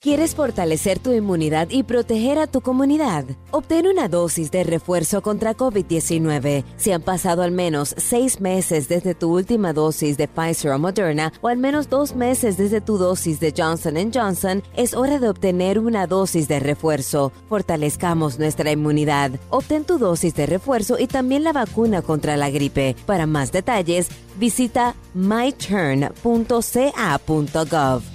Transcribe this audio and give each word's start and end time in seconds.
¿Quieres 0.00 0.36
fortalecer 0.36 1.00
tu 1.00 1.12
inmunidad 1.12 1.66
y 1.70 1.82
proteger 1.82 2.38
a 2.38 2.46
tu 2.46 2.60
comunidad? 2.60 3.24
Obtén 3.50 3.88
una 3.88 4.06
dosis 4.06 4.52
de 4.52 4.62
refuerzo 4.62 5.22
contra 5.22 5.56
COVID-19 5.56 6.62
si 6.76 6.92
han 6.92 7.02
pasado 7.02 7.42
al 7.42 7.50
menos 7.50 7.96
seis 7.98 8.40
meses 8.40 8.88
desde 8.88 9.16
tu 9.16 9.34
última 9.34 9.72
dosis 9.72 10.16
de 10.16 10.28
Pfizer 10.28 10.70
o 10.70 10.78
Moderna 10.78 11.32
o 11.40 11.48
al 11.48 11.58
menos 11.58 11.88
dos 11.88 12.14
meses 12.14 12.56
desde 12.56 12.80
tu 12.80 12.96
dosis 12.96 13.40
de 13.40 13.52
Johnson 13.56 14.12
Johnson. 14.14 14.62
Es 14.76 14.94
hora 14.94 15.18
de 15.18 15.30
obtener 15.30 15.80
una 15.80 16.06
dosis 16.06 16.46
de 16.46 16.60
refuerzo. 16.60 17.32
Fortalezcamos 17.48 18.38
nuestra 18.38 18.70
inmunidad. 18.70 19.32
Obtén 19.50 19.84
tu 19.84 19.98
dosis 19.98 20.32
de 20.36 20.46
refuerzo 20.46 20.96
y 20.96 21.08
también 21.08 21.42
la 21.42 21.52
vacuna 21.52 22.02
contra 22.02 22.36
la 22.36 22.50
gripe. 22.50 22.94
Para 23.04 23.26
más 23.26 23.50
detalles, 23.50 24.10
visita 24.38 24.94
myturn.ca.gov. 25.14 26.12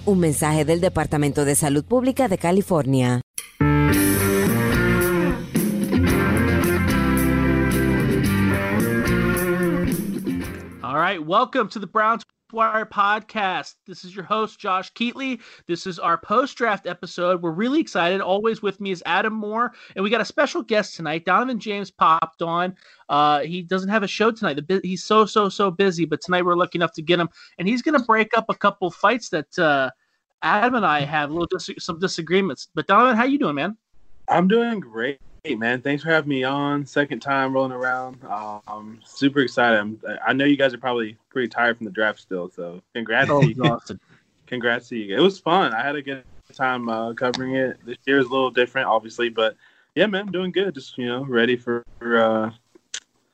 Un 0.05 0.19
mensaje 0.19 0.65
del 0.65 0.81
Departamento 0.81 1.45
de 1.45 1.55
Salud 1.55 1.83
Pública 1.85 2.27
de 2.27 2.37
California. 2.37 3.21
All 10.83 10.99
right, 10.99 11.19
welcome 11.25 11.67
to 11.69 11.79
the 11.79 11.87
Browns 11.87 12.23
Wire 12.53 12.85
podcast. 12.85 13.75
This 13.87 14.05
is 14.05 14.15
your 14.15 14.25
host, 14.25 14.59
Josh 14.59 14.93
Keatley. 14.93 15.41
This 15.67 15.87
is 15.87 15.97
our 15.97 16.17
post 16.17 16.55
draft 16.55 16.85
episode. 16.85 17.41
We're 17.41 17.51
really 17.51 17.79
excited. 17.79 18.21
Always 18.21 18.61
with 18.61 18.79
me 18.79 18.91
is 18.91 19.01
Adam 19.07 19.33
Moore, 19.33 19.73
and 19.95 20.03
we 20.03 20.11
got 20.11 20.21
a 20.21 20.25
special 20.25 20.61
guest 20.61 20.95
tonight. 20.95 21.25
Donovan 21.25 21.59
James 21.59 21.89
popped 21.89 22.43
on. 22.43 22.75
Uh, 23.09 23.39
he 23.39 23.63
doesn't 23.63 23.89
have 23.89 24.03
a 24.03 24.07
show 24.07 24.31
tonight. 24.31 24.65
The, 24.67 24.79
he's 24.83 25.03
so, 25.03 25.25
so, 25.25 25.49
so 25.49 25.71
busy, 25.71 26.05
but 26.05 26.21
tonight 26.21 26.45
we're 26.45 26.55
lucky 26.55 26.77
enough 26.77 26.93
to 26.93 27.01
get 27.01 27.19
him, 27.19 27.29
and 27.57 27.67
he's 27.67 27.81
going 27.81 27.99
to 27.99 28.05
break 28.05 28.37
up 28.37 28.45
a 28.49 28.55
couple 28.55 28.91
fights 28.91 29.29
that 29.29 29.57
uh, 29.57 29.89
Adam 30.43 30.75
and 30.75 30.85
I 30.85 31.01
have 31.01 31.31
a 31.31 31.33
little 31.33 31.47
dis- 31.47 31.83
some 31.83 31.97
disagreements. 31.97 32.69
But 32.75 32.85
Donovan, 32.85 33.17
how 33.17 33.25
you 33.25 33.39
doing, 33.39 33.55
man? 33.55 33.77
I'm 34.29 34.47
doing 34.47 34.79
great. 34.79 35.19
Hey 35.45 35.55
man, 35.55 35.81
thanks 35.81 36.01
for 36.01 36.09
having 36.09 36.29
me 36.29 36.45
on. 36.45 36.85
Second 36.85 37.19
time 37.19 37.51
rolling 37.51 37.73
around. 37.73 38.17
Um, 38.23 39.01
super 39.03 39.41
excited. 39.41 39.77
I'm, 39.77 39.99
i 40.25 40.31
know 40.31 40.45
you 40.45 40.55
guys 40.55 40.73
are 40.73 40.77
probably 40.77 41.17
pretty 41.29 41.49
tired 41.49 41.75
from 41.75 41.83
the 41.83 41.91
draft 41.91 42.21
still, 42.21 42.49
so 42.49 42.81
congrats 42.95 43.29
oh, 43.29 43.41
to 43.41 43.47
you. 43.49 43.79
congrats 44.47 44.87
to 44.87 44.95
you. 44.95 45.17
It 45.17 45.19
was 45.19 45.39
fun. 45.39 45.73
I 45.73 45.83
had 45.83 45.97
a 45.97 46.01
good 46.01 46.23
time 46.53 46.87
uh, 46.87 47.11
covering 47.13 47.55
it. 47.55 47.77
This 47.85 47.97
year 48.05 48.19
is 48.19 48.27
a 48.27 48.29
little 48.29 48.51
different, 48.51 48.87
obviously, 48.87 49.27
but 49.27 49.57
yeah, 49.95 50.05
man, 50.05 50.27
I'm 50.27 50.31
doing 50.31 50.53
good. 50.53 50.73
Just 50.75 50.97
you 50.97 51.07
know, 51.07 51.25
ready 51.25 51.57
for, 51.57 51.83
uh, 52.01 52.51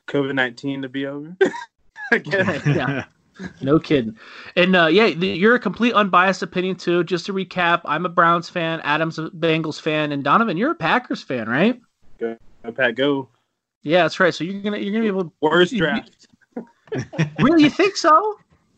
COVID 0.08 0.34
nineteen 0.34 0.82
to 0.82 0.90
be 0.90 1.06
over. 1.06 1.38
Yeah. 2.66 3.04
No 3.62 3.80
kidding. 3.80 4.18
And 4.56 4.76
uh, 4.76 4.88
yeah, 4.88 5.06
you're 5.06 5.56
a 5.56 5.60
complete 5.60 5.94
unbiased 5.94 6.42
opinion 6.42 6.76
too. 6.76 7.04
Just 7.04 7.28
to 7.28 7.34
recap, 7.34 7.82
I'm 7.86 8.06
a 8.08 8.10
Browns 8.10 8.50
fan, 8.50 8.82
Adam's 8.82 9.20
a 9.20 9.30
Bengals 9.30 9.80
fan, 9.80 10.12
and 10.12 10.24
Donovan, 10.24 10.58
you're 10.58 10.72
a 10.72 10.76
Packers 10.76 11.22
fan, 11.22 11.48
right? 11.48 11.80
Go, 12.20 12.38
go 12.64 12.72
Pack, 12.72 12.96
go. 12.96 13.30
Yeah, 13.84 14.04
that's 14.04 14.20
right. 14.20 14.34
So 14.34 14.44
you're 14.44 14.62
gonna 14.62 14.78
you're 14.78 14.92
gonna 14.92 15.04
be 15.04 15.08
able 15.08 15.26
to 15.26 15.32
worst 15.42 15.76
draft. 15.76 16.28
really, 17.40 17.64
you 17.64 17.70
think 17.70 17.96
so? 17.96 18.38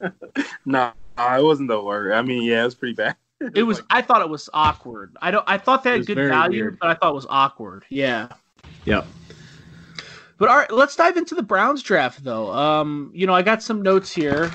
no, 0.65 0.91
it 1.17 1.43
wasn't 1.43 1.69
the 1.69 1.81
worst. 1.81 2.15
I 2.15 2.21
mean, 2.21 2.43
yeah, 2.43 2.61
it 2.61 2.65
was 2.65 2.75
pretty 2.75 2.93
bad. 2.93 3.15
it 3.55 3.63
was. 3.63 3.81
I 3.89 4.01
thought 4.01 4.21
it 4.21 4.29
was 4.29 4.49
awkward. 4.53 5.15
I 5.21 5.31
don't. 5.31 5.43
I 5.47 5.57
thought 5.57 5.83
they 5.83 5.91
had 5.91 6.05
good 6.05 6.17
value, 6.17 6.63
weird. 6.63 6.79
but 6.79 6.89
I 6.89 6.93
thought 6.93 7.11
it 7.11 7.15
was 7.15 7.27
awkward. 7.29 7.85
Yeah. 7.89 8.29
Yep. 8.85 9.07
But 10.37 10.49
all 10.49 10.57
right, 10.57 10.71
let's 10.71 10.95
dive 10.95 11.17
into 11.17 11.35
the 11.35 11.43
Browns 11.43 11.83
draft, 11.83 12.23
though. 12.23 12.51
Um, 12.51 13.11
you 13.13 13.27
know, 13.27 13.33
I 13.33 13.41
got 13.41 13.61
some 13.61 13.81
notes 13.81 14.11
here. 14.11 14.51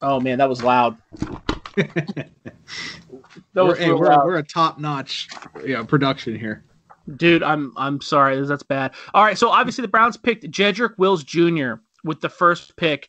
Oh 0.00 0.20
man, 0.20 0.38
that 0.38 0.48
was 0.48 0.62
loud. 0.62 0.96
that 1.74 2.30
we're, 3.54 3.64
was 3.64 3.78
hey, 3.78 3.92
we're, 3.92 4.08
loud. 4.08 4.26
we're 4.26 4.38
a 4.38 4.42
top 4.42 4.78
notch 4.78 5.28
you 5.62 5.74
know, 5.74 5.84
production 5.84 6.38
here. 6.38 6.64
Dude, 7.14 7.42
I'm 7.42 7.72
I'm 7.76 8.00
sorry, 8.00 8.40
that's 8.44 8.64
bad. 8.64 8.92
All 9.14 9.22
right, 9.22 9.38
so 9.38 9.50
obviously 9.50 9.82
the 9.82 9.88
Browns 9.88 10.16
picked 10.16 10.50
Jedrick 10.50 10.98
Wills 10.98 11.22
Jr. 11.22 11.74
with 12.02 12.20
the 12.20 12.28
first 12.28 12.76
pick, 12.76 13.08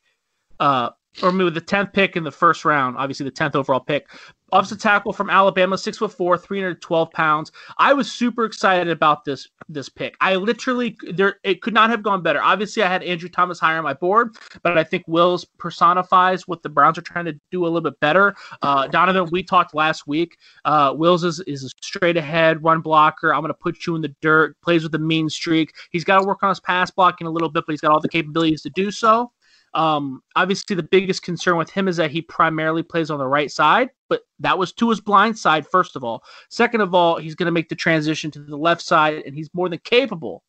uh, 0.59 0.89
or 1.23 1.31
with 1.31 1.55
the 1.55 1.61
tenth 1.61 1.93
pick 1.93 2.15
in 2.15 2.23
the 2.23 2.31
first 2.31 2.63
round. 2.63 2.97
Obviously 2.97 3.23
the 3.23 3.31
tenth 3.31 3.55
overall 3.55 3.79
pick. 3.79 4.07
Offensive 4.53 4.79
tackle 4.79 5.11
from 5.11 5.29
Alabama, 5.29 5.77
six 5.77 5.97
foot 5.97 6.13
four, 6.13 6.37
three 6.37 6.59
hundred 6.59 6.81
twelve 6.81 7.11
pounds. 7.11 7.51
I 7.77 7.93
was 7.93 8.11
super 8.11 8.45
excited 8.45 8.87
about 8.87 9.25
this 9.25 9.49
this 9.67 9.89
pick. 9.89 10.15
I 10.21 10.35
literally 10.35 10.95
there 11.11 11.39
it 11.43 11.61
could 11.61 11.73
not 11.73 11.89
have 11.89 12.01
gone 12.01 12.23
better. 12.23 12.41
Obviously, 12.41 12.81
I 12.81 12.87
had 12.87 13.03
Andrew 13.03 13.27
Thomas 13.27 13.59
higher 13.59 13.77
on 13.77 13.83
my 13.83 13.93
board, 13.93 14.37
but 14.63 14.77
I 14.77 14.85
think 14.85 15.03
Wills 15.05 15.43
personifies 15.57 16.47
what 16.47 16.63
the 16.63 16.69
Browns 16.69 16.97
are 16.97 17.01
trying 17.01 17.25
to 17.25 17.37
do 17.51 17.63
a 17.63 17.67
little 17.67 17.81
bit 17.81 17.99
better. 17.99 18.35
Uh, 18.61 18.87
Donovan, 18.87 19.27
we 19.31 19.43
talked 19.43 19.75
last 19.75 20.07
week. 20.07 20.37
Uh, 20.63 20.93
Wills 20.95 21.25
is, 21.25 21.41
is 21.41 21.65
a 21.65 21.69
straight 21.83 22.15
ahead 22.15 22.63
run 22.63 22.79
blocker. 22.79 23.33
I'm 23.33 23.41
going 23.41 23.49
to 23.49 23.53
put 23.53 23.85
you 23.85 23.95
in 23.95 24.01
the 24.01 24.15
dirt. 24.21 24.55
Plays 24.61 24.83
with 24.83 24.95
a 24.95 24.99
mean 24.99 25.29
streak. 25.29 25.73
He's 25.91 26.05
got 26.05 26.19
to 26.21 26.25
work 26.27 26.41
on 26.41 26.49
his 26.49 26.59
pass 26.61 26.89
blocking 26.89 27.27
a 27.27 27.31
little 27.31 27.49
bit, 27.49 27.65
but 27.67 27.73
he's 27.73 27.81
got 27.81 27.91
all 27.91 27.99
the 27.99 28.07
capabilities 28.07 28.61
to 28.61 28.69
do 28.69 28.91
so. 28.91 29.31
Um, 29.73 30.23
obviously, 30.35 30.75
the 30.75 30.83
biggest 30.83 31.21
concern 31.21 31.57
with 31.57 31.69
him 31.69 31.87
is 31.87 31.97
that 31.97 32.11
he 32.11 32.21
primarily 32.21 32.81
plays 32.81 33.11
on 33.11 33.19
the 33.19 33.27
right 33.27 33.51
side, 33.51 33.89
but 34.09 34.21
that 34.39 34.57
was 34.57 34.71
to 34.73 34.89
his 34.89 34.99
blind 34.99 35.37
side, 35.37 35.67
first 35.67 35.95
of 35.95 36.03
all. 36.03 36.23
Second 36.49 36.81
of 36.81 36.93
all, 36.93 37.17
he's 37.17 37.35
going 37.35 37.45
to 37.45 37.51
make 37.51 37.69
the 37.69 37.75
transition 37.75 38.31
to 38.31 38.39
the 38.39 38.57
left 38.57 38.81
side, 38.81 39.23
and 39.25 39.35
he's 39.35 39.49
more 39.53 39.69
than 39.69 39.79
capable 39.79 40.43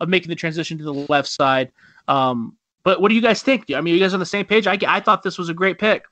of 0.00 0.08
making 0.08 0.28
the 0.28 0.34
transition 0.34 0.78
to 0.78 0.84
the 0.84 0.92
left 0.92 1.28
side. 1.28 1.70
Um, 2.08 2.56
but 2.82 3.00
what 3.00 3.08
do 3.08 3.14
you 3.14 3.22
guys 3.22 3.42
think? 3.42 3.70
I 3.74 3.80
mean, 3.80 3.94
you 3.94 4.00
guys 4.00 4.14
on 4.14 4.20
the 4.20 4.26
same 4.26 4.44
page? 4.44 4.66
I, 4.66 4.78
I 4.86 5.00
thought 5.00 5.22
this 5.22 5.38
was 5.38 5.48
a 5.48 5.54
great 5.54 5.78
pick. 5.78 6.04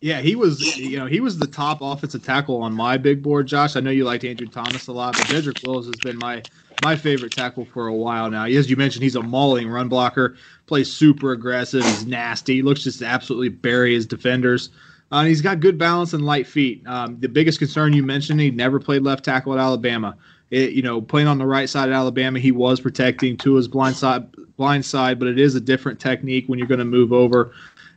Yeah, 0.00 0.20
he 0.20 0.36
was. 0.36 0.76
You 0.76 0.98
know, 0.98 1.06
he 1.06 1.20
was 1.20 1.38
the 1.38 1.46
top 1.46 1.78
offensive 1.80 2.22
tackle 2.22 2.62
on 2.62 2.74
my 2.74 2.98
big 2.98 3.22
board, 3.22 3.46
Josh. 3.46 3.74
I 3.74 3.80
know 3.80 3.90
you 3.90 4.04
liked 4.04 4.24
Andrew 4.24 4.46
Thomas 4.46 4.86
a 4.88 4.92
lot, 4.92 5.14
but 5.14 5.22
Jedrick 5.28 5.66
Wills 5.66 5.86
has 5.86 5.94
been 5.96 6.18
my 6.18 6.42
my 6.82 6.96
favorite 6.96 7.32
tackle 7.32 7.64
for 7.64 7.86
a 7.86 7.94
while 7.94 8.30
now. 8.30 8.44
As 8.44 8.68
you 8.68 8.76
mentioned, 8.76 9.02
he's 9.02 9.16
a 9.16 9.22
mauling 9.22 9.68
run 9.68 9.88
blocker, 9.88 10.36
plays 10.66 10.92
super 10.92 11.32
aggressive, 11.32 11.86
he's 11.86 12.06
nasty, 12.06 12.56
he 12.56 12.62
looks 12.62 12.84
just 12.84 13.02
absolutely 13.02 13.48
bury 13.48 13.94
his 13.94 14.06
defenders. 14.06 14.70
Uh, 15.12 15.18
and 15.18 15.28
he's 15.28 15.42
got 15.42 15.60
good 15.60 15.78
balance 15.78 16.12
and 16.12 16.24
light 16.24 16.46
feet. 16.46 16.82
Um, 16.86 17.18
the 17.20 17.28
biggest 17.28 17.58
concern 17.58 17.92
you 17.92 18.02
mentioned, 18.02 18.40
he 18.40 18.50
never 18.50 18.80
played 18.80 19.02
left 19.02 19.24
tackle 19.24 19.52
at 19.52 19.58
Alabama. 19.60 20.16
It, 20.50 20.72
you 20.72 20.82
know, 20.82 21.00
playing 21.00 21.28
on 21.28 21.38
the 21.38 21.46
right 21.46 21.68
side 21.68 21.88
at 21.88 21.94
Alabama, 21.94 22.38
he 22.38 22.52
was 22.52 22.80
protecting 22.80 23.36
to 23.38 23.54
his 23.54 23.68
blind 23.68 23.96
side, 23.96 24.26
blind 24.56 24.84
side, 24.84 25.18
but 25.18 25.28
it 25.28 25.38
is 25.38 25.54
a 25.54 25.60
different 25.60 26.00
technique 26.00 26.48
when 26.48 26.58
you're 26.58 26.68
going 26.68 26.78
to 26.78 26.84
move 26.84 27.12
over 27.12 27.52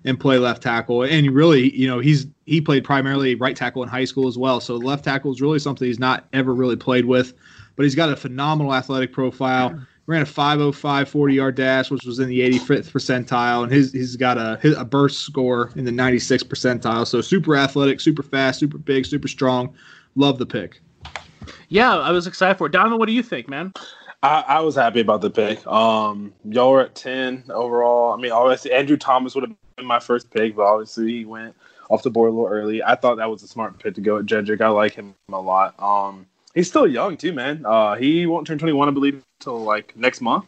and 0.05 0.19
play 0.19 0.37
left 0.37 0.63
tackle. 0.63 1.03
And 1.03 1.31
really, 1.31 1.75
you 1.75 1.87
know, 1.87 1.99
he's 1.99 2.27
he 2.45 2.61
played 2.61 2.83
primarily 2.83 3.35
right 3.35 3.55
tackle 3.55 3.83
in 3.83 3.89
high 3.89 4.05
school 4.05 4.27
as 4.27 4.37
well. 4.37 4.59
So 4.59 4.75
left 4.75 5.03
tackle 5.03 5.31
is 5.31 5.41
really 5.41 5.59
something 5.59 5.87
he's 5.87 5.99
not 5.99 6.25
ever 6.33 6.53
really 6.53 6.77
played 6.77 7.05
with 7.05 7.33
but 7.77 7.83
he's 7.83 7.95
got 7.95 8.09
a 8.09 8.15
phenomenal 8.17 8.73
athletic 8.73 9.13
profile. 9.13 9.79
Ran 10.07 10.21
a 10.21 10.25
505 10.25 11.09
40 11.09 11.33
yard 11.33 11.55
dash, 11.55 11.91
which 11.91 12.05
was 12.05 12.19
in 12.19 12.27
the 12.27 12.39
85th 12.39 12.91
percentile, 12.91 13.63
and 13.63 13.71
his, 13.71 13.91
he's 13.91 14.15
got 14.15 14.37
a, 14.37 14.57
a 14.79 14.85
burst 14.85 15.19
score 15.19 15.71
in 15.75 15.85
the 15.85 15.91
96th 15.91 16.45
percentile. 16.45 17.05
So 17.05 17.21
super 17.21 17.55
athletic, 17.55 17.99
super 17.99 18.23
fast, 18.23 18.59
super 18.59 18.77
big, 18.77 19.05
super 19.05 19.27
strong. 19.27 19.73
Love 20.15 20.39
the 20.39 20.45
pick. 20.45 20.81
Yeah, 21.69 21.97
I 21.97 22.11
was 22.11 22.25
excited 22.25 22.57
for 22.57 22.67
it. 22.67 22.71
Donovan, 22.71 22.99
what 22.99 23.07
do 23.07 23.13
you 23.13 23.23
think, 23.23 23.49
man? 23.49 23.73
I, 24.23 24.43
I, 24.47 24.59
was 24.61 24.75
happy 24.75 25.01
about 25.01 25.21
the 25.21 25.29
pick. 25.29 25.65
Um, 25.67 26.33
y'all 26.43 26.71
were 26.71 26.81
at 26.81 26.95
10 26.95 27.45
overall. 27.49 28.13
I 28.13 28.17
mean, 28.17 28.31
obviously, 28.31 28.71
Andrew 28.71 28.97
Thomas 28.97 29.35
would 29.35 29.43
have 29.43 29.55
been 29.75 29.85
my 29.85 29.99
first 29.99 30.31
pick, 30.31 30.55
but 30.55 30.63
obviously, 30.63 31.07
he 31.11 31.25
went 31.25 31.53
off 31.89 32.03
the 32.03 32.09
board 32.09 32.29
a 32.29 32.33
little 32.33 32.49
early. 32.49 32.81
I 32.81 32.95
thought 32.95 33.17
that 33.17 33.29
was 33.29 33.43
a 33.43 33.47
smart 33.47 33.77
pick 33.79 33.93
to 33.95 34.01
go 34.01 34.17
at 34.17 34.25
Jedrick. 34.25 34.61
I 34.61 34.69
like 34.69 34.93
him 34.93 35.13
a 35.31 35.39
lot. 35.39 35.75
Um, 35.79 36.25
He's 36.57 36.67
still 36.67 36.87
young 36.87 37.17
too, 37.17 37.33
man. 37.33 37.63
Uh, 37.63 37.93
he 37.93 38.25
won't 38.25 38.47
turn 38.47 38.57
21, 38.57 38.87
I 38.87 38.91
believe, 38.91 39.23
until 39.39 39.59
like 39.59 39.95
next 39.95 40.21
month, 40.21 40.45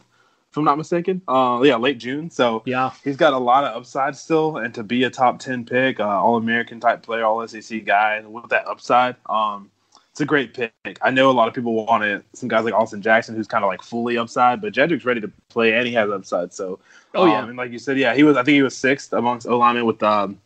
if 0.50 0.56
I'm 0.56 0.64
not 0.64 0.76
mistaken. 0.76 1.22
Uh, 1.28 1.60
yeah, 1.62 1.76
late 1.76 1.98
June. 1.98 2.28
So 2.30 2.64
yeah, 2.66 2.90
he's 3.04 3.16
got 3.16 3.32
a 3.32 3.38
lot 3.38 3.62
of 3.62 3.76
upside 3.76 4.16
still, 4.16 4.56
and 4.56 4.74
to 4.74 4.82
be 4.82 5.04
a 5.04 5.10
top 5.10 5.38
10 5.38 5.64
pick, 5.66 6.00
uh, 6.00 6.20
All 6.20 6.36
American 6.36 6.80
type 6.80 7.02
player, 7.02 7.24
All 7.24 7.46
SEC 7.46 7.84
guy 7.84 8.20
with 8.26 8.48
that 8.48 8.66
upside, 8.66 9.14
um, 9.28 9.70
it's 10.10 10.20
a 10.20 10.24
great 10.24 10.52
pick. 10.52 10.72
I 11.00 11.12
know 11.12 11.30
a 11.30 11.32
lot 11.32 11.46
of 11.46 11.54
people 11.54 11.86
wanted 11.86 12.24
some 12.32 12.48
guys 12.48 12.64
like 12.64 12.74
Austin 12.74 13.02
Jackson, 13.02 13.36
who's 13.36 13.46
kind 13.46 13.62
of 13.62 13.68
like 13.68 13.80
fully 13.80 14.18
upside, 14.18 14.60
but 14.60 14.72
Jedrick's 14.72 15.04
ready 15.04 15.20
to 15.20 15.30
play 15.48 15.74
and 15.74 15.86
he 15.86 15.92
has 15.92 16.10
upside. 16.10 16.52
So, 16.52 16.80
oh 17.14 17.26
yeah, 17.26 17.38
um, 17.38 17.50
and 17.50 17.56
like 17.56 17.70
you 17.70 17.78
said, 17.78 17.96
yeah, 17.96 18.16
he 18.16 18.24
was. 18.24 18.36
I 18.36 18.42
think 18.42 18.56
he 18.56 18.62
was 18.62 18.76
sixth 18.76 19.12
amongst 19.12 19.46
O 19.46 19.56
linemen 19.58 19.86
with 19.86 20.02
um, 20.02 20.40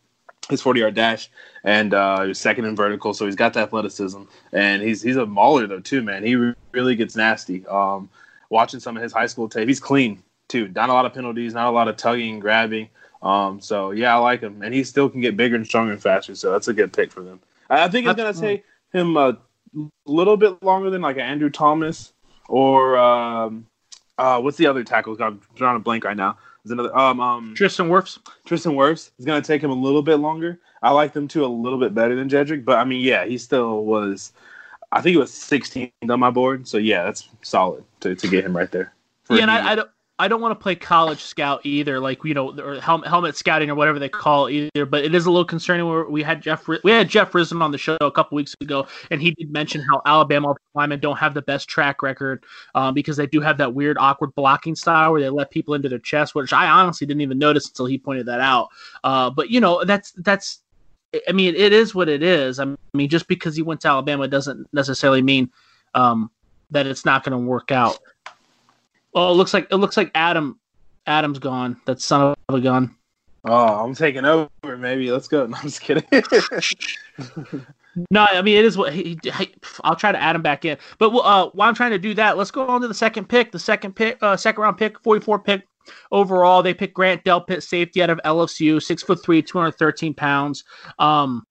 his 0.49 0.61
40 0.61 0.81
yard 0.81 0.95
dash 0.95 1.31
and 1.65 1.95
uh, 1.95 2.23
he 2.23 2.29
was 2.29 2.39
second 2.39 2.67
in 2.67 2.77
vertical, 2.77 3.15
so 3.15 3.25
he's 3.25 3.35
got 3.35 3.55
the 3.55 3.61
athleticism, 3.61 4.23
and 4.53 4.83
he's 4.83 5.01
he's 5.01 5.17
a 5.17 5.25
mauler 5.25 5.67
though 5.67 5.81
too, 5.81 6.03
man. 6.03 6.23
He 6.23 6.37
really 6.73 6.95
gets 6.95 7.17
nasty. 7.17 7.67
Um, 7.67 8.11
watching 8.51 8.81
some 8.81 8.97
of 8.97 9.03
his 9.03 9.13
high 9.13 9.27
school 9.27 9.49
tape, 9.49 9.67
he's 9.67 9.81
clean 9.81 10.23
too. 10.49 10.69
Not 10.69 10.91
a 10.91 10.93
lot 10.93 11.07
of 11.07 11.15
penalties, 11.15 11.55
not 11.55 11.67
a 11.67 11.71
lot 11.71 11.89
of 11.89 11.97
tugging 11.97 12.39
grabbing. 12.39 12.91
Um, 13.23 13.63
so 13.63 13.93
yeah, 13.93 14.15
I 14.15 14.19
like 14.19 14.43
him, 14.43 14.61
and 14.63 14.75
he 14.75 14.85
still 14.85 15.09
can 15.09 15.23
get 15.23 15.39
bigger 15.39 15.57
and 15.57 15.67
stronger 15.67 15.93
and 15.93 16.03
faster. 16.03 16.35
So 16.35 16.53
that's 16.53 16.69
a 16.69 16.75
good 16.75 16.93
pick 16.93 17.11
for 17.11 17.23
them. 17.23 17.41
I 17.71 17.89
think 17.89 18.07
it's 18.07 18.17
gonna 18.17 18.35
take 18.35 18.65
him 18.93 19.17
a 19.17 19.39
little 20.05 20.37
bit 20.37 20.63
longer 20.63 20.91
than 20.91 21.01
like 21.01 21.17
Andrew 21.17 21.49
Thomas 21.49 22.13
or 22.47 22.99
um, 22.99 23.67
uh, 24.19 24.39
what's 24.39 24.59
the 24.59 24.67
other 24.67 24.85
tackle? 24.85 25.17
I'm 25.23 25.41
drawing 25.57 25.77
a 25.77 25.81
blank 25.81 26.05
right 26.05 26.17
now. 26.17 26.37
Is 26.65 26.71
another. 26.71 26.97
Um, 26.97 27.21
um, 27.21 27.55
Tristan 27.55 27.89
Wirfs. 27.89 28.19
Tristan 28.45 28.73
Wirfs 28.73 29.11
is 29.19 29.25
going 29.25 29.41
to 29.41 29.47
take 29.47 29.63
him 29.63 29.71
a 29.71 29.75
little 29.75 30.03
bit 30.03 30.17
longer. 30.17 30.61
I 30.83 30.91
like 30.91 31.13
them 31.13 31.29
two 31.29 31.45
a 31.45 31.47
little 31.47 31.79
bit 31.79 31.95
better 31.95 32.15
than 32.15 32.29
Jedrick, 32.29 32.65
but 32.65 32.79
I 32.79 32.85
mean, 32.85 33.03
yeah, 33.03 33.25
he 33.25 33.39
still 33.39 33.85
was. 33.85 34.33
I 34.93 35.01
think 35.01 35.17
it 35.17 35.19
was 35.19 35.33
16th 35.33 35.91
on 36.09 36.21
my 36.21 36.31
board. 36.31 36.69
So 36.69 36.79
yeah, 36.79 37.05
that's 37.05 37.29
solid 37.43 37.85
to, 38.01 38.15
to 38.15 38.29
get 38.29 38.45
him 38.45 38.57
right 38.57 38.71
there. 38.71 38.95
Yeah, 39.31 39.43
and 39.43 39.51
I, 39.51 39.73
I, 39.73 39.75
don't. 39.75 39.91
I 40.17 40.29
don't 40.29 40.41
want 40.41 40.53
to 40.53 40.63
play 40.63 40.77
college 40.77 41.21
scout 41.21 41.63
either, 41.65 41.99
like 41.99 42.23
you 42.23 42.35
know, 42.35 42.57
or 42.61 42.81
helmet, 42.81 43.09
helmet 43.09 43.37
scouting 43.37 43.69
or 43.69 43.75
whatever 43.75 43.99
they 43.99 44.09
call 44.09 44.47
it 44.47 44.53
either. 44.53 44.87
But 44.87 45.05
it 45.05 45.13
is 45.13 45.27
a 45.27 45.31
little 45.31 45.45
concerning. 45.45 45.89
Where 45.89 46.05
we 46.05 46.23
had 46.23 46.41
Jeff, 46.41 46.69
we 46.69 46.93
had 46.93 47.09
Jeff 47.09 47.33
Risdon 47.33 47.61
on 47.61 47.73
the 47.73 47.79
show 47.79 47.97
a 48.01 48.13
couple 48.13 48.37
weeks 48.37 48.55
ago, 48.61 48.87
and 49.11 49.21
he 49.21 49.33
did 49.33 49.51
mention 49.51 49.81
how 49.81 50.01
Alabama 50.07 50.55
linemen 50.75 51.01
don't 51.01 51.17
have 51.17 51.35
the 51.35 51.43
best 51.43 51.69
track 51.69 52.01
record 52.01 52.45
um, 52.77 52.95
because 52.95 53.17
they 53.17 53.27
do 53.27 53.41
have 53.41 53.59
that 53.59 53.75
weird, 53.75 53.97
awkward 53.99 54.33
blocking 54.37 54.77
style 54.77 55.11
where 55.11 55.21
they 55.21 55.31
let 55.31 55.51
people 55.51 55.75
into 55.75 55.89
their 55.89 55.99
chest, 55.99 56.37
which 56.37 56.53
I 56.53 56.69
honestly 56.69 57.09
didn't 57.09 57.23
even 57.23 57.39
notice 57.39 57.67
until 57.67 57.87
he 57.87 57.99
pointed 57.99 58.27
that 58.27 58.41
out. 58.41 58.69
Uh, 59.03 59.31
but 59.31 59.51
you 59.51 59.61
know, 59.61 59.85
that's 59.85 60.13
that's. 60.13 60.61
I 61.29 61.33
mean, 61.33 61.55
it 61.57 61.73
is 61.73 61.95
what 61.95 62.09
it 62.09 62.23
is. 62.23 62.61
I 62.61 62.67
mean, 62.93 63.09
just 63.09 63.27
because 63.27 63.57
he 63.57 63.63
went 63.63 63.81
to 63.81 63.89
Alabama 63.89 64.29
doesn't 64.29 64.69
necessarily 64.73 65.23
mean 65.23 65.51
um, 65.95 66.31
that 66.71 66.87
it's 66.87 67.05
not 67.05 67.25
going 67.25 67.33
to 67.33 67.49
work 67.49 67.73
out. 67.73 67.99
Oh, 69.15 69.31
it 69.31 69.37
looks 69.37 69.55
like 69.55 69.69
it 69.71 69.77
looks 69.77 69.97
like 69.97 70.11
Adam 70.15 70.59
Adam's 71.07 71.39
gone. 71.39 71.81
That 71.87 72.01
son 72.01 72.35
of 72.49 72.55
a 72.55 72.61
gun. 72.61 72.95
Oh, 73.47 73.85
I'm 73.85 73.95
taking 73.95 74.25
over. 74.25 74.49
Maybe 74.79 75.11
let's 75.11 75.29
go. 75.29 75.47
No, 75.51 75.57
I'm 75.57 75.63
just 75.63 75.81
kidding. 75.81 76.05
no, 78.11 78.27
I 78.31 78.43
mean 78.43 78.57
it 78.57 78.65
is 78.65 78.77
what 78.77 78.93
he, 78.93 79.19
he, 79.23 79.55
I'll 79.85 79.97
try 79.97 80.13
to 80.13 80.21
add 80.21 80.35
him 80.35 80.43
back 80.43 80.65
in. 80.65 80.79
But 80.99 81.11
uh, 81.11 81.51
while 81.51 81.69
I'm 81.69 81.75
trying 81.75 81.93
to 81.93 81.99
do 81.99 82.15
that, 82.15 82.37
let's 82.37 82.51
go 82.51 82.67
on 82.67 82.81
to 82.81 82.89
the 82.89 82.95
second 82.95 83.29
pick. 83.29 83.53
The 83.53 83.59
second 83.59 83.95
pick, 83.95 84.19
uh, 84.23 84.37
second 84.37 84.63
round 84.63 84.79
pick, 84.79 84.99
44 85.01 85.39
pick 85.41 85.69
overall. 86.11 86.63
They 86.63 86.75
picked 86.75 86.95
Grant 86.95 87.23
Delpit, 87.25 87.63
safety 87.63 88.03
out 88.03 88.11
of 88.11 88.21
LSU, 88.25 88.83
six 88.83 89.03
foot 89.03 89.23
three, 89.23 89.43
213 89.43 90.15
pounds. 90.15 90.65
Um, 90.99 91.47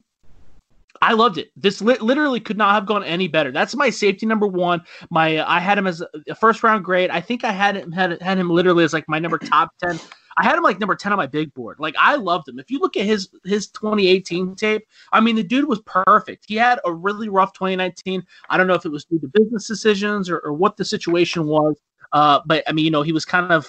I 1.03 1.11
loved 1.11 1.37
it. 1.37 1.51
This 1.57 1.81
li- 1.81 1.97
literally 1.99 2.39
could 2.39 2.57
not 2.57 2.73
have 2.75 2.85
gone 2.85 3.03
any 3.03 3.27
better. 3.27 3.51
That's 3.51 3.75
my 3.75 3.89
safety 3.89 4.25
number 4.25 4.47
one. 4.47 4.81
My 5.09 5.43
I 5.45 5.59
had 5.59 5.77
him 5.77 5.85
as 5.85 6.01
a 6.29 6.33
first 6.35 6.63
round 6.63 6.85
grade. 6.85 7.09
I 7.09 7.19
think 7.19 7.43
I 7.43 7.51
had 7.51 7.75
him 7.75 7.91
had, 7.91 8.21
had 8.21 8.37
him 8.37 8.49
literally 8.49 8.85
as 8.85 8.93
like 8.93 9.03
my 9.09 9.19
number 9.19 9.37
top 9.37 9.71
ten. 9.83 9.99
I 10.37 10.45
had 10.45 10.55
him 10.57 10.63
like 10.63 10.79
number 10.79 10.95
ten 10.95 11.11
on 11.11 11.17
my 11.17 11.27
big 11.27 11.53
board. 11.53 11.77
Like 11.77 11.93
I 11.99 12.15
loved 12.15 12.47
him. 12.47 12.57
If 12.57 12.71
you 12.71 12.79
look 12.79 12.95
at 12.95 13.05
his 13.05 13.27
his 13.43 13.67
2018 13.71 14.55
tape, 14.55 14.83
I 15.11 15.19
mean 15.19 15.35
the 15.35 15.43
dude 15.43 15.67
was 15.67 15.81
perfect. 15.81 16.45
He 16.47 16.55
had 16.55 16.79
a 16.85 16.93
really 16.93 17.27
rough 17.27 17.51
2019. 17.51 18.23
I 18.49 18.57
don't 18.57 18.67
know 18.67 18.73
if 18.73 18.85
it 18.85 18.89
was 18.89 19.03
due 19.03 19.19
to 19.19 19.27
business 19.27 19.67
decisions 19.67 20.29
or, 20.29 20.39
or 20.39 20.53
what 20.53 20.77
the 20.77 20.85
situation 20.85 21.47
was. 21.47 21.75
Uh, 22.13 22.39
but 22.45 22.63
I 22.65 22.71
mean, 22.71 22.85
you 22.85 22.91
know, 22.91 23.01
he 23.01 23.11
was 23.11 23.25
kind 23.25 23.51
of 23.51 23.67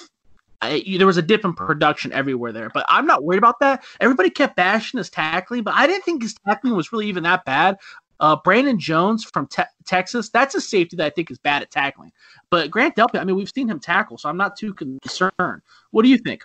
I, 0.64 0.96
there 0.96 1.06
was 1.06 1.16
a 1.16 1.22
dip 1.22 1.44
in 1.44 1.55
production 1.55 2.12
everywhere 2.12 2.52
there, 2.52 2.70
but 2.72 2.84
I'm 2.88 3.06
not 3.06 3.25
worried 3.25 3.38
about 3.38 3.61
that. 3.61 3.84
Everybody 4.00 4.31
kept 4.31 4.56
bashing 4.56 4.99
his 4.99 5.11
tackling, 5.11 5.62
but 5.62 5.75
I 5.75 5.87
didn't 5.87 6.05
think 6.05 6.22
his 6.22 6.34
tackling 6.46 6.75
was 6.75 6.93
really 6.93 7.06
even 7.08 7.22
that 7.25 7.44
bad. 7.44 7.76
Uh, 8.20 8.37
Brandon 8.37 8.78
Jones 8.78 9.25
from 9.25 9.46
te- 9.49 9.62
Texas, 9.84 10.31
that's 10.31 10.55
a 10.55 10.61
safety 10.61 10.96
that 10.96 11.06
I 11.06 11.11
think 11.11 11.31
is 11.31 11.38
bad 11.38 11.62
at 11.62 11.70
tackling. 11.70 12.12
But 12.49 12.70
Grant 12.70 12.96
Delpit, 12.96 13.20
I 13.20 13.25
mean, 13.25 13.37
we've 13.37 13.50
seen 13.55 13.69
him 13.69 13.81
tackle, 13.81 14.19
so 14.19 14.28
I'm 14.28 14.37
not 14.37 14.56
too 14.56 14.72
concerned. 14.72 15.62
What 15.90 16.02
do 16.02 16.08
you 16.08 16.19
think? 16.19 16.44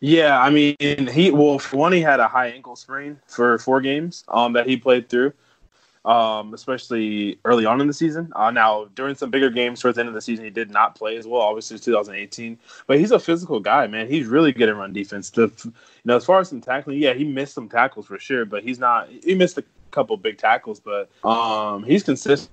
Yeah, 0.00 0.40
I 0.40 0.50
mean, 0.50 0.76
he 0.78 1.30
well, 1.30 1.58
for 1.58 1.76
one, 1.78 1.92
he 1.92 2.00
had 2.00 2.20
a 2.20 2.28
high 2.28 2.48
ankle 2.48 2.76
sprain 2.76 3.18
for 3.26 3.58
four 3.58 3.80
games 3.80 4.24
um, 4.28 4.52
that 4.52 4.68
he 4.68 4.76
played 4.76 5.08
through 5.08 5.32
um, 6.06 6.54
especially 6.54 7.38
early 7.44 7.66
on 7.66 7.80
in 7.80 7.88
the 7.88 7.92
season. 7.92 8.32
Uh, 8.36 8.50
now, 8.50 8.86
during 8.94 9.16
some 9.16 9.30
bigger 9.30 9.50
games 9.50 9.80
towards 9.80 9.96
the 9.96 10.00
end 10.00 10.08
of 10.08 10.14
the 10.14 10.20
season, 10.20 10.44
he 10.44 10.50
did 10.50 10.70
not 10.70 10.94
play 10.94 11.16
as 11.16 11.26
well. 11.26 11.42
Obviously, 11.42 11.78
2018, 11.78 12.58
but 12.86 12.98
he's 12.98 13.10
a 13.10 13.18
physical 13.18 13.58
guy, 13.58 13.86
man. 13.88 14.08
He's 14.08 14.26
really 14.26 14.52
good 14.52 14.68
at 14.68 14.76
run 14.76 14.92
defense. 14.92 15.30
The, 15.30 15.52
you 15.64 15.72
know, 16.04 16.16
as 16.16 16.24
far 16.24 16.40
as 16.40 16.48
some 16.48 16.60
tackling, 16.60 16.98
yeah, 16.98 17.12
he 17.12 17.24
missed 17.24 17.54
some 17.54 17.68
tackles 17.68 18.06
for 18.06 18.18
sure, 18.18 18.44
but 18.44 18.62
he's 18.62 18.78
not. 18.78 19.08
He 19.08 19.34
missed 19.34 19.58
a 19.58 19.64
couple 19.90 20.16
big 20.16 20.38
tackles, 20.38 20.80
but 20.80 21.10
um, 21.28 21.82
he's 21.82 22.04
consistent. 22.04 22.50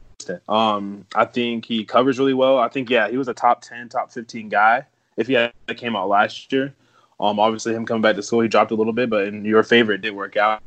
Um, 0.49 1.06
I 1.13 1.25
think 1.25 1.65
he 1.65 1.85
covers 1.85 2.17
really 2.17 2.33
well. 2.33 2.57
I 2.57 2.69
think, 2.69 2.89
yeah, 2.89 3.09
he 3.09 3.17
was 3.17 3.27
a 3.27 3.33
top 3.33 3.61
10, 3.61 3.89
top 3.89 4.11
15 4.11 4.49
guy 4.49 4.85
if 5.17 5.27
he 5.27 5.33
had 5.33 5.53
came 5.75 5.95
out 5.95 6.09
last 6.09 6.51
year. 6.51 6.73
Um, 7.19 7.39
obviously, 7.39 7.74
him 7.74 7.86
coming 7.86 8.01
back 8.01 8.15
to 8.15 8.24
school, 8.24 8.42
he 8.42 8.48
dropped 8.48 8.71
a 8.71 8.75
little 8.75 8.94
bit, 8.94 9.10
but 9.10 9.27
in 9.27 9.45
your 9.45 9.63
favor, 9.63 9.94
it 9.94 10.01
did 10.01 10.15
work 10.15 10.36
out. 10.36 10.62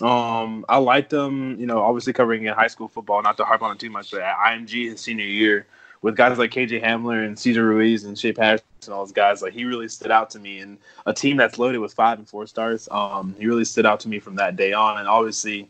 Um, 0.00 0.64
I 0.68 0.78
liked 0.78 1.12
him, 1.12 1.58
you 1.58 1.66
know, 1.66 1.80
obviously 1.80 2.12
covering 2.12 2.44
in 2.44 2.54
high 2.54 2.66
school 2.66 2.88
football, 2.88 3.22
not 3.22 3.36
to 3.38 3.44
harp 3.44 3.62
on 3.62 3.72
it 3.72 3.78
too 3.78 3.90
much, 3.90 4.10
but 4.10 4.20
at 4.20 4.36
IMG 4.36 4.90
his 4.90 5.00
senior 5.00 5.24
year, 5.24 5.66
with 6.02 6.16
guys 6.16 6.38
like 6.38 6.50
KJ 6.50 6.82
Hamler 6.82 7.26
and 7.26 7.38
Cesar 7.38 7.66
Ruiz 7.66 8.04
and 8.04 8.18
Shea 8.18 8.32
Patterson 8.32 8.66
and 8.84 8.94
all 8.94 9.04
those 9.04 9.12
guys, 9.12 9.42
like 9.42 9.52
he 9.52 9.64
really 9.64 9.88
stood 9.88 10.10
out 10.10 10.30
to 10.30 10.38
me. 10.38 10.58
And 10.58 10.78
a 11.06 11.12
team 11.12 11.36
that's 11.36 11.58
loaded 11.58 11.78
with 11.78 11.92
five 11.92 12.18
and 12.18 12.28
four 12.28 12.46
stars, 12.46 12.88
um, 12.90 13.34
he 13.38 13.46
really 13.46 13.64
stood 13.64 13.86
out 13.86 14.00
to 14.00 14.08
me 14.08 14.18
from 14.18 14.36
that 14.36 14.56
day 14.56 14.72
on. 14.72 14.98
And 14.98 15.08
obviously, 15.08 15.68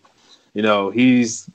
you 0.52 0.62
know, 0.62 0.90
he's 0.90 1.48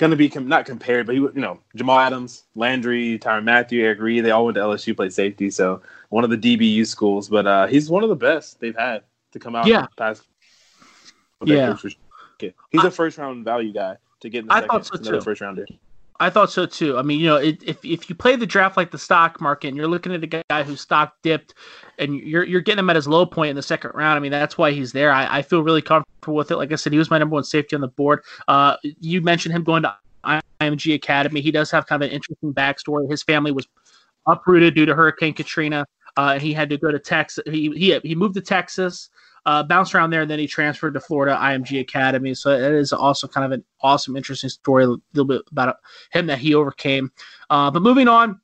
going 0.00 0.10
to 0.10 0.16
be 0.16 0.30
com- 0.30 0.48
not 0.48 0.64
compared, 0.64 1.04
but 1.04 1.14
he, 1.14 1.20
you 1.20 1.30
know, 1.34 1.60
Jamal 1.76 1.98
Adams, 1.98 2.44
Landry, 2.54 3.18
Tyrann 3.18 3.44
Mathieu, 3.44 3.84
Eric 3.84 4.00
Reid, 4.00 4.24
they 4.24 4.30
all 4.30 4.46
went 4.46 4.54
to 4.54 4.62
LSU, 4.62 4.96
played 4.96 5.12
safety. 5.12 5.50
So 5.50 5.82
one 6.08 6.24
of 6.24 6.30
the 6.30 6.38
DBU 6.38 6.86
schools, 6.86 7.28
but 7.28 7.46
uh, 7.46 7.66
he's 7.66 7.90
one 7.90 8.02
of 8.02 8.08
the 8.08 8.16
best 8.16 8.58
they've 8.60 8.76
had 8.76 9.02
to 9.32 9.38
come 9.38 9.54
out. 9.54 9.66
Yeah. 9.66 9.86
Past 9.98 10.22
yeah. 11.44 11.76
He's 12.70 12.82
a 12.82 12.90
first 12.90 13.18
round 13.18 13.44
value 13.44 13.74
guy 13.74 13.96
to 14.20 14.30
get 14.30 14.40
in 14.40 14.46
the 14.46 14.54
I 14.54 14.60
second, 14.62 14.68
thought 14.70 15.04
so 15.04 15.12
too. 15.12 15.20
first 15.20 15.42
rounder. 15.42 15.66
I 16.20 16.28
thought 16.28 16.52
so 16.52 16.66
too. 16.66 16.98
I 16.98 17.02
mean, 17.02 17.18
you 17.18 17.26
know, 17.26 17.36
it, 17.36 17.62
if 17.62 17.82
if 17.82 18.10
you 18.10 18.14
play 18.14 18.36
the 18.36 18.46
draft 18.46 18.76
like 18.76 18.90
the 18.90 18.98
stock 18.98 19.40
market, 19.40 19.68
and 19.68 19.76
you're 19.76 19.88
looking 19.88 20.12
at 20.12 20.22
a 20.22 20.26
guy 20.26 20.62
who 20.62 20.76
stock 20.76 21.14
dipped, 21.22 21.54
and 21.98 22.14
you're 22.14 22.44
you're 22.44 22.60
getting 22.60 22.80
him 22.80 22.90
at 22.90 22.96
his 22.96 23.08
low 23.08 23.24
point 23.24 23.50
in 23.50 23.56
the 23.56 23.62
second 23.62 23.92
round. 23.94 24.18
I 24.18 24.20
mean, 24.20 24.30
that's 24.30 24.58
why 24.58 24.70
he's 24.70 24.92
there. 24.92 25.10
I, 25.12 25.38
I 25.38 25.42
feel 25.42 25.62
really 25.62 25.80
comfortable 25.80 26.34
with 26.34 26.50
it. 26.50 26.56
Like 26.56 26.72
I 26.72 26.76
said, 26.76 26.92
he 26.92 26.98
was 26.98 27.10
my 27.10 27.16
number 27.16 27.34
one 27.34 27.44
safety 27.44 27.74
on 27.74 27.80
the 27.80 27.88
board. 27.88 28.22
Uh, 28.48 28.76
you 28.82 29.22
mentioned 29.22 29.54
him 29.54 29.64
going 29.64 29.82
to 29.82 29.96
IMG 30.60 30.94
Academy. 30.94 31.40
He 31.40 31.50
does 31.50 31.70
have 31.70 31.86
kind 31.86 32.02
of 32.02 32.10
an 32.10 32.14
interesting 32.14 32.52
backstory. 32.52 33.10
His 33.10 33.22
family 33.22 33.50
was 33.50 33.66
uprooted 34.26 34.74
due 34.74 34.84
to 34.84 34.94
Hurricane 34.94 35.32
Katrina. 35.32 35.86
Uh, 36.18 36.38
he 36.38 36.52
had 36.52 36.68
to 36.68 36.76
go 36.76 36.90
to 36.90 36.98
Texas. 36.98 37.44
He 37.46 37.70
he 37.70 37.98
he 38.00 38.14
moved 38.14 38.34
to 38.34 38.42
Texas, 38.42 39.08
uh, 39.46 39.62
bounced 39.62 39.94
around 39.94 40.10
there, 40.10 40.22
and 40.22 40.30
then 40.30 40.38
he 40.38 40.46
transferred 40.46 40.94
to 40.94 41.00
Florida 41.00 41.36
IMG 41.40 41.80
Academy. 41.80 42.34
So 42.34 42.50
it 42.50 42.72
is 42.72 42.92
also 42.92 43.26
kind 43.26 43.44
of 43.44 43.52
an 43.52 43.64
awesome, 43.80 44.16
interesting 44.16 44.50
story, 44.50 44.84
a 44.84 44.88
little 44.88 45.24
bit 45.24 45.42
about 45.50 45.76
him 46.12 46.26
that 46.26 46.38
he 46.38 46.54
overcame. 46.54 47.10
Uh, 47.48 47.70
but 47.70 47.82
moving 47.82 48.08
on, 48.08 48.40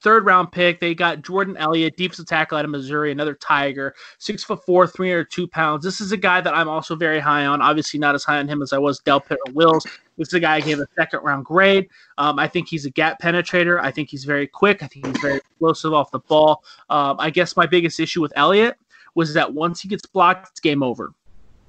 third 0.00 0.26
round 0.26 0.52
pick. 0.52 0.80
They 0.80 0.94
got 0.94 1.22
Jordan 1.22 1.56
Elliott, 1.56 1.96
defensive 1.96 2.26
tackle 2.26 2.58
out 2.58 2.64
of 2.64 2.70
Missouri, 2.70 3.12
another 3.12 3.34
Tiger, 3.34 3.94
six 4.18 4.44
foot 4.44 4.64
four, 4.64 4.86
302 4.86 5.46
pounds. 5.48 5.84
This 5.84 6.00
is 6.00 6.12
a 6.12 6.16
guy 6.16 6.40
that 6.40 6.54
I'm 6.54 6.68
also 6.68 6.96
very 6.96 7.20
high 7.20 7.46
on. 7.46 7.62
Obviously, 7.62 7.98
not 7.98 8.14
as 8.14 8.24
high 8.24 8.38
on 8.38 8.48
him 8.48 8.62
as 8.62 8.72
I 8.72 8.78
was 8.78 9.00
Delpit 9.00 9.36
or 9.46 9.52
Wills. 9.52 9.84
This 10.18 10.28
is 10.28 10.34
a 10.34 10.40
guy 10.40 10.56
I 10.56 10.60
gave 10.60 10.78
a 10.78 10.86
second 10.96 11.20
round 11.22 11.44
grade. 11.44 11.88
Um, 12.16 12.38
I 12.38 12.48
think 12.48 12.68
he's 12.68 12.86
a 12.86 12.90
gap 12.90 13.20
penetrator. 13.20 13.80
I 13.80 13.90
think 13.90 14.08
he's 14.08 14.24
very 14.24 14.46
quick. 14.46 14.82
I 14.82 14.86
think 14.86 15.06
he's 15.06 15.18
very 15.18 15.36
explosive 15.36 15.92
off 15.92 16.10
the 16.10 16.20
ball. 16.20 16.64
Um, 16.88 17.16
I 17.18 17.30
guess 17.30 17.56
my 17.56 17.66
biggest 17.66 18.00
issue 18.00 18.22
with 18.22 18.32
Elliott 18.34 18.78
was 19.16 19.34
that 19.34 19.52
once 19.52 19.80
he 19.80 19.88
gets 19.88 20.06
blocked, 20.06 20.50
it's 20.50 20.60
game 20.60 20.84
over. 20.84 21.12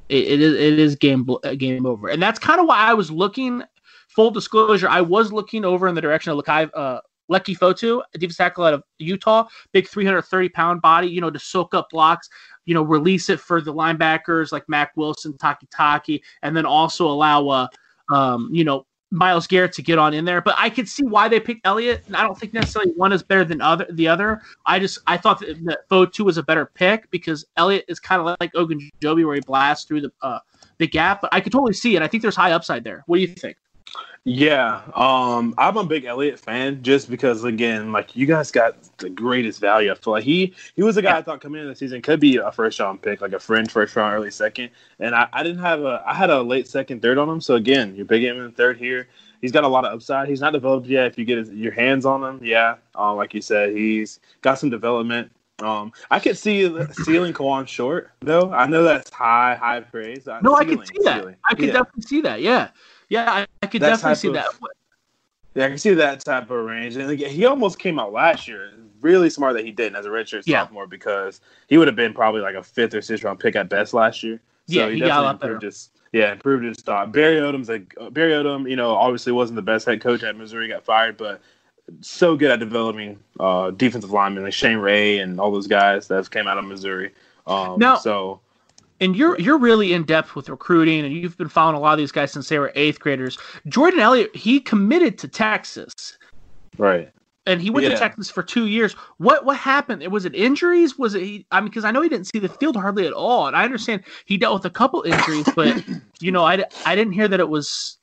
it, 0.10 0.28
it 0.28 0.42
is 0.42 0.54
it 0.54 0.80
is 0.80 0.96
game 0.96 1.28
game 1.58 1.86
over, 1.88 2.10
and 2.10 2.22
that's 2.22 2.38
kind 2.38 2.60
of 2.60 2.68
why 2.68 2.78
I 2.78 2.94
was 2.94 3.10
looking. 3.10 3.64
Full 4.10 4.32
disclosure, 4.32 4.90
I 4.90 5.02
was 5.02 5.32
looking 5.32 5.64
over 5.64 5.88
in 5.88 5.94
the 5.94 6.02
direction 6.02 6.32
of 6.32 6.44
Lakai, 6.44 6.70
uh, 6.74 7.02
Leki 7.32 7.58
Fotu, 7.58 8.02
a 8.16 8.18
defensive 8.18 8.38
tackle 8.38 8.64
out 8.64 8.74
of 8.74 8.84
Utah, 8.98 9.48
big 9.74 9.88
330 9.88 10.50
pound 10.50 10.82
body, 10.82 11.08
you 11.08 11.22
know, 11.22 11.30
to 11.30 11.40
soak 11.40 11.74
up 11.76 11.90
blocks, 11.92 12.28
you 12.66 12.74
know, 12.74 12.82
release 12.82 13.30
it 13.30 13.40
for 13.40 13.62
the 13.62 13.74
linebackers 13.74 14.52
like 14.52 14.68
Mack 14.68 14.92
Wilson, 14.96 15.34
Takitaki, 15.34 16.22
and 16.42 16.56
then 16.56 16.66
also 16.66 17.08
allow, 17.08 17.48
uh, 17.48 17.68
um, 18.12 18.50
you 18.52 18.64
know, 18.64 18.86
Myles 19.12 19.48
Garrett 19.48 19.74
to 19.74 19.82
get 19.82 19.98
on 19.98 20.14
in 20.14 20.26
there. 20.26 20.42
But 20.42 20.56
I 20.58 20.70
could 20.70 20.88
see 20.88 21.04
why 21.04 21.28
they 21.28 21.40
picked 21.40 21.66
Elliott. 21.66 22.04
And 22.08 22.16
I 22.16 22.24
don't 22.24 22.38
think 22.38 22.54
necessarily 22.54 22.92
one 22.96 23.14
is 23.14 23.24
better 23.24 23.46
than 23.46 23.62
other 23.62 23.88
the 23.92 24.08
other. 24.08 24.42
I 24.66 24.80
just 24.80 25.00
I 25.08 25.18
thought 25.18 25.40
that, 25.40 25.64
that 25.66 25.90
Fotu 25.90 26.22
was 26.22 26.38
a 26.38 26.44
better 26.44 26.66
pick 26.66 27.10
because 27.12 27.46
Elliott 27.58 27.86
is 27.88 28.00
kind 28.00 28.22
of 28.22 28.36
like 28.40 28.52
Ogunjobi 28.54 29.26
where 29.26 29.36
he 29.36 29.42
blasts 29.42 29.86
through 29.86 30.02
the 30.02 30.12
uh, 30.22 30.40
the 30.78 30.88
gap. 30.88 31.22
But 31.22 31.34
I 31.34 31.42
could 31.42 31.52
totally 31.52 31.74
see 31.74 31.96
it. 31.96 32.02
I 32.02 32.08
think 32.08 32.22
there's 32.22 32.36
high 32.36 32.52
upside 32.52 32.84
there. 32.84 33.04
What 33.08 33.18
do 33.18 33.22
you 33.22 33.28
think? 33.28 33.58
Yeah, 34.30 34.82
um, 34.94 35.54
I'm 35.58 35.78
a 35.78 35.86
big 35.86 36.04
Elliott 36.04 36.38
fan 36.38 36.84
just 36.84 37.10
because 37.10 37.46
again, 37.46 37.94
like 37.94 38.14
you 38.14 38.26
guys 38.26 38.52
got 38.52 38.76
the 38.98 39.10
greatest 39.10 39.62
value. 39.62 39.90
I 39.90 39.96
feel 39.96 40.12
like 40.12 40.26
he 40.26 40.54
he 40.76 40.84
was 40.84 40.98
a 40.98 41.02
guy 41.02 41.12
yeah. 41.12 41.18
I 41.20 41.22
thought 41.22 41.40
coming 41.40 41.62
into 41.62 41.70
the 41.70 41.78
season 41.78 42.02
could 42.02 42.20
be 42.20 42.36
a 42.36 42.52
first 42.52 42.78
round 42.78 43.02
pick, 43.02 43.22
like 43.22 43.32
a 43.32 43.40
fringe 43.40 43.72
first 43.72 43.96
round, 43.96 44.14
early 44.14 44.30
second. 44.30 44.72
And 45.00 45.16
I, 45.16 45.30
I 45.32 45.44
didn't 45.44 45.62
have 45.62 45.82
a 45.84 46.04
I 46.06 46.14
had 46.14 46.30
a 46.30 46.42
late 46.42 46.68
second, 46.68 47.02
third 47.02 47.18
on 47.18 47.30
him. 47.30 47.40
So 47.40 47.56
again, 47.56 47.96
you're 47.96 48.04
big 48.04 48.22
him 48.22 48.44
in 48.44 48.52
third 48.52 48.78
here. 48.78 49.08
He's 49.40 49.54
got 49.54 49.64
a 49.64 49.68
lot 49.70 49.86
of 49.86 49.94
upside. 49.94 50.28
He's 50.28 50.42
not 50.42 50.52
developed 50.52 50.88
yet. 50.88 51.06
If 51.06 51.18
you 51.18 51.24
get 51.24 51.38
his, 51.38 51.50
your 51.52 51.72
hands 51.72 52.06
on 52.06 52.22
him, 52.22 52.44
yeah, 52.44 52.76
um, 52.96 53.16
like 53.16 53.34
you 53.34 53.42
said, 53.42 53.78
he's 53.78 54.20
got 54.42 54.60
some 54.60 54.70
development. 54.70 55.32
Um, 55.60 55.94
I 56.12 56.20
could 56.20 56.38
see 56.38 56.68
the 56.68 56.94
ceiling 57.06 57.32
Kawann 57.32 57.66
Short 57.66 58.12
though. 58.20 58.52
I 58.52 58.68
know 58.68 58.84
that's 58.84 59.10
high, 59.10 59.56
high 59.56 59.80
praise. 59.80 60.26
No, 60.26 60.54
ceiling, 60.54 60.56
I 60.58 60.66
could 60.66 60.88
see 60.88 61.04
that. 61.06 61.20
Ceiling. 61.22 61.36
I 61.46 61.56
could 61.56 61.66
yeah. 61.68 61.72
definitely 61.72 62.02
see 62.02 62.22
that. 62.22 62.42
Yeah. 62.42 62.70
Yeah, 63.10 63.32
I, 63.32 63.48
I 63.64 63.68
could 63.68 63.82
that 63.82 63.90
definitely 63.92 64.16
see 64.16 64.28
of, 64.30 64.34
that. 64.36 64.48
Yeah, 65.56 65.66
I 65.66 65.70
can 65.70 65.78
see 65.78 65.94
that 65.96 66.20
type 66.24 66.50
of 66.52 66.66
range. 66.66 66.96
And 66.98 67.20
he 67.20 67.46
almost 67.46 67.80
came 67.80 68.00
out 68.00 68.14
last 68.14 68.48
year 68.48 68.72
really 69.02 69.30
smart 69.30 69.54
that 69.56 69.66
he 69.66 69.72
didn't 69.72 69.96
as 69.96 70.06
a 70.06 70.10
redshirt 70.10 70.44
Yeah. 70.46 70.64
sophomore 70.64 70.88
because 70.88 71.42
he 71.68 71.78
would 71.78 71.88
have 71.88 71.96
been 71.96 72.14
probably 72.14 72.42
like 72.42 72.56
a 72.56 72.64
fifth 72.64 72.94
or 72.94 73.02
sixth 73.02 73.24
round 73.24 73.40
pick 73.40 73.56
at 73.56 73.70
best 73.70 73.94
last 73.94 74.24
year. 74.24 74.40
So 74.68 74.88
Yeah, 74.88 74.90
he 74.90 75.00
got 75.00 75.20
a 75.20 75.24
lot 75.24 75.36
improved 75.36 75.64
his 75.64 75.90
yeah 76.14 76.32
improved 76.34 76.64
his 76.66 76.78
stock. 76.78 77.12
Barry 77.12 77.38
Odom's 77.38 77.70
like 77.70 77.94
Barry 78.12 78.32
Odom, 78.34 78.70
you 78.70 78.76
know, 78.76 78.92
obviously 78.92 79.32
wasn't 79.32 79.56
the 79.56 79.62
best 79.62 79.86
head 79.86 80.02
coach 80.02 80.24
at 80.24 80.36
Missouri, 80.36 80.68
got 80.68 80.84
fired, 80.84 81.18
but 81.18 81.42
so 82.02 82.36
good 82.36 82.52
at 82.52 82.60
developing 82.60 83.18
uh, 83.40 83.72
defensive 83.72 84.12
linemen 84.12 84.44
like 84.44 84.54
Shane 84.54 84.78
Ray 84.78 85.20
and 85.20 85.40
all 85.40 85.52
those 85.52 85.68
guys 85.68 86.08
that 86.08 86.30
came 86.32 86.48
out 86.48 86.58
of 86.58 86.66
Missouri. 86.66 87.14
Um, 87.46 87.80
Now- 87.80 87.96
so 87.98 88.42
and 89.00 89.16
you're 89.16 89.40
you're 89.40 89.58
really 89.58 89.94
in 89.94 90.04
depth 90.04 90.36
with 90.36 90.50
recruiting, 90.50 91.06
and 91.06 91.14
you've 91.14 91.38
been 91.38 91.50
following 91.50 91.76
a 91.76 91.80
lot 91.80 91.94
of 91.94 91.98
these 91.98 92.12
guys 92.12 92.32
since 92.32 92.50
they 92.50 92.60
were 92.60 92.72
eighth 92.76 93.00
graders. 93.00 93.38
Jordan 93.68 94.00
Elliott, 94.00 94.36
he 94.36 94.60
committed 94.60 95.18
to 95.20 95.28
Texas, 95.28 96.18
right. 96.78 97.12
and 97.46 97.62
he 97.62 97.70
went 97.70 97.88
to 97.88 97.98
Texas 97.98 98.30
for 98.30 98.42
two 98.42 98.68
years. 98.68 98.94
What 99.18 99.46
what 99.46 99.58
happened? 99.58 100.06
Was 100.08 100.26
it 100.26 100.34
injuries? 100.34 100.98
Was 100.98 101.16
it? 101.16 101.22
He, 101.22 101.46
I 101.52 101.60
mean, 101.62 101.70
because 101.70 101.86
I 101.86 101.92
know 101.92 102.02
he 102.02 102.10
didn't 102.10 102.28
see 102.28 102.40
the 102.40 102.50
field 102.50 102.76
hardly 102.76 103.06
at 103.06 103.14
all, 103.14 103.48
and 103.48 103.56
I 103.56 103.64
understand 103.64 104.04
he 104.26 104.38
dealt 104.38 104.56
with 104.56 104.66
a 104.66 104.74
couple 104.74 105.04
injuries, 105.04 105.48
but 105.56 105.84
you 106.20 106.32
know, 106.32 106.44
I, 106.44 106.64
I 106.86 106.96
didn't 106.96 107.14
hear 107.14 107.28
that 107.28 107.40
it 107.40 107.50
was. 107.50 107.98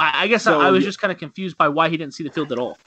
I, 0.00 0.24
I 0.24 0.26
guess 0.28 0.44
So, 0.44 0.60
I, 0.60 0.68
I 0.68 0.70
was 0.70 0.84
just 0.84 1.00
kind 1.00 1.12
of 1.12 1.18
confused 1.18 1.58
by 1.58 1.68
why 1.68 1.88
he 1.88 1.96
didn't 1.96 2.14
see 2.14 2.22
the 2.22 2.30
field 2.30 2.52
at 2.52 2.58
all. 2.58 2.78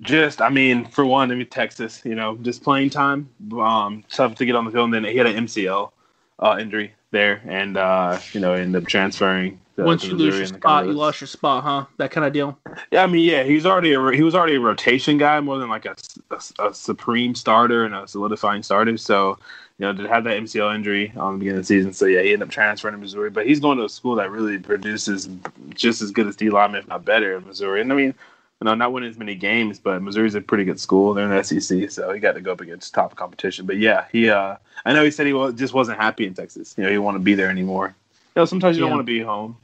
Just, 0.00 0.42
I 0.42 0.48
mean, 0.48 0.84
for 0.84 1.06
one, 1.06 1.30
I 1.30 1.36
mean, 1.36 1.46
Texas, 1.46 2.02
you 2.04 2.16
know, 2.16 2.36
just 2.38 2.64
playing 2.64 2.90
time, 2.90 3.30
um, 3.52 4.02
tough 4.10 4.34
to 4.34 4.44
get 4.44 4.56
on 4.56 4.64
the 4.64 4.72
field. 4.72 4.86
And 4.86 4.94
then 4.94 5.04
he 5.04 5.16
had 5.16 5.28
an 5.28 5.46
MCL 5.46 5.92
uh, 6.38 6.56
injury 6.60 6.94
there, 7.10 7.40
and 7.46 7.76
uh, 7.76 8.18
you 8.32 8.40
know, 8.40 8.54
ended 8.54 8.82
up 8.82 8.88
transferring. 8.88 9.60
uh, 9.78 9.84
Once 9.84 10.02
to 10.02 10.08
you 10.08 10.14
lose 10.14 10.36
your 10.36 10.46
spot, 10.46 10.86
you 10.86 10.92
lost 10.92 11.20
your 11.20 11.28
spot, 11.28 11.62
huh? 11.64 11.86
That 11.98 12.10
kind 12.10 12.26
of 12.26 12.32
deal. 12.32 12.58
Yeah, 12.90 13.04
I 13.04 13.06
mean, 13.06 13.24
yeah, 13.24 13.42
he's 13.44 13.66
already 13.66 13.94
a, 13.94 14.10
he 14.10 14.22
was 14.22 14.34
already 14.34 14.56
a 14.56 14.60
rotation 14.60 15.18
guy 15.18 15.40
more 15.40 15.58
than 15.58 15.68
like 15.68 15.86
a, 15.86 15.94
a, 16.30 16.68
a 16.68 16.74
supreme 16.74 17.34
starter 17.34 17.84
and 17.84 17.94
a 17.94 18.06
solidifying 18.08 18.62
starter. 18.62 18.96
So, 18.96 19.38
you 19.78 19.86
know, 19.86 19.92
to 19.92 20.08
have 20.08 20.24
that 20.24 20.40
MCL 20.40 20.74
injury 20.74 21.12
on 21.16 21.34
the 21.34 21.38
beginning 21.38 21.58
of 21.58 21.62
the 21.64 21.66
season, 21.66 21.92
so 21.92 22.06
yeah, 22.06 22.22
he 22.22 22.32
ended 22.32 22.48
up 22.48 22.52
transferring 22.52 22.94
to 22.94 22.98
Missouri. 22.98 23.30
But 23.30 23.46
he's 23.46 23.60
going 23.60 23.78
to 23.78 23.84
a 23.84 23.88
school 23.88 24.16
that 24.16 24.30
really 24.30 24.58
produces 24.58 25.28
just 25.74 26.02
as 26.02 26.10
good 26.10 26.26
as 26.26 26.36
D 26.36 26.50
lineman, 26.50 26.80
if 26.80 26.88
not 26.88 27.04
better, 27.04 27.36
in 27.36 27.46
Missouri. 27.46 27.80
And 27.80 27.92
I 27.92 27.96
mean, 27.96 28.14
know, 28.62 28.74
not 28.74 28.92
winning 28.92 29.10
as 29.10 29.18
many 29.18 29.34
games, 29.34 29.78
but 29.78 30.02
Missouri's 30.02 30.34
a 30.34 30.40
pretty 30.40 30.64
good 30.64 30.78
school. 30.80 31.12
They're 31.14 31.30
in 31.30 31.36
the 31.36 31.42
SEC, 31.44 31.90
so 31.90 32.12
he 32.12 32.20
got 32.20 32.32
to 32.32 32.40
go 32.40 32.52
up 32.52 32.60
against 32.60 32.94
top 32.94 33.14
competition. 33.16 33.66
But 33.66 33.78
yeah, 33.78 34.06
he, 34.12 34.30
uh, 34.30 34.56
I 34.84 34.92
know 34.92 35.04
he 35.04 35.10
said 35.10 35.26
he 35.26 35.32
was, 35.32 35.54
just 35.54 35.74
wasn't 35.74 35.98
happy 36.00 36.26
in 36.26 36.34
Texas. 36.34 36.74
You 36.76 36.82
know, 36.84 36.88
he 36.88 36.94
didn't 36.94 37.04
want 37.04 37.16
to 37.16 37.20
be 37.20 37.34
there 37.34 37.50
anymore. 37.50 37.94
You 38.34 38.40
know, 38.40 38.44
sometimes 38.46 38.76
you 38.76 38.82
Yeah. 38.84 38.88
don't 38.90 38.98
want 38.98 39.06
to 39.06 39.12
be 39.12 39.20
home. 39.20 39.56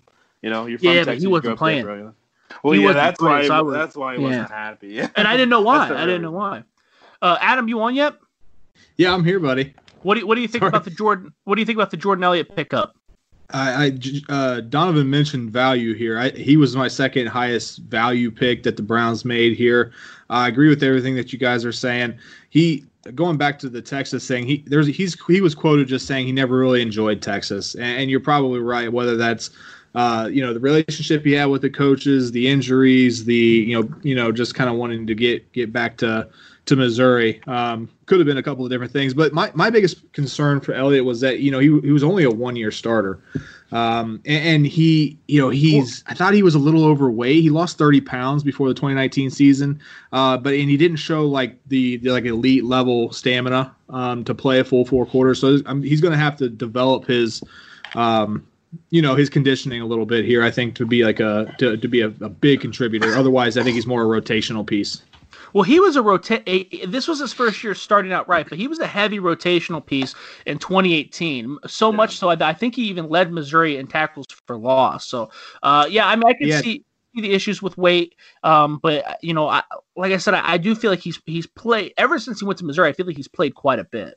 You 0.42 0.50
know, 0.50 0.66
you're 0.66 0.78
from 0.78 0.88
Yeah, 0.88 1.00
but 1.00 1.04
Texas. 1.06 1.22
he 1.22 1.26
wasn't 1.28 1.42
grew 1.44 1.52
up 1.52 1.58
there, 1.58 1.84
playing. 1.84 2.14
Well, 2.64 2.72
He 2.74 2.82
yeah, 2.82 2.92
that's 2.92 3.18
playing, 3.18 3.38
why. 3.42 3.46
so 3.46 3.64
was- 3.64 3.74
that's 3.74 3.96
why 3.96 4.16
he 4.16 4.22
wasn't 4.22 4.50
happy. 4.50 4.88
Yeah. 4.88 5.08
And 5.16 5.28
I 5.28 5.32
didn't 5.32 5.50
know 5.50 5.60
why. 5.60 5.86
I 5.88 6.04
didn't 6.06 6.22
know 6.22 6.32
why. 6.32 6.64
Uh, 7.22 7.36
Adam, 7.40 7.68
you 7.68 7.80
on 7.82 7.94
yet? 7.94 8.16
Yeah, 8.96 9.14
I'm 9.14 9.24
here, 9.24 9.38
buddy. 9.38 9.74
What 10.02 10.14
do 10.14 10.20
you, 10.20 10.26
what 10.26 10.34
do 10.34 10.40
you 10.40 10.48
think 10.48 10.62
Sorry. 10.62 10.68
about 10.70 10.84
the 10.84 10.90
Jordan? 10.90 11.32
What 11.44 11.54
do 11.56 11.60
you 11.60 11.66
think 11.66 11.76
about 11.76 11.90
the 11.90 11.96
Jordan 11.96 12.24
Elliott 12.24 12.54
pickup? 12.56 12.96
I, 13.52 13.86
I 13.86 14.32
uh, 14.32 14.60
Donovan 14.60 15.08
mentioned 15.08 15.50
value 15.50 15.94
here. 15.94 16.18
I, 16.18 16.30
he 16.30 16.56
was 16.56 16.76
my 16.76 16.88
second 16.88 17.26
highest 17.26 17.78
value 17.78 18.30
pick 18.30 18.62
that 18.62 18.76
the 18.76 18.82
Browns 18.82 19.24
made 19.24 19.56
here. 19.56 19.92
I 20.28 20.48
agree 20.48 20.68
with 20.68 20.82
everything 20.82 21.16
that 21.16 21.32
you 21.32 21.38
guys 21.38 21.64
are 21.64 21.72
saying. 21.72 22.18
He 22.50 22.84
going 23.14 23.36
back 23.36 23.58
to 23.60 23.68
the 23.68 23.82
Texas 23.82 24.26
thing. 24.26 24.46
He 24.46 24.64
there's 24.66 24.86
he's 24.86 25.20
he 25.26 25.40
was 25.40 25.54
quoted 25.54 25.88
just 25.88 26.06
saying 26.06 26.26
he 26.26 26.32
never 26.32 26.58
really 26.58 26.82
enjoyed 26.82 27.22
Texas, 27.22 27.74
and, 27.74 28.02
and 28.02 28.10
you're 28.10 28.20
probably 28.20 28.60
right. 28.60 28.92
Whether 28.92 29.16
that's 29.16 29.50
uh, 29.94 30.28
you 30.30 30.42
know 30.42 30.52
the 30.52 30.60
relationship 30.60 31.24
he 31.24 31.32
had 31.32 31.46
with 31.46 31.62
the 31.62 31.70
coaches, 31.70 32.32
the 32.32 32.48
injuries, 32.48 33.24
the 33.24 33.34
you 33.34 33.80
know 33.80 33.88
you 34.02 34.14
know 34.14 34.32
just 34.32 34.54
kind 34.54 34.70
of 34.70 34.76
wanting 34.76 35.06
to 35.06 35.14
get 35.14 35.50
get 35.52 35.72
back 35.72 35.96
to 35.98 36.28
to 36.66 36.76
Missouri. 36.76 37.40
Um, 37.46 37.88
could 38.06 38.18
have 38.18 38.26
been 38.26 38.38
a 38.38 38.42
couple 38.42 38.64
of 38.64 38.70
different 38.70 38.92
things, 38.92 39.14
but 39.14 39.32
my, 39.32 39.50
my 39.54 39.70
biggest 39.70 40.12
concern 40.12 40.60
for 40.60 40.72
Elliott 40.72 41.04
was 41.04 41.20
that 41.20 41.40
you 41.40 41.50
know 41.50 41.58
he, 41.58 41.66
he 41.80 41.92
was 41.92 42.02
only 42.02 42.24
a 42.24 42.30
one 42.30 42.56
year 42.56 42.70
starter, 42.70 43.22
um, 43.72 44.20
and, 44.24 44.46
and 44.46 44.66
he 44.66 45.18
you 45.28 45.40
know 45.40 45.48
he's 45.48 46.04
I 46.06 46.14
thought 46.14 46.34
he 46.34 46.42
was 46.42 46.54
a 46.54 46.58
little 46.58 46.84
overweight. 46.84 47.42
He 47.42 47.50
lost 47.50 47.78
thirty 47.78 48.00
pounds 48.00 48.42
before 48.42 48.68
the 48.68 48.74
2019 48.74 49.30
season, 49.30 49.80
uh, 50.12 50.36
but 50.36 50.54
and 50.54 50.68
he 50.68 50.76
didn't 50.76 50.98
show 50.98 51.26
like 51.26 51.58
the, 51.68 51.96
the 51.98 52.10
like 52.10 52.24
elite 52.24 52.64
level 52.64 53.12
stamina 53.12 53.74
um, 53.88 54.24
to 54.24 54.34
play 54.34 54.60
a 54.60 54.64
full 54.64 54.84
four 54.84 55.06
quarters. 55.06 55.40
So 55.40 55.58
um, 55.66 55.82
he's 55.82 56.00
going 56.00 56.12
to 56.12 56.18
have 56.18 56.36
to 56.36 56.48
develop 56.48 57.06
his. 57.06 57.42
Um, 57.94 58.46
you 58.90 59.02
know 59.02 59.16
his 59.16 59.28
conditioning 59.28 59.82
a 59.82 59.86
little 59.86 60.06
bit 60.06 60.24
here. 60.24 60.44
I 60.44 60.50
think 60.52 60.76
to 60.76 60.86
be 60.86 61.02
like 61.02 61.18
a 61.18 61.52
to, 61.58 61.76
to 61.76 61.88
be 61.88 62.02
a, 62.02 62.06
a 62.20 62.28
big 62.28 62.60
contributor. 62.60 63.16
Otherwise, 63.16 63.56
I 63.56 63.64
think 63.64 63.74
he's 63.74 63.86
more 63.86 64.02
a 64.02 64.20
rotational 64.20 64.64
piece. 64.64 65.02
Well, 65.52 65.64
he 65.64 65.80
was 65.80 65.96
a 65.96 66.02
rota- 66.02 66.42
a, 66.46 66.86
This 66.86 67.08
was 67.08 67.20
his 67.20 67.32
first 67.32 67.62
year 67.64 67.74
starting 67.74 68.12
out 68.12 68.28
right, 68.28 68.48
but 68.48 68.58
he 68.58 68.68
was 68.68 68.78
a 68.78 68.86
heavy 68.86 69.18
rotational 69.18 69.84
piece 69.84 70.14
in 70.46 70.58
2018. 70.58 71.58
So 71.66 71.92
much 71.92 72.16
so 72.18 72.28
that 72.28 72.42
I 72.42 72.52
think 72.52 72.74
he 72.74 72.82
even 72.84 73.08
led 73.08 73.32
Missouri 73.32 73.76
in 73.76 73.86
tackles 73.86 74.26
for 74.46 74.56
loss. 74.56 75.06
So, 75.06 75.30
uh, 75.62 75.86
yeah, 75.90 76.06
I 76.06 76.16
mean, 76.16 76.28
I 76.28 76.34
can 76.34 76.48
Yeah. 76.48 76.60
see 76.60 76.84
the 77.14 77.32
issues 77.32 77.60
with 77.60 77.76
weight, 77.76 78.14
um, 78.44 78.78
but 78.82 79.18
you 79.20 79.34
know, 79.34 79.48
I, 79.48 79.62
like 79.96 80.12
I 80.12 80.16
said, 80.16 80.34
I, 80.34 80.52
I 80.52 80.58
do 80.58 80.76
feel 80.76 80.90
like 80.92 81.00
he's 81.00 81.20
he's 81.26 81.46
played 81.46 81.92
ever 81.96 82.20
since 82.20 82.38
he 82.38 82.46
went 82.46 82.58
to 82.60 82.64
Missouri. 82.64 82.88
I 82.88 82.92
feel 82.92 83.06
like 83.06 83.16
he's 83.16 83.26
played 83.28 83.54
quite 83.56 83.80
a 83.80 83.84
bit. 83.84 84.14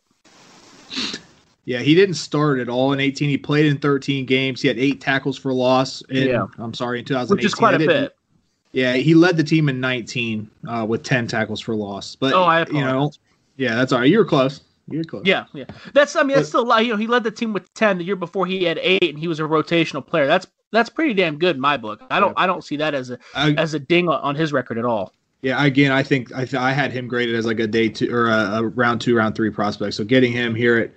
Yeah, 1.65 1.79
he 1.79 1.95
didn't 1.95 2.15
start 2.15 2.59
at 2.59 2.67
all 2.67 2.91
in 2.91 2.99
18. 2.99 3.29
He 3.29 3.37
played 3.37 3.65
in 3.65 3.77
13 3.77 4.25
games. 4.25 4.61
He 4.61 4.67
had 4.67 4.77
eight 4.77 4.99
tackles 4.99 5.37
for 5.37 5.53
loss. 5.53 6.01
In, 6.09 6.27
Yeah. 6.27 6.45
I'm 6.59 6.73
sorry, 6.73 6.99
in 6.99 7.05
2018. 7.05 7.35
Which 7.35 7.45
is 7.45 7.55
quite 7.55 7.73
I 7.73 7.83
a 7.83 7.87
bit. 7.87 8.15
Yeah, 8.73 8.93
he 8.95 9.13
led 9.13 9.37
the 9.37 9.43
team 9.43 9.69
in 9.69 9.79
19 9.79 10.49
uh, 10.67 10.85
with 10.89 11.03
10 11.03 11.27
tackles 11.27 11.61
for 11.61 11.75
loss. 11.75 12.15
But 12.15 12.33
Oh, 12.33 12.43
I 12.43 12.65
you 12.67 12.73
know, 12.81 12.89
apologize. 12.89 13.19
yeah, 13.55 13.75
that's 13.75 13.93
all 13.93 13.99
right. 13.99 14.09
You 14.09 14.17
were 14.17 14.25
close. 14.25 14.61
You 14.89 14.97
were 14.97 15.03
close. 15.05 15.23
Yeah, 15.25 15.45
yeah. 15.53 15.65
That's 15.93 16.15
I 16.15 16.23
mean 16.23 16.35
that's 16.35 16.49
still. 16.49 16.65
You 16.81 16.89
know, 16.93 16.97
he 16.97 17.07
led 17.07 17.23
the 17.23 17.31
team 17.31 17.53
with 17.53 17.73
ten 17.75 17.99
the 17.99 18.03
year 18.03 18.15
before 18.17 18.45
he 18.45 18.63
had 18.65 18.79
eight, 18.81 19.03
and 19.03 19.17
he 19.17 19.27
was 19.29 19.39
a 19.39 19.43
rotational 19.43 20.05
player. 20.05 20.27
That's 20.27 20.45
that's 20.71 20.89
pretty 20.89 21.13
damn 21.13 21.37
good 21.37 21.55
in 21.55 21.61
my 21.61 21.77
book. 21.77 22.01
I 22.11 22.19
don't 22.19 22.33
I 22.35 22.47
don't 22.47 22.63
see 22.63 22.75
that 22.77 22.93
as 22.93 23.09
a 23.11 23.17
I, 23.35 23.51
as 23.51 23.73
a 23.75 23.79
ding 23.79 24.09
on, 24.09 24.19
on 24.21 24.35
his 24.35 24.51
record 24.51 24.77
at 24.79 24.83
all. 24.85 25.13
yeah. 25.41 25.63
Again, 25.63 25.91
I 25.91 26.03
think 26.03 26.33
I, 26.33 26.39
th- 26.45 26.55
I 26.55 26.71
had 26.71 26.91
him 26.91 27.07
graded 27.07 27.35
as 27.35 27.45
like 27.45 27.59
a 27.59 27.67
day 27.67 27.87
two 27.89 28.13
or 28.13 28.25
a, 28.29 28.55
a 28.55 28.63
round 28.63 28.99
two, 29.01 29.15
round 29.15 29.35
three 29.35 29.51
prospect. 29.51 29.93
So 29.93 30.03
getting 30.03 30.31
him 30.33 30.53
here 30.55 30.77
at 30.77 30.91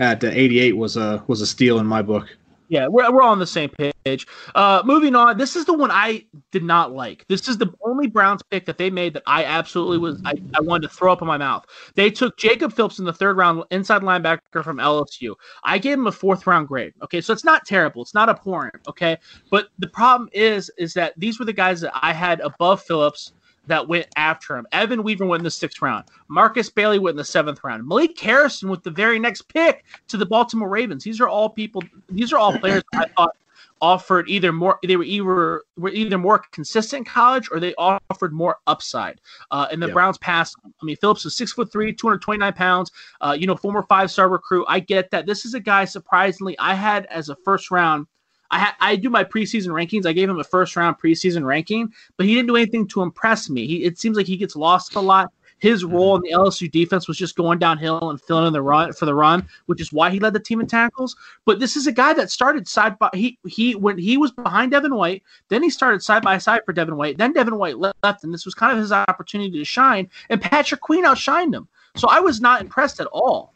at 0.00 0.24
uh, 0.24 0.30
88 0.32 0.76
was 0.76 0.96
a 0.96 1.22
was 1.28 1.40
a 1.42 1.46
steal 1.46 1.78
in 1.78 1.86
my 1.86 2.00
book. 2.02 2.26
Yeah, 2.68 2.86
we're, 2.86 3.10
we're 3.10 3.22
all 3.22 3.32
on 3.32 3.38
the 3.38 3.46
same 3.46 3.70
page. 3.70 4.26
Uh, 4.54 4.82
moving 4.84 5.14
on, 5.14 5.38
this 5.38 5.56
is 5.56 5.64
the 5.64 5.72
one 5.72 5.90
I 5.90 6.24
did 6.52 6.62
not 6.62 6.92
like. 6.92 7.26
This 7.28 7.48
is 7.48 7.58
the 7.58 7.72
only 7.82 8.06
Browns 8.06 8.42
pick 8.50 8.66
that 8.66 8.78
they 8.78 8.90
made 8.90 9.14
that 9.14 9.22
I 9.26 9.44
absolutely 9.44 9.98
was 9.98 10.20
I, 10.24 10.34
I 10.54 10.60
wanted 10.60 10.88
to 10.88 10.94
throw 10.94 11.12
up 11.12 11.22
in 11.22 11.28
my 11.28 11.38
mouth. 11.38 11.64
They 11.94 12.10
took 12.10 12.36
Jacob 12.36 12.72
Phillips 12.72 12.98
in 12.98 13.04
the 13.04 13.12
third 13.12 13.36
round, 13.36 13.64
inside 13.70 14.02
linebacker 14.02 14.62
from 14.62 14.78
LSU. 14.78 15.34
I 15.64 15.78
gave 15.78 15.98
him 15.98 16.06
a 16.06 16.12
fourth 16.12 16.46
round 16.46 16.68
grade. 16.68 16.92
Okay, 17.02 17.20
so 17.20 17.32
it's 17.32 17.44
not 17.44 17.64
terrible, 17.66 18.02
it's 18.02 18.14
not 18.14 18.28
abhorrent. 18.28 18.76
Okay, 18.86 19.16
but 19.50 19.68
the 19.78 19.88
problem 19.88 20.28
is 20.32 20.70
is 20.78 20.94
that 20.94 21.14
these 21.16 21.38
were 21.38 21.44
the 21.44 21.52
guys 21.52 21.80
that 21.80 21.92
I 21.94 22.12
had 22.12 22.40
above 22.40 22.82
Phillips 22.82 23.32
that 23.68 23.86
went 23.88 24.06
after 24.16 24.56
him. 24.56 24.66
Evan 24.72 25.02
Weaver 25.02 25.24
went 25.26 25.40
in 25.40 25.44
the 25.44 25.50
sixth 25.50 25.80
round. 25.80 26.04
Markus 26.28 26.68
Bailey 26.68 26.98
went 26.98 27.14
in 27.14 27.18
the 27.18 27.24
seventh 27.24 27.62
round. 27.62 27.86
Malik 27.86 28.18
Harrison 28.18 28.68
with 28.68 28.82
the 28.82 28.90
very 28.90 29.18
next 29.18 29.42
pick 29.42 29.84
to 30.08 30.16
the 30.16 30.26
Baltimore 30.26 30.68
Ravens. 30.68 31.04
These 31.04 31.20
are 31.20 31.28
all 31.28 31.48
people. 31.48 31.82
These 32.08 32.32
are 32.32 32.38
all 32.38 32.58
players 32.58 32.82
I 32.94 33.06
thought 33.16 33.36
offered 33.80 34.28
either 34.28 34.52
more. 34.52 34.78
They 34.84 34.96
were 34.96 35.04
either 35.04 35.62
were 35.76 35.90
either 35.90 36.18
more 36.18 36.40
consistent 36.52 36.98
in 36.98 37.04
college 37.04 37.48
or 37.50 37.60
they 37.60 37.74
offered 37.76 38.32
more 38.32 38.56
upside. 38.66 39.20
Uh, 39.50 39.68
and 39.70 39.82
the 39.82 39.86
Yeah. 39.88 39.92
Browns 39.92 40.18
passed. 40.18 40.56
I 40.64 40.84
mean, 40.84 40.96
Phillips 40.96 41.24
is 41.24 41.36
six 41.36 41.52
foot 41.52 41.70
three, 41.70 41.92
two 41.92 42.08
hundred 42.08 42.22
twenty 42.22 42.38
nine 42.38 42.52
pounds. 42.52 42.90
Uh, 43.20 43.36
you 43.38 43.46
know, 43.46 43.56
former 43.56 43.82
five 43.82 44.10
star 44.10 44.28
recruit. 44.28 44.66
I 44.68 44.80
get 44.80 45.10
that. 45.10 45.26
This 45.26 45.44
is 45.44 45.54
a 45.54 45.60
guy 45.60 45.84
surprisingly 45.84 46.58
I 46.58 46.74
had 46.74 47.06
as 47.06 47.28
a 47.28 47.36
first 47.44 47.70
round. 47.70 48.06
I 48.50 48.58
ha- 48.58 48.76
I 48.80 48.96
do 48.96 49.10
my 49.10 49.24
preseason 49.24 49.68
rankings. 49.68 50.06
I 50.06 50.12
gave 50.12 50.28
him 50.28 50.38
a 50.38 50.44
first 50.44 50.74
round 50.76 50.96
preseason 50.98 51.44
ranking, 51.44 51.92
but 52.16 52.26
he 52.26 52.34
didn't 52.34 52.48
do 52.48 52.56
anything 52.56 52.86
to 52.88 53.02
impress 53.02 53.50
me. 53.50 53.66
He, 53.66 53.84
it 53.84 53.98
seems 53.98 54.16
like 54.16 54.26
he 54.26 54.36
gets 54.36 54.56
lost 54.56 54.94
a 54.94 55.00
lot. 55.00 55.32
His 55.58 55.84
mm-hmm. 55.84 55.94
role 55.94 56.16
in 56.16 56.22
the 56.22 56.30
LSU 56.30 56.70
defense 56.70 57.08
was 57.08 57.18
just 57.18 57.36
going 57.36 57.58
downhill 57.58 58.10
and 58.10 58.20
filling 58.20 58.46
in 58.46 58.52
the 58.52 58.62
run 58.62 58.92
for 58.92 59.06
the 59.06 59.14
run, 59.14 59.46
which 59.66 59.80
is 59.80 59.92
why 59.92 60.10
he 60.10 60.20
led 60.20 60.32
the 60.32 60.40
team 60.40 60.60
in 60.60 60.66
tackles. 60.66 61.16
But 61.44 61.60
this 61.60 61.76
is 61.76 61.86
a 61.86 61.92
guy 61.92 62.12
that 62.14 62.30
started 62.30 62.68
side 62.68 62.98
by 62.98 63.10
he 63.12 63.38
he 63.46 63.74
when 63.74 63.98
he 63.98 64.16
was 64.16 64.30
behind 64.30 64.72
Devin 64.72 64.94
White, 64.94 65.22
then 65.48 65.62
he 65.62 65.70
started 65.70 66.02
side 66.02 66.22
by 66.22 66.38
side 66.38 66.62
for 66.64 66.72
Devin 66.72 66.96
White. 66.96 67.18
Then 67.18 67.32
Devin 67.32 67.56
White 67.56 67.78
left, 67.78 68.24
and 68.24 68.32
this 68.32 68.44
was 68.44 68.54
kind 68.54 68.72
of 68.72 68.78
his 68.78 68.92
opportunity 68.92 69.58
to 69.58 69.64
shine. 69.64 70.08
And 70.30 70.40
Patrick 70.40 70.80
Queen 70.80 71.04
outshined 71.04 71.54
him. 71.54 71.68
So 71.96 72.08
I 72.08 72.20
was 72.20 72.40
not 72.40 72.60
impressed 72.60 73.00
at 73.00 73.08
all. 73.08 73.54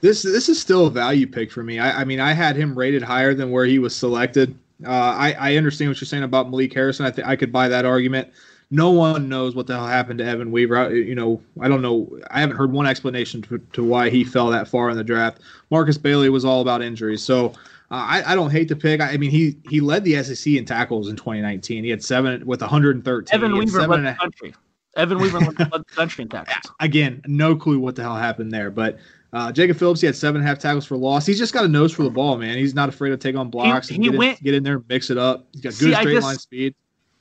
This 0.00 0.22
this 0.22 0.48
is 0.48 0.60
still 0.60 0.86
a 0.86 0.90
value 0.90 1.26
pick 1.26 1.50
for 1.50 1.62
me. 1.62 1.78
I, 1.78 2.00
I 2.00 2.04
mean, 2.04 2.20
I 2.20 2.32
had 2.32 2.56
him 2.56 2.78
rated 2.78 3.02
higher 3.02 3.34
than 3.34 3.50
where 3.50 3.66
he 3.66 3.78
was 3.78 3.94
selected. 3.94 4.56
Uh, 4.84 4.90
I, 4.90 5.32
I 5.38 5.56
understand 5.56 5.90
what 5.90 6.00
you're 6.00 6.06
saying 6.06 6.22
about 6.22 6.50
Malik 6.50 6.72
Harrison. 6.72 7.04
I 7.04 7.10
think 7.10 7.26
I 7.28 7.36
could 7.36 7.52
buy 7.52 7.68
that 7.68 7.84
argument. 7.84 8.28
No 8.70 8.90
one 8.90 9.28
knows 9.28 9.54
what 9.54 9.66
the 9.66 9.76
hell 9.76 9.86
happened 9.86 10.20
to 10.20 10.24
Evan 10.24 10.52
Weaver. 10.52 10.76
I, 10.76 10.88
you 10.90 11.14
know, 11.14 11.42
I 11.60 11.68
don't 11.68 11.82
know. 11.82 12.18
I 12.30 12.40
haven't 12.40 12.56
heard 12.56 12.72
one 12.72 12.86
explanation 12.86 13.42
to, 13.42 13.58
to 13.58 13.84
why 13.84 14.10
he 14.10 14.22
fell 14.22 14.48
that 14.50 14.68
far 14.68 14.88
in 14.90 14.96
the 14.96 15.04
draft. 15.04 15.40
Markus 15.70 15.98
Bailey 15.98 16.30
was 16.30 16.44
all 16.44 16.60
about 16.60 16.80
injuries, 16.80 17.22
so 17.22 17.46
uh, 17.90 18.06
I, 18.06 18.22
I 18.32 18.34
don't 18.36 18.50
hate 18.50 18.68
the 18.68 18.76
pick. 18.76 19.00
I, 19.00 19.12
I 19.12 19.16
mean, 19.16 19.30
he 19.30 19.56
he 19.68 19.80
led 19.80 20.04
the 20.04 20.22
SEC 20.22 20.52
in 20.54 20.64
tackles 20.64 21.08
in 21.08 21.16
2019. 21.16 21.82
He 21.82 21.90
had 21.90 22.02
seven 22.02 22.46
with 22.46 22.60
113. 22.60 23.34
Evan 23.34 23.58
Weaver 23.58 23.86
led 23.88 24.06
the 24.06 24.14
country. 24.14 24.54
Evan 24.96 25.18
Weaver 25.18 25.40
led 25.40 25.56
the 25.56 25.84
country 25.94 26.22
in 26.22 26.28
tackles. 26.28 26.72
Again, 26.78 27.22
no 27.26 27.56
clue 27.56 27.80
what 27.80 27.96
the 27.96 28.02
hell 28.02 28.16
happened 28.16 28.52
there, 28.52 28.70
but 28.70 28.98
uh, 29.32 29.52
Jacob 29.52 29.76
Phillips, 29.76 30.00
he 30.00 30.06
had 30.06 30.16
seven 30.16 30.40
and 30.40 30.46
a 30.46 30.48
half 30.48 30.58
tackles 30.58 30.84
for 30.86 30.96
loss. 30.96 31.24
He's 31.26 31.38
just 31.38 31.52
got 31.54 31.64
a 31.64 31.68
nose 31.68 31.92
for 31.92 32.02
the 32.02 32.10
ball, 32.10 32.36
man. 32.36 32.58
He's 32.58 32.74
not 32.74 32.88
afraid 32.88 33.10
to 33.10 33.16
take 33.16 33.36
on 33.36 33.48
blocks 33.50 33.88
He- 33.88 33.94
and 33.94 34.04
he 34.04 34.10
get, 34.10 34.18
went- 34.18 34.38
in, 34.40 34.44
get 34.44 34.54
in 34.54 34.62
there, 34.62 34.82
mix 34.88 35.10
it 35.10 35.18
up. 35.18 35.46
He's 35.52 35.62
got 35.62 35.78
good 35.78 35.94
I 35.94 36.00
straight 36.00 36.14
just- 36.14 36.26
line 36.26 36.38
speed. 36.38 36.74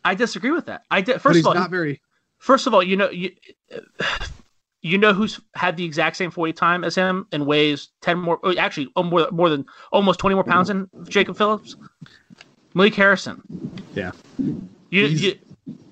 I 0.05 0.15
disagree 0.15 0.51
with 0.51 0.65
that. 0.67 0.83
I 0.89 1.01
did, 1.01 1.15
But 1.15 1.21
first 1.21 1.35
he's 1.35 1.45
of 1.45 1.49
all, 1.49 1.53
not 1.55 1.69
very. 1.69 2.01
first 2.37 2.67
of 2.67 2.73
all, 2.73 2.81
you 2.81 2.95
know 2.95 3.09
you 3.09 3.31
you 4.81 4.97
know 4.97 5.11
who's 5.13 5.41
had 5.55 5.75
the 5.75 5.83
exact 5.83 6.15
same 6.15 6.31
40 6.31 6.53
time 6.53 6.83
as 6.85 6.95
him 6.95 7.27
and 7.33 7.45
weighs 7.45 7.89
10 8.01 8.17
more 8.17 8.39
oh, 8.43 8.55
actually 8.55 8.87
oh, 8.95 9.03
more 9.03 9.27
more 9.31 9.49
than 9.49 9.65
almost 9.91 10.19
20 10.19 10.35
more 10.35 10.43
pounds 10.45 10.69
than 10.69 10.89
Jacob 11.09 11.37
Phillips. 11.37 11.75
Malik 12.73 12.95
Harrison. 12.95 13.41
Yeah. 13.93 14.11
You 14.37 15.05
you, 15.05 15.35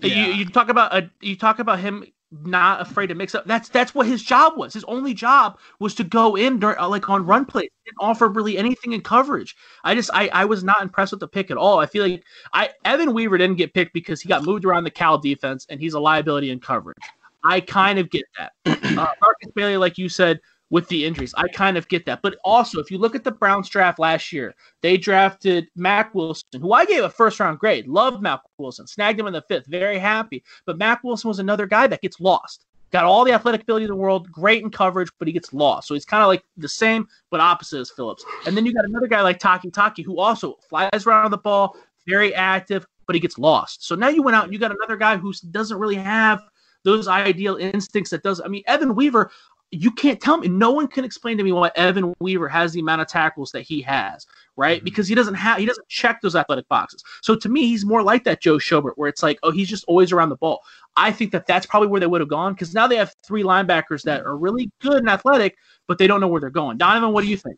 yeah. 0.02 0.26
you 0.28 0.34
you 0.36 0.46
talk 0.50 0.70
about 0.70 0.96
a 0.96 1.10
you 1.22 1.36
talk 1.36 1.60
about 1.60 1.80
him 1.80 2.06
not 2.32 2.82
afraid 2.82 3.08
to 3.08 3.16
mix 3.16 3.34
up. 3.36 3.46
That's 3.46 3.70
that's 3.70 3.96
what 3.96 4.08
his 4.08 4.22
job 4.22 4.58
was. 4.58 4.74
His 4.74 4.84
only 4.86 5.14
job 5.14 5.58
was 5.80 5.96
to 5.96 6.04
go 6.04 6.36
in 6.36 6.60
during, 6.60 6.78
uh, 6.78 6.88
like 6.88 7.10
on 7.10 7.26
run 7.26 7.46
plays. 7.46 7.70
Didn't 7.86 7.98
offer 8.00 8.28
really 8.28 8.58
anything 8.58 8.94
in 8.94 9.02
coverage. 9.02 9.56
I 9.84 9.96
just 9.96 10.10
I, 10.14 10.28
I 10.34 10.46
was 10.46 10.64
not 10.64 10.82
impressed 10.82 11.12
with 11.12 11.22
the 11.22 11.28
pick 11.28 11.52
at 11.52 11.58
all. 11.58 11.80
I 11.80 11.86
feel 11.86 12.04
like 12.08 12.24
I 12.54 12.70
Evan 12.86 13.14
Weaver 13.14 13.38
didn't 13.38 13.58
get 13.58 13.74
picked 13.74 13.94
because 13.94 14.22
he 14.22 14.28
got 14.28 14.44
moved 14.44 14.66
around 14.66 14.84
the 14.84 14.92
Cal 14.92 15.18
defense 15.18 15.66
and 15.70 15.80
he's 15.80 15.94
a 15.94 16.00
liability 16.00 16.52
in 16.52 16.60
coverage. 16.60 16.98
I 17.44 17.62
kind 17.62 18.00
of 18.00 18.10
get 18.10 18.26
that. 18.38 18.52
Uh, 18.98 19.14
Markus 19.22 19.52
Bailey, 19.54 19.78
like 19.78 20.00
you 20.00 20.10
said, 20.10 20.40
with 20.70 20.88
the 20.90 21.06
injuries, 21.06 21.34
I 21.38 21.48
kind 21.48 21.78
of 21.78 21.88
get 21.88 22.06
that. 22.06 22.22
But 22.22 22.38
also, 22.44 22.80
if 22.80 22.92
you 22.92 22.98
look 22.98 23.16
at 23.16 23.24
the 23.24 23.32
Browns 23.32 23.70
draft 23.70 24.00
last 24.00 24.34
year, 24.34 24.54
they 24.82 24.98
drafted 24.98 25.68
Mack 25.76 26.14
Wilson, 26.14 26.62
who 26.62 26.74
I 26.74 26.86
gave 26.86 27.04
a 27.04 27.10
first 27.10 27.40
round 27.40 27.60
grade. 27.60 27.88
Loved 27.88 28.22
Mack 28.22 28.42
Wilson, 28.58 28.88
snagged 28.88 29.20
him 29.20 29.28
in 29.28 29.34
the 29.34 29.44
fifth, 29.44 29.68
very 29.68 29.98
happy. 29.98 30.44
But 30.66 30.78
Mack 30.78 31.04
Wilson 31.04 31.28
was 31.28 31.40
another 31.40 31.66
guy 31.66 31.88
that 31.88 32.02
gets 32.02 32.20
lost. 32.20 32.66
Got 32.92 33.04
all 33.04 33.26
the 33.26 33.34
athletic 33.34 33.64
ability 33.64 33.86
in 33.86 33.90
the 33.90 33.96
world, 33.96 34.32
great 34.32 34.64
in 34.64 34.70
coverage, 34.70 35.10
but 35.20 35.28
he 35.28 35.34
gets 35.34 35.54
lost. 35.54 35.88
So 35.88 35.94
he's 35.94 36.06
kind 36.06 36.24
of 36.24 36.30
like 36.30 36.44
the 36.56 36.70
same, 36.70 37.08
but 37.30 37.42
opposite 37.42 37.80
as 37.80 37.92
Phillips. 37.92 38.24
And 38.46 38.56
then 38.56 38.66
you 38.66 38.74
got 38.74 38.86
another 38.86 39.08
guy 39.08 39.22
like 39.22 39.40
Takitaki, 39.40 40.06
who 40.06 40.20
also 40.20 40.58
flies 40.70 41.06
around 41.06 41.32
the 41.32 41.38
ball, 41.38 41.76
very 42.08 42.34
active, 42.34 42.86
but 43.06 43.14
he 43.14 43.20
gets 43.20 43.38
lost. 43.38 43.86
So 43.86 43.96
now 43.96 44.08
you 44.08 44.24
went 44.24 44.36
out 44.36 44.46
and 44.46 44.54
you 44.54 44.60
got 44.60 44.72
another 44.72 44.96
guy 44.96 45.18
who 45.18 45.34
doesn't 45.52 45.78
really 45.78 45.96
have 45.96 46.44
those 46.84 47.10
ideal 47.10 47.58
instincts 47.58 48.12
that 48.12 48.24
does. 48.24 48.40
I 48.40 48.48
mean, 48.48 48.64
Evan 48.68 48.96
Weaver, 48.96 49.32
you 49.72 49.92
can't 49.92 50.22
tell 50.22 50.38
me. 50.38 50.48
No 50.48 50.72
one 50.72 50.88
can 50.88 51.04
explain 51.04 51.38
to 51.38 51.44
me 51.44 51.52
why 51.52 51.72
Evan 51.76 52.14
Weaver 52.20 52.48
has 52.48 52.72
the 52.72 52.80
amount 52.80 53.02
of 53.02 53.08
tackles 53.08 53.52
that 53.52 53.64
he 53.64 53.82
has, 53.82 54.26
right? 54.56 54.82
Mhm. 54.82 54.86
Because 54.86 55.08
he 55.08 55.16
doesn't 55.16 55.34
have, 55.34 55.58
he 55.58 55.66
doesn't 55.66 55.88
check 55.90 56.22
those 56.22 56.36
athletic 56.36 56.68
boxes. 56.70 57.04
So 57.22 57.36
to 57.36 57.50
me, 57.50 57.68
he's 57.68 57.86
more 57.86 58.02
like 58.02 58.24
that 58.24 58.42
Joe 58.42 58.58
Schobert, 58.58 58.94
where 58.96 59.10
it's 59.10 59.24
like, 59.24 59.40
oh, 59.44 59.52
he's 59.52 59.68
just 59.68 59.84
always 59.88 60.12
around 60.12 60.30
the 60.30 60.38
ball. 60.38 60.62
I 60.96 61.12
think 61.12 61.32
that 61.34 61.46
that's 61.46 61.66
probably 61.66 61.90
where 61.90 62.00
they 62.00 62.08
would 62.08 62.22
have 62.22 62.30
gone 62.30 62.54
because 62.54 62.74
now 62.74 62.88
they 62.88 62.96
have 62.96 63.14
three 63.26 63.44
linebackers 63.44 64.04
that 64.04 64.26
are 64.26 64.38
really 64.38 64.72
good 64.82 65.00
and 65.00 65.10
athletic, 65.10 65.58
but 65.88 65.98
they 65.98 66.08
don't 66.08 66.22
know 66.22 66.28
where 66.28 66.42
they're 66.42 66.50
going. 66.50 66.78
Donovan, 66.78 67.12
what 67.12 67.24
do 67.24 67.28
you 67.28 67.38
think? 67.38 67.58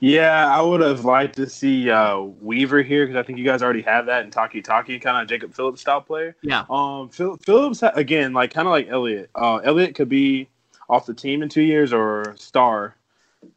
Yeah, 0.00 0.48
I 0.48 0.60
would 0.62 0.80
have 0.80 1.04
liked 1.04 1.36
to 1.36 1.48
see 1.48 1.90
uh, 1.90 2.18
Weaver 2.20 2.82
here 2.82 3.06
because 3.06 3.20
I 3.20 3.22
think 3.22 3.38
you 3.38 3.44
guys 3.44 3.62
already 3.62 3.82
have 3.82 4.06
that 4.06 4.24
in 4.24 4.30
Takitaki, 4.30 5.00
kind 5.00 5.22
of 5.22 5.28
Jacob 5.28 5.54
Phillips 5.54 5.82
style 5.82 6.00
player. 6.00 6.34
Yeah. 6.42 6.64
Um, 6.70 7.10
Phil, 7.10 7.36
Phillips 7.44 7.82
again, 7.82 8.32
like 8.32 8.52
kind 8.52 8.66
of 8.66 8.72
like 8.72 8.88
Elliott. 8.88 9.30
Uh, 9.34 9.56
Elliott 9.58 9.94
could 9.94 10.08
be 10.08 10.48
off 10.90 11.06
the 11.06 11.14
team 11.14 11.42
in 11.42 11.48
two 11.48 11.62
years 11.62 11.92
or 11.92 12.34
star. 12.36 12.96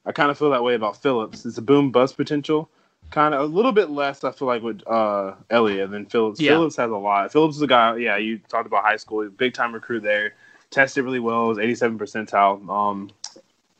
I 0.05 0.11
kind 0.11 0.29
of 0.31 0.37
feel 0.37 0.51
that 0.51 0.63
way 0.63 0.75
about 0.75 1.01
Phillips. 1.01 1.45
It's 1.45 1.57
a 1.57 1.61
boom 1.61 1.91
bust 1.91 2.15
potential. 2.15 2.69
Kind 3.09 3.33
of 3.33 3.41
a 3.41 3.45
little 3.45 3.71
bit 3.71 3.89
less, 3.89 4.23
I 4.23 4.31
feel 4.31 4.47
like, 4.47 4.61
with 4.61 4.81
uh, 4.87 5.33
Elliott 5.49 5.91
than 5.91 6.05
Phillips. 6.05 6.39
Yeah. 6.39 6.51
Phillips 6.51 6.77
has 6.77 6.89
a 6.91 6.95
lot. 6.95 7.31
Phillips 7.31 7.55
is 7.57 7.61
a 7.61 7.67
guy. 7.67 7.97
Yeah, 7.97 8.17
you 8.17 8.37
talked 8.47 8.67
about 8.67 8.83
high 8.83 8.95
school, 8.95 9.27
big 9.29 9.53
time 9.53 9.73
recruit 9.73 10.03
there. 10.03 10.35
Tested 10.69 11.03
really 11.03 11.19
well. 11.19 11.47
Was 11.47 11.59
87 11.59 11.97
percentile. 11.99 12.67
Um, 12.69 13.09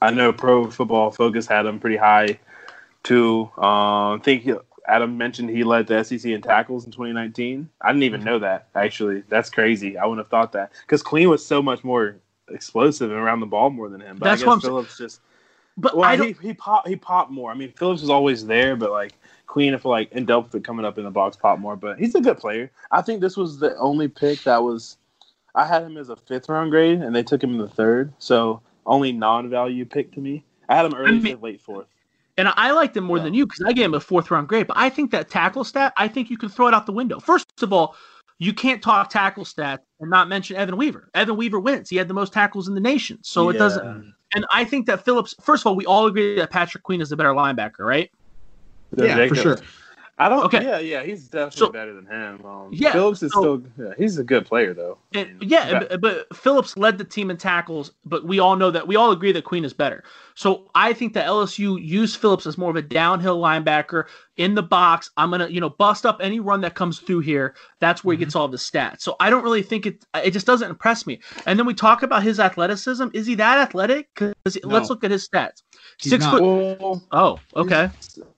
I 0.01 0.11
know 0.11 0.33
Pro 0.33 0.69
Football 0.69 1.11
Focus 1.11 1.47
had 1.47 1.65
him 1.65 1.79
pretty 1.79 1.95
high 1.97 2.39
too. 3.03 3.49
Um, 3.57 4.19
I 4.19 4.19
think 4.23 4.43
he- 4.43 4.53
Adam 4.87 5.17
mentioned 5.17 5.49
he 5.49 5.63
led 5.63 5.87
the 5.87 6.03
SEC 6.03 6.25
in 6.25 6.41
tackles 6.41 6.85
in 6.85 6.91
2019. 6.91 7.69
I 7.81 7.91
didn't 7.91 8.03
even 8.03 8.23
know 8.23 8.39
that. 8.39 8.67
Actually, 8.75 9.23
that's 9.29 9.49
crazy. 9.49 9.97
I 9.97 10.05
wouldn't 10.05 10.25
have 10.25 10.29
thought 10.29 10.51
that 10.51 10.73
because 10.81 11.01
Queen 11.01 11.29
was 11.29 11.45
so 11.45 11.61
much 11.61 11.83
more 11.85 12.17
explosive 12.53 13.11
and 13.11 13.19
around 13.19 13.39
the 13.39 13.45
ball 13.45 13.69
more 13.69 13.89
than 13.89 14.01
him. 14.01 14.17
But 14.17 14.25
That's 14.25 14.43
I 14.43 14.47
what 14.47 14.55
guess 14.61 14.65
Phillips 14.65 14.97
just 14.97 15.21
But 15.77 15.97
well, 15.97 16.09
I 16.09 16.17
he 16.17 16.35
he 16.41 16.53
popped 16.53 16.87
he 16.87 16.95
popped 16.95 17.31
more. 17.31 17.51
I 17.51 17.55
mean, 17.55 17.71
Phillips 17.73 18.01
was 18.01 18.09
always 18.09 18.45
there, 18.45 18.75
but 18.75 18.91
like 18.91 19.13
Queen, 19.47 19.73
if 19.73 19.85
like 19.85 20.11
in 20.11 20.25
Delpit 20.25 20.63
coming 20.63 20.85
up 20.85 20.97
in 20.97 21.03
the 21.03 21.11
box 21.11 21.35
pop 21.35 21.59
more. 21.59 21.75
But 21.75 21.99
he's 21.99 22.15
a 22.15 22.21
good 22.21 22.37
player. 22.37 22.71
I 22.91 23.01
think 23.01 23.21
this 23.21 23.35
was 23.37 23.59
the 23.59 23.75
only 23.77 24.07
pick 24.07 24.43
that 24.43 24.61
was. 24.63 24.97
I 25.55 25.65
had 25.67 25.83
him 25.83 25.97
as 25.97 26.09
a 26.09 26.15
fifth 26.15 26.49
round 26.49 26.71
grade, 26.71 27.01
and 27.01 27.15
they 27.15 27.21
took 27.23 27.43
him 27.43 27.51
in 27.51 27.57
the 27.59 27.67
third, 27.69 28.11
so 28.17 28.61
only 28.85 29.11
non 29.11 29.49
value 29.49 29.85
pick 29.85 30.11
to 30.13 30.19
me. 30.19 30.43
I 30.69 30.75
had 30.75 30.85
him 30.85 30.95
early, 30.95 31.17
I 31.17 31.21
mean- 31.21 31.41
late 31.41 31.61
fourth. 31.61 31.87
And 32.35 32.47
I 32.47 32.71
liked 32.71 32.97
him 32.97 33.03
more 33.03 33.17
Yeah. 33.17 33.25
than 33.25 33.35
you 33.35 33.45
because 33.45 33.61
I 33.63 33.73
gave 33.73 33.85
him 33.85 33.93
a 33.93 33.99
fourth 33.99 34.31
round 34.31 34.47
grade. 34.47 34.65
But 34.65 34.77
I 34.77 34.89
think 34.89 35.11
that 35.11 35.29
tackle 35.29 35.63
stat, 35.63 35.93
I 35.97 36.07
think 36.07 36.31
you 36.31 36.37
can 36.37 36.49
throw 36.49 36.67
it 36.67 36.73
out 36.73 36.87
the 36.87 36.91
window. 36.91 37.19
First 37.19 37.61
of 37.61 37.71
all, 37.71 37.95
you 38.39 38.53
can't 38.53 38.81
talk 38.81 39.09
tackle 39.09 39.43
stats 39.43 39.79
and 39.99 40.09
not 40.09 40.27
mention 40.27 40.55
Evan 40.55 40.77
Weaver. 40.77 41.09
Evan 41.13 41.37
Weaver 41.37 41.59
wins. 41.59 41.89
He 41.89 41.95
had 41.95 42.07
the 42.07 42.13
most 42.13 42.33
tackles 42.33 42.67
in 42.67 42.73
the 42.73 42.81
nation. 42.81 43.19
So 43.21 43.49
it 43.49 43.57
doesn't. 43.57 44.13
And 44.35 44.45
I 44.51 44.65
think 44.65 44.87
that 44.87 45.05
Phillips, 45.05 45.35
first 45.41 45.61
of 45.61 45.67
all, 45.67 45.75
we 45.75 45.85
all 45.85 46.07
agree 46.07 46.35
that 46.37 46.49
Patrick 46.49 46.83
Queen 46.83 47.01
is 47.01 47.09
the 47.09 47.15
better 47.15 47.33
linebacker, 47.33 47.79
right? 47.79 48.09
Yeah, 48.95 49.27
for 49.27 49.35
sure. 49.35 49.57
I 50.25 50.29
don't. 50.29 50.43
Okay. 50.45 50.63
Yeah, 50.63 50.79
yeah, 50.79 51.03
he's 51.03 51.27
definitely 51.27 51.57
So- 51.59 51.71
better 51.71 51.93
than 51.93 52.05
him. 52.05 52.45
Um, 52.45 52.69
Yeah, 52.71 52.91
Phillips 52.93 53.21
is 53.23 53.33
so- 53.33 53.41
still. 53.41 53.63
Yeah, 53.87 53.93
he's 53.97 54.17
a 54.17 54.23
good 54.23 54.45
player 54.45 54.73
though. 54.73 54.97
And, 55.13 55.41
yeah, 55.41 55.69
Yeah. 55.69 55.79
But, 55.79 56.01
but 56.01 56.35
Phillips 56.37 56.77
led 56.77 56.97
the 56.97 57.03
team 57.03 57.29
in 57.29 57.37
tackles, 57.37 57.91
but 58.05 58.25
we 58.25 58.39
all 58.39 58.55
know 58.55 58.71
that 58.71 58.87
we 58.87 58.95
all 58.95 59.11
agree 59.11 59.31
that 59.33 59.43
Queen 59.43 59.65
is 59.65 59.73
better. 59.73 60.03
So 60.35 60.69
I 60.73 60.93
think 60.93 61.13
that 61.13 61.27
LSU 61.27 61.79
used 61.79 62.17
Phillips 62.17 62.47
as 62.47 62.57
more 62.57 62.69
of 62.69 62.75
a 62.75 62.81
downhill 62.81 63.39
linebacker 63.39 64.05
in 64.37 64.55
the 64.55 64.63
box. 64.63 65.11
I'm 65.17 65.29
gonna, 65.29 65.47
you 65.47 65.61
know, 65.61 65.69
bust 65.69 66.05
up 66.05 66.17
any 66.21 66.39
run 66.39 66.61
that 66.61 66.73
comes 66.73 66.99
through 66.99 67.19
here. 67.19 67.53
That's 67.79 68.03
where 68.03 68.15
he 68.15 68.17
gets 68.19 68.35
all 68.35 68.47
his 68.47 68.61
stats. 68.61 69.01
So 69.01 69.15
I 69.19 69.29
don't 69.29 69.43
really 69.43 69.61
think 69.61 69.85
it. 69.85 70.05
It 70.23 70.31
just 70.31 70.47
doesn't 70.47 70.69
impress 70.69 71.05
me. 71.05 71.19
And 71.45 71.59
then 71.59 71.65
we 71.67 71.73
talk 71.73 72.01
about 72.01 72.23
his 72.23 72.39
athleticism. 72.39 73.09
Is 73.13 73.27
he 73.27 73.35
that 73.35 73.57
athletic? 73.59 74.09
Because 74.15 74.33
let's 74.63 74.89
look 74.89 75.03
at 75.03 75.11
his 75.11 75.27
stats. 75.27 75.61
He's 76.01 76.11
Six 76.11 76.23
not. 76.25 76.39
foot. 76.39 76.79
Well, 76.81 77.03
Oh, 77.11 77.39
okay. 77.55 77.89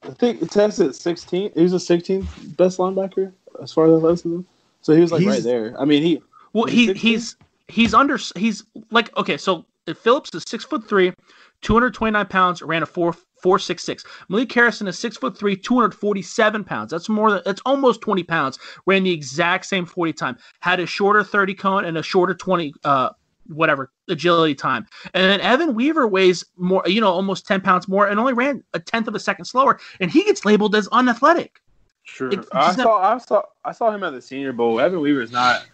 I 0.04 0.10
think 0.12 0.42
it 0.42 0.52
tests 0.52 0.80
at 0.80 0.96
16. 0.96 1.52
He 1.54 1.62
was 1.62 1.74
a 1.74 1.78
16th 1.78 2.58
best 2.58 2.78
linebacker 2.78 3.32
as 3.62 3.72
far 3.74 3.86
as 3.88 3.94
i 3.94 3.98
athleticism. 3.98 4.42
So 4.82 4.94
he 4.94 5.02
was 5.02 5.12
like 5.12 5.22
He's- 5.22 5.34
right 5.36 5.44
there. 5.44 5.76
I 5.80 5.86
mean, 5.86 6.04
he. 6.04 6.22
Well, 6.54 6.66
Is 6.66 6.74
he 6.74 6.80
he 6.80 6.88
16? 6.88 7.12
he's 7.12 7.36
he's 7.68 7.94
under 7.94 8.18
he's 8.36 8.64
like 8.92 9.16
okay. 9.18 9.38
So 9.38 9.66
if 9.88 9.98
Phillips 9.98 10.34
is 10.34 10.44
six 10.48 10.64
foot 10.64 10.88
three, 10.88 11.14
two 11.62 11.74
hundred 11.74 11.94
twenty 11.94 12.12
nine 12.12 12.28
pounds, 12.28 12.62
ran 12.62 12.82
a 12.84 12.86
four 12.86 13.14
four 13.42 13.60
six 13.60 13.84
six. 13.84 14.06
Malik 14.30 14.52
Harrison 14.54 14.88
is 14.88 14.98
six 14.98 15.18
foot 15.18 15.38
three, 15.38 15.56
two 15.58 15.76
hundred 15.76 15.94
forty 15.96 16.22
seven 16.22 16.64
pounds. 16.64 16.92
That's 16.92 17.10
more 17.10 17.32
than 17.32 17.42
that's 17.44 17.62
almost 17.66 18.00
twenty 18.02 18.24
pounds. 18.24 18.58
Ran 18.86 19.04
the 19.04 19.12
exact 19.12 19.66
same 19.66 19.86
forty 19.86 20.14
time. 20.14 20.38
Had 20.62 20.80
a 20.80 20.86
shorter 20.86 21.24
thirty 21.24 21.54
cone 21.54 21.84
and 21.84 21.98
a 21.98 22.04
shorter 22.04 22.34
twenty 22.34 22.74
uh 22.86 23.10
whatever 23.48 23.92
agility 24.10 24.56
time. 24.56 24.88
And 25.14 25.30
then 25.30 25.42
Evan 25.42 25.74
Weaver 25.76 26.08
weighs 26.08 26.44
more, 26.58 26.84
you 26.86 27.02
know, 27.02 27.10
almost 27.12 27.46
ten 27.48 27.62
pounds 27.62 27.88
more, 27.88 28.08
and 28.08 28.20
only 28.20 28.34
ran 28.34 28.64
a 28.74 28.80
tenth 28.80 29.08
of 29.08 29.16
a 29.16 29.20
second 29.20 29.46
slower, 29.46 29.80
and 30.00 30.10
he 30.12 30.24
gets 30.24 30.46
labeled 30.46 30.76
as 30.76 30.88
unathletic. 30.90 31.62
Sure. 32.04 32.30
It's- 32.30 32.48
I 32.52 32.70
it's 32.70 32.78
not- 32.78 32.84
saw. 32.84 33.14
I 33.14 33.18
saw. 33.18 33.42
I 33.66 33.72
saw 33.72 33.92
him 33.92 34.04
at 34.04 34.12
the 34.14 34.22
Senior 34.22 34.54
Bowl. 34.54 34.80
Evan 34.80 35.00
Weaver's 35.02 35.32
not. 35.32 35.66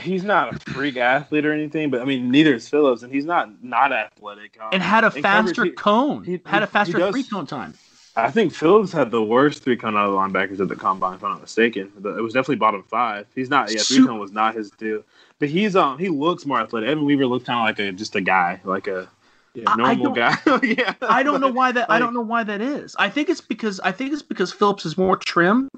He's 0.00 0.24
not 0.24 0.54
a 0.54 0.72
freak 0.72 0.96
athlete 0.96 1.44
or 1.44 1.52
anything, 1.52 1.90
but 1.90 2.00
I 2.00 2.04
mean, 2.06 2.30
neither 2.30 2.54
is 2.54 2.66
Phillips, 2.68 3.02
and 3.02 3.12
he's 3.12 3.26
not 3.26 3.62
not 3.62 3.92
athletic. 3.92 4.56
Um, 4.60 4.70
And 4.72 4.82
had 4.82 5.04
a 5.04 5.10
faster 5.10 5.52
coverage, 5.54 5.76
cone. 5.76 6.24
he- 6.24 6.40
had 6.46 6.62
a 6.62 6.66
faster 6.66 6.96
does- 6.98 7.12
three 7.12 7.24
cone 7.24 7.46
time. 7.46 7.74
I 8.14 8.30
think 8.30 8.52
Phillips 8.52 8.92
had 8.92 9.10
the 9.10 9.22
worst 9.22 9.62
three 9.62 9.76
cone 9.76 9.96
out 9.96 10.06
of 10.06 10.12
the 10.12 10.18
linebackers 10.18 10.60
at 10.60 10.68
the 10.68 10.76
combine, 10.76 11.14
if 11.14 11.24
I'm 11.24 11.30
not 11.32 11.40
mistaken. 11.40 11.90
It 12.04 12.22
was 12.22 12.34
definitely 12.34 12.56
bottom 12.56 12.82
five. 12.82 13.26
He's 13.34 13.48
not. 13.48 13.70
Yeah, 13.70 13.80
three 13.80 13.98
Su- 13.98 14.06
cone 14.06 14.18
was 14.18 14.32
not 14.32 14.54
his 14.54 14.70
deal. 14.72 15.02
But 15.38 15.48
he's 15.48 15.74
um 15.76 15.98
he 15.98 16.08
looks 16.08 16.44
more 16.44 16.60
athletic. 16.60 16.88
Evan 16.90 17.04
Weaver 17.04 17.26
looked 17.26 17.46
kind 17.46 17.58
of 17.60 17.64
like 17.64 17.78
a 17.78 17.92
just 17.92 18.14
a 18.14 18.20
guy, 18.20 18.60
like 18.64 18.86
a 18.86 19.08
Yeah. 19.54 19.64
I- 19.66 19.72
I 19.72 19.94
normal 19.94 20.12
guy. 20.12 20.36
yeah. 20.62 20.94
I 21.02 21.22
don't 21.22 21.40
know 21.40 21.50
why 21.50 21.72
that. 21.72 21.90
I 21.90 21.98
don't 21.98 22.12
know 22.14 22.20
why 22.20 22.44
that 22.44 22.60
is. 22.60 22.94
I 22.98 23.08
think 23.08 23.28
it's 23.30 23.40
because 23.40 23.80
I 23.80 23.92
think 23.92 24.12
it's 24.12 24.22
because 24.22 24.52
Phillips 24.52 24.84
is 24.84 24.98
more 24.98 25.16
trim, 25.16 25.68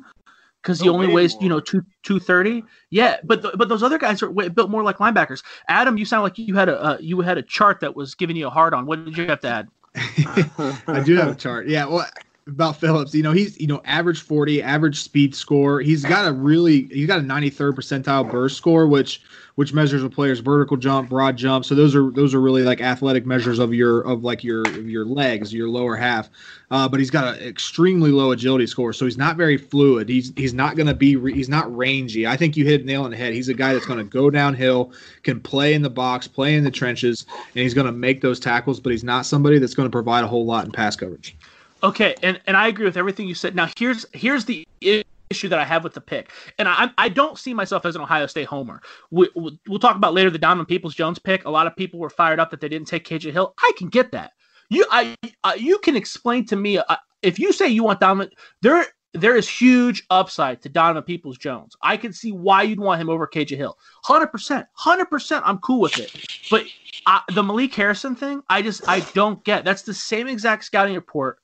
because 0.63 0.81
he 0.81 0.89
only 0.89 1.07
way 1.07 1.15
weighs 1.15 1.35
more. 1.35 1.43
you 1.45 1.49
know 1.49 1.61
two 1.61 1.85
two 2.03 2.19
thirty. 2.19 2.65
Yeah, 2.91 3.19
but 3.23 3.43
th- 3.43 3.55
but 3.57 3.69
those 3.69 3.83
other 3.85 3.99
guys 3.99 4.23
are 4.23 4.31
way, 4.31 4.49
built 4.49 4.71
more 4.71 4.83
like 4.83 4.99
linebackers. 4.99 5.43
Adam, 5.69 5.97
you 5.99 6.05
sound 6.05 6.25
like 6.25 6.37
you 6.37 6.55
had 6.57 6.69
a 6.69 6.83
uh, 6.83 6.97
you 7.01 7.21
had 7.21 7.39
a 7.39 7.43
chart 7.43 7.81
that 7.81 7.95
was 7.95 8.15
giving 8.17 8.35
you 8.37 8.49
a 8.49 8.51
hard 8.51 8.75
on. 8.75 8.87
What 8.87 9.05
did 9.05 9.17
you 9.17 9.27
have 9.27 9.41
to 9.41 9.49
add? 9.49 9.69
I 9.97 11.03
do 11.05 11.17
have 11.17 11.29
a 11.29 11.35
chart. 11.35 11.69
Yeah, 11.69 11.87
well, 11.87 12.09
about 12.47 12.77
Phillips. 12.77 13.15
You 13.15 13.23
know, 13.23 13.33
he's 13.33 13.59
you 13.61 13.67
know 13.67 13.81
average 13.85 14.21
forty, 14.21 14.63
average 14.63 15.03
speed 15.03 15.35
score. 15.35 15.81
He's 15.81 16.05
got 16.05 16.29
a 16.29 16.33
really 16.33 16.85
he's 16.85 17.07
got 17.07 17.21
a 17.21 17.23
ninety 17.23 17.51
third 17.51 17.77
percentile 17.77 18.31
burst 18.31 18.57
score, 18.57 18.87
which 18.87 19.23
which 19.55 19.73
measures 19.73 20.03
a 20.03 20.11
player's 20.11 20.41
vertical 20.41 20.77
jump, 20.77 21.09
broad 21.09 21.37
jump. 21.37 21.65
So 21.65 21.75
those 21.75 21.95
are 21.95 22.11
those 22.11 22.35
are 22.35 22.41
really 22.41 22.63
like 22.63 22.81
athletic 22.81 23.25
measures 23.25 23.59
of 23.59 23.73
your 23.73 24.03
of 24.03 24.25
like 24.25 24.45
your 24.45 24.67
your 24.81 25.07
legs, 25.07 25.55
your 25.55 25.69
lower 25.69 25.97
half. 25.97 26.29
Uh, 26.71 26.89
but 26.89 26.99
he's 26.99 27.11
got 27.11 27.35
an 27.35 27.43
extremely 27.47 28.11
low 28.11 28.33
agility 28.33 28.67
score, 28.67 28.93
so 28.93 29.05
he's 29.05 29.17
not 29.17 29.37
very 29.37 29.57
fluid. 29.57 30.09
He's 30.09 30.33
he's 30.37 30.53
not 30.53 30.77
going 30.77 30.89
to 30.89 30.95
be 30.95 31.17
re, 31.17 31.33
he's 31.33 31.49
not 31.49 31.75
rangy. 31.75 32.27
I 32.27 32.37
think 32.37 32.57
you 32.57 32.67
hit 32.67 32.85
nail 32.85 33.05
on 33.05 33.11
the 33.11 33.17
head. 33.17 33.33
He's 33.33 33.49
a 33.49 33.55
guy 33.55 33.73
that's 33.73 33.87
going 33.87 33.99
to 33.99 34.05
go 34.05 34.29
downhill, 34.29 34.93
can 35.23 35.41
play 35.41 35.73
in 35.73 35.83
the 35.83 35.91
box, 35.91 36.27
play 36.29 36.57
in 36.57 36.65
the 36.65 36.71
trenches, 36.71 37.25
and 37.31 37.63
he's 37.63 37.75
going 37.75 37.87
to 37.87 37.93
make 37.93 38.21
those 38.21 38.41
tackles. 38.41 38.81
But 38.81 38.91
he's 38.91 39.05
not 39.05 39.25
somebody 39.25 39.59
that's 39.59 39.75
going 39.75 39.87
to 39.87 39.93
provide 39.93 40.25
a 40.25 40.29
whole 40.29 40.45
lot 40.45 40.67
in 40.67 40.73
pass 40.73 40.97
coverage. 40.97 41.37
Okay, 41.85 42.15
and, 42.23 42.41
and 42.47 42.57
I 42.57 42.69
agree 42.69 42.87
with 42.87 42.97
everything 42.97 43.29
you 43.29 43.35
said. 43.35 43.55
Now 43.55 43.69
here's 43.77 44.07
here's 44.15 44.47
the 44.47 44.67
issue 44.81 45.49
that 45.51 45.59
I 45.59 45.65
have 45.65 45.85
with 45.85 45.93
the 45.93 46.01
pick, 46.01 46.31
and 46.59 46.67
I 46.67 46.91
I 46.97 47.11
don't 47.11 47.39
see 47.39 47.53
myself 47.53 47.85
as 47.85 47.95
an 47.95 48.01
Ohio 48.01 48.27
State 48.27 48.47
homer. 48.47 48.81
We, 49.11 49.29
we'll, 49.35 49.79
talk 49.79 49.95
about 49.95 50.15
later 50.15 50.31
the 50.31 50.39
Donovan 50.39 50.65
Peoples 50.65 50.95
Jones 50.95 51.19
pick. 51.19 51.45
A 51.45 51.51
lot 51.51 51.67
of 51.67 51.77
people 51.77 52.01
were 52.01 52.09
fired 52.09 52.41
up 52.41 52.51
that 52.51 52.63
they 52.63 52.71
didn't 52.71 52.89
take 52.89 53.07
KJ 53.07 53.33
Hill. 53.33 53.53
I 53.63 53.73
can 53.77 53.91
get 53.91 54.13
that. 54.13 54.33
You 54.71 54.87
I 54.91 55.15
uh, 55.45 55.53
you 55.59 55.77
can 55.79 55.95
explain 55.95 56.47
to 56.47 56.57
me 56.57 56.79
uh, 56.79 56.97
if 57.21 57.39
you 57.39 57.53
say 57.53 57.69
you 57.69 57.85
want 57.85 58.01
Donovan 58.01 58.31
there. 58.63 58.87
There 59.17 59.37
is 59.37 59.49
huge 59.49 60.03
upside 60.11 60.61
to 60.63 60.69
Donovan 60.69 61.05
Peoples 61.05 61.39
Jones. 61.39 61.77
I 61.81 61.97
can 61.97 62.13
see 62.13 62.33
why 62.33 62.65
you'd 62.65 62.81
want 62.81 63.01
him 63.01 63.09
over 63.09 63.29
KJ 63.29 63.57
Hill. 63.57 63.79
100%. 64.07 64.67
100% 64.81 65.43
I'm 65.45 65.59
cool 65.59 65.83
with 65.83 66.01
it. 66.01 66.13
But 66.51 66.65
uh, 67.07 67.21
the 67.33 67.45
Malik 67.45 67.73
Harrison 67.77 68.17
thing, 68.17 68.43
I 68.49 68.61
just 68.61 68.89
I 68.89 69.07
don't 69.15 69.45
get. 69.45 69.65
That's 69.65 69.83
the 69.83 69.95
same 69.95 70.27
exact 70.27 70.65
scouting 70.65 70.97
report 70.97 71.39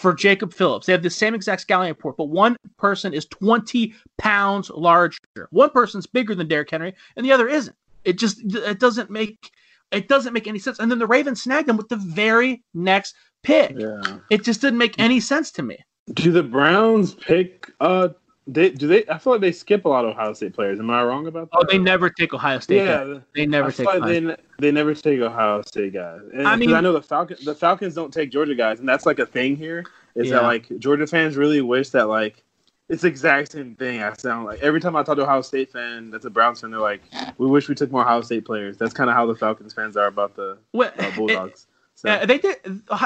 for 0.00 0.12
Jacob 0.14 0.52
Phillips. 0.52 0.86
They 0.86 0.92
have 0.92 1.02
the 1.02 1.10
same 1.10 1.34
exact 1.34 1.62
scouting 1.62 1.88
report, 1.88 2.16
but 2.16 2.28
one 2.28 2.56
person 2.78 3.12
is 3.12 3.26
20 3.26 3.94
pounds 4.18 4.70
larger. 4.70 5.18
One 5.50 5.70
person's 5.70 6.06
bigger 6.06 6.34
than 6.34 6.48
Derrick 6.48 6.70
Henry, 6.70 6.94
and 7.16 7.24
the 7.24 7.32
other 7.32 7.48
isn't. 7.48 7.76
It 8.04 8.18
just 8.18 8.40
it 8.54 8.78
doesn't 8.78 9.10
make 9.10 9.50
it 9.92 10.08
doesn't 10.08 10.32
make 10.32 10.46
any 10.46 10.58
sense. 10.58 10.78
And 10.78 10.90
then 10.90 10.98
the 10.98 11.06
Ravens 11.06 11.42
snagged 11.42 11.68
him 11.68 11.76
with 11.76 11.88
the 11.88 11.96
very 11.96 12.62
next 12.74 13.14
pick. 13.42 13.74
Yeah. 13.76 14.18
It 14.30 14.44
just 14.44 14.60
didn't 14.60 14.78
make 14.78 14.98
any 14.98 15.20
sense 15.20 15.50
to 15.52 15.62
me. 15.62 15.78
Do 16.14 16.30
the 16.30 16.42
Browns 16.42 17.14
pick 17.14 17.70
uh 17.80 18.08
they 18.46 18.70
do 18.70 18.86
they 18.86 19.04
I 19.08 19.18
feel 19.18 19.34
like 19.34 19.40
they 19.40 19.52
skip 19.52 19.84
a 19.84 19.88
lot 19.88 20.04
of 20.04 20.12
Ohio 20.12 20.32
State 20.32 20.54
players. 20.54 20.78
Am 20.78 20.90
I 20.90 21.02
wrong 21.02 21.26
about 21.26 21.50
that? 21.50 21.56
Oh, 21.58 21.64
they 21.68 21.78
never 21.78 22.08
take 22.08 22.32
Ohio 22.32 22.60
State. 22.60 22.76
Yeah, 22.76 23.04
guys. 23.04 23.20
they 23.34 23.46
never 23.46 23.68
I 23.68 23.72
take. 23.72 23.86
Like 23.86 24.02
they, 24.02 24.36
they 24.60 24.70
never 24.70 24.94
take 24.94 25.20
Ohio 25.20 25.62
State 25.62 25.94
guys. 25.94 26.20
And, 26.32 26.46
I 26.46 26.54
mean, 26.54 26.72
I 26.72 26.80
know 26.80 26.92
the 26.92 27.02
Falcons 27.02 27.44
the 27.44 27.54
Falcons 27.54 27.94
don't 27.94 28.12
take 28.12 28.30
Georgia 28.30 28.54
guys, 28.54 28.78
and 28.78 28.88
that's 28.88 29.06
like 29.06 29.18
a 29.18 29.26
thing 29.26 29.56
here. 29.56 29.84
Is 30.14 30.28
yeah. 30.28 30.36
that 30.36 30.42
like 30.44 30.78
Georgia 30.78 31.06
fans 31.06 31.36
really 31.36 31.60
wish 31.60 31.90
that 31.90 32.08
like 32.08 32.44
it's 32.88 33.02
the 33.02 33.08
exact 33.08 33.52
same 33.52 33.74
thing. 33.74 34.00
I 34.02 34.12
sound 34.14 34.46
like 34.46 34.60
every 34.60 34.80
time 34.80 34.94
I 34.94 35.02
talk 35.02 35.16
to 35.16 35.22
Ohio 35.22 35.42
State 35.42 35.72
fan 35.72 36.10
that's 36.10 36.24
a 36.24 36.30
Browns 36.30 36.60
fan, 36.60 36.70
they're 36.70 36.78
like, 36.78 37.02
"We 37.38 37.48
wish 37.48 37.68
we 37.68 37.74
took 37.74 37.90
more 37.90 38.02
Ohio 38.02 38.20
State 38.20 38.44
players." 38.44 38.76
That's 38.76 38.94
kind 38.94 39.10
of 39.10 39.16
how 39.16 39.26
the 39.26 39.34
Falcons 39.34 39.74
fans 39.74 39.96
are 39.96 40.06
about 40.06 40.36
the 40.36 40.56
well, 40.72 40.92
uh, 40.98 41.10
Bulldogs. 41.16 41.66
So. 41.96 42.10
Uh, 42.10 42.26
they 42.26 42.38
did. 42.38 42.58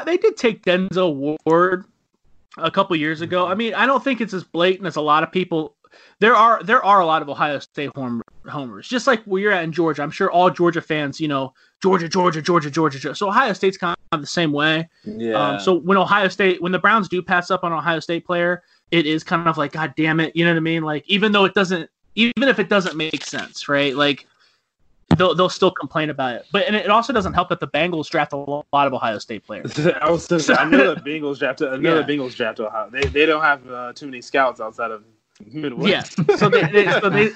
They 0.04 0.16
did 0.16 0.36
take 0.36 0.64
Denzel 0.64 1.38
Ward 1.46 1.86
a 2.56 2.70
couple 2.70 2.96
years 2.96 3.20
ago. 3.20 3.46
I 3.46 3.54
mean, 3.54 3.74
I 3.74 3.86
don't 3.86 4.02
think 4.02 4.20
it's 4.20 4.34
as 4.34 4.44
blatant 4.44 4.86
as 4.86 4.96
a 4.96 5.00
lot 5.00 5.22
of 5.22 5.32
people. 5.32 5.76
There 6.20 6.36
are 6.36 6.62
there 6.62 6.84
are 6.84 7.00
a 7.00 7.06
lot 7.06 7.22
of 7.22 7.28
Ohio 7.28 7.58
State 7.58 7.90
homers, 7.94 8.88
just 8.88 9.06
like 9.06 9.22
where 9.24 9.42
you're 9.42 9.52
at 9.52 9.64
in 9.64 9.72
Georgia. 9.72 10.02
I'm 10.02 10.10
sure 10.10 10.30
all 10.30 10.50
Georgia 10.50 10.80
fans, 10.80 11.20
you 11.20 11.28
know, 11.28 11.52
Georgia, 11.82 12.08
Georgia, 12.08 12.42
Georgia, 12.42 12.70
Georgia. 12.70 12.98
Georgia. 12.98 13.16
So 13.16 13.28
Ohio 13.28 13.52
State's 13.52 13.76
kind 13.76 13.96
of 14.12 14.20
the 14.20 14.26
same 14.26 14.52
way. 14.52 14.88
Yeah. 15.04 15.34
Um, 15.34 15.60
so 15.60 15.74
when 15.74 15.96
Ohio 15.96 16.28
State, 16.28 16.62
when 16.62 16.72
the 16.72 16.78
Browns 16.78 17.08
do 17.08 17.22
pass 17.22 17.50
up 17.50 17.64
on 17.64 17.72
Ohio 17.72 18.00
State 18.00 18.24
player, 18.24 18.62
it 18.90 19.06
is 19.06 19.24
kind 19.24 19.48
of 19.48 19.56
like, 19.56 19.72
God 19.72 19.94
damn 19.96 20.20
it, 20.20 20.34
you 20.36 20.44
know 20.44 20.52
what 20.52 20.58
I 20.58 20.60
mean? 20.60 20.82
Like 20.82 21.04
even 21.08 21.32
though 21.32 21.44
it 21.44 21.54
doesn't, 21.54 21.88
even 22.14 22.48
if 22.48 22.58
it 22.58 22.68
doesn't 22.68 22.96
make 22.96 23.24
sense, 23.24 23.68
right? 23.68 23.94
Like 23.94 24.26
they'll 25.16 25.34
they'll 25.34 25.48
still 25.48 25.70
complain 25.70 26.10
about 26.10 26.36
it. 26.36 26.46
But 26.52 26.66
and 26.66 26.76
it 26.76 26.88
also 26.88 27.12
doesn't 27.12 27.34
help 27.34 27.48
that 27.50 27.60
the 27.60 27.68
Bengals 27.68 28.08
draft 28.08 28.32
a 28.32 28.36
lot 28.36 28.64
of 28.72 28.92
Ohio 28.92 29.18
State 29.18 29.44
players. 29.44 29.78
I 30.00 30.10
was 30.10 30.28
just, 30.28 30.50
I 30.50 30.64
know 30.64 30.94
the 30.94 31.00
Bengals 31.00 31.38
drafted. 31.38 31.68
I 31.68 31.76
know 31.76 31.96
yeah. 31.96 32.02
the 32.02 32.12
Bengals 32.12 32.34
drafted 32.34 32.66
Ohio. 32.66 32.90
They 32.90 33.02
they 33.02 33.26
don't 33.26 33.42
have 33.42 33.70
uh, 33.70 33.92
too 33.92 34.06
many 34.06 34.20
scouts 34.20 34.60
outside 34.60 34.90
of 34.90 35.04
Midwest. 35.46 36.18
Yeah. 36.18 36.36
So 36.36 36.48
they, 36.48 36.62
they 36.70 36.90
so 37.00 37.10
they 37.10 37.30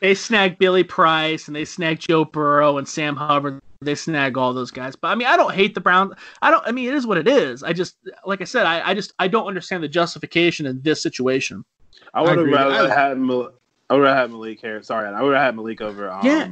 they 0.00 0.14
snag 0.14 0.58
Billy 0.58 0.84
Price 0.84 1.46
and 1.46 1.56
they 1.56 1.64
snag 1.64 1.98
Joe 1.98 2.24
Burrow 2.24 2.78
and 2.78 2.86
Sam 2.86 3.16
Hubbard. 3.16 3.60
They 3.80 3.94
snag 3.94 4.38
all 4.38 4.54
those 4.54 4.70
guys. 4.70 4.96
But 4.96 5.08
I 5.08 5.14
mean, 5.14 5.28
I 5.28 5.36
don't 5.36 5.54
hate 5.54 5.74
the 5.74 5.80
Browns. 5.80 6.14
I 6.40 6.50
don't. 6.50 6.66
I 6.66 6.72
mean, 6.72 6.88
it 6.88 6.94
is 6.94 7.06
what 7.06 7.18
it 7.18 7.28
is. 7.28 7.62
I 7.62 7.72
just, 7.72 7.96
like 8.24 8.40
I 8.40 8.44
said, 8.44 8.66
I, 8.66 8.90
I 8.90 8.94
just 8.94 9.12
I 9.18 9.28
don't 9.28 9.46
understand 9.46 9.82
the 9.82 9.88
justification 9.88 10.66
in 10.66 10.80
this 10.82 11.02
situation. 11.02 11.64
I 12.12 12.22
would 12.22 12.38
have 12.38 12.46
rather 12.46 12.88
had 12.88 13.18
Mal- 13.18 13.52
I 13.90 13.94
would 13.94 14.06
have 14.06 14.16
had 14.16 14.30
Malik 14.30 14.60
here. 14.60 14.82
Sorry, 14.82 15.08
I 15.08 15.22
would 15.22 15.34
have 15.34 15.42
had 15.42 15.56
Malik 15.56 15.80
over. 15.80 16.10
Um, 16.10 16.26
yeah. 16.26 16.48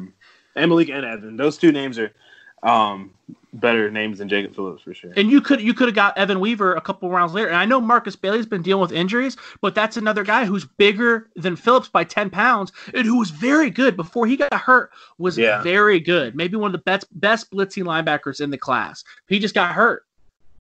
And 0.57 0.69
Malik 0.71 0.89
and 0.91 1.05
Evan. 1.05 1.37
Those 1.37 1.57
two 1.57 1.73
names 1.73 1.99
are 1.99 2.13
um, 2.63 3.13
better 3.55 3.91
names 3.91 4.19
than 4.19 4.29
Jacob 4.29 4.55
Phillips 4.55 4.83
for 4.83 4.95
sure. 4.95 5.13
And 5.17 5.31
you 5.31 5.41
could 5.41 5.61
you 5.61 5.75
could 5.75 5.89
have 5.89 5.95
got 5.95 6.17
Evan 6.17 6.41
Weaver 6.41 6.75
a 6.75 6.81
couple 6.81 7.11
rounds 7.11 7.35
later. 7.35 7.49
And 7.49 7.57
I 7.57 7.65
know 7.65 7.81
Markus 7.81 8.17
Bailey's 8.17 8.47
been 8.47 8.63
dealing 8.63 8.81
with 8.81 8.93
injuries, 8.93 9.37
but 9.61 9.75
that's 9.75 9.97
another 9.97 10.25
guy 10.25 10.45
who's 10.45 10.65
bigger 10.65 11.29
than 11.37 11.57
Phillips 11.57 11.89
by 11.89 12.05
ten 12.05 12.31
pounds 12.31 12.73
and 12.95 13.05
who 13.05 13.19
was 13.19 13.31
very 13.31 13.71
good 13.71 13.97
before 13.97 14.27
he 14.27 14.37
got 14.37 14.55
hurt. 14.55 14.91
Was 15.19 15.37
yeah. 15.37 15.63
very 15.63 16.01
good. 16.01 16.35
Maybe 16.35 16.57
one 16.57 16.69
of 16.69 16.73
the 16.73 16.85
best 16.85 17.07
best 17.21 17.51
blitzing 17.51 17.85
linebackers 17.85 18.41
in 18.41 18.51
the 18.51 18.59
class. 18.59 19.05
He 19.29 19.39
just 19.39 19.55
got 19.55 19.73
hurt. 19.73 20.07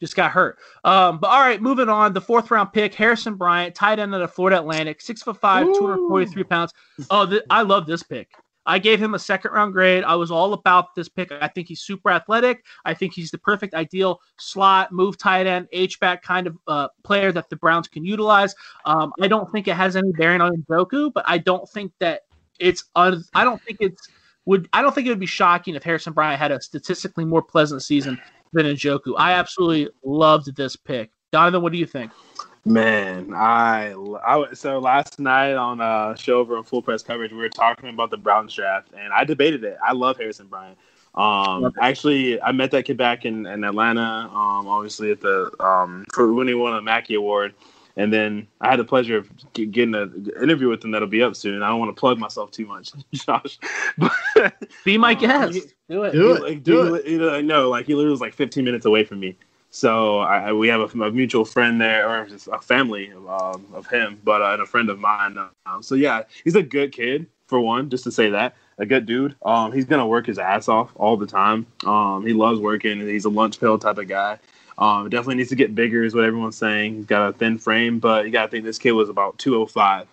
Just 0.00 0.16
got 0.16 0.32
hurt. 0.32 0.58
Um, 0.82 1.18
but 1.18 1.28
all 1.28 1.38
right, 1.38 1.62
moving 1.62 1.88
on. 1.88 2.12
The 2.12 2.20
fourth 2.20 2.50
round 2.50 2.72
pick, 2.72 2.92
Harrison 2.92 3.36
Bryant, 3.36 3.72
tight 3.76 4.00
end 4.00 4.12
of 4.12 4.20
the 4.20 4.26
Florida 4.26 4.58
Atlantic, 4.58 5.00
six 5.00 5.22
foot 5.22 5.38
five, 5.38 5.64
two 5.66 5.86
hundred 5.86 6.08
forty 6.08 6.26
three 6.26 6.42
pounds. 6.42 6.74
Oh, 7.08 7.24
th- 7.24 7.44
I 7.48 7.62
love 7.62 7.86
this 7.86 8.02
pick. 8.02 8.34
I 8.66 8.78
gave 8.78 9.02
him 9.02 9.14
a 9.14 9.18
second 9.18 9.52
round 9.52 9.72
grade. 9.72 10.04
I 10.04 10.14
was 10.14 10.30
all 10.30 10.52
about 10.52 10.94
this 10.94 11.08
pick. 11.08 11.32
I 11.32 11.48
think 11.48 11.68
he's 11.68 11.82
super 11.82 12.10
athletic. 12.10 12.64
I 12.84 12.94
think 12.94 13.12
he's 13.12 13.30
the 13.30 13.38
perfect 13.38 13.74
ideal 13.74 14.20
slot, 14.38 14.92
move 14.92 15.18
tight 15.18 15.46
end, 15.46 15.68
H 15.72 15.98
back 16.00 16.22
kind 16.22 16.46
of 16.46 16.58
uh, 16.68 16.88
player 17.02 17.32
that 17.32 17.50
the 17.50 17.56
Browns 17.56 17.88
can 17.88 18.04
utilize. 18.04 18.54
Um, 18.84 19.12
I 19.20 19.28
don't 19.28 19.50
think 19.50 19.68
it 19.68 19.74
has 19.74 19.96
any 19.96 20.12
bearing 20.12 20.40
on 20.40 20.64
Njoku, 20.68 21.12
but 21.12 21.24
I 21.26 21.38
don't 21.38 21.68
think 21.68 21.92
that 21.98 22.22
it's. 22.58 22.84
Un- 22.94 23.24
I 23.34 23.44
don't 23.44 23.60
think 23.62 23.78
it's 23.80 24.08
would. 24.46 24.68
I 24.72 24.82
don't 24.82 24.94
think 24.94 25.06
it 25.06 25.10
would 25.10 25.20
be 25.20 25.26
shocking 25.26 25.74
if 25.74 25.82
Harrison 25.82 26.12
Bryant 26.12 26.38
had 26.38 26.52
a 26.52 26.60
statistically 26.60 27.24
more 27.24 27.42
pleasant 27.42 27.82
season 27.82 28.20
than 28.52 28.66
Njoku. 28.66 29.14
I 29.16 29.32
absolutely 29.32 29.88
loved 30.04 30.54
this 30.56 30.76
pick. 30.76 31.10
Donovan, 31.32 31.62
what 31.62 31.72
do 31.72 31.78
you 31.78 31.86
think? 31.86 32.12
Man, 32.64 33.34
I, 33.34 33.92
I 34.24 34.54
so 34.54 34.78
last 34.78 35.18
night 35.18 35.54
on 35.54 35.80
a 35.80 36.16
show 36.16 36.38
over 36.38 36.56
on 36.56 36.62
Full 36.62 36.80
Press 36.80 37.02
Coverage, 37.02 37.32
we 37.32 37.38
were 37.38 37.48
talking 37.48 37.88
about 37.88 38.10
the 38.10 38.16
Browns 38.16 38.54
draft, 38.54 38.88
and 38.96 39.12
I 39.12 39.24
debated 39.24 39.64
it. 39.64 39.78
I 39.84 39.92
love 39.92 40.16
Harrison 40.16 40.46
Bryant. 40.46 40.78
Um, 41.16 41.72
actually, 41.80 42.40
I 42.40 42.52
met 42.52 42.70
that 42.70 42.84
kid 42.84 42.96
back 42.96 43.24
in, 43.24 43.46
in 43.46 43.64
Atlanta, 43.64 44.30
um, 44.32 44.68
obviously 44.68 45.10
at 45.10 45.20
the 45.20 45.50
um, 45.58 46.04
for 46.12 46.32
when 46.32 46.46
he 46.46 46.54
won 46.54 46.74
a 46.74 46.80
Mackey 46.80 47.14
Award, 47.14 47.52
and 47.96 48.12
then 48.12 48.46
I 48.60 48.70
had 48.70 48.78
the 48.78 48.84
pleasure 48.84 49.16
of 49.16 49.28
getting 49.54 49.96
an 49.96 50.30
interview 50.40 50.68
with 50.68 50.84
him 50.84 50.92
that'll 50.92 51.08
be 51.08 51.22
up 51.22 51.34
soon. 51.34 51.64
I 51.64 51.68
don't 51.68 51.80
want 51.80 51.94
to 51.94 51.98
plug 51.98 52.18
myself 52.18 52.52
too 52.52 52.66
much, 52.66 52.92
Josh. 53.12 53.58
But, 53.98 54.54
be 54.84 54.96
my 54.96 55.12
um, 55.14 55.18
guest. 55.18 55.54
He, 55.54 55.62
do 55.88 56.04
it. 56.04 56.12
Do 56.12 56.36
it. 56.36 56.42
Like, 56.42 56.62
do 56.62 56.94
it. 56.94 57.06
You 57.06 57.18
know, 57.18 57.40
no, 57.40 57.70
like 57.70 57.86
he 57.86 57.94
literally 57.96 58.12
was 58.12 58.20
like 58.20 58.34
15 58.34 58.64
minutes 58.64 58.86
away 58.86 59.04
from 59.04 59.18
me. 59.18 59.36
So 59.74 60.18
I, 60.18 60.52
we 60.52 60.68
have 60.68 60.80
a, 60.80 61.02
a, 61.02 61.10
mutual 61.10 61.46
friend 61.46 61.80
there, 61.80 62.08
or 62.08 62.26
just 62.26 62.46
a 62.46 62.60
family 62.60 63.10
um, 63.12 63.66
of 63.72 63.86
him, 63.88 64.20
but 64.22 64.42
uh, 64.42 64.52
and 64.52 64.62
a 64.62 64.66
friend 64.66 64.90
of 64.90 64.98
mine. 64.98 65.38
Um, 65.66 65.82
so 65.82 65.94
yeah, 65.94 66.22
he's 66.44 66.54
a 66.54 66.62
good 66.62 66.92
kid 66.92 67.26
for 67.46 67.58
one, 67.58 67.88
just 67.90 68.04
to 68.04 68.12
say 68.12 68.30
that 68.30 68.54
a 68.78 68.86
good 68.86 69.06
dude. 69.06 69.34
Um, 69.44 69.72
he's 69.72 69.84
gonna 69.84 70.06
work 70.06 70.26
his 70.26 70.38
ass 70.38 70.68
off 70.68 70.90
all 70.96 71.16
the 71.16 71.26
time. 71.26 71.66
Um, 71.86 72.26
he 72.26 72.32
loves 72.32 72.60
working, 72.60 73.00
and 73.00 73.08
he's 73.08 73.24
a 73.24 73.30
lunch 73.30 73.60
pail 73.60 73.78
type 73.78 73.98
of 73.98 74.08
guy. 74.08 74.38
Um, 74.76 75.08
definitely 75.08 75.36
needs 75.36 75.50
to 75.50 75.56
get 75.56 75.74
bigger, 75.74 76.02
is 76.04 76.14
what 76.14 76.24
everyone's 76.24 76.56
saying. 76.56 76.96
He's 76.96 77.06
got 77.06 77.28
a 77.28 77.32
thin 77.32 77.58
frame, 77.58 77.98
but 77.98 78.24
you 78.24 78.30
gotta 78.30 78.50
think 78.50 78.64
this 78.64 78.78
kid 78.78 78.92
was 78.92 79.08
about 79.08 79.38
205 79.38 80.06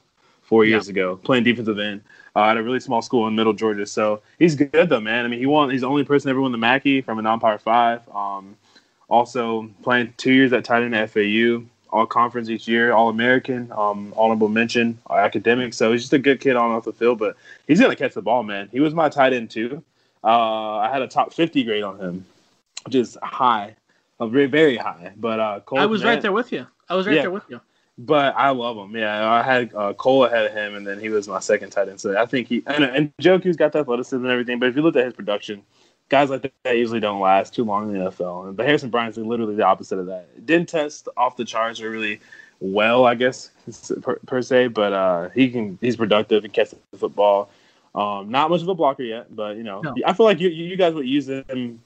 four 0.44 0.66
years 0.66 0.88
yeah. 0.88 0.92
ago, 0.92 1.16
playing 1.18 1.44
defensive 1.44 1.80
end. 1.80 2.02
Uh, 2.36 2.44
at 2.44 2.58
a 2.58 2.64
really 2.64 2.80
small 2.80 3.02
school 3.02 3.28
in 3.28 3.36
Middle 3.36 3.54
Georgia, 3.54 3.88
so 3.88 4.22
he's 4.38 4.56
good 4.56 4.90
though, 4.90 5.00
man. 5.00 5.26
I 5.26 5.28
mean, 5.28 5.40
he 5.40 5.48
won. 5.48 5.72
He's 5.72 5.82
the 5.82 5.88
only 5.88 6.04
person 6.04 6.30
ever 6.30 6.40
won 6.40 6.52
the 6.52 6.60
Mackey 6.60 7.02
from 7.02 7.18
a 7.18 7.22
non-power 7.24 7.58
five. 7.58 8.08
Um, 8.10 8.56
also 9.10 9.70
playing 9.84 10.14
two 10.18 10.32
years 10.32 10.54
at 10.54 10.64
tight 10.64 10.84
end 10.84 10.96
at 10.96 11.10
FAU, 11.10 11.64
all 11.92 12.06
conference 12.06 12.50
each 12.50 12.68
year, 12.68 12.92
all 12.94 13.10
American, 13.10 13.72
um, 13.72 14.14
honorable 14.16 14.48
mention, 14.48 14.98
uh, 15.10 15.16
academic. 15.16 15.74
So 15.74 15.92
he's 15.92 16.02
just 16.02 16.14
a 16.14 16.20
good 16.20 16.40
kid 16.40 16.56
on 16.56 16.72
off 16.72 16.86
the 16.86 16.94
field, 16.94 17.20
but 17.20 17.36
he's 17.68 17.82
gonna 17.82 17.96
catch 17.96 18.14
the 18.14 18.22
ball, 18.22 18.44
man. 18.44 18.70
He 18.72 18.80
was 18.80 18.94
my 18.94 19.10
tight 19.10 19.34
end 19.34 19.50
too. 19.50 19.84
Uh, 20.24 20.78
I 20.78 20.90
had 20.92 21.02
a 21.02 21.08
top 21.08 21.34
50 21.34 21.64
grade 21.64 21.84
on 21.84 22.00
him, 22.00 22.26
which 22.86 22.96
is 22.96 23.18
high, 23.24 23.76
very 24.20 24.46
very 24.46 24.78
high. 24.78 25.12
But 25.18 25.40
uh, 25.40 25.60
Cole, 25.62 25.80
I 25.80 25.86
was 25.86 26.04
right 26.04 26.22
there 26.22 26.32
with 26.32 26.52
you. 26.52 26.68
I 26.88 26.96
was 26.96 27.08
right 27.08 27.16
yeah, 27.16 27.24
there 27.24 27.32
with 27.32 27.44
you. 27.50 27.62
But 27.98 28.34
I 28.38 28.52
love 28.52 28.78
him. 28.78 28.96
Yeah, 28.96 29.30
I 29.30 29.44
had 29.44 29.74
uh, 29.74 29.94
Cole 29.94 30.26
ahead 30.26 30.46
of 30.46 30.54
him, 30.54 30.76
and 30.76 30.88
then 30.88 31.00
he 31.00 31.10
was 31.10 31.28
my 31.28 31.40
second 31.40 31.72
tight 31.72 31.90
end. 31.90 32.00
So 32.00 32.18
I 32.18 32.26
think 32.26 32.48
he 32.48 32.64
and, 32.66 32.84
and 32.84 33.18
Njoku's 33.18 33.58
got 33.58 33.74
the 33.74 33.80
athleticism 33.80 34.24
and 34.24 34.32
everything. 34.32 34.60
But 34.60 34.70
if 34.70 34.76
you 34.76 34.82
look 34.82 34.96
at 34.96 35.06
his 35.06 35.14
production, 35.14 35.64
guys 36.10 36.30
like 36.30 36.52
that 36.64 36.78
usually 36.78 37.00
don't 37.00 37.22
last 37.22 37.54
too 37.56 37.64
long 37.64 37.94
in 37.94 38.00
the 38.04 38.10
NFL. 38.12 38.56
But 38.56 38.66
Harrison 38.66 38.90
Bryant's 38.90 39.18
literally 39.18 39.56
the 39.56 39.66
opposite 39.66 40.00
of 40.00 40.08
that. 40.08 40.28
It 40.36 40.46
didn't 40.46 40.70
test 40.70 41.08
off 41.16 41.38
the 41.38 41.46
charts 41.46 41.82
or 41.82 41.90
really 41.90 42.20
well, 42.60 43.06
I 43.06 43.16
guess 43.16 43.52
per, 44.02 44.16
per 44.26 44.42
se, 44.42 44.68
but 44.70 44.92
uh, 44.92 45.30
he 45.30 45.50
can 45.50 45.78
he's 45.82 45.96
productive 45.96 46.44
and 46.44 46.52
catches 46.54 46.76
the 46.92 46.98
football. 46.98 47.50
Um, 47.96 48.30
not 48.30 48.50
much 48.50 48.62
of 48.62 48.68
a 48.68 48.76
blocker 48.76 49.04
yet, 49.04 49.34
but 49.36 49.56
you 49.58 49.64
know, 49.64 49.82
No. 49.82 49.96
I 50.06 50.14
feel 50.14 50.26
like 50.26 50.40
you 50.40 50.50
you 50.50 50.76
guys 50.76 50.94
would 50.94 51.08
use 51.08 51.28
him. 51.30 51.82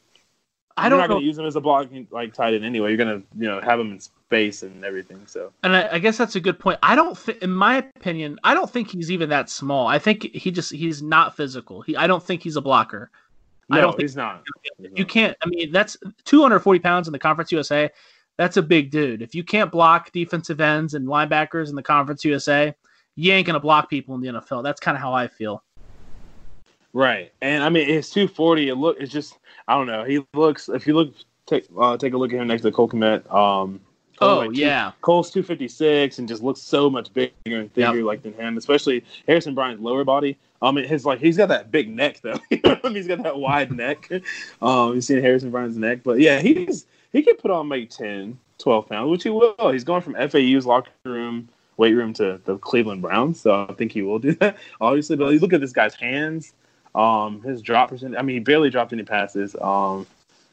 I 0.76 0.88
you're 0.88 0.90
don't 0.90 1.02
know. 1.02 1.08
going 1.08 1.22
to 1.22 1.26
use 1.28 1.38
him 1.38 1.46
as 1.46 1.56
a 1.56 1.62
blocking 1.62 2.08
like 2.10 2.34
tight 2.34 2.56
end 2.56 2.66
anyway. 2.66 2.90
You're 2.90 2.98
going 2.98 3.22
to 3.22 3.28
you 3.38 3.48
know 3.48 3.62
have 3.62 3.80
him 3.80 3.92
in 3.92 4.00
space 4.00 4.64
and 4.64 4.84
everything. 4.84 5.22
So 5.28 5.52
And 5.62 5.76
I, 5.76 5.88
I 5.94 6.00
guess 6.00 6.18
that's 6.18 6.36
a 6.36 6.40
good 6.40 6.58
point. 6.58 6.80
I 6.82 6.96
don't, 6.96 7.16
thi- 7.16 7.38
in 7.44 7.52
my 7.52 7.78
opinion, 7.96 8.40
I 8.44 8.56
don't 8.56 8.68
think 8.70 8.90
he's 8.90 9.12
even 9.12 9.30
that 9.30 9.52
small. 9.52 9.86
I 9.86 10.00
think 10.00 10.24
he 10.34 10.50
just 10.50 10.72
he's 10.74 11.04
not 11.04 11.38
physical. 11.38 11.82
He, 11.84 11.96
I 11.96 12.08
don't 12.08 12.24
think 12.24 12.42
he's 12.42 12.56
a 12.56 12.62
blocker. 12.62 13.12
No, 13.70 13.78
I 13.78 13.82
don't 13.82 13.92
think 13.92 14.02
he's 14.02 14.16
not. 14.16 14.44
You 14.96 15.06
can't. 15.06 15.36
I 15.42 15.48
mean, 15.48 15.72
that's 15.72 15.98
240 16.26 16.80
pounds 16.80 17.08
in 17.08 17.12
the 17.14 17.20
Conference 17.20 17.52
USA. 17.52 17.90
That's 18.38 18.58
a 18.58 18.62
big 18.62 18.90
dude. 18.92 19.22
If 19.22 19.36
you 19.36 19.44
can't 19.44 19.72
block 19.72 20.12
defensive 20.12 20.60
ends 20.60 20.94
and 20.96 21.08
linebackers 21.08 21.70
in 21.70 21.76
the 21.76 21.84
Conference 21.84 22.26
USA, 22.26 22.74
you 23.16 23.32
ain't 23.32 23.46
gonna 23.48 23.60
block 23.60 23.90
people 23.90 24.16
in 24.16 24.22
the 24.22 24.28
NFL. 24.30 24.64
That's 24.64 24.80
kind 24.80 24.96
of 24.98 25.02
how 25.02 25.14
I 25.14 25.28
feel. 25.28 25.64
Right, 26.94 27.32
and 27.42 27.64
I 27.64 27.70
mean 27.70 27.90
it's 27.90 28.10
240. 28.12 28.70
It 28.70 28.76
look, 28.76 28.98
it's 29.00 29.12
just 29.12 29.38
I 29.68 29.76
don't 29.76 29.88
know. 29.88 30.04
He 30.04 30.24
looks. 30.34 30.70
If 30.70 30.86
you 30.86 30.94
look, 30.94 31.14
take 31.48 31.66
uh, 31.80 31.98
take 31.98 32.14
a 32.14 32.18
look 32.18 32.32
at 32.34 32.40
him 32.40 32.48
next 32.48 32.62
to 32.64 32.72
Cole 32.72 32.88
Kmet. 32.90 33.32
Um, 33.34 33.80
Cole's 34.20 34.32
Oh 34.32 34.40
like 34.42 34.54
two- 34.54 34.62
yeah, 34.62 34.92
Cole's 35.02 35.32
256 35.32 36.20
and 36.20 36.28
just 36.28 36.44
looks 36.44 36.62
so 36.62 36.90
much 36.92 37.12
bigger 37.14 37.32
and 37.46 37.74
thicker 37.74 37.96
Yep. 37.98 38.06
like 38.06 38.22
than 38.22 38.34
him. 38.34 38.58
Especially 38.58 39.04
Harrison 39.28 39.56
Bryant's 39.56 39.82
lower 39.82 40.04
body. 40.04 40.38
I 40.64 40.72
mean, 40.72 40.86
his 40.86 41.06
like 41.06 41.20
he's 41.20 41.38
got 41.38 41.50
that 41.50 41.72
big 41.72 41.94
neck 41.94 42.22
though. 42.22 42.40
he's 42.50 43.08
got 43.08 43.24
that 43.24 43.38
wide 43.38 43.72
neck. 43.72 44.10
Um, 44.62 44.96
you've 44.96 45.04
seen 45.04 45.22
Harrison 45.22 45.52
Bryant's 45.52 45.76
neck, 45.76 46.00
but 46.04 46.20
yeah, 46.20 46.40
he's 46.40 46.86
he 47.12 47.22
can 47.22 47.36
put 47.36 47.52
on 47.52 47.68
maybe 47.68 47.86
10, 47.86 48.40
12 48.60 48.88
pounds, 48.88 49.10
which 49.10 49.24
he 49.24 49.30
will. 49.30 49.56
He's 49.72 49.84
going 49.84 50.02
from 50.02 50.16
FAU's 50.16 50.66
locker 50.66 50.92
room 51.04 51.50
weight 51.78 51.94
room 51.94 52.14
to 52.14 52.40
the 52.46 52.58
Cleveland 52.58 53.02
Browns, 53.02 53.42
so 53.42 53.68
I 53.70 53.74
think 53.74 53.92
he 53.92 54.02
will 54.02 54.20
do 54.20 54.34
that. 54.36 54.58
Obviously, 54.82 55.18
but 55.18 55.30
you 55.34 55.40
look 55.40 55.54
at 55.54 55.60
this 55.60 55.74
guy's 55.74 55.96
hands, 55.96 56.54
um, 56.96 57.42
his 57.42 57.62
drop 57.62 57.90
percent. 57.90 58.16
I 58.18 58.22
mean, 58.22 58.36
he 58.36 58.40
barely 58.40 58.70
dropped 58.70 58.94
any 58.94 59.04
passes. 59.04 59.56
Um, 59.62 60.08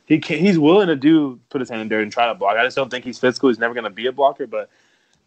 he 0.06 0.18
can, 0.18 0.38
he's 0.38 0.58
willing 0.58 0.88
to 0.88 0.96
do 0.96 1.38
put 1.50 1.60
his 1.60 1.70
hand 1.70 1.82
in 1.82 1.88
there 1.88 2.00
and 2.00 2.10
try 2.10 2.26
to 2.26 2.34
block. 2.34 2.56
I 2.56 2.64
just 2.64 2.76
don't 2.76 2.90
think 2.90 3.04
he's 3.04 3.18
physical. 3.18 3.48
He's 3.48 3.60
never 3.60 3.74
going 3.74 3.84
to 3.84 3.90
be 3.90 4.06
a 4.06 4.12
blocker, 4.12 4.46
but 4.48 4.70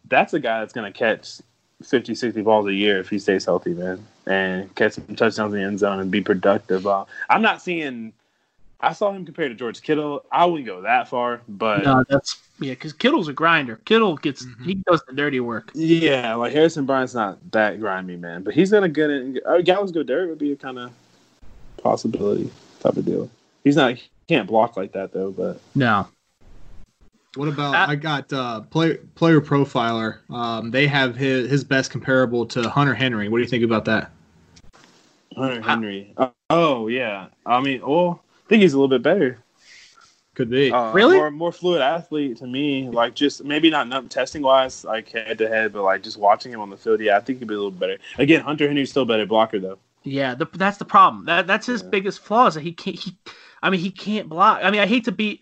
that's 0.08 0.34
a 0.34 0.40
guy 0.40 0.60
that's 0.60 0.74
going 0.74 0.92
to 0.92 0.96
catch 0.96 1.40
50, 1.84 2.14
60 2.14 2.42
balls 2.42 2.66
a 2.66 2.72
year 2.74 2.98
if 2.98 3.08
he 3.08 3.18
stays 3.18 3.44
healthy, 3.44 3.74
man, 3.74 4.04
and 4.26 4.74
catch 4.74 4.92
some 4.94 5.04
touchdowns 5.16 5.52
in 5.54 5.60
the 5.60 5.66
end 5.66 5.78
zone 5.78 6.00
and 6.00 6.10
be 6.10 6.20
productive. 6.20 6.86
Uh, 6.86 7.04
I'm 7.28 7.42
not 7.42 7.62
seeing. 7.62 8.12
I 8.80 8.92
saw 8.92 9.12
him 9.12 9.24
compared 9.24 9.50
to 9.50 9.54
George 9.54 9.80
Kittle. 9.80 10.24
I 10.30 10.44
wouldn't 10.44 10.66
go 10.66 10.82
that 10.82 11.08
far, 11.08 11.40
but 11.48 11.84
no, 11.84 12.04
that's 12.08 12.40
yeah. 12.60 12.72
Because 12.72 12.92
Kittle's 12.92 13.28
a 13.28 13.32
grinder. 13.32 13.80
Kittle 13.84 14.16
gets 14.16 14.44
Mhm. 14.44 14.64
he 14.64 14.74
does 14.74 15.02
the 15.08 15.14
dirty 15.14 15.40
work. 15.40 15.70
Yeah, 15.74 16.34
like 16.34 16.52
Harrison 16.52 16.84
Bryant's 16.84 17.14
not 17.14 17.38
that 17.52 17.80
grimy, 17.80 18.16
man, 18.16 18.42
but 18.42 18.52
he's 18.54 18.70
gonna 18.70 18.88
get 18.88 19.08
it. 19.10 19.42
Uh, 19.46 19.62
Dallas 19.62 19.90
Goedert 19.90 20.28
would 20.28 20.38
be 20.38 20.52
a 20.52 20.56
kind 20.56 20.78
of 20.78 20.90
possibility 21.82 22.50
type 22.80 22.96
of 22.96 23.04
deal. 23.04 23.30
He's 23.62 23.76
not, 23.76 23.94
he 23.94 24.02
can't 24.28 24.46
block 24.46 24.76
like 24.76 24.92
that 24.92 25.12
though. 25.12 25.30
But 25.30 25.60
No, 25.74 26.06
What 27.36 27.48
about 27.48 27.74
Uh, 27.74 27.86
I 27.90 27.94
got 27.96 28.32
uh, 28.32 28.60
play, 28.62 28.96
player 29.16 29.40
profiler? 29.40 30.18
Um, 30.30 30.70
they 30.70 30.86
have 30.86 31.16
his 31.16 31.50
his 31.50 31.64
best 31.64 31.90
comparable 31.90 32.46
to 32.46 32.68
Hunter 32.68 32.94
Henry. 32.94 33.28
What 33.28 33.38
do 33.38 33.42
you 33.42 33.48
think 33.48 33.64
about 33.64 33.84
that? 33.86 34.10
Hunter 35.36 35.60
Henry, 35.60 36.14
uh, 36.16 36.28
oh 36.50 36.86
yeah, 36.88 37.26
I 37.44 37.60
mean, 37.60 37.80
well, 37.84 38.22
I 38.46 38.48
think 38.48 38.62
he's 38.62 38.72
a 38.72 38.76
little 38.76 38.88
bit 38.88 39.02
better. 39.02 39.38
Could 40.34 40.50
be. 40.50 40.70
Uh, 40.72 40.92
Really? 40.92 41.16
more, 41.16 41.30
more 41.30 41.52
fluid 41.52 41.80
athlete 41.80 42.36
to 42.38 42.46
me. 42.46 42.88
Like 42.88 43.14
just 43.14 43.44
maybe 43.44 43.70
not 43.70 43.88
num- 43.88 44.08
testing 44.08 44.42
wise, 44.42 44.84
like 44.84 45.08
head 45.08 45.38
to 45.38 45.48
head, 45.48 45.72
but 45.72 45.82
like 45.82 46.02
just 46.02 46.18
watching 46.18 46.52
him 46.52 46.60
on 46.60 46.70
the 46.70 46.76
field, 46.76 47.00
yeah, 47.00 47.16
I 47.16 47.20
think 47.20 47.38
he'd 47.40 47.48
be 47.48 47.54
a 47.54 47.56
little 47.56 47.70
better. 47.70 47.98
Again, 48.18 48.42
Hunter 48.42 48.66
Henry's 48.68 48.90
still 48.90 49.02
a 49.02 49.06
better 49.06 49.26
blocker 49.26 49.58
though. 49.60 49.78
yeah, 50.04 50.34
the, 50.34 50.46
that's 50.54 50.78
the 50.78 50.84
problem. 50.84 51.24
That 51.26 51.46
that's 51.48 51.66
his 51.66 51.82
Yeah. 51.82 51.88
biggest 51.88 52.20
flaw 52.20 52.46
is 52.46 52.54
that 52.54 52.62
he 52.62 52.72
can't. 52.72 52.98
He, 52.98 53.16
I 53.62 53.70
mean, 53.70 53.80
he 53.80 53.90
can't 53.90 54.28
block. 54.28 54.60
I 54.62 54.70
mean, 54.70 54.80
I 54.80 54.86
hate 54.86 55.04
to 55.04 55.12
be. 55.12 55.40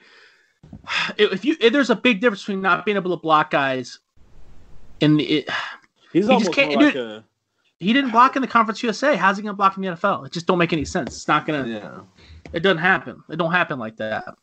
If 1.19 1.45
you 1.45 1.57
if 1.61 1.73
there's 1.73 1.91
a 1.91 1.97
big 1.97 2.21
difference 2.21 2.43
between 2.43 2.61
not 2.61 2.85
being 2.85 2.97
able 2.97 3.17
to 3.17 3.21
block 3.21 3.51
guys, 3.51 3.99
and 5.01 5.21
it, 5.21 5.49
He's 6.13 6.13
He 6.13 6.21
just 6.21 6.31
almost 6.31 6.53
can't 6.53 6.73
more 6.75 6.83
like 6.83 6.95
it. 6.95 6.99
a 7.01 7.25
he 7.79 7.93
didn't 7.93 8.11
block 8.13 8.37
in 8.37 8.43
the 8.43 8.49
Conference 8.49 8.83
USA. 8.83 9.17
How's 9.17 9.37
he 9.37 9.43
gonna 9.43 9.55
block 9.55 9.77
in 9.77 9.83
the 9.83 9.89
NFL? 9.89 10.27
It 10.27 10.33
just 10.33 10.47
don't 10.47 10.59
make 10.59 10.73
any 10.73 10.85
sense. 10.85 11.15
It's 11.17 11.29
not 11.29 11.47
gonna. 11.47 11.67
yeah. 11.67 12.01
It 12.53 12.61
doesn't 12.61 12.79
happen. 12.79 13.23
It 13.29 13.37
don't 13.37 13.51
happen 13.53 13.79
like 13.79 13.97
that. 13.97 14.37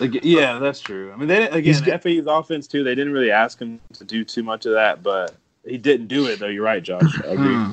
Like, 0.00 0.24
yeah, 0.24 0.58
that's 0.58 0.80
true. 0.80 1.12
I 1.12 1.16
mean, 1.16 1.28
they 1.28 1.38
didn't- 1.38 1.54
again, 1.54 1.64
He's 1.64 1.80
good. 1.80 2.02
FAU's 2.02 2.26
offense 2.26 2.66
too. 2.66 2.82
They 2.84 2.94
didn't 2.96 3.12
really 3.12 3.30
ask 3.30 3.60
him 3.60 3.80
to 3.94 4.04
do 4.04 4.24
too 4.24 4.42
much 4.42 4.66
of 4.66 4.72
that, 4.72 5.02
but 5.02 5.36
he 5.64 5.78
didn't 5.78 6.08
do 6.08 6.26
it 6.26 6.38
though. 6.40 6.48
You're 6.48 6.64
right, 6.64 6.82
Josh. 6.82 7.20
I 7.24 7.28
agree. 7.28 7.54
Hmm. 7.54 7.70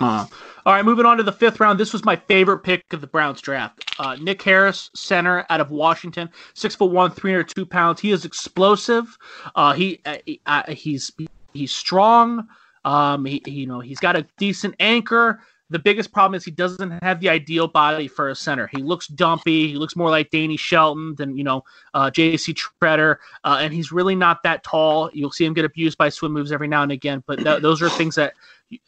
Uh, 0.00 0.26
all 0.66 0.72
right, 0.74 0.84
moving 0.84 1.06
on 1.06 1.16
to 1.18 1.22
the 1.22 1.32
fifth 1.32 1.60
round. 1.60 1.78
This 1.78 1.92
was 1.92 2.04
my 2.04 2.16
favorite 2.16 2.58
pick 2.60 2.92
of 2.92 3.00
the 3.00 3.06
Browns 3.06 3.40
draft. 3.40 3.89
Uh, 4.00 4.16
Nick 4.18 4.40
Harris, 4.40 4.90
center 4.94 5.44
out 5.50 5.60
of 5.60 5.70
Washington, 5.70 6.30
six 6.54 6.74
foot 6.74 6.90
one, 6.90 7.10
three 7.10 7.32
hundred 7.32 7.48
two 7.54 7.66
pounds. 7.66 8.00
He 8.00 8.12
is 8.12 8.24
explosive. 8.24 9.16
Uh, 9.54 9.74
he 9.74 10.00
uh, 10.06 10.16
uh, 10.46 10.72
he's 10.72 11.12
he's 11.52 11.70
strong. 11.70 12.48
Um, 12.86 13.26
he, 13.26 13.42
he- 13.44 13.50
you 13.52 13.66
know 13.66 13.80
he's 13.80 14.00
got 14.00 14.16
a 14.16 14.26
decent 14.38 14.74
anchor. 14.80 15.40
The 15.68 15.78
biggest 15.78 16.12
problem 16.12 16.34
is 16.34 16.44
he 16.44 16.50
doesn't 16.50 16.90
have 17.02 17.20
the 17.20 17.28
ideal 17.28 17.68
body 17.68 18.08
for 18.08 18.30
a 18.30 18.34
center. 18.34 18.66
He 18.72 18.78
looks 18.78 19.06
dumpy. 19.06 19.68
He 19.68 19.74
looks 19.76 19.94
more 19.94 20.10
like 20.10 20.30
Danny 20.30 20.56
Shelton 20.56 21.14
than 21.16 21.36
you 21.36 21.44
know 21.44 21.62
uh, 21.92 22.10
J.C. 22.10 22.54
Tretter, 22.54 23.16
uh, 23.44 23.58
and 23.60 23.72
he's 23.72 23.92
really 23.92 24.14
not 24.16 24.42
that 24.44 24.64
tall. 24.64 25.10
You'll 25.12 25.30
see 25.30 25.44
him 25.44 25.52
get 25.52 25.66
abused 25.66 25.98
by 25.98 26.08
swim 26.08 26.32
moves 26.32 26.52
every 26.52 26.68
now 26.68 26.82
and 26.82 26.90
again, 26.90 27.22
but 27.26 27.38
th- 27.44 27.60
those 27.60 27.82
are 27.82 27.90
things 27.90 28.14
that 28.14 28.32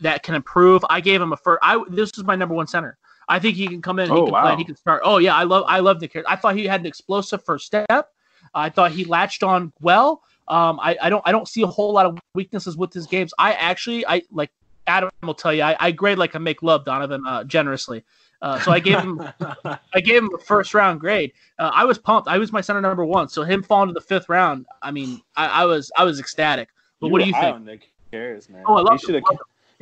that 0.01 0.23
can 0.23 0.35
improve. 0.35 0.83
I 0.89 1.01
gave 1.03 1.21
him 1.21 1.33
a 1.35 1.37
first. 1.37 1.61
I 1.63 1.85
this 1.91 2.11
is 2.17 2.25
my 2.25 2.35
number 2.35 2.55
one 2.55 2.67
center. 2.67 2.97
I 3.29 3.39
think 3.39 3.57
he 3.57 3.67
can 3.69 3.81
come 3.83 3.99
in. 3.99 4.11
And 4.11 4.13
Oh, 4.13 4.17
he 4.17 4.21
can 4.23 4.31
play. 4.33 4.43
wow. 4.43 4.49
And 4.51 4.59
he 4.59 4.65
can 4.65 4.77
start. 4.77 5.03
Oh 5.05 5.19
yeah, 5.19 5.35
I 5.35 5.45
love 5.45 5.65
I 5.67 5.81
love 5.81 6.01
Nick 6.01 6.13
Harris. 6.13 6.27
I 6.29 6.37
thought 6.37 6.57
he 6.57 6.67
had 6.67 6.81
an 6.81 6.87
explosive 6.87 7.45
first 7.45 7.67
step. 7.67 8.11
I 8.55 8.69
thought 8.69 8.93
he 8.93 9.05
latched 9.05 9.43
on 9.43 9.73
well. 9.81 10.23
Um, 10.49 10.79
I, 10.81 10.97
I 11.01 11.09
don't 11.11 11.23
I 11.27 11.33
don't 11.33 11.47
see 11.49 11.63
a 11.63 11.67
whole 11.67 11.93
lot 11.93 12.05
of 12.07 12.19
weaknesses 12.35 12.77
with 12.77 12.93
his 12.93 13.07
games. 13.07 13.33
I 13.39 13.53
actually 13.55 14.05
I 14.07 14.23
like 14.33 14.51
Adam 14.87 15.09
will 15.23 15.35
tell 15.35 15.55
you 15.55 15.63
I, 15.63 15.77
I 15.79 15.91
grade 15.93 16.19
like 16.19 16.35
I 16.35 16.39
make 16.39 16.63
love 16.63 16.85
Donovan 16.85 17.25
uh, 17.27 17.45
generously. 17.45 18.05
Uh, 18.43 18.59
so 18.59 18.73
I 18.73 18.81
gave 18.81 18.99
him 18.99 19.23
I 19.95 20.01
gave 20.01 20.23
him 20.25 20.31
a 20.35 20.39
first 20.39 20.75
round 20.75 20.99
grade. 21.01 21.33
Uh, 21.61 21.71
I 21.73 21.85
was 21.85 21.97
pumped. 21.97 22.29
I 22.29 22.39
was 22.39 22.53
my 22.53 22.61
center 22.61 22.81
number 22.81 23.05
one. 23.05 23.29
So 23.29 23.45
him 23.45 23.63
falling 23.63 23.89
to 23.89 23.95
the 23.95 24.01
fifth 24.01 24.29
round. 24.29 24.67
I 24.83 24.91
mean 24.91 25.23
I, 25.37 25.47
I 25.47 25.65
was 25.65 25.93
I 25.97 26.05
was 26.05 26.19
ecstatic. 26.19 26.69
But 27.01 27.07
You 27.07 27.13
what 27.13 27.21
do 27.21 27.27
you 27.29 27.35
think? 27.35 27.61
Nick 27.65 27.93
Harris, 28.13 28.49
man. 28.49 28.65
Oh, 28.67 28.75
I 28.75 28.81
love 28.81 29.01
he 29.01 29.07
should 29.07 29.15
have. 29.15 29.25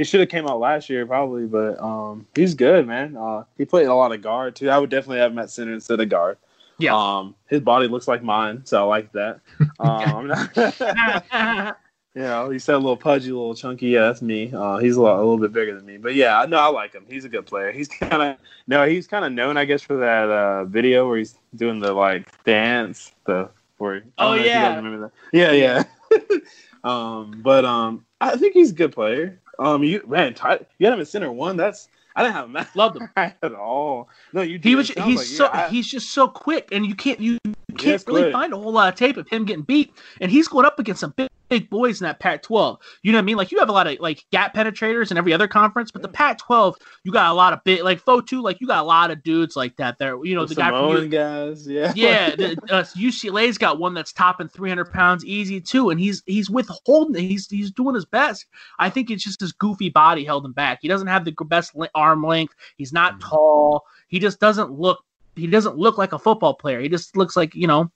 He 0.01 0.05
should 0.05 0.21
have 0.21 0.31
came 0.31 0.47
out 0.47 0.61
last 0.61 0.89
year 0.89 1.05
probably, 1.05 1.45
but 1.45 1.79
um, 1.79 2.27
he's 2.35 2.55
good, 2.55 2.87
man. 2.87 3.19
Uh, 3.19 3.45
he 3.59 3.67
played 3.67 3.87
a 3.87 3.95
lot 3.95 4.13
of 4.13 4.23
guard 4.23 4.57
too. 4.57 4.71
I 4.71 4.79
would 4.79 4.89
definitely 4.89 5.19
have 5.19 5.31
him 5.31 5.39
at 5.39 5.51
center 5.51 5.75
instead 5.75 6.01
of 6.01 6.09
guard. 6.09 6.39
Yeah. 6.79 6.97
Um, 6.97 7.35
his 7.51 7.61
body 7.61 7.87
looks 7.87 8.09
like 8.09 8.23
mine, 8.23 8.63
so 8.65 8.83
I 8.83 8.87
like 8.87 9.13
that. 9.13 9.41
Um, 9.79 10.33
you 12.15 12.23
know, 12.23 12.49
he 12.49 12.59
said 12.59 12.77
a 12.77 12.79
little 12.79 12.97
pudgy, 12.97 13.29
a 13.29 13.35
little 13.35 13.55
chunky. 13.55 13.89
Yeah, 13.89 14.07
that's 14.07 14.23
me. 14.23 14.51
Uh, 14.55 14.79
he's 14.79 14.97
a, 14.97 15.03
lot, 15.03 15.17
a 15.17 15.19
little 15.19 15.37
bit 15.37 15.53
bigger 15.53 15.75
than 15.75 15.85
me, 15.85 15.99
but 15.99 16.15
yeah, 16.15 16.47
no, 16.49 16.57
I 16.57 16.69
like 16.69 16.95
him. 16.95 17.05
He's 17.07 17.27
a 17.27 17.29
good 17.29 17.45
player. 17.45 17.71
He's 17.71 17.89
kind 17.89 18.23
of 18.23 18.37
no, 18.67 18.89
he's 18.89 19.07
kind 19.07 19.27
of 19.27 19.33
known, 19.33 19.59
I 19.59 19.67
guess, 19.67 19.83
for 19.83 19.99
that 19.99 20.31
uh, 20.31 20.65
video 20.65 21.07
where 21.07 21.19
he's 21.19 21.35
doing 21.57 21.79
the 21.79 21.93
like 21.93 22.27
dance, 22.45 23.13
the 23.27 23.51
where. 23.77 24.03
Oh, 24.17 24.29
know 24.29 24.35
if 24.37 24.47
you 24.47 24.47
guys 24.47 24.55
yeah. 24.55 24.77
remember 24.77 25.01
that? 25.01 25.13
Yeah, 25.35 25.53
yeah. 25.53 26.39
um, 26.85 27.43
but 27.43 27.67
um, 27.67 28.07
I 28.23 28.37
think 28.37 28.55
he's 28.55 28.71
a 28.71 28.75
good 28.75 28.93
player. 28.93 29.40
Um, 29.61 29.85
you 29.85 30.03
man, 30.09 30.35
Ty, 30.35 30.61
you 30.79 30.87
had 30.87 30.95
him 30.95 31.01
at 31.01 31.07
center 31.09 31.31
one. 31.31 31.57
That's 31.57 31.89
I 32.17 32.23
didn't 32.23 32.35
have 32.35 32.47
him 32.47 32.57
I 32.57 32.67
Loved 32.75 32.97
him. 32.97 33.09
at 33.17 33.55
all. 33.55 34.09
No, 34.33 34.43
you. 34.43 34.59
He 34.61 34.75
was 34.75 34.89
he's 34.89 35.17
like- 35.17 35.27
so 35.27 35.45
yeah, 35.45 35.67
I- 35.67 35.69
he's 35.69 35.87
just 35.87 36.11
so 36.11 36.27
quick 36.27 36.69
and 36.73 36.85
you 36.85 36.95
can't 36.97 37.21
you 37.21 37.39
can't 37.79 37.95
it's 37.97 38.07
really 38.07 38.23
quick. 38.23 38.33
find 38.33 38.53
a 38.53 38.57
whole 38.57 38.73
lot 38.73 38.89
of 38.93 38.99
tape 38.99 39.17
of 39.17 39.29
him 39.29 39.45
getting 39.45 39.63
beat 39.63 39.93
and 40.21 40.31
he's 40.31 40.49
going 40.49 40.65
up 40.67 40.79
against 40.79 41.01
some 41.01 41.13
big, 41.17 41.29
big 41.49 41.69
boys 41.71 42.01
in 42.01 42.05
that 42.05 42.21
Pac 42.21 42.43
12. 42.43 42.79
You 43.03 43.13
know 43.13 43.19
what 43.19 43.23
I 43.23 43.25
mean? 43.25 43.37
Like 43.37 43.51
you 43.53 43.59
have 43.59 43.69
a 43.69 43.73
lot 43.73 43.87
of 43.87 43.99
like 44.01 44.25
gap 44.31 44.55
penetrators 44.55 45.11
in 45.11 45.19
every 45.19 45.33
other 45.33 45.49
conference, 45.49 45.91
but 45.91 46.03
the 46.03 46.09
Pac 46.09 46.39
12 46.39 46.77
you 47.05 47.13
got 47.13 47.31
a 47.31 47.35
lot 47.35 47.53
of 47.53 47.63
big 47.65 47.83
like 47.83 48.05
Fotu 48.05 48.43
like 48.43 48.61
you 48.61 48.67
got 48.67 48.81
a 48.83 48.87
lot 48.87 49.11
of 49.11 49.23
dudes 49.23 49.57
like 49.57 49.77
that 49.77 49.99
there. 49.99 50.23
You 50.25 50.35
know 50.35 50.45
the, 50.45 50.55
the 50.55 50.61
guy 50.61 50.71
from 50.71 50.89
Samoan 50.91 51.03
U- 51.05 51.09
guys. 51.09 51.67
Yeah. 51.69 51.93
yeah, 51.97 52.37
the, 52.37 52.53
uh, 52.71 52.83
UCLA's 52.97 53.59
got 53.59 53.79
one 53.79 53.95
that's 53.95 54.13
topping 54.13 54.49
300 54.49 54.93
pounds 54.93 55.25
easy 55.25 55.61
too, 55.61 55.91
and 55.91 55.99
he's 56.01 56.23
he's 56.27 56.49
withholding. 56.51 57.23
He's 57.23 57.49
he's 57.49 57.71
doing 57.71 57.95
his 57.95 58.05
best. 58.05 58.47
I 58.79 58.91
think 58.91 59.11
it's 59.11 59.25
just 59.25 59.41
his 59.41 59.53
goofy 59.53 59.89
body 59.91 60.25
held 60.25 60.45
him 60.45 60.53
back. 60.53 60.79
He 60.83 60.89
doesn't 60.89 61.09
have 61.09 61.25
the 61.25 61.33
best 61.47 61.73
arm 61.95 62.25
length. 62.25 62.55
He's 62.77 62.93
not 62.93 63.15
Mhm. 63.21 63.29
tall. 63.29 63.85
He 64.09 64.19
just 64.19 64.41
doesn't 64.41 64.73
look. 64.73 65.05
He 65.41 65.47
doesn't 65.47 65.77
look 65.77 65.99
like 65.99 66.13
a 66.13 66.19
football 66.19 66.55
player. 66.55 66.81
He 66.81 66.89
just 66.89 67.17
looks 67.17 67.37
like 67.37 67.55
you 67.55 67.67
know, 67.67 67.91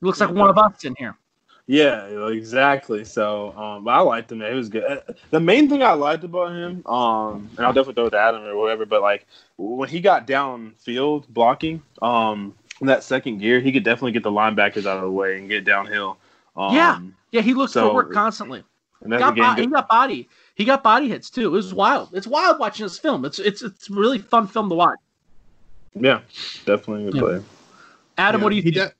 he 0.00 0.06
looks 0.06 0.20
like 0.20 0.30
one 0.30 0.50
of 0.50 0.58
us 0.58 0.84
in 0.84 0.94
here. 0.96 1.16
Yeah, 1.68 2.26
exactly. 2.28 3.04
So, 3.04 3.52
um, 3.56 3.86
I 3.86 4.00
liked 4.00 4.32
him. 4.32 4.42
It 4.42 4.52
was 4.52 4.68
good. 4.68 4.82
Uh, 4.82 5.12
the 5.30 5.38
main 5.38 5.68
thing 5.68 5.82
I 5.82 5.92
liked 5.92 6.24
about 6.24 6.50
him, 6.50 6.84
um, 6.86 7.48
and 7.56 7.64
I'll 7.64 7.72
definitely 7.72 7.94
throw 7.94 8.06
it 8.06 8.10
to 8.10 8.18
Adam 8.18 8.42
or 8.44 8.56
whatever, 8.56 8.84
but 8.84 9.00
like 9.00 9.26
when 9.56 9.88
he 9.88 10.00
got 10.00 10.26
downfield 10.26 11.28
blocking, 11.28 11.80
um, 12.02 12.54
in 12.80 12.88
that 12.88 13.04
second 13.04 13.38
gear, 13.38 13.60
he 13.60 13.70
could 13.70 13.84
definitely 13.84 14.10
get 14.10 14.24
the 14.24 14.30
linebackers 14.30 14.86
out 14.86 14.96
of 14.96 15.02
the 15.02 15.10
way 15.10 15.38
and 15.38 15.48
get 15.48 15.64
downhill. 15.64 16.18
Um, 16.56 16.74
yeah, 16.74 17.00
yeah, 17.30 17.40
he 17.42 17.54
looks 17.54 17.72
so- 17.72 17.88
for 17.88 17.94
work 17.94 18.12
constantly. 18.12 18.64
and 19.00 19.12
that's 19.12 19.20
Got 19.20 19.32
again, 19.34 19.54
bo- 19.56 19.62
he 19.62 19.66
got 19.68 19.88
body. 19.88 20.28
He 20.56 20.64
got 20.64 20.82
body 20.82 21.08
hits 21.08 21.30
too. 21.30 21.46
It 21.46 21.50
was 21.50 21.72
wild. 21.72 22.10
It's 22.12 22.26
wild 22.26 22.58
watching 22.58 22.84
this 22.84 22.98
film. 22.98 23.24
It's 23.24 23.38
it's 23.38 23.62
it's 23.62 23.88
really 23.88 24.18
fun 24.18 24.48
film 24.48 24.68
to 24.68 24.74
watch. 24.74 24.98
Yeah, 25.94 26.20
definitely 26.64 27.02
a 27.02 27.10
good 27.10 27.14
Yeah. 27.16 27.20
player. 27.22 27.42
Adam, 28.18 28.40
Yeah, 28.40 28.44
what 28.44 28.50
do 28.50 28.56
you 28.56 28.62
he 28.62 28.72
think? 28.72 28.90
de- 28.90 28.94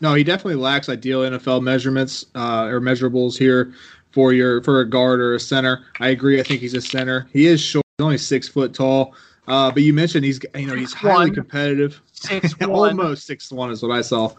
no, 0.00 0.14
he 0.14 0.22
definitely 0.24 0.56
lacks 0.56 0.88
ideal 0.88 1.22
NFL 1.24 1.60
measurements 1.62 2.26
uh, 2.34 2.64
or 2.66 2.80
measurables 2.80 3.36
here 3.36 3.72
for 4.12 4.32
your 4.32 4.62
for 4.62 4.80
a 4.80 4.88
guard 4.88 5.20
or 5.20 5.34
a 5.34 5.40
center. 5.40 5.80
I 6.00 6.08
agree. 6.10 6.38
I 6.40 6.42
think 6.42 6.60
he's 6.60 6.74
a 6.74 6.80
center. 6.80 7.26
He 7.32 7.46
is 7.46 7.60
short. 7.60 7.84
He's 7.98 8.04
only 8.04 8.18
six 8.18 8.46
foot 8.48 8.74
tall. 8.74 9.14
Uh, 9.48 9.70
but 9.70 9.82
you 9.82 9.92
mentioned 9.94 10.24
he's 10.24 10.38
you 10.54 10.66
know 10.66 10.74
he's 10.74 10.92
highly 10.92 11.26
One. 11.30 11.34
competitive. 11.34 12.00
Six 12.12 12.52
one. 12.60 12.70
Almost 13.00 13.26
six 13.26 13.48
to 13.48 13.54
one 13.54 13.70
is 13.70 13.82
what 13.82 13.90
I 13.90 14.02
saw. 14.02 14.30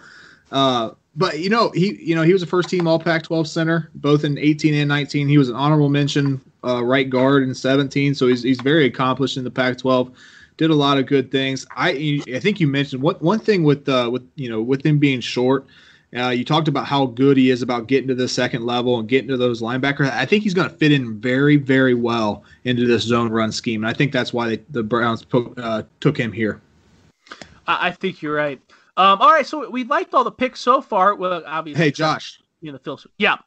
Uh, 0.52 0.92
but 1.16 1.40
you 1.40 1.50
know 1.50 1.72
he 1.72 1.96
you 2.02 2.16
know 2.16 2.22
he 2.22 2.32
was 2.34 2.42
a 2.44 2.48
first 2.48 2.70
team 2.70 2.88
All 2.88 3.00
Pac-12 3.00 3.48
center 3.48 3.90
both 3.96 4.24
in 4.24 4.38
18 4.38 4.74
and 4.76 4.88
19. 4.88 5.28
He 5.28 5.38
was 5.38 5.50
an 5.50 5.56
honorable 5.56 5.90
mention 5.90 6.40
uh, 6.64 6.84
right 6.84 7.10
guard 7.10 7.44
in 7.44 7.54
17, 7.54 8.14
so 8.16 8.28
he's 8.28 8.44
he's 8.44 8.62
very 8.62 8.86
accomplished 8.86 9.36
in 9.38 9.44
the 9.44 9.52
Pac-12. 9.52 10.14
Did 10.60 10.72
a 10.72 10.76
lot 10.76 10.98
of 10.98 11.06
good 11.06 11.32
things. 11.32 11.66
I 11.78 12.22
I 12.34 12.40
think 12.40 12.60
you 12.60 12.68
mentioned 12.68 13.02
one 13.02 13.16
one 13.16 13.40
thing 13.40 13.64
with 13.64 13.88
uh, 13.88 14.10
with 14.12 14.30
you 14.36 14.50
know 14.50 14.62
with 14.62 14.86
him 14.86 15.00
being 15.00 15.22
short. 15.22 15.66
Uh, 16.14 16.30
you 16.30 16.44
talked 16.44 16.68
about 16.68 16.86
how 16.86 17.06
good 17.06 17.38
he 17.38 17.50
is 17.50 17.62
about 17.62 17.88
getting 17.88 18.10
to 18.10 18.16
the 18.16 18.28
second 18.28 18.66
level 18.66 19.00
and 19.00 19.08
getting 19.08 19.30
to 19.30 19.38
those 19.38 19.62
linebackers. 19.62 20.12
I 20.12 20.26
think 20.26 20.44
he's 20.44 20.54
going 20.54 20.70
to 20.70 20.76
fit 20.76 20.92
in 20.92 21.18
very, 21.22 21.56
very 21.56 21.94
well 21.94 22.44
into 22.66 22.86
this 22.86 23.04
zone 23.04 23.30
run 23.30 23.54
scheme, 23.54 23.86
and 23.86 23.90
I 23.90 23.94
think 23.94 24.12
that's 24.12 24.34
why 24.34 24.50
they, 24.50 24.58
the 24.72 24.84
Browns 24.84 25.24
po- 25.24 25.54
uh, 25.56 25.84
took 26.02 26.18
him 26.18 26.34
here. 26.34 26.60
I, 27.68 27.88
I 27.88 27.92
think 27.92 28.22
you're 28.22 28.36
right. 28.36 28.60
Um, 28.98 29.22
all 29.22 29.32
right, 29.32 29.48
so 29.48 29.70
we 29.70 29.86
liked 29.86 30.14
all 30.14 30.26
the 30.26 30.32
picks 30.32 30.60
so 30.60 30.82
far. 30.82 31.16
Well, 31.16 31.42
obviously, 31.46 31.82
Hey, 31.82 31.92
Josh, 31.92 32.42
you 32.60 32.72
know, 32.72 32.78
the 32.78 32.84
Phil. 32.84 33.00
Yeah, 33.18 33.38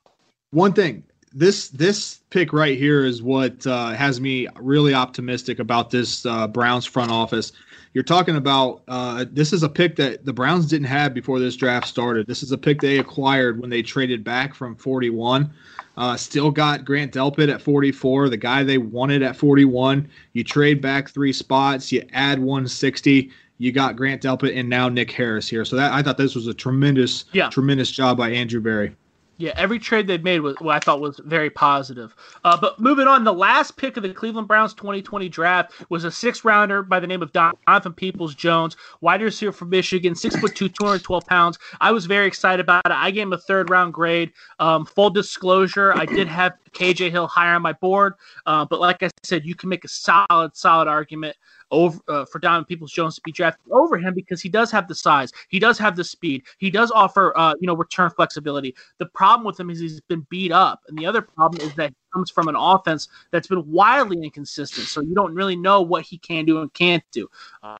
one 0.52 0.72
thing 0.72 1.04
this 1.34 1.68
this 1.68 2.20
pick 2.30 2.52
right 2.52 2.76
here 2.78 3.04
is 3.04 3.22
what 3.22 3.66
uh, 3.66 3.90
has 3.92 4.20
me 4.20 4.48
really 4.56 4.94
optimistic 4.94 5.58
about 5.58 5.90
this 5.90 6.24
uh, 6.26 6.46
Browns 6.48 6.84
front 6.86 7.10
office. 7.10 7.52
You're 7.94 8.04
talking 8.04 8.36
about 8.36 8.82
uh, 8.88 9.26
this 9.30 9.52
is 9.52 9.62
a 9.62 9.68
pick 9.68 9.96
that 9.96 10.24
the 10.24 10.32
Browns 10.32 10.66
didn't 10.66 10.86
have 10.88 11.12
before 11.12 11.38
this 11.38 11.56
draft 11.56 11.86
started. 11.86 12.26
This 12.26 12.42
is 12.42 12.50
a 12.52 12.58
pick 12.58 12.80
they 12.80 12.98
acquired 12.98 13.60
when 13.60 13.68
they 13.68 13.82
traded 13.82 14.24
back 14.24 14.54
from 14.54 14.74
41. 14.76 15.52
Uh, 15.98 16.16
still 16.16 16.50
got 16.50 16.86
Grant 16.86 17.12
Delpit 17.12 17.52
at 17.52 17.60
44, 17.60 18.30
the 18.30 18.36
guy 18.38 18.62
they 18.62 18.78
wanted 18.78 19.22
at 19.22 19.36
41. 19.36 20.08
You 20.32 20.42
trade 20.42 20.80
back 20.80 21.10
three 21.10 21.34
spots, 21.34 21.92
you 21.92 22.02
add 22.14 22.38
160. 22.38 23.30
You 23.58 23.72
got 23.72 23.94
Grant 23.96 24.22
Delpit 24.22 24.56
and 24.58 24.70
now 24.70 24.88
Nick 24.88 25.10
Harris 25.10 25.46
here. 25.46 25.66
So 25.66 25.76
that 25.76 25.92
I 25.92 26.02
thought 26.02 26.16
this 26.16 26.34
was 26.34 26.46
a 26.46 26.54
tremendous, 26.54 27.26
Yeah. 27.32 27.50
tremendous 27.50 27.90
job 27.90 28.16
by 28.16 28.30
Andrew 28.30 28.60
Berry. 28.62 28.96
Yeah. 29.38 29.52
Every 29.56 29.78
trade 29.78 30.06
they've 30.06 30.22
made 30.22 30.40
was 30.40 30.56
what 30.60 30.76
I 30.76 30.78
thought 30.78 31.00
was 31.00 31.20
very 31.24 31.50
positive. 31.50 32.14
Uh, 32.44 32.56
but 32.60 32.78
moving 32.78 33.08
on, 33.08 33.24
the 33.24 33.32
last 33.32 33.76
pick 33.76 33.96
of 33.96 34.02
the 34.02 34.12
Cleveland 34.12 34.46
Browns 34.46 34.74
2020 34.74 35.28
draft 35.28 35.72
was 35.88 36.04
a 36.04 36.10
six 36.10 36.44
rounder 36.44 36.82
by 36.82 37.00
the 37.00 37.06
name 37.06 37.22
of 37.22 37.32
Donovan 37.32 37.92
Peoples 37.94 38.34
Jones, 38.34 38.76
wide 39.00 39.22
receiver 39.22 39.52
from 39.52 39.70
Michigan, 39.70 40.14
six 40.14 40.36
foot 40.36 40.54
two, 40.54 40.68
212 40.68 41.26
pounds. 41.26 41.58
I 41.80 41.92
was 41.92 42.06
very 42.06 42.26
excited 42.26 42.60
about 42.60 42.82
it. 42.84 42.92
I 42.92 43.10
gave 43.10 43.22
him 43.22 43.32
a 43.32 43.38
third 43.38 43.70
round 43.70 43.94
grade. 43.94 44.32
Um, 44.58 44.84
full 44.84 45.10
disclosure, 45.10 45.92
I 45.96 46.06
did 46.06 46.28
have 46.28 46.52
KJ 46.72 47.10
Hill 47.10 47.26
higher 47.26 47.54
on 47.54 47.62
my 47.62 47.72
board, 47.72 48.14
uh, 48.46 48.64
but 48.64 48.80
like 48.80 49.02
I 49.02 49.10
said, 49.24 49.44
you 49.44 49.54
can 49.54 49.68
make 49.68 49.84
a 49.84 49.88
solid, 49.88 50.56
solid 50.56 50.88
argument 50.88 51.36
over 51.72 51.98
uh, 52.06 52.24
for 52.26 52.38
Donovan 52.38 52.66
Peoples 52.66 52.92
Jones 52.92 53.16
to 53.16 53.22
be 53.24 53.32
drafted 53.32 53.72
over 53.72 53.98
him 53.98 54.14
because 54.14 54.40
he 54.40 54.48
does 54.48 54.70
have 54.70 54.86
the 54.86 54.94
size, 54.94 55.32
he 55.48 55.58
does 55.58 55.78
have 55.78 55.96
the 55.96 56.04
speed, 56.04 56.44
he 56.58 56.70
does 56.70 56.92
offer 56.92 57.36
uh, 57.36 57.54
you 57.60 57.66
know 57.66 57.74
return 57.74 58.10
flexibility. 58.10 58.74
The 58.98 59.06
problem 59.06 59.44
with 59.44 59.58
him 59.58 59.70
is 59.70 59.80
he's 59.80 60.00
been 60.02 60.24
beat 60.30 60.52
up, 60.52 60.82
and 60.86 60.96
the 60.96 61.06
other 61.06 61.22
problem 61.22 61.66
is 61.66 61.74
that 61.74 61.90
he 61.90 61.96
comes 62.12 62.30
from 62.30 62.48
an 62.48 62.54
offense 62.56 63.08
that's 63.30 63.48
been 63.48 63.68
wildly 63.70 64.22
inconsistent. 64.22 64.86
So 64.86 65.00
you 65.00 65.14
don't 65.14 65.34
really 65.34 65.56
know 65.56 65.80
what 65.82 66.04
he 66.04 66.18
can 66.18 66.44
do 66.44 66.60
and 66.60 66.72
can't 66.74 67.02
do. 67.10 67.28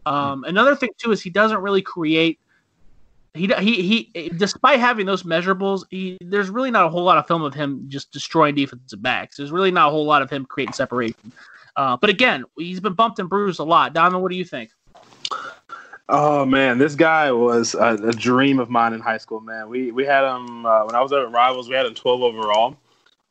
Um, 0.06 0.44
another 0.44 0.74
thing 0.74 0.90
too 0.98 1.12
is 1.12 1.22
he 1.22 1.30
doesn't 1.30 1.58
really 1.58 1.82
create. 1.82 2.40
He, 3.34 3.46
he 3.46 4.10
he 4.12 4.28
despite 4.36 4.78
having 4.78 5.06
those 5.06 5.22
measurables, 5.22 5.84
he, 5.90 6.18
there's 6.20 6.50
really 6.50 6.70
not 6.70 6.84
a 6.84 6.90
whole 6.90 7.02
lot 7.02 7.16
of 7.16 7.26
film 7.26 7.42
of 7.42 7.54
him 7.54 7.84
just 7.88 8.10
destroying 8.12 8.54
defensive 8.54 9.02
backs. 9.02 9.36
There's 9.36 9.52
really 9.52 9.70
not 9.70 9.88
a 9.88 9.90
whole 9.90 10.04
lot 10.04 10.20
of 10.20 10.28
him 10.28 10.44
creating 10.44 10.74
separation. 10.74 11.32
Uh, 11.76 11.96
but 11.96 12.10
again, 12.10 12.44
he's 12.56 12.80
been 12.80 12.94
bumped 12.94 13.18
and 13.18 13.28
bruised 13.28 13.60
a 13.60 13.64
lot. 13.64 13.94
Donovan, 13.94 14.20
what 14.20 14.30
do 14.30 14.36
you 14.36 14.44
think? 14.44 14.70
Oh 16.08 16.44
man, 16.44 16.78
this 16.78 16.94
guy 16.94 17.32
was 17.32 17.74
a, 17.74 17.94
a 17.94 18.12
dream 18.12 18.58
of 18.58 18.68
mine 18.68 18.92
in 18.92 19.00
high 19.00 19.18
school. 19.18 19.40
Man, 19.40 19.68
we 19.68 19.92
we 19.92 20.04
had 20.04 20.24
him 20.24 20.66
uh, 20.66 20.84
when 20.84 20.94
I 20.94 21.00
was 21.00 21.12
at 21.12 21.30
Rivals. 21.30 21.68
We 21.68 21.74
had 21.74 21.86
him 21.86 21.94
12 21.94 22.22
overall. 22.22 22.76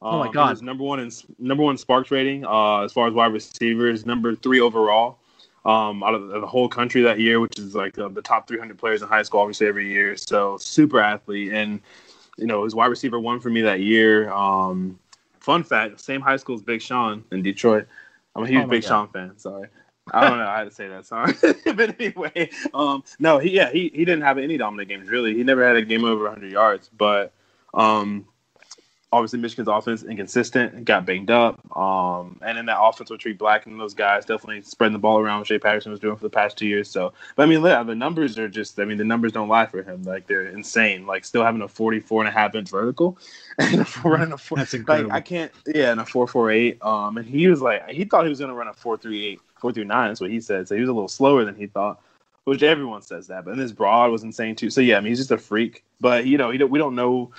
Oh, 0.01 0.19
my 0.19 0.27
Um, 0.27 0.31
God. 0.31 0.45
He 0.47 0.51
was 0.53 0.61
number 0.63 0.83
one 0.83 0.99
in 0.99 1.11
number 1.37 1.63
one 1.63 1.77
Sparks 1.77 2.09
rating 2.09 2.45
uh, 2.45 2.81
as 2.81 2.91
far 2.91 3.07
as 3.07 3.13
wide 3.13 3.33
receivers. 3.33 4.05
Number 4.05 4.35
three 4.35 4.59
overall 4.59 5.19
um, 5.65 6.03
out 6.03 6.15
of 6.15 6.29
the 6.29 6.47
whole 6.47 6.67
country 6.67 7.01
that 7.03 7.19
year, 7.19 7.39
which 7.39 7.59
is 7.59 7.75
like 7.75 7.97
uh, 7.99 8.07
the 8.09 8.21
top 8.21 8.47
300 8.47 8.77
players 8.77 9.01
in 9.01 9.07
high 9.07 9.21
school, 9.21 9.41
obviously 9.41 9.67
every 9.67 9.87
year. 9.87 10.17
So 10.17 10.57
super 10.57 10.99
athlete, 10.99 11.53
and 11.53 11.79
you 12.37 12.47
know 12.47 12.63
his 12.63 12.73
wide 12.73 12.87
receiver 12.87 13.19
one 13.19 13.39
for 13.39 13.49
me 13.49 13.61
that 13.61 13.81
year. 13.81 14.31
Um, 14.31 14.97
fun 15.39 15.63
fact: 15.63 15.99
same 15.99 16.21
high 16.21 16.37
school 16.37 16.55
as 16.55 16.61
Big 16.61 16.81
Sean 16.81 17.23
in 17.31 17.43
Detroit. 17.43 17.87
I'm 18.35 18.43
a 18.43 18.47
huge 18.47 18.63
Oh 18.63 18.67
Big 18.67 18.81
God. 18.83 18.87
Sean 18.87 19.07
fan. 19.09 19.37
Sorry. 19.37 19.67
I 20.11 20.27
don't 20.27 20.39
know 20.39 20.45
how 20.45 20.63
to 20.63 20.71
say 20.71 20.87
that. 20.87 21.05
Sorry, 21.05 21.33
but 21.75 21.99
anyway, 21.99 22.49
um, 22.73 23.03
no, 23.19 23.37
he 23.37 23.51
yeah 23.51 23.71
he, 23.71 23.91
he 23.93 24.03
didn't 24.03 24.21
have 24.21 24.37
any 24.37 24.57
dominant 24.57 24.89
games 24.89 25.09
really. 25.09 25.35
He 25.35 25.43
never 25.43 25.65
had 25.65 25.75
a 25.75 25.81
game 25.83 26.03
over 26.03 26.23
100 26.23 26.51
yards, 26.51 26.89
but 26.97 27.33
um, 27.73 28.25
obviously 29.11 29.39
Michigan's 29.39 29.67
offense 29.67 30.01
is 30.01 30.09
inconsistent, 30.09 30.85
got 30.85 31.05
banged 31.05 31.31
up, 31.31 31.59
um, 31.77 32.39
and 32.41 32.57
in 32.57 32.65
that 32.65 32.81
offense 32.81 33.09
with 33.09 33.21
Tarik 33.21 33.37
Black 33.37 33.65
and 33.65 33.79
those 33.79 33.93
guys 33.93 34.25
definitely 34.25 34.61
spreading 34.61 34.93
the 34.93 34.99
ball 34.99 35.19
around. 35.19 35.39
What 35.39 35.47
Shea 35.47 35.59
Patterson 35.59 35.91
was 35.91 35.99
doing 35.99 36.15
for 36.15 36.23
the 36.23 36.29
past 36.29 36.57
two 36.57 36.67
years. 36.67 36.89
So, 36.89 37.13
but 37.35 37.43
I 37.43 37.45
mean, 37.45 37.63
yeah, 37.63 37.83
the 37.83 37.95
numbers 37.95 38.37
are 38.37 38.47
just. 38.47 38.79
I 38.79 38.85
mean, 38.85 38.97
the 38.97 39.03
numbers 39.03 39.31
don't 39.31 39.49
lie 39.49 39.65
for 39.65 39.83
him. 39.83 40.03
Like 40.03 40.27
they're 40.27 40.47
insane. 40.47 41.05
Like 41.05 41.25
still 41.25 41.43
having 41.43 41.61
a 41.61 41.67
44 41.67 42.21
and 42.21 42.29
a 42.29 42.31
half 42.31 42.55
inch 42.55 42.69
vertical, 42.69 43.17
and 43.73 44.05
running 44.05 44.31
a 44.31 44.37
four. 44.37 44.57
That's 44.57 44.73
Like. 44.73 45.09
I 45.11 45.21
can't, 45.21 45.51
yeah, 45.67 45.91
and 45.91 46.01
a 46.01 46.05
four 46.05 46.27
four 46.27 46.51
eight. 46.51 46.81
Um, 46.81 47.17
and 47.17 47.27
he 47.27 47.47
was 47.47 47.61
like, 47.61 47.89
he 47.89 48.05
thought 48.05 48.23
he 48.23 48.29
was 48.29 48.39
gonna 48.39 48.53
run 48.53 48.67
a 48.67 48.73
four 48.73 48.97
three 48.97 49.25
eight, 49.25 49.41
four 49.59 49.71
three 49.71 49.83
nine. 49.83 50.09
That's 50.09 50.21
what 50.21 50.31
he 50.31 50.41
said. 50.41 50.67
So 50.67 50.75
he 50.75 50.81
was 50.81 50.89
a 50.89 50.93
little 50.93 51.07
slower 51.07 51.45
than 51.45 51.55
he 51.55 51.67
thought, 51.67 52.01
which 52.45 52.63
everyone 52.63 53.01
says 53.01 53.27
that. 53.27 53.45
But 53.45 53.51
then 53.51 53.59
his 53.59 53.73
broad 53.73 54.11
was 54.11 54.23
insane 54.23 54.55
too. 54.55 54.69
So 54.69 54.81
yeah, 54.81 54.97
I 54.97 55.01
mean, 55.01 55.11
he's 55.11 55.19
just 55.19 55.31
a 55.31 55.37
freak. 55.37 55.83
But 55.99 56.25
you 56.25 56.37
know, 56.37 56.49
he 56.51 56.57
don't, 56.57 56.71
we 56.71 56.79
don't 56.79 56.95
know, 56.95 57.31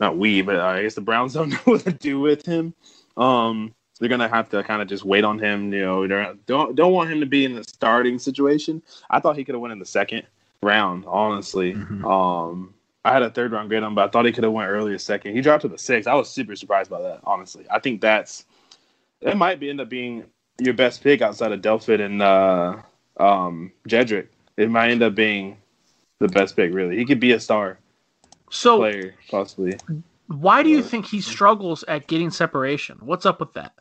not 0.00 0.16
we, 0.16 0.42
but 0.42 0.56
I 0.56 0.82
guess 0.82 0.94
the 0.94 1.00
Browns 1.00 1.34
don't 1.34 1.48
know 1.50 1.58
what 1.64 1.82
to 1.82 1.92
do 1.92 2.20
with 2.20 2.46
him. 2.46 2.74
Um, 3.16 3.74
so 3.94 3.98
they're 4.00 4.08
gonna 4.08 4.28
have 4.28 4.50
to 4.50 4.62
kind 4.64 4.82
of 4.82 4.88
just 4.88 5.04
wait 5.04 5.24
on 5.24 5.38
him. 5.38 5.72
You 5.72 5.80
know, 5.80 6.36
don't 6.46 6.74
don't 6.74 6.92
want 6.92 7.10
him 7.10 7.20
to 7.20 7.26
be 7.26 7.44
in 7.44 7.54
the 7.54 7.64
starting 7.64 8.18
situation. 8.18 8.82
I 9.10 9.20
thought 9.20 9.36
he 9.36 9.44
could 9.44 9.54
have 9.54 9.62
went 9.62 9.72
in 9.72 9.78
the 9.78 9.86
second 9.86 10.24
round, 10.62 11.04
honestly. 11.06 11.74
Mhm. 11.74 12.04
Um, 12.04 12.74
I 13.04 13.12
had 13.12 13.22
a 13.22 13.30
third 13.30 13.52
round 13.52 13.68
grade 13.68 13.82
on, 13.82 13.88
him, 13.90 13.94
but 13.94 14.08
I 14.08 14.08
thought 14.10 14.24
he 14.24 14.32
could 14.32 14.44
have 14.44 14.52
went 14.52 14.70
earlier 14.70 14.96
second. 14.98 15.34
He 15.34 15.42
dropped 15.42 15.62
to 15.62 15.68
the 15.68 15.78
sixth. 15.78 16.08
I 16.08 16.14
was 16.14 16.30
super 16.30 16.56
surprised 16.56 16.90
by 16.90 17.02
that, 17.02 17.20
honestly. 17.24 17.66
I 17.70 17.78
think 17.78 18.00
that's 18.00 18.46
it 19.20 19.36
might 19.36 19.60
be 19.60 19.70
end 19.70 19.80
up 19.80 19.88
being 19.88 20.24
your 20.58 20.74
best 20.74 21.02
pick 21.02 21.20
outside 21.20 21.52
of 21.52 21.60
Delpit 21.60 22.00
and 22.00 22.22
uh, 22.22 22.76
um, 23.18 23.72
Jedrick. 23.88 24.28
It 24.56 24.70
might 24.70 24.90
end 24.90 25.02
up 25.02 25.14
being 25.14 25.58
the 26.18 26.28
best 26.28 26.56
pick, 26.56 26.72
really. 26.72 26.96
He 26.96 27.04
could 27.04 27.20
be 27.20 27.32
a 27.32 27.40
star 27.40 27.78
So 28.50 28.78
player, 28.78 29.14
possibly. 29.30 29.76
why 30.28 30.62
do 30.62 30.70
you 30.70 30.82
think 30.82 31.06
he 31.06 31.20
struggles 31.20 31.84
at 31.88 32.06
getting 32.06 32.30
separation? 32.30 32.98
What's 33.00 33.26
up 33.26 33.40
with 33.40 33.52
that? 33.54 33.72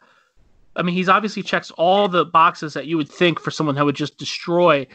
I 0.75 0.81
mean, 0.81 0.95
he's 0.95 1.09
obviously 1.09 1.43
checks 1.43 1.69
all 1.71 2.07
the 2.07 2.25
boxes 2.25 2.73
that 2.73 2.87
you 2.87 2.97
would 2.97 3.09
think 3.09 3.39
for 3.39 3.51
someone 3.51 3.75
that 3.75 3.85
would 3.85 3.95
just 3.95 4.17
destroy 4.17 4.87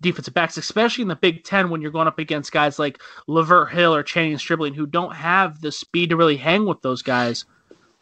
defensive 0.00 0.34
backs, 0.34 0.56
especially 0.56 1.02
in 1.02 1.08
the 1.08 1.16
Big 1.16 1.44
Ten 1.44 1.70
when 1.70 1.80
you're 1.80 1.90
going 1.90 2.08
up 2.08 2.18
against 2.18 2.52
guys 2.52 2.78
like 2.78 3.00
Lavert 3.28 3.70
Hill 3.70 3.94
or 3.94 4.02
Channing 4.02 4.38
Stribling 4.38 4.74
who 4.74 4.86
don't 4.86 5.14
have 5.14 5.60
the 5.60 5.72
speed 5.72 6.10
to 6.10 6.16
really 6.16 6.36
hang 6.36 6.66
with 6.66 6.82
those 6.82 7.02
guys. 7.02 7.44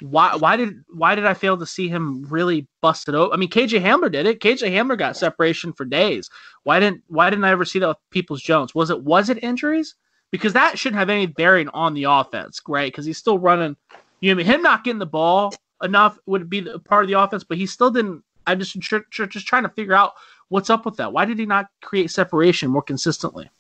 Why 0.01 0.35
why 0.35 0.57
did 0.57 0.83
why 0.89 1.15
did 1.15 1.25
I 1.25 1.35
fail 1.35 1.57
to 1.57 1.67
see 1.67 1.89
him 1.89 2.25
really 2.25 2.67
bust 2.83 3.09
it 3.09 3.15
open? 3.15 3.33
I 3.33 3.39
mean, 3.39 3.49
KJ 3.49 3.81
Hamler 3.81 4.11
did 4.11 4.27
it. 4.27 4.41
KJ 4.41 4.71
Hamler 4.73 4.99
got 4.99 5.17
separation 5.17 5.73
for 5.73 5.85
days. 5.85 6.29
Why 6.65 6.81
didn't 6.81 7.03
why 7.07 7.31
didn't 7.31 7.45
I 7.45 7.51
ever 7.51 7.65
see 7.65 7.79
that 7.79 7.89
with 7.89 7.97
Peoples 8.11 8.43
Jones? 8.43 8.75
Was 8.75 8.91
it 8.91 9.03
was 9.03 9.31
it 9.31 9.43
injuries? 9.43 9.95
Because 10.33 10.53
that 10.55 10.79
shouldn't 10.79 10.99
have 10.99 11.11
any 11.11 11.27
bearing 11.27 11.69
on 11.69 11.95
the 11.95 12.05
offense, 12.05 12.61
right? 12.67 12.91
Because 12.91 13.07
he's 13.07 13.19
still 13.19 13.39
running. 13.39 13.77
You 14.21 14.35
know, 14.35 14.43
him 14.43 14.63
not 14.63 14.83
getting 14.83 14.99
the 14.99 15.07
ball 15.07 15.55
enough 15.81 16.19
would 16.27 16.51
be 16.51 16.63
part 16.87 17.05
of 17.05 17.09
the 17.09 17.21
offense, 17.21 17.45
but 17.45 17.57
he 17.57 17.67
still 17.67 17.91
didn't. 17.91 18.25
I'm 18.47 18.59
just 18.59 18.79
just 18.81 19.47
trying 19.47 19.63
to 19.63 19.69
figure 19.71 19.95
out 19.95 20.13
what's 20.55 20.71
up 20.71 20.85
with 20.85 20.97
that. 20.99 21.13
Why 21.13 21.25
did 21.25 21.41
he 21.41 21.47
not 21.47 21.67
create 21.83 22.13
separation 22.13 22.71
more 22.71 22.81
consistently? 22.81 23.51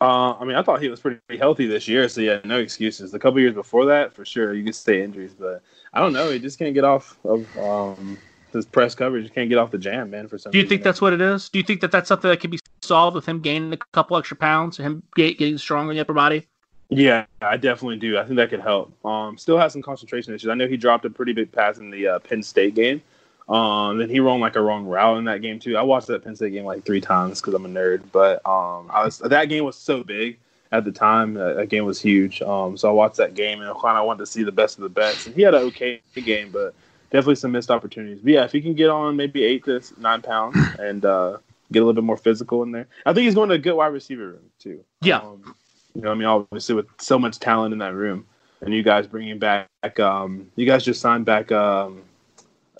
Uh, 0.00 0.32
I 0.34 0.44
mean, 0.44 0.56
I 0.56 0.62
thought 0.62 0.82
he 0.82 0.88
was 0.88 0.98
pretty 0.98 1.20
healthy 1.38 1.68
this 1.68 1.86
year, 1.86 2.08
so 2.08 2.20
yeah, 2.20 2.40
no 2.44 2.58
excuses. 2.58 3.12
The 3.12 3.18
couple 3.20 3.38
years 3.38 3.54
before 3.54 3.86
that, 3.86 4.12
for 4.12 4.24
sure, 4.24 4.54
you 4.54 4.64
could 4.64 4.74
say 4.74 5.02
injuries, 5.02 5.34
but 5.38 5.62
I 5.94 6.00
don't 6.00 6.12
know. 6.12 6.30
He 6.30 6.40
just 6.40 6.58
can't 6.58 6.74
get 6.74 6.82
off 6.82 7.16
of 7.24 7.46
um, 7.56 8.18
his 8.52 8.66
press 8.66 8.96
coverage. 8.96 9.22
He 9.22 9.30
can't 9.30 9.48
get 9.48 9.56
off 9.56 9.70
the 9.70 9.78
jam, 9.78 10.10
man. 10.10 10.26
For 10.26 10.36
some. 10.36 10.50
Do 10.50 10.58
you 10.58 10.66
think 10.66 10.82
that's 10.82 11.00
what 11.00 11.12
it 11.12 11.20
is? 11.20 11.48
Do 11.48 11.60
you 11.60 11.64
think 11.64 11.80
that 11.80 11.92
that's 11.92 12.08
something 12.08 12.28
that 12.28 12.40
can 12.40 12.50
be 12.50 12.58
solved 12.82 13.14
with 13.14 13.24
him 13.24 13.40
gaining 13.40 13.72
a 13.72 13.78
couple 13.92 14.16
extra 14.16 14.36
pounds, 14.36 14.76
him 14.78 15.04
getting 15.14 15.56
stronger 15.58 15.92
in 15.92 15.96
the 15.96 16.00
upper 16.00 16.12
body? 16.12 16.46
Yeah, 16.88 17.26
I 17.40 17.56
definitely 17.56 17.98
do. 17.98 18.18
I 18.18 18.24
think 18.24 18.36
that 18.36 18.50
could 18.50 18.60
help. 18.60 18.92
Um, 19.04 19.38
still 19.38 19.58
has 19.58 19.72
some 19.72 19.82
concentration 19.82 20.34
issues. 20.34 20.50
I 20.50 20.54
know 20.54 20.66
he 20.66 20.76
dropped 20.76 21.04
a 21.04 21.10
pretty 21.10 21.32
big 21.32 21.52
pass 21.52 21.78
in 21.78 21.90
the 21.90 22.08
uh, 22.08 22.18
Penn 22.18 22.42
State 22.42 22.74
game. 22.74 23.00
Um, 23.48 23.98
then 23.98 24.10
he 24.10 24.18
ran 24.18 24.40
like 24.40 24.56
a 24.56 24.60
wrong 24.60 24.86
route 24.86 25.18
in 25.18 25.24
that 25.24 25.40
game 25.42 25.58
too. 25.58 25.76
I 25.76 25.82
watched 25.82 26.08
that 26.08 26.24
Penn 26.24 26.34
State 26.34 26.52
game 26.52 26.64
like 26.64 26.84
three 26.84 27.00
times 27.00 27.40
because 27.40 27.54
I'm 27.54 27.64
a 27.64 27.68
nerd. 27.68 28.02
But 28.12 28.44
um, 28.46 28.90
I 28.90 29.04
was 29.04 29.18
that 29.18 29.48
game 29.48 29.64
was 29.64 29.76
so 29.76 30.02
big 30.02 30.38
at 30.72 30.84
the 30.84 30.92
time. 30.92 31.34
That, 31.34 31.56
that 31.56 31.68
game 31.68 31.84
was 31.84 32.00
huge. 32.00 32.42
Um, 32.42 32.76
so 32.76 32.88
I 32.88 32.92
watched 32.92 33.16
that 33.16 33.34
game 33.34 33.60
and 33.60 33.70
I 33.70 33.74
kind 33.74 33.98
of 33.98 34.06
wanted 34.06 34.20
to 34.20 34.26
see 34.26 34.42
the 34.42 34.52
best 34.52 34.78
of 34.78 34.82
the 34.82 34.88
best. 34.88 35.26
And 35.26 35.36
he 35.36 35.42
had 35.42 35.54
an 35.54 35.62
okay 35.62 36.00
game, 36.14 36.50
but 36.50 36.74
definitely 37.10 37.36
some 37.36 37.52
missed 37.52 37.70
opportunities. 37.70 38.20
But 38.20 38.32
yeah, 38.32 38.44
if 38.44 38.52
he 38.52 38.60
can 38.60 38.74
get 38.74 38.90
on 38.90 39.16
maybe 39.16 39.44
eight 39.44 39.64
to 39.66 39.80
nine 39.98 40.22
pounds 40.22 40.56
and 40.78 41.04
uh, 41.04 41.38
get 41.72 41.80
a 41.80 41.84
little 41.84 42.00
bit 42.00 42.04
more 42.04 42.16
physical 42.16 42.62
in 42.62 42.72
there, 42.72 42.88
I 43.04 43.12
think 43.12 43.24
he's 43.24 43.34
going 43.34 43.48
to 43.50 43.54
a 43.54 43.58
good 43.58 43.74
wide 43.74 43.86
receiver 43.88 44.28
room 44.28 44.50
too. 44.58 44.84
Yeah. 45.02 45.18
Um, 45.18 45.54
you 45.94 46.02
know, 46.02 46.10
I 46.10 46.14
mean, 46.14 46.26
obviously 46.26 46.74
with 46.74 46.86
so 46.98 47.18
much 47.18 47.38
talent 47.38 47.72
in 47.72 47.78
that 47.78 47.94
room, 47.94 48.26
and 48.60 48.72
you 48.74 48.82
guys 48.82 49.06
bringing 49.06 49.38
back, 49.38 49.68
um, 50.00 50.50
you 50.56 50.66
guys 50.66 50.84
just 50.84 51.00
signed 51.00 51.24
back, 51.24 51.52
um, 51.52 52.02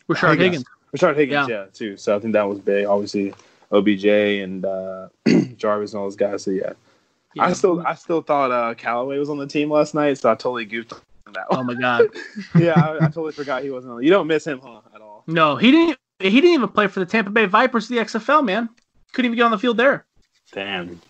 Rashard 0.08 0.38
Higgins. 0.38 0.64
Rashard 0.94 1.16
Higgins, 1.16 1.48
yeah. 1.48 1.64
yeah. 1.64 1.66
too. 1.72 1.96
So 1.96 2.16
I 2.16 2.20
think 2.20 2.32
that 2.34 2.48
was 2.48 2.58
big. 2.60 2.86
Obviously, 2.86 3.34
OBJ 3.72 4.04
and 4.04 4.64
uh, 4.64 5.08
Jarvis 5.56 5.92
and 5.92 6.00
all 6.00 6.06
those 6.06 6.16
guys. 6.16 6.44
So 6.44 6.50
yeah. 6.50 6.72
yeah. 7.34 7.44
I 7.44 7.52
still, 7.52 7.84
I 7.86 7.94
still 7.94 8.22
thought 8.22 8.50
uh, 8.50 8.74
Callaway 8.74 9.18
was 9.18 9.30
on 9.30 9.38
the 9.38 9.46
team 9.46 9.70
last 9.70 9.94
night, 9.94 10.18
so 10.18 10.30
I 10.30 10.34
totally 10.34 10.64
goofed 10.64 10.92
on 11.26 11.32
that. 11.34 11.50
One. 11.50 11.60
Oh 11.60 11.62
my 11.64 11.74
god. 11.74 12.08
yeah, 12.58 12.72
I, 12.74 12.96
I, 12.96 13.08
totally 13.08 13.32
forgot 13.32 13.62
he 13.62 13.70
wasn't. 13.70 13.94
on 13.94 14.02
You 14.02 14.10
don't 14.10 14.26
miss 14.26 14.46
him, 14.46 14.60
huh? 14.62 14.80
At 14.94 15.00
all? 15.00 15.24
No, 15.26 15.56
he 15.56 15.70
didn't. 15.70 15.98
He 16.18 16.30
didn't 16.30 16.52
even 16.52 16.68
play 16.68 16.86
for 16.86 17.00
the 17.00 17.06
Tampa 17.06 17.30
Bay 17.30 17.44
Vipers, 17.44 17.88
the 17.88 17.96
XFL 17.96 18.44
man. 18.44 18.70
Couldn't 19.12 19.26
even 19.26 19.36
get 19.36 19.44
on 19.44 19.50
the 19.50 19.58
field 19.58 19.76
there. 19.76 20.06
Damn. 20.52 21.00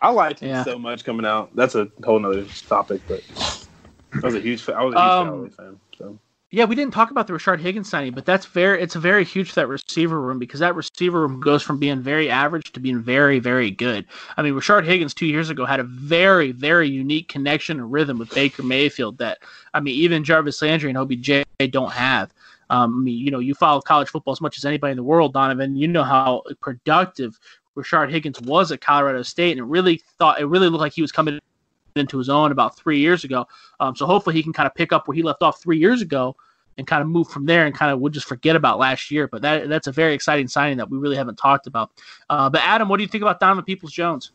I 0.00 0.10
liked 0.10 0.40
him 0.40 0.48
yeah. 0.48 0.64
so 0.64 0.78
much 0.78 1.04
coming 1.04 1.26
out. 1.26 1.54
That's 1.54 1.74
a 1.74 1.90
whole 2.04 2.18
nother 2.18 2.44
topic, 2.68 3.02
but 3.08 3.22
I 4.12 4.18
was 4.20 4.34
a 4.34 4.40
huge, 4.40 4.66
I 4.68 4.82
was 4.82 4.94
a 4.94 4.98
huge 4.98 5.28
um, 5.28 5.50
fan. 5.50 5.80
So 5.98 6.18
yeah, 6.52 6.64
we 6.64 6.76
didn't 6.76 6.94
talk 6.94 7.10
about 7.10 7.26
the 7.26 7.32
Rashard 7.32 7.58
Higgins 7.58 7.88
signing, 7.88 8.12
but 8.12 8.24
that's 8.24 8.46
very 8.46 8.80
it's 8.80 8.94
a 8.94 9.00
very 9.00 9.24
huge 9.24 9.48
for 9.48 9.56
that 9.56 9.66
receiver 9.66 10.20
room 10.20 10.38
because 10.38 10.60
that 10.60 10.76
receiver 10.76 11.20
room 11.20 11.40
goes 11.40 11.62
from 11.62 11.78
being 11.78 12.00
very 12.00 12.30
average 12.30 12.72
to 12.72 12.80
being 12.80 13.02
very, 13.02 13.40
very 13.40 13.70
good. 13.70 14.06
I 14.36 14.42
mean, 14.42 14.54
Rashard 14.54 14.84
Higgins 14.84 15.12
two 15.12 15.26
years 15.26 15.50
ago 15.50 15.64
had 15.64 15.80
a 15.80 15.84
very, 15.84 16.52
very 16.52 16.88
unique 16.88 17.28
connection 17.28 17.78
and 17.78 17.90
rhythm 17.90 18.18
with 18.18 18.32
Baker 18.32 18.62
Mayfield 18.62 19.18
that 19.18 19.38
I 19.74 19.80
mean, 19.80 19.96
even 19.96 20.22
Jarvis 20.22 20.62
Landry 20.62 20.90
and 20.90 20.98
OBJ 20.98 21.42
don't 21.70 21.92
have. 21.92 22.32
Um, 22.70 23.00
I 23.00 23.02
mean, 23.02 23.18
you 23.18 23.32
know, 23.32 23.40
you 23.40 23.54
follow 23.54 23.80
college 23.80 24.08
football 24.08 24.32
as 24.32 24.40
much 24.40 24.56
as 24.56 24.64
anybody 24.64 24.92
in 24.92 24.96
the 24.96 25.02
world, 25.02 25.32
Donovan. 25.32 25.76
You 25.76 25.88
know 25.88 26.04
how 26.04 26.42
productive 26.60 27.40
Rashard 27.76 28.10
Higgins 28.10 28.40
was 28.40 28.70
at 28.70 28.80
Colorado 28.80 29.22
State, 29.22 29.52
and 29.52 29.60
it 29.60 29.64
really 29.64 30.00
thought 30.18 30.40
it 30.40 30.46
really 30.46 30.68
looked 30.68 30.80
like 30.80 30.92
he 30.92 31.02
was 31.02 31.12
coming 31.12 31.40
into 31.98 32.18
his 32.18 32.28
own 32.28 32.52
about 32.52 32.76
three 32.76 32.98
years 32.98 33.24
ago. 33.24 33.46
Um, 33.80 33.96
so 33.96 34.06
hopefully 34.06 34.34
he 34.34 34.42
can 34.42 34.52
kind 34.52 34.66
of 34.66 34.74
pick 34.74 34.92
up 34.92 35.08
where 35.08 35.14
he 35.14 35.22
left 35.22 35.42
off 35.42 35.60
three 35.60 35.78
years 35.78 36.02
ago 36.02 36.36
and 36.78 36.86
kind 36.86 37.02
of 37.02 37.08
move 37.08 37.28
from 37.28 37.46
there 37.46 37.66
and 37.66 37.74
kind 37.74 37.90
of 37.90 38.00
we'll 38.00 38.12
just 38.12 38.28
forget 38.28 38.56
about 38.56 38.78
last 38.78 39.10
year. 39.10 39.28
But 39.28 39.42
that 39.42 39.68
that's 39.68 39.86
a 39.86 39.92
very 39.92 40.14
exciting 40.14 40.48
signing 40.48 40.76
that 40.78 40.90
we 40.90 40.98
really 40.98 41.16
haven't 41.16 41.36
talked 41.36 41.66
about. 41.66 41.90
Uh, 42.28 42.50
but 42.50 42.60
Adam, 42.62 42.88
what 42.88 42.98
do 42.98 43.02
you 43.02 43.08
think 43.08 43.22
about 43.22 43.40
Donovan 43.40 43.64
Peoples 43.64 43.92
Jones? 43.92 44.32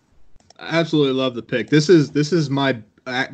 I 0.59 0.79
absolutely 0.79 1.13
love 1.13 1.35
the 1.35 1.43
pick. 1.43 1.69
This 1.69 1.89
is 1.89 2.11
this 2.11 2.33
is 2.33 2.49
my 2.49 2.77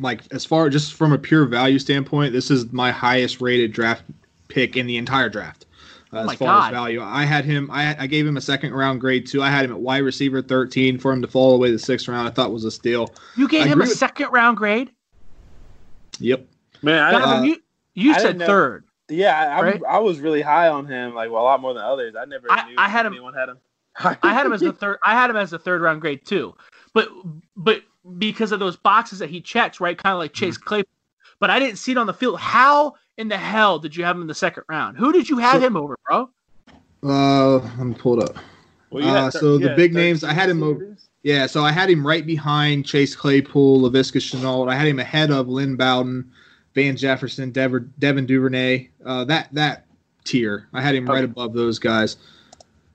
like 0.00 0.22
as 0.32 0.44
far 0.44 0.68
just 0.70 0.94
from 0.94 1.12
a 1.12 1.18
pure 1.18 1.44
value 1.44 1.78
standpoint, 1.78 2.32
this 2.32 2.50
is 2.50 2.72
my 2.72 2.90
highest 2.90 3.40
rated 3.40 3.72
draft 3.72 4.02
pick 4.48 4.76
in 4.76 4.86
the 4.86 4.96
entire 4.96 5.28
draft. 5.28 5.66
Uh, 6.12 6.24
oh 6.26 6.30
as 6.30 6.38
far 6.38 6.48
God. 6.48 6.66
as 6.68 6.72
value. 6.72 7.02
I 7.02 7.24
had 7.24 7.44
him. 7.44 7.70
I, 7.70 7.96
I 7.98 8.06
gave 8.06 8.26
him 8.26 8.36
a 8.36 8.40
second 8.40 8.72
round 8.72 9.00
grade 9.00 9.26
too. 9.26 9.42
I 9.42 9.50
had 9.50 9.64
him 9.64 9.72
at 9.72 9.80
wide 9.80 9.98
receiver 9.98 10.40
13 10.40 10.98
for 10.98 11.12
him 11.12 11.20
to 11.20 11.28
fall 11.28 11.54
away 11.54 11.70
the 11.70 11.78
sixth 11.78 12.08
round. 12.08 12.26
I 12.26 12.30
thought 12.30 12.52
was 12.52 12.64
a 12.64 12.70
steal. 12.70 13.12
You 13.36 13.48
gave 13.48 13.62
I 13.62 13.68
him 13.68 13.80
a 13.80 13.84
with, 13.84 13.92
second 13.92 14.30
round 14.30 14.56
grade. 14.56 14.90
Yep. 16.18 16.46
Man, 16.82 17.02
I, 17.02 17.10
Donovan, 17.12 17.38
uh, 17.38 17.42
you 17.42 17.62
you 17.94 18.14
said 18.14 18.38
third. 18.38 18.84
Yeah, 19.08 19.56
I, 19.56 19.62
right? 19.62 19.82
I, 19.88 19.98
was 19.98 20.20
really 20.20 20.42
high 20.42 20.68
on 20.68 20.86
him, 20.86 21.14
like 21.14 21.30
well, 21.30 21.42
a 21.42 21.44
lot 21.44 21.60
more 21.60 21.72
than 21.74 21.82
others. 21.82 22.14
I 22.18 22.24
never 22.26 22.46
I, 22.50 22.74
I 22.76 22.88
had 22.88 23.06
him. 23.06 23.14
Anyone 23.14 23.34
had 23.34 23.48
him. 23.48 23.58
I 24.22 24.32
had 24.32 24.46
him 24.46 24.52
as 24.52 24.60
the 24.60 24.72
third. 24.72 24.98
I 25.02 25.12
had 25.12 25.30
him 25.30 25.36
as 25.36 25.52
a 25.52 25.58
third 25.58 25.80
round 25.80 26.00
grade 26.00 26.24
too, 26.24 26.54
but 26.94 27.08
but 27.56 27.82
because 28.18 28.52
of 28.52 28.60
those 28.60 28.76
boxes 28.76 29.18
that 29.18 29.30
he 29.30 29.40
checks, 29.40 29.80
right, 29.80 29.98
kind 29.98 30.12
of 30.12 30.18
like 30.18 30.32
Chase 30.32 30.56
mm-hmm. 30.56 30.68
Claypool. 30.68 30.92
But 31.40 31.50
I 31.50 31.58
didn't 31.58 31.78
see 31.78 31.92
it 31.92 31.98
on 31.98 32.06
the 32.06 32.14
field. 32.14 32.38
How 32.38 32.94
in 33.18 33.28
the 33.28 33.36
hell 33.36 33.78
did 33.78 33.94
you 33.94 34.04
have 34.04 34.16
him 34.16 34.22
in 34.22 34.28
the 34.28 34.34
second 34.34 34.62
round? 34.68 34.96
Who 34.96 35.12
did 35.12 35.28
you 35.28 35.38
have 35.38 35.60
so, 35.60 35.66
him 35.66 35.76
over, 35.76 35.98
bro? 36.06 36.30
Uh, 37.02 37.58
let 37.58 37.78
me 37.78 37.94
pull 37.94 38.20
it 38.20 38.30
up. 38.30 38.36
Well, 38.90 39.06
uh, 39.06 39.30
th- 39.30 39.40
so 39.40 39.58
the 39.58 39.74
big 39.74 39.92
names, 39.92 40.24
I 40.24 40.32
had 40.32 40.48
him 40.48 40.62
over. 40.62 40.96
Yeah, 41.22 41.46
so 41.46 41.62
I 41.62 41.72
had 41.72 41.90
him 41.90 42.06
right 42.06 42.24
behind 42.24 42.86
Chase 42.86 43.14
Claypool, 43.14 43.80
Laviska 43.80 44.18
Shenault. 44.18 44.70
I 44.70 44.76
had 44.76 44.86
him 44.86 44.98
ahead 44.98 45.30
of 45.30 45.48
Lynn 45.48 45.76
Bowden, 45.76 46.30
Van 46.74 46.96
Jefferson, 46.96 47.50
Dever, 47.50 47.80
Devin 47.80 48.24
Duvernay. 48.24 48.88
Uh, 49.04 49.24
that 49.24 49.48
that 49.52 49.84
tier, 50.24 50.68
I 50.72 50.80
had 50.80 50.94
him 50.94 51.06
right 51.06 51.24
above 51.24 51.52
those 51.52 51.78
guys. 51.78 52.16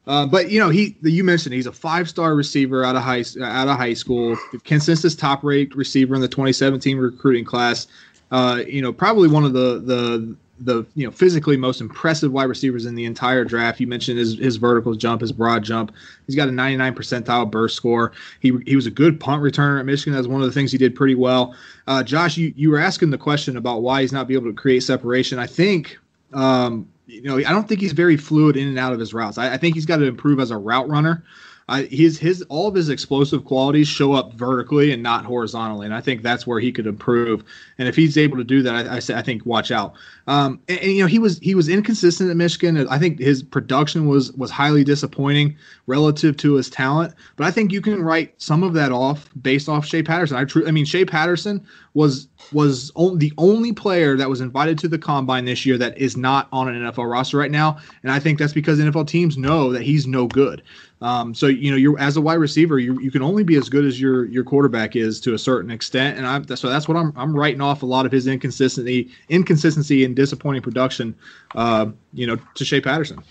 Uh, 0.08 0.26
but 0.26 0.50
you 0.50 0.60
know, 0.60 0.70
he 0.70 0.98
you 1.04 1.24
mentioned 1.24 1.54
he's 1.54 1.68
a 1.68 1.72
five 1.72 2.10
star 2.10 2.34
receiver 2.34 2.84
out 2.84 2.96
of 2.96 3.04
high 3.04 3.24
out 3.42 3.68
of 3.68 3.78
high 3.78 3.94
school, 3.94 4.38
consensus 4.64 5.16
top 5.16 5.44
rate 5.44 5.76
receiver 5.76 6.16
in 6.16 6.22
the 6.22 6.28
2017 6.28 6.98
recruiting 6.98 7.46
class. 7.46 7.88
Uh, 8.34 8.64
you 8.68 8.82
know, 8.82 8.92
probably 8.92 9.28
one 9.28 9.44
of 9.44 9.54
the 9.54 9.80
the 9.80 10.36
the 10.60 10.84
you 10.96 11.06
know 11.06 11.12
physically 11.12 11.56
most 11.56 11.80
impressive 11.82 12.32
wide 12.32 12.46
receivers 12.46 12.88
in 12.88 12.96
the 12.96 13.06
entire 13.06 13.46
draft. 13.46 13.80
You 13.80 13.86
mentioned 13.86 14.18
his 14.18 14.40
his 14.40 14.56
vertical 14.56 14.96
jump, 14.96 15.22
his 15.22 15.32
broad 15.32 15.64
jump. 15.64 15.94
He's 16.26 16.36
got 16.36 16.48
a 16.48 16.52
99 16.52 16.96
percentile 16.96 17.50
burst 17.50 17.76
score. 17.76 18.12
He 18.40 18.58
he 18.66 18.76
was 18.76 18.88
a 18.88 18.92
good 18.92 19.20
punt 19.20 19.44
returner 19.44 19.80
at 19.80 19.86
Michigan. 19.86 20.14
That's 20.14 20.28
one 20.28 20.42
of 20.42 20.48
the 20.48 20.52
things 20.52 20.72
he 20.72 20.80
did 20.80 20.96
pretty 20.96 21.14
well. 21.14 21.56
Uh, 21.86 22.02
Josh, 22.02 22.36
you 22.36 22.52
you 22.56 22.72
were 22.72 22.80
asking 22.80 23.12
the 23.12 23.20
question 23.20 23.56
about 23.56 23.84
why 23.84 24.02
he's 24.02 24.12
not 24.12 24.28
be 24.28 24.34
able 24.34 24.48
to 24.48 24.54
create 24.54 24.82
separation. 24.82 25.38
I 25.38 25.46
think. 25.46 26.00
Um, 26.34 26.90
you 27.06 27.22
know, 27.22 27.38
I 27.38 27.52
don't 27.52 27.68
think 27.68 27.82
he's 27.82 27.92
very 27.92 28.18
fluid 28.18 28.58
in 28.58 28.68
and 28.68 28.80
out 28.80 28.94
of 28.94 29.00
his 29.00 29.14
routes. 29.14 29.38
I, 29.38 29.54
I 29.54 29.58
think 29.58 29.76
he's 29.76 29.86
got 29.86 29.98
to 29.98 30.06
improve 30.06 30.40
as 30.40 30.50
a 30.50 30.58
route 30.58 30.90
runner. 30.90 31.24
His 31.70 32.20
his 32.20 32.42
all 32.50 32.68
of 32.68 32.76
his 32.76 32.90
explosive 32.90 33.46
qualities 33.46 33.88
show 33.88 34.12
up 34.12 34.34
vertically 34.34 34.92
and 34.92 35.02
not 35.02 35.24
horizontally, 35.24 35.86
and 35.86 35.96
I 35.96 36.02
think 36.02 36.22
that's 36.22 36.46
where 36.46 36.60
he 36.60 36.74
could 36.74 36.86
improve. 36.86 37.44
And 37.78 37.88
if 37.88 37.96
he's 37.96 38.18
able 38.18 38.38
to 38.38 38.44
do 38.44 38.62
that, 38.64 38.76
I, 38.76 38.96
I, 38.96 39.20
I 39.20 39.22
think 39.22 39.46
watch 39.46 39.72
out. 39.72 39.94
Um, 40.28 40.60
and, 40.68 40.80
and, 40.80 40.92
you 40.92 41.02
know 41.02 41.08
he 41.08 41.20
was 41.20 41.40
he 41.40 41.56
was 41.56 41.70
inconsistent 41.70 42.30
at 42.30 42.36
Michigan. 42.36 42.86
I 42.90 43.00
think 43.00 43.18
his 43.20 43.44
production 43.44 44.08
was 44.08 44.34
was 44.34 44.52
highly 44.52 44.84
disappointing 44.84 45.56
relative 45.88 46.36
to 46.38 46.54
his 46.56 46.70
talent. 46.70 47.14
But 47.38 47.48
I 47.48 47.52
think 47.52 47.72
you 47.72 47.82
can 47.82 48.04
write 48.04 48.34
some 48.42 48.64
of 48.64 48.74
that 48.74 48.92
off 48.92 49.30
based 49.42 49.70
off 49.70 49.86
Shea 49.86 50.04
Patterson. 50.04 50.36
I 50.36 50.44
true 50.44 50.68
I 50.68 50.72
mean 50.72 50.86
Shea 50.86 51.06
Patterson 51.06 51.66
was 51.94 52.28
was 52.52 52.92
on, 52.96 53.18
the 53.18 53.32
only 53.38 53.72
player 53.72 54.18
that 54.18 54.30
was 54.30 54.42
invited 54.42 54.78
to 54.80 54.88
the 54.88 54.98
combine 54.98 55.46
this 55.46 55.66
year 55.66 55.78
that 55.78 55.98
is 55.98 56.18
not 56.18 56.48
on 56.52 56.68
an 56.68 56.82
NFL 56.82 57.10
roster 57.10 57.38
right 57.38 57.52
now, 57.52 57.78
and 58.04 58.12
I 58.12 58.20
think 58.20 58.40
that's 58.40 58.54
because 58.54 58.80
NFL 58.80 59.08
teams 59.08 59.38
know 59.38 59.72
that 59.72 59.84
he's 59.84 60.06
no 60.06 60.28
good. 60.28 60.62
Um, 61.02 61.36
so 61.36 61.48
you 61.48 61.70
know, 61.70 61.78
you're 61.78 62.00
as 62.00 62.16
a 62.16 62.22
wide 62.22 62.36
receiver, 62.36 62.80
you 62.80 63.00
you 63.02 63.12
can 63.12 63.22
only 63.22 63.44
be 63.44 63.56
as 63.56 63.70
good 63.70 63.86
as 63.86 64.00
your 64.00 64.26
your 64.26 64.44
quarterback 64.44 64.96
is 64.96 65.20
to 65.22 65.34
a 65.34 65.40
certain 65.40 65.70
extent, 65.70 66.18
and 66.18 66.26
I 66.26 66.56
so 66.56 66.70
that's 66.70 66.88
what 66.88 66.98
I'm 66.98 67.12
I'm 67.16 67.36
writing 67.36 67.62
off 67.62 67.84
a 67.84 67.86
lot 67.86 68.06
of 68.06 68.12
his 68.12 68.26
inconsistency, 68.26 69.12
inconsistency 69.30 70.06
and 70.06 70.16
disappointing 70.16 70.62
production, 70.62 71.16
uh, 71.56 71.88
you 72.14 72.26
know, 72.26 72.38
to 72.56 72.66
Shea 72.66 72.80
Patterson. 72.82 73.22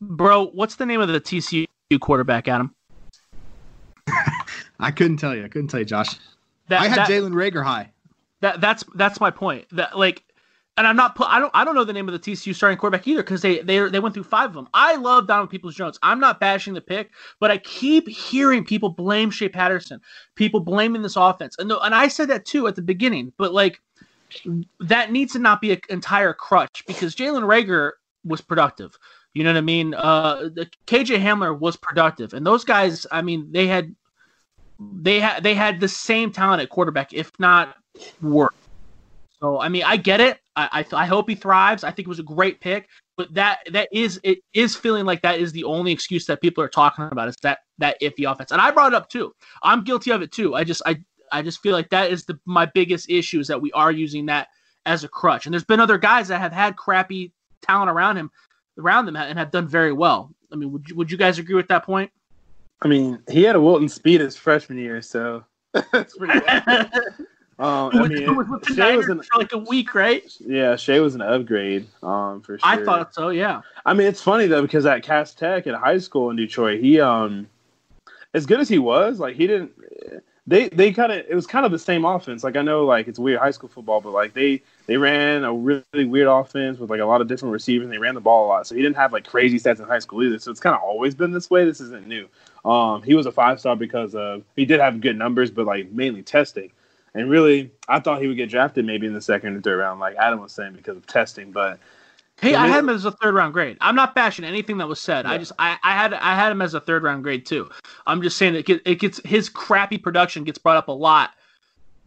Bro, 0.00 0.48
what's 0.48 0.76
the 0.76 0.86
name 0.86 1.00
of 1.00 1.08
the 1.08 1.20
TCU 1.20 1.66
quarterback, 2.00 2.48
Adam? 2.48 2.74
I 4.80 4.90
couldn't 4.90 5.16
tell 5.18 5.34
you. 5.34 5.44
I 5.44 5.48
couldn't 5.48 5.68
tell 5.68 5.80
you, 5.80 5.86
Josh. 5.86 6.16
That, 6.68 6.82
I 6.82 6.88
had 6.88 7.00
Jalen 7.00 7.32
Reagor 7.32 7.64
high. 7.64 7.92
That 8.40 8.60
that's 8.60 8.84
that's 8.94 9.20
my 9.20 9.30
point. 9.30 9.66
That 9.72 9.98
like 9.98 10.22
and 10.78 10.86
I'm 10.86 10.96
not. 10.96 11.16
I 11.20 11.38
don't. 11.38 11.50
I 11.54 11.64
don't 11.64 11.74
know 11.74 11.84
the 11.84 11.92
name 11.92 12.08
of 12.08 12.12
the 12.12 12.18
TCU 12.18 12.54
starting 12.54 12.78
quarterback 12.78 13.06
either 13.08 13.22
because 13.22 13.40
they 13.40 13.60
they 13.60 13.88
they 13.88 13.98
went 13.98 14.14
through 14.14 14.24
five 14.24 14.50
of 14.50 14.54
them. 14.54 14.68
I 14.74 14.96
love 14.96 15.26
Donovan 15.26 15.48
Peoples 15.48 15.74
Jones. 15.74 15.98
I'm 16.02 16.20
not 16.20 16.38
bashing 16.38 16.74
the 16.74 16.82
pick, 16.82 17.10
but 17.40 17.50
I 17.50 17.58
keep 17.58 18.08
hearing 18.08 18.62
people 18.62 18.90
blame 18.90 19.30
Shea 19.30 19.48
Patterson, 19.48 20.00
people 20.34 20.60
blaming 20.60 21.00
this 21.00 21.16
offense, 21.16 21.56
and 21.58 21.72
and 21.72 21.94
I 21.94 22.08
said 22.08 22.28
that 22.28 22.44
too 22.44 22.66
at 22.66 22.76
the 22.76 22.82
beginning. 22.82 23.32
But 23.38 23.54
like 23.54 23.80
that 24.80 25.12
needs 25.12 25.32
to 25.32 25.38
not 25.38 25.62
be 25.62 25.72
an 25.72 25.80
entire 25.88 26.34
crutch 26.34 26.84
because 26.86 27.14
Jalen 27.14 27.44
Reagor 27.44 27.92
was 28.24 28.42
productive. 28.42 28.98
You 29.32 29.44
know 29.44 29.50
what 29.50 29.58
I 29.58 29.62
mean? 29.62 29.94
Uh, 29.94 30.48
KJ 30.86 31.22
Hamler 31.22 31.58
was 31.58 31.76
productive, 31.76 32.34
and 32.34 32.46
those 32.46 32.64
guys. 32.64 33.06
I 33.10 33.22
mean, 33.22 33.48
they 33.50 33.66
had 33.66 33.94
they 34.78 35.20
had 35.20 35.42
they 35.42 35.54
had 35.54 35.80
the 35.80 35.88
same 35.88 36.30
talent 36.30 36.62
at 36.62 36.68
quarterback, 36.68 37.12
if 37.12 37.32
not 37.38 37.76
worse. 38.20 38.54
So 39.40 39.60
I 39.60 39.68
mean, 39.68 39.84
I 39.84 39.96
get 39.96 40.20
it. 40.20 40.38
I, 40.54 40.84
I, 40.92 41.02
I 41.02 41.06
hope 41.06 41.28
he 41.28 41.34
thrives. 41.34 41.84
I 41.84 41.90
think 41.90 42.06
it 42.06 42.08
was 42.08 42.18
a 42.18 42.24
great 42.24 42.60
pick, 42.60 42.88
but 43.16 43.32
that 43.34 43.60
that 43.72 43.88
is 43.92 44.20
it 44.22 44.38
is 44.54 44.74
feeling 44.74 45.04
like 45.04 45.22
that 45.22 45.38
is 45.38 45.52
the 45.52 45.64
only 45.64 45.92
excuse 45.92 46.26
that 46.26 46.40
people 46.40 46.62
are 46.62 46.68
talking 46.68 47.08
about 47.10 47.28
is 47.28 47.36
that 47.42 47.60
that 47.78 48.00
iffy 48.00 48.30
offense. 48.30 48.52
And 48.52 48.60
I 48.60 48.70
brought 48.70 48.92
it 48.92 48.96
up 48.96 49.08
too. 49.08 49.32
I'm 49.62 49.84
guilty 49.84 50.10
of 50.10 50.22
it 50.22 50.32
too. 50.32 50.54
I 50.54 50.64
just 50.64 50.82
I 50.86 50.98
I 51.32 51.42
just 51.42 51.60
feel 51.60 51.72
like 51.72 51.90
that 51.90 52.10
is 52.10 52.24
the 52.24 52.38
my 52.46 52.66
biggest 52.66 53.10
issue 53.10 53.40
is 53.40 53.48
that 53.48 53.60
we 53.60 53.72
are 53.72 53.92
using 53.92 54.26
that 54.26 54.48
as 54.86 55.04
a 55.04 55.08
crutch. 55.08 55.46
And 55.46 55.52
there's 55.52 55.64
been 55.64 55.80
other 55.80 55.98
guys 55.98 56.28
that 56.28 56.40
have 56.40 56.52
had 56.52 56.76
crappy 56.76 57.32
talent 57.60 57.90
around 57.90 58.16
him, 58.16 58.30
around 58.78 59.06
them, 59.06 59.16
and 59.16 59.38
have 59.38 59.50
done 59.50 59.66
very 59.66 59.92
well. 59.92 60.32
I 60.52 60.56
mean, 60.56 60.70
would 60.72 60.88
you, 60.88 60.94
would 60.94 61.10
you 61.10 61.18
guys 61.18 61.38
agree 61.38 61.56
with 61.56 61.68
that 61.68 61.84
point? 61.84 62.10
I 62.82 62.88
mean, 62.88 63.22
he 63.30 63.42
had 63.42 63.56
a 63.56 63.60
Wilton 63.60 63.88
Speight 63.88 64.20
his 64.20 64.36
freshman 64.36 64.78
year, 64.78 65.00
so 65.02 65.44
that's 65.92 66.16
pretty. 66.16 66.40
Um, 67.58 67.90
I 67.94 68.06
mean, 68.06 68.36
was 68.36 68.48
with 68.48 68.62
the 68.64 68.74
Shea 68.74 68.96
was 68.96 69.08
an, 69.08 69.22
for 69.22 69.38
like 69.38 69.52
a 69.52 69.58
week, 69.58 69.94
right? 69.94 70.30
Yeah, 70.40 70.76
Shea 70.76 71.00
was 71.00 71.14
an 71.14 71.22
upgrade. 71.22 71.86
Um, 72.02 72.42
for 72.42 72.58
sure. 72.58 72.68
I 72.68 72.84
thought 72.84 73.14
so. 73.14 73.30
Yeah. 73.30 73.62
I 73.86 73.94
mean, 73.94 74.06
it's 74.06 74.20
funny 74.20 74.46
though 74.46 74.60
because 74.60 74.84
at 74.84 75.02
Cass 75.02 75.32
Tech 75.32 75.66
in 75.66 75.74
high 75.74 75.96
school 75.98 76.28
in 76.28 76.36
Detroit, 76.36 76.82
he 76.82 77.00
um, 77.00 77.48
as 78.34 78.44
good 78.44 78.60
as 78.60 78.68
he 78.68 78.78
was, 78.78 79.20
like 79.20 79.36
he 79.36 79.46
didn't. 79.46 79.72
They 80.46 80.68
they 80.68 80.92
kind 80.92 81.10
of 81.10 81.24
it 81.28 81.34
was 81.34 81.46
kind 81.46 81.64
of 81.64 81.72
the 81.72 81.78
same 81.78 82.04
offense. 82.04 82.44
Like 82.44 82.56
I 82.56 82.62
know, 82.62 82.84
like 82.84 83.08
it's 83.08 83.18
weird 83.18 83.40
high 83.40 83.50
school 83.50 83.70
football, 83.70 84.02
but 84.02 84.12
like 84.12 84.34
they 84.34 84.62
they 84.86 84.98
ran 84.98 85.42
a 85.42 85.52
really 85.52 86.04
weird 86.04 86.28
offense 86.28 86.78
with 86.78 86.90
like 86.90 87.00
a 87.00 87.06
lot 87.06 87.22
of 87.22 87.26
different 87.26 87.52
receivers. 87.54 87.86
and 87.86 87.92
They 87.92 87.98
ran 87.98 88.14
the 88.14 88.20
ball 88.20 88.46
a 88.46 88.48
lot, 88.48 88.66
so 88.66 88.74
he 88.74 88.82
didn't 88.82 88.96
have 88.96 89.14
like 89.14 89.26
crazy 89.26 89.58
stats 89.58 89.80
in 89.80 89.86
high 89.86 89.98
school 89.98 90.22
either. 90.22 90.38
So 90.38 90.50
it's 90.50 90.60
kind 90.60 90.76
of 90.76 90.82
always 90.82 91.14
been 91.14 91.32
this 91.32 91.48
way. 91.48 91.64
This 91.64 91.80
isn't 91.80 92.06
new. 92.06 92.28
Um, 92.66 93.02
he 93.02 93.14
was 93.14 93.26
a 93.26 93.32
five 93.32 93.60
star 93.60 93.76
because 93.76 94.14
of 94.16 94.42
he 94.56 94.64
did 94.64 94.80
have 94.80 95.00
good 95.00 95.16
numbers, 95.16 95.50
but 95.52 95.66
like 95.66 95.90
mainly 95.92 96.22
testing. 96.22 96.72
And 97.14 97.30
really, 97.30 97.70
I 97.88 98.00
thought 98.00 98.20
he 98.20 98.26
would 98.26 98.36
get 98.36 98.50
drafted 98.50 98.84
maybe 98.84 99.06
in 99.06 99.14
the 99.14 99.20
second 99.20 99.56
or 99.56 99.60
third 99.60 99.78
round, 99.78 100.00
like 100.00 100.16
Adam 100.16 100.40
was 100.40 100.52
saying, 100.52 100.74
because 100.74 100.96
of 100.96 101.06
testing. 101.06 101.52
But 101.52 101.78
hey, 102.40 102.54
I 102.54 102.66
had 102.66 102.80
him 102.80 102.88
as 102.88 103.04
a 103.04 103.12
third 103.12 103.34
round 103.34 103.54
grade. 103.54 103.78
I'm 103.80 103.94
not 103.94 104.14
bashing 104.16 104.44
anything 104.44 104.78
that 104.78 104.88
was 104.88 105.00
said. 105.00 105.24
Yeah. 105.24 105.30
I 105.30 105.38
just 105.38 105.52
I, 105.58 105.78
I 105.82 105.94
had 105.94 106.12
I 106.12 106.34
had 106.34 106.50
him 106.50 106.60
as 106.60 106.74
a 106.74 106.80
third 106.80 107.04
round 107.04 107.22
grade 107.22 107.46
too. 107.46 107.70
I'm 108.04 108.20
just 108.20 108.36
saying 108.36 108.54
that 108.54 108.68
it 108.68 108.98
gets 108.98 109.20
his 109.24 109.48
crappy 109.48 109.96
production 109.96 110.42
gets 110.42 110.58
brought 110.58 110.76
up 110.76 110.88
a 110.88 110.92
lot 110.92 111.30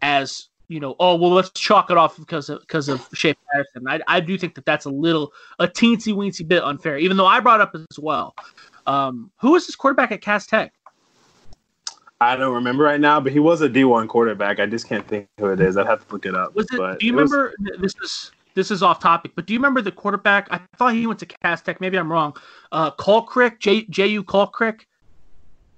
as 0.02 0.49
you 0.70 0.78
know. 0.78 0.94
Oh 1.00 1.16
well, 1.16 1.32
let's 1.32 1.50
chalk 1.50 1.90
it 1.90 1.96
off 1.96 2.16
because 2.16 2.48
of 2.48 2.60
because 2.60 2.88
of 2.88 3.06
Shea 3.12 3.34
Patterson. 3.52 3.86
I 3.88 4.00
I 4.06 4.20
do 4.20 4.38
think 4.38 4.54
that 4.54 4.64
that's 4.64 4.86
a 4.86 4.90
little 4.90 5.32
a 5.58 5.66
teensy 5.66 6.14
weensy 6.14 6.46
bit 6.46 6.62
unfair, 6.62 6.96
even 6.96 7.16
though 7.16 7.26
I 7.26 7.40
brought 7.40 7.60
up 7.60 7.74
as 7.74 7.98
well. 7.98 8.34
Um, 8.86 9.30
who 9.40 9.52
was 9.52 9.66
his 9.66 9.76
quarterback 9.76 10.12
at 10.12 10.20
Cass 10.20 10.46
Tech? 10.46 10.72
I 12.20 12.36
don't 12.36 12.54
remember 12.54 12.84
right 12.84 13.00
now, 13.00 13.20
but 13.20 13.32
he 13.32 13.40
was 13.40 13.60
a 13.62 13.68
D 13.68 13.84
one 13.84 14.06
quarterback. 14.06 14.60
I 14.60 14.66
just 14.66 14.88
can't 14.88 15.06
think 15.06 15.28
who 15.38 15.46
it 15.46 15.60
is. 15.60 15.76
I'd 15.76 15.86
have 15.86 16.06
to 16.06 16.12
look 16.12 16.24
it 16.24 16.34
up. 16.34 16.54
Was 16.54 16.66
it? 16.72 17.00
do 17.00 17.06
you 17.06 17.12
remember? 17.12 17.52
Was, 17.58 17.80
this 17.80 17.94
is 18.02 18.32
this 18.54 18.70
is 18.70 18.82
off 18.82 19.00
topic, 19.00 19.32
but 19.34 19.46
do 19.46 19.52
you 19.52 19.58
remember 19.58 19.82
the 19.82 19.92
quarterback? 19.92 20.46
I 20.50 20.60
thought 20.76 20.94
he 20.94 21.06
went 21.06 21.18
to 21.20 21.26
Cass 21.26 21.62
Tech. 21.62 21.80
Maybe 21.80 21.98
I'm 21.98 22.10
wrong. 22.10 22.36
Uh, 22.72 22.90
Colcrick, 22.92 23.58
J 23.58 23.84
J 23.86 24.06
U 24.08 24.22
Colcrick, 24.22 24.82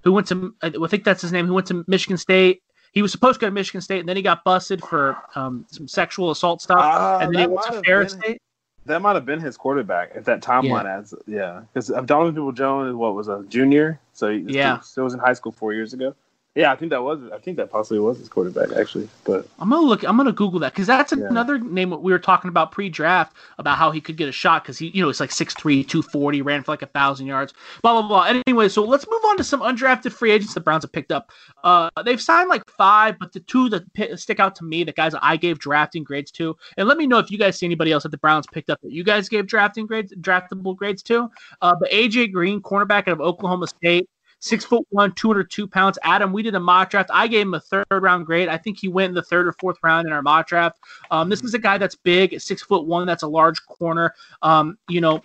who 0.03 0.11
went 0.11 0.27
to 0.27 0.53
I 0.61 0.87
think 0.87 1.03
that's 1.03 1.21
his 1.21 1.31
name. 1.31 1.47
Who 1.47 1.53
went 1.55 1.67
to 1.67 1.83
Michigan 1.87 2.17
State. 2.17 2.62
He 2.93 3.01
was 3.01 3.11
supposed 3.11 3.39
to 3.39 3.45
go 3.45 3.47
to 3.47 3.51
Michigan 3.51 3.81
State, 3.81 3.99
and 3.99 4.07
then 4.07 4.15
he 4.15 4.21
got 4.21 4.43
busted 4.43 4.81
for 4.83 5.17
um, 5.35 5.65
some 5.69 5.87
sexual 5.87 6.31
assault 6.31 6.61
stuff, 6.61 6.79
uh, 6.79 7.19
and 7.21 7.33
then 7.33 7.41
he 7.41 7.47
went 7.47 7.65
to 7.67 7.81
Ferris 7.83 8.13
State. 8.13 8.39
That 8.85 9.01
might 9.01 9.13
have 9.15 9.25
been 9.25 9.39
his 9.39 9.57
quarterback 9.57 10.11
if 10.13 10.25
that 10.25 10.41
timeline 10.41 10.83
yeah. 10.83 10.97
adds. 10.97 11.13
Yeah, 11.25 11.61
because 11.73 11.87
Donovan 11.87 12.35
Peoples-Jones 12.35 12.89
is 12.89 12.95
what 12.95 13.15
was 13.15 13.27
a 13.29 13.43
junior, 13.49 13.99
so 14.13 14.29
he 14.29 14.45
yeah, 14.47 14.75
still, 14.75 14.83
still 14.83 15.03
was 15.05 15.13
in 15.13 15.19
high 15.19 15.33
school 15.33 15.51
four 15.51 15.73
years 15.73 15.93
ago. 15.93 16.13
Yeah, 16.55 16.71
I 16.71 16.75
think 16.75 16.91
that 16.91 17.01
was. 17.01 17.19
I 17.33 17.39
think 17.39 17.57
that 17.57 17.71
possibly 17.71 17.97
was 17.97 18.19
his 18.19 18.29
quarterback 18.29 18.71
actually. 18.77 19.09
But 19.23 19.47
I'm 19.57 19.71
gonna 19.71 19.87
look. 19.87 20.03
I'm 20.03 20.17
gonna 20.17 20.31
Google 20.31 20.59
that 20.59 20.73
because 20.73 20.85
that's 20.85 21.11
yeah. 21.11 21.25
another 21.27 21.57
name 21.57 21.89
we 21.89 22.11
were 22.11 22.19
talking 22.19 22.47
about 22.47 22.71
pre-draft 22.71 23.35
about 23.57 23.79
how 23.79 23.89
he 23.89 23.99
could 23.99 24.17
get 24.17 24.29
a 24.29 24.31
shot 24.31 24.63
because 24.63 24.77
he, 24.77 24.89
you 24.89 25.01
know, 25.01 25.09
it's 25.09 25.19
like 25.19 25.31
6'3", 25.31 25.87
240, 25.87 26.41
ran 26.43 26.61
for 26.61 26.71
like 26.71 26.83
a 26.83 26.87
thousand 26.87 27.25
yards. 27.25 27.55
Blah 27.81 27.93
blah 27.93 28.07
blah. 28.07 28.41
Anyway, 28.45 28.69
so 28.69 28.83
let's 28.83 29.07
move 29.09 29.21
on 29.25 29.37
to 29.37 29.43
some 29.43 29.61
undrafted 29.61 30.11
free 30.11 30.29
agents 30.29 30.53
the 30.53 30.59
Browns 30.59 30.83
have 30.83 30.91
picked 30.91 31.11
up. 31.11 31.31
Uh, 31.63 31.89
they've 32.05 32.21
signed 32.21 32.49
like 32.49 32.69
five, 32.69 33.17
but 33.17 33.33
the 33.33 33.39
two 33.39 33.67
that 33.69 34.19
stick 34.19 34.39
out 34.39 34.55
to 34.57 34.63
me, 34.63 34.83
the 34.83 34.91
guys 34.91 35.15
I 35.23 35.37
gave 35.37 35.57
drafting 35.57 36.03
grades 36.03 36.29
to, 36.33 36.55
and 36.77 36.87
let 36.87 36.99
me 36.99 37.07
know 37.07 37.17
if 37.17 37.31
you 37.31 37.39
guys 37.39 37.57
see 37.57 37.65
anybody 37.65 37.91
else 37.91 38.03
that 38.03 38.09
the 38.09 38.17
Browns 38.19 38.45
picked 38.45 38.69
up 38.69 38.79
that 38.83 38.91
you 38.91 39.03
guys 39.03 39.27
gave 39.27 39.47
drafting 39.47 39.87
grades, 39.87 40.13
draftable 40.17 40.75
grades 40.75 41.01
to. 41.03 41.31
Uh, 41.63 41.73
but 41.79 41.89
AJ 41.89 42.31
Green, 42.31 42.61
cornerback 42.61 43.07
out 43.07 43.13
of 43.13 43.21
Oklahoma 43.21 43.65
State 43.65 44.07
six 44.43 44.65
foot 44.65 44.85
one, 44.89 45.13
202 45.13 45.67
pounds. 45.67 45.97
Adam, 46.03 46.33
we 46.33 46.43
did 46.43 46.53
a 46.53 46.59
mock 46.59 46.89
draft. 46.89 47.09
I 47.13 47.27
gave 47.27 47.43
him 47.43 47.53
a 47.53 47.61
third 47.61 47.85
round 47.89 48.25
grade. 48.25 48.49
I 48.49 48.57
think 48.57 48.77
he 48.77 48.89
went 48.89 49.09
in 49.09 49.15
the 49.15 49.23
third 49.23 49.47
or 49.47 49.53
fourth 49.53 49.77
round 49.81 50.05
in 50.05 50.11
our 50.13 50.21
mock 50.21 50.47
draft. 50.47 50.79
Um, 51.11 51.29
this 51.29 51.43
is 51.43 51.53
a 51.53 51.59
guy 51.59 51.77
that's 51.77 51.95
big, 51.95 52.39
six 52.41 52.61
foot 52.61 52.85
one. 52.85 53.07
That's 53.07 53.23
a 53.23 53.27
large 53.27 53.65
corner. 53.65 54.13
Um, 54.41 54.77
you 54.89 54.99
know, 54.99 55.23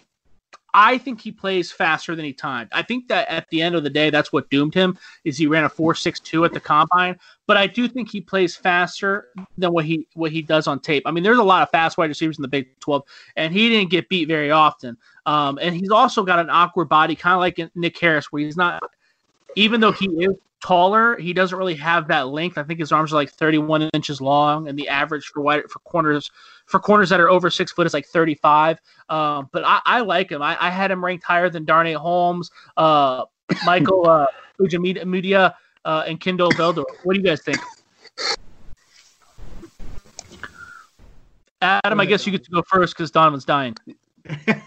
I 0.72 0.98
think 0.98 1.20
he 1.20 1.32
plays 1.32 1.72
faster 1.72 2.14
than 2.14 2.24
he 2.24 2.32
timed. 2.32 2.68
I 2.72 2.82
think 2.82 3.08
that 3.08 3.28
at 3.28 3.48
the 3.50 3.60
end 3.60 3.74
of 3.74 3.82
the 3.82 3.90
day, 3.90 4.10
that's 4.10 4.32
what 4.32 4.48
doomed 4.50 4.74
him. 4.74 4.96
Is 5.24 5.36
he 5.36 5.48
ran 5.48 5.64
a 5.64 5.68
four 5.68 5.96
six 5.96 6.20
two 6.20 6.44
at 6.44 6.52
the 6.52 6.60
combine, 6.60 7.18
but 7.48 7.56
I 7.56 7.66
do 7.66 7.88
think 7.88 8.08
he 8.08 8.20
plays 8.20 8.54
faster 8.54 9.30
than 9.56 9.72
what 9.72 9.84
he 9.84 10.06
what 10.14 10.30
he 10.30 10.42
does 10.42 10.68
on 10.68 10.78
tape. 10.78 11.02
I 11.06 11.10
mean, 11.10 11.24
there's 11.24 11.38
a 11.38 11.42
lot 11.42 11.64
of 11.64 11.70
fast 11.70 11.98
wide 11.98 12.10
receivers 12.10 12.38
in 12.38 12.42
the 12.42 12.48
Big 12.48 12.78
Twelve, 12.78 13.02
and 13.34 13.52
he 13.52 13.68
didn't 13.68 13.90
get 13.90 14.08
beat 14.08 14.28
very 14.28 14.52
often. 14.52 14.96
Um, 15.26 15.58
and 15.60 15.74
he's 15.74 15.90
also 15.90 16.22
got 16.22 16.38
an 16.38 16.50
awkward 16.50 16.88
body, 16.88 17.16
kind 17.16 17.34
of 17.34 17.40
like 17.40 17.74
Nick 17.74 17.98
Harris, 17.98 18.30
where 18.30 18.42
he's 18.42 18.56
not 18.56 18.80
even 19.56 19.80
though 19.80 19.92
he 19.92 20.06
is 20.06 20.34
taller, 20.60 21.16
he 21.18 21.32
doesn't 21.32 21.56
really 21.56 21.74
have 21.74 22.08
that 22.08 22.28
length. 22.28 22.58
I 22.58 22.62
think 22.62 22.80
his 22.80 22.92
arms 22.92 23.12
are 23.12 23.16
like 23.16 23.30
31 23.30 23.90
inches 23.94 24.20
long, 24.20 24.68
and 24.68 24.78
the 24.78 24.88
average 24.88 25.26
for 25.26 25.40
wide 25.40 25.70
for 25.70 25.78
corners 25.80 26.30
for 26.66 26.80
corners 26.80 27.08
that 27.08 27.20
are 27.20 27.30
over 27.30 27.50
six 27.50 27.72
foot 27.72 27.86
is 27.86 27.94
like 27.94 28.06
35. 28.06 28.78
Um, 29.08 29.48
but 29.52 29.64
I, 29.64 29.80
I, 29.84 30.00
like 30.00 30.30
him. 30.30 30.42
I, 30.42 30.56
I, 30.60 30.68
had 30.68 30.90
him 30.90 31.02
ranked 31.02 31.24
higher 31.24 31.48
than 31.48 31.64
Darnay 31.64 31.94
Holmes, 31.94 32.50
uh, 32.76 33.24
Michael 33.64 34.06
uh, 34.06 34.26
Ojemudia, 34.60 35.54
uh, 35.86 36.04
and 36.06 36.20
Kindle 36.20 36.50
Vildor. 36.50 36.84
What 37.04 37.14
do 37.14 37.20
you 37.20 37.24
guys 37.24 37.40
think? 37.42 37.58
Adam, 41.62 41.98
I 41.98 42.04
guess 42.04 42.26
you 42.26 42.32
get 42.32 42.44
to 42.44 42.50
go 42.50 42.62
first 42.62 42.94
because 42.96 43.10
Donovan's 43.10 43.44
dying 43.44 43.74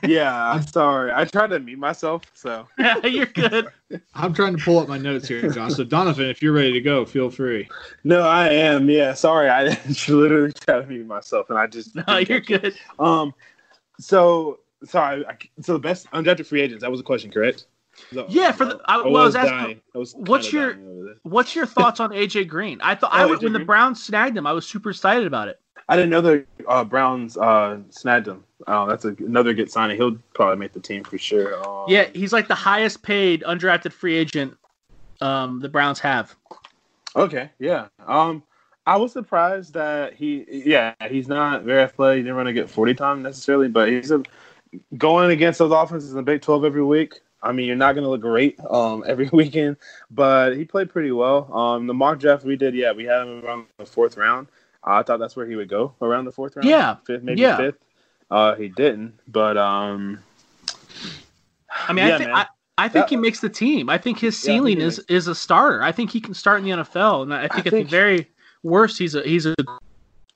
yeah, 0.03 0.51
I'm 0.51 0.65
sorry. 0.65 1.11
I 1.13 1.25
tried 1.25 1.47
to 1.47 1.59
mute 1.59 1.79
myself, 1.79 2.23
so 2.33 2.67
yeah, 2.79 3.05
you're 3.05 3.25
good. 3.27 3.67
I'm 4.13 4.33
trying 4.33 4.55
to 4.57 4.63
pull 4.63 4.79
up 4.79 4.87
my 4.87 4.97
notes 4.97 5.27
here, 5.27 5.49
Josh. 5.49 5.73
So 5.73 5.83
Donovan, 5.83 6.29
if 6.29 6.41
you're 6.41 6.53
ready 6.53 6.73
to 6.73 6.81
go, 6.81 7.05
feel 7.05 7.29
free. 7.29 7.67
No, 8.03 8.21
I 8.21 8.49
am. 8.49 8.89
Yeah, 8.89 9.13
sorry. 9.13 9.49
I 9.49 9.63
literally 10.07 10.53
tried 10.53 10.81
to 10.81 10.87
mute 10.87 11.07
myself, 11.07 11.49
and 11.49 11.59
I 11.59 11.67
just 11.67 11.95
no, 11.95 12.17
you're 12.17 12.39
good. 12.39 12.65
It. 12.65 12.77
Um, 12.99 13.33
so 13.99 14.59
sorry. 14.83 15.25
I, 15.25 15.37
so 15.61 15.73
the 15.73 15.79
best 15.79 16.09
undrafted 16.11 16.45
free 16.45 16.61
agents. 16.61 16.81
That 16.81 16.91
was 16.91 16.99
a 16.99 17.03
question, 17.03 17.31
correct? 17.31 17.65
yeah, 18.29 18.51
for 18.51 18.65
the 18.65 18.81
I, 18.85 18.95
I, 18.95 19.03
well, 19.03 19.25
was, 19.25 19.35
I 19.35 19.43
was 19.43 19.51
asking, 19.51 19.81
was 19.93 20.13
what's 20.15 20.53
your 20.53 20.73
what's 21.23 21.55
your 21.55 21.65
thoughts 21.65 21.99
on 21.99 22.11
AJ 22.11 22.47
Green? 22.47 22.79
I 22.81 22.95
thought 22.95 23.11
oh, 23.13 23.17
I 23.17 23.25
when 23.25 23.39
Green? 23.39 23.53
the 23.53 23.59
Browns 23.59 24.03
snagged 24.03 24.37
him, 24.37 24.47
I 24.47 24.53
was 24.53 24.67
super 24.67 24.89
excited 24.89 25.27
about 25.27 25.47
it. 25.47 25.59
I 25.91 25.97
didn't 25.97 26.09
know 26.09 26.21
the 26.21 26.45
uh, 26.69 26.85
Browns 26.85 27.35
uh, 27.35 27.77
snagged 27.89 28.25
him. 28.25 28.45
Oh, 28.65 28.87
that's 28.87 29.03
a, 29.03 29.09
another 29.09 29.53
good 29.53 29.69
signing. 29.69 29.97
He'll 29.97 30.15
probably 30.33 30.55
make 30.55 30.71
the 30.71 30.79
team 30.79 31.03
for 31.03 31.17
sure. 31.17 31.61
Um, 31.67 31.83
yeah, 31.89 32.05
he's 32.13 32.31
like 32.31 32.47
the 32.47 32.55
highest 32.55 33.03
paid 33.03 33.43
undrafted 33.45 33.91
free 33.91 34.15
agent 34.15 34.57
um, 35.19 35.59
the 35.59 35.67
Browns 35.67 35.99
have. 35.99 36.33
Okay, 37.13 37.49
yeah. 37.59 37.87
Um, 38.07 38.41
I 38.85 38.95
was 38.95 39.11
surprised 39.11 39.73
that 39.73 40.13
he, 40.13 40.45
yeah, 40.49 40.93
he's 41.09 41.27
not 41.27 41.63
very 41.63 41.81
athletic. 41.81 42.19
He 42.19 42.23
didn't 42.23 42.37
run 42.37 42.45
to 42.45 42.53
get 42.53 42.69
forty 42.69 42.93
time 42.93 43.21
necessarily, 43.21 43.67
but 43.67 43.89
he's 43.89 44.11
a, 44.11 44.23
going 44.97 45.29
against 45.31 45.59
those 45.59 45.73
offenses 45.73 46.11
in 46.11 46.15
the 46.15 46.23
Big 46.23 46.41
Twelve 46.41 46.63
every 46.63 46.85
week. 46.85 47.19
I 47.43 47.51
mean, 47.51 47.65
you're 47.65 47.75
not 47.75 47.95
going 47.95 48.05
to 48.05 48.09
look 48.09 48.21
great 48.21 48.57
um, 48.69 49.03
every 49.07 49.29
weekend, 49.33 49.75
but 50.09 50.55
he 50.55 50.63
played 50.63 50.89
pretty 50.89 51.11
well. 51.11 51.53
Um, 51.53 51.85
the 51.85 51.93
mock 51.93 52.19
draft 52.19 52.45
we 52.45 52.55
did, 52.55 52.75
yeah, 52.75 52.93
we 52.93 53.03
had 53.03 53.23
him 53.23 53.43
around 53.43 53.65
the 53.77 53.85
fourth 53.85 54.15
round. 54.15 54.47
I 54.83 55.03
thought 55.03 55.19
that's 55.19 55.35
where 55.35 55.45
he 55.45 55.55
would 55.55 55.69
go 55.69 55.93
around 56.01 56.25
the 56.25 56.31
fourth 56.31 56.55
round. 56.55 56.67
Yeah, 56.67 56.95
fifth, 57.05 57.23
maybe 57.23 57.41
yeah. 57.41 57.57
fifth. 57.57 57.77
Uh, 58.29 58.55
he 58.55 58.69
didn't, 58.69 59.19
but 59.27 59.57
um, 59.57 60.19
I 61.87 61.93
mean, 61.93 62.07
yeah, 62.07 62.15
I 62.15 62.17
think 62.17 62.29
I, 62.31 62.45
I, 62.77 62.87
think 62.87 63.05
that, 63.05 63.09
he 63.09 63.17
makes 63.17 63.41
the 63.41 63.49
team. 63.49 63.89
I 63.89 63.97
think 63.97 64.19
his 64.19 64.37
ceiling 64.37 64.79
yeah, 64.79 64.85
is 64.85 64.97
makes... 64.99 65.09
is 65.09 65.27
a 65.27 65.35
starter. 65.35 65.83
I 65.83 65.91
think 65.91 66.11
he 66.11 66.21
can 66.21 66.33
start 66.33 66.59
in 66.59 66.65
the 66.65 66.83
NFL, 66.83 67.23
and 67.23 67.33
I 67.33 67.41
think 67.41 67.53
I 67.53 67.57
at 67.59 67.63
think... 67.69 67.87
the 67.87 67.91
very 67.91 68.31
worst, 68.63 68.97
he's 68.97 69.15
a 69.15 69.21
he's 69.23 69.45
a 69.45 69.55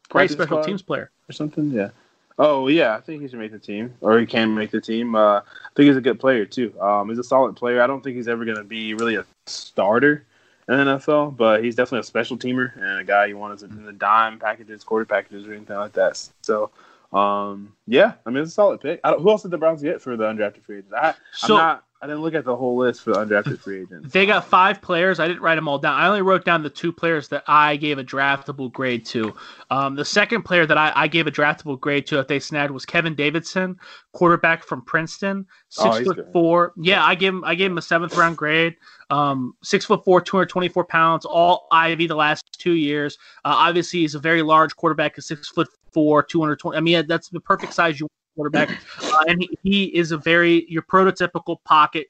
great 0.09 0.29
special 0.29 0.63
teams 0.63 0.81
player 0.81 1.09
or 1.29 1.33
something. 1.33 1.71
Yeah. 1.71 1.89
Oh 2.37 2.67
yeah, 2.67 2.95
I 2.95 3.01
think 3.01 3.21
he 3.21 3.29
should 3.29 3.39
make 3.39 3.53
the 3.53 3.59
team, 3.59 3.93
or 4.01 4.19
he 4.19 4.25
can 4.25 4.53
make 4.53 4.71
the 4.71 4.81
team. 4.81 5.15
Uh, 5.15 5.37
I 5.37 5.41
think 5.75 5.87
he's 5.87 5.95
a 5.95 6.01
good 6.01 6.19
player 6.19 6.45
too. 6.45 6.77
Um, 6.81 7.07
he's 7.09 7.17
a 7.17 7.23
solid 7.23 7.55
player. 7.55 7.81
I 7.81 7.87
don't 7.87 8.03
think 8.03 8.17
he's 8.17 8.27
ever 8.27 8.43
going 8.43 8.57
to 8.57 8.63
be 8.63 8.93
really 8.93 9.15
a 9.15 9.25
starter 9.45 10.25
in 10.67 10.77
the 10.77 10.83
NFL, 10.83 11.37
but 11.37 11.63
he's 11.63 11.75
definitely 11.75 11.99
a 11.99 12.03
special 12.03 12.37
teamer 12.37 12.75
and 12.75 12.99
a 12.99 13.03
guy 13.03 13.25
you 13.25 13.37
want 13.37 13.61
in 13.61 13.85
the 13.85 13.93
dime 13.93 14.39
packages, 14.39 14.83
quarter 14.83 15.05
packages, 15.05 15.47
or 15.47 15.53
anything 15.53 15.77
like 15.77 15.93
that. 15.93 16.21
So 16.41 16.71
um, 17.13 17.73
yeah, 17.87 18.13
I 18.25 18.29
mean 18.29 18.43
it's 18.43 18.51
a 18.51 18.55
solid 18.55 18.81
pick. 18.81 18.99
who 19.03 19.29
else 19.29 19.43
did 19.43 19.51
the 19.51 19.57
Browns 19.57 19.81
get 19.81 20.01
for 20.01 20.17
the 20.17 20.25
undrafted 20.25 20.63
free 20.63 20.77
agents? 20.79 20.93
I, 20.93 21.13
so, 21.33 21.55
I'm 21.55 21.61
not 21.61 21.84
I 22.05 22.07
didn't 22.09 22.21
look 22.21 22.35
at 22.35 22.45
the 22.45 22.55
whole 22.55 22.77
list 22.77 23.01
for 23.01 23.13
the 23.13 23.25
undrafted 23.25 23.59
free 23.61 23.81
agents. 23.81 24.13
They 24.13 24.27
got 24.27 24.45
five 24.45 24.79
players. 24.79 25.19
I 25.19 25.27
didn't 25.27 25.41
write 25.41 25.55
them 25.55 25.67
all 25.67 25.79
down. 25.79 25.99
I 25.99 26.05
only 26.05 26.21
wrote 26.21 26.45
down 26.45 26.61
the 26.61 26.69
two 26.69 26.93
players 26.93 27.27
that 27.29 27.43
I 27.47 27.77
gave 27.77 27.97
a 27.97 28.03
draftable 28.03 28.71
grade 28.71 29.07
to. 29.07 29.33
Um, 29.71 29.95
the 29.95 30.05
second 30.05 30.43
player 30.43 30.67
that 30.67 30.77
I, 30.77 30.91
I, 30.95 31.07
gave 31.07 31.25
a 31.25 31.31
draftable 31.31 31.79
grade 31.79 32.05
to, 32.05 32.19
if 32.19 32.27
they 32.27 32.39
snagged, 32.39 32.69
was 32.69 32.85
Kevin 32.85 33.15
Davidson, 33.15 33.79
quarterback 34.11 34.63
from 34.63 34.83
Princeton, 34.83 35.47
six 35.69 35.95
Oh, 35.95 36.03
foot 36.03 36.17
good. 36.17 36.27
four. 36.31 36.73
Yeah, 36.77 37.03
I 37.03 37.15
gave 37.15 37.33
him 37.33 37.43
I 37.43 37.55
gave 37.55 37.71
him 37.71 37.79
a 37.79 37.81
seventh 37.81 38.15
round 38.15 38.37
grade. 38.37 38.75
Um, 39.09 39.55
six 39.63 39.83
foot 39.85 40.05
four, 40.05 40.21
two 40.21 40.37
hundred 40.37 40.49
twenty 40.49 40.69
four 40.69 40.85
pounds, 40.85 41.25
all 41.25 41.67
Ivy 41.71 42.05
the 42.05 42.13
last 42.13 42.43
two 42.59 42.73
years. 42.73 43.17
Uh, 43.45 43.55
obviously, 43.57 44.01
he's 44.01 44.13
a 44.13 44.19
very 44.19 44.43
large 44.43 44.75
quarterback, 44.75 45.17
a 45.17 45.23
six 45.23 45.49
foot 45.49 45.69
four, 45.91 46.21
two 46.21 46.39
hundred 46.39 46.59
twenty. 46.59 46.77
I 46.77 46.81
mean, 46.81 47.07
that's 47.07 47.29
the 47.29 47.39
perfect 47.39 47.73
size 47.73 47.99
you 47.99 48.03
want 48.03 48.11
quarterback, 48.35 48.69
uh, 49.01 49.23
and 49.27 49.41
he, 49.41 49.49
he 49.63 49.83
is 49.85 50.11
a 50.11 50.17
very 50.17 50.65
your 50.69 50.83
prototypical 50.83 51.57
pocket 51.63 52.07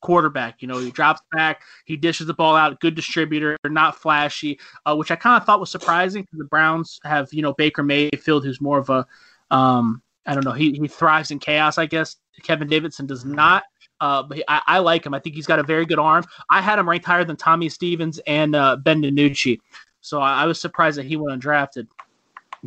quarterback. 0.00 0.60
You 0.60 0.68
know, 0.68 0.78
he 0.78 0.90
drops 0.90 1.22
back, 1.32 1.62
he 1.86 1.96
dishes 1.96 2.26
the 2.26 2.34
ball 2.34 2.54
out, 2.54 2.78
good 2.80 2.94
distributor, 2.94 3.56
not 3.64 3.96
flashy, 3.96 4.58
uh, 4.86 4.94
which 4.94 5.10
I 5.10 5.16
kind 5.16 5.40
of 5.40 5.46
thought 5.46 5.60
was 5.60 5.70
surprising 5.70 6.22
because 6.22 6.38
the 6.38 6.44
Browns 6.44 7.00
have 7.04 7.32
you 7.32 7.42
know 7.42 7.54
Baker 7.54 7.82
Mayfield, 7.82 8.44
who's 8.44 8.60
more 8.60 8.78
of 8.78 8.90
a 8.90 9.06
um, 9.50 10.02
I 10.26 10.34
don't 10.34 10.44
know, 10.44 10.52
he 10.52 10.72
he 10.72 10.88
thrives 10.88 11.30
in 11.30 11.38
chaos, 11.38 11.78
I 11.78 11.86
guess. 11.86 12.16
Kevin 12.42 12.68
Davidson 12.68 13.06
does 13.06 13.24
not. 13.24 13.64
Uh, 14.00 14.22
but 14.22 14.38
he, 14.38 14.44
I, 14.48 14.60
I 14.66 14.78
like 14.80 15.06
him. 15.06 15.14
I 15.14 15.18
think 15.20 15.34
he's 15.34 15.46
got 15.46 15.58
a 15.58 15.62
very 15.62 15.86
good 15.86 15.98
arm. 15.98 16.24
I 16.50 16.60
had 16.60 16.78
him 16.78 16.88
ranked 16.88 17.06
higher 17.06 17.24
than 17.24 17.36
Tommy 17.36 17.68
Stevens 17.68 18.18
and 18.26 18.54
uh, 18.54 18.76
Ben 18.76 19.00
DiNucci. 19.00 19.60
So 20.00 20.20
I, 20.20 20.42
I 20.42 20.46
was 20.46 20.60
surprised 20.60 20.98
that 20.98 21.06
he 21.06 21.16
went 21.16 21.40
undrafted. 21.40 21.86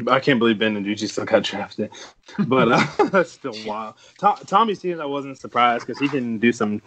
I 0.08 0.20
can't 0.20 0.40
believe 0.40 0.60
Ben 0.60 0.76
DiNucci 0.76 1.10
still 1.10 1.26
got 1.26 1.44
drafted, 1.44 1.92
but 2.40 2.72
uh, 2.72 2.86
that's 3.12 3.32
still 3.32 3.56
wild. 3.66 3.96
To- 4.20 4.38
Tommy 4.46 4.76
Stevens, 4.76 5.02
I 5.02 5.06
wasn't 5.06 5.38
surprised 5.40 5.88
because 5.88 6.00
he 6.00 6.08
can 6.08 6.38
do 6.38 6.52
some. 6.52 6.82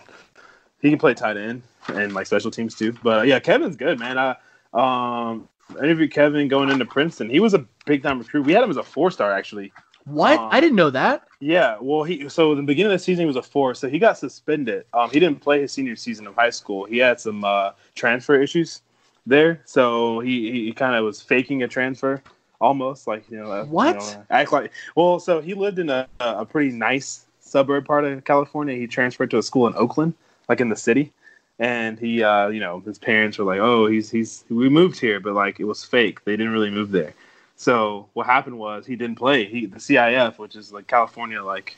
He 0.81 0.91
can 0.91 0.99
play 0.99 1.15
tight 1.15 1.37
end 1.37 1.63
and 1.89 2.15
like 2.15 2.27
special 2.27 2.51
teams 2.51 2.75
too. 2.75 2.93
But 3.03 3.21
uh, 3.21 3.23
yeah, 3.23 3.41
Kevin's 3.41 3.77
good, 3.77 3.99
man. 3.99 4.19
I 4.19 4.37
um 4.73 5.49
interviewed 5.83 6.13
Kevin 6.13 6.49
going 6.49 6.71
into 6.71 6.85
Princeton. 6.85 7.31
He 7.31 7.41
was 7.41 7.55
a 7.55 7.65
big 7.87 8.03
time 8.03 8.19
recruit. 8.19 8.47
We 8.47 8.53
had 8.53 8.63
him 8.63 8.71
as 8.71 8.77
a 8.77 8.83
four 8.83 9.11
star 9.11 9.33
actually. 9.33 9.73
What? 10.05 10.39
Um, 10.39 10.49
I 10.51 10.61
didn't 10.61 10.77
know 10.77 10.91
that. 10.91 11.27
Yeah, 11.41 11.77
well, 11.81 12.03
he 12.03 12.29
so 12.29 12.53
in 12.53 12.59
the 12.59 12.65
beginning 12.65 12.93
of 12.93 12.99
the 12.99 13.05
season 13.05 13.23
he 13.23 13.27
was 13.27 13.37
a 13.37 13.43
four, 13.43 13.75
so 13.75 13.89
he 13.89 13.99
got 13.99 14.19
suspended. 14.19 14.85
Um, 14.93 15.11
he 15.11 15.21
didn't 15.21 15.41
play 15.41 15.61
his 15.61 15.73
senior 15.73 15.97
season 15.97 16.27
of 16.27 16.35
high 16.35 16.51
school. 16.51 16.85
He 16.85 16.99
had 16.99 17.21
some 17.21 17.45
uh, 17.45 17.73
transfer 17.95 18.41
issues 18.41 18.83
there, 19.27 19.61
so 19.65 20.21
he 20.21 20.65
he 20.67 20.73
kind 20.73 20.95
of 20.97 21.05
was 21.05 21.21
faking 21.21 21.63
a 21.63 21.69
transfer, 21.69 22.23
almost 22.61 23.07
like 23.07 23.29
you 23.31 23.37
know 23.39 23.51
uh, 23.51 23.63
you 23.65 23.71
What? 23.71 23.97
know, 23.97 24.25
act 24.31 24.53
like. 24.53 24.73
Well, 24.95 25.19
so 25.21 25.41
he 25.41 25.55
lived 25.55 25.79
in 25.79 25.89
a 25.91 26.07
a 26.21 26.45
pretty 26.45 26.71
nice 26.71 27.27
suburb 27.41 27.87
part 27.87 28.05
of 28.05 28.25
California. 28.25 28.77
He 28.77 28.87
transferred 28.87 29.31
to 29.33 29.39
a 29.39 29.43
school 29.43 29.67
in 29.67 29.75
Oakland, 29.75 30.15
like 30.49 30.61
in 30.61 30.69
the 30.69 30.77
city, 30.77 31.13
and 31.59 31.99
he 31.99 32.23
uh, 32.23 32.49
you 32.49 32.61
know 32.61 32.81
his 32.81 32.99
parents 32.99 33.39
were 33.39 33.45
like, 33.45 33.61
oh, 33.61 33.87
he's 33.87 34.11
he's 34.11 34.45
we 34.49 34.69
moved 34.69 35.01
here, 35.01 35.21
but 35.21 35.35
like 35.35 35.61
it 35.61 35.65
was 35.65 35.85
fake. 35.85 36.25
They 36.25 36.37
didn't 36.37 36.53
really 36.53 36.71
move 36.71 36.91
there. 36.91 37.15
So 37.57 38.09
what 38.15 38.27
happened 38.27 38.59
was 38.59 38.87
he 38.87 38.97
didn't 38.97 39.17
play. 39.19 39.45
He 39.45 39.67
the 39.67 39.79
CIF, 39.79 40.39
which 40.39 40.57
is 40.57 40.73
like 40.73 40.87
California 40.87 41.43
like 41.43 41.77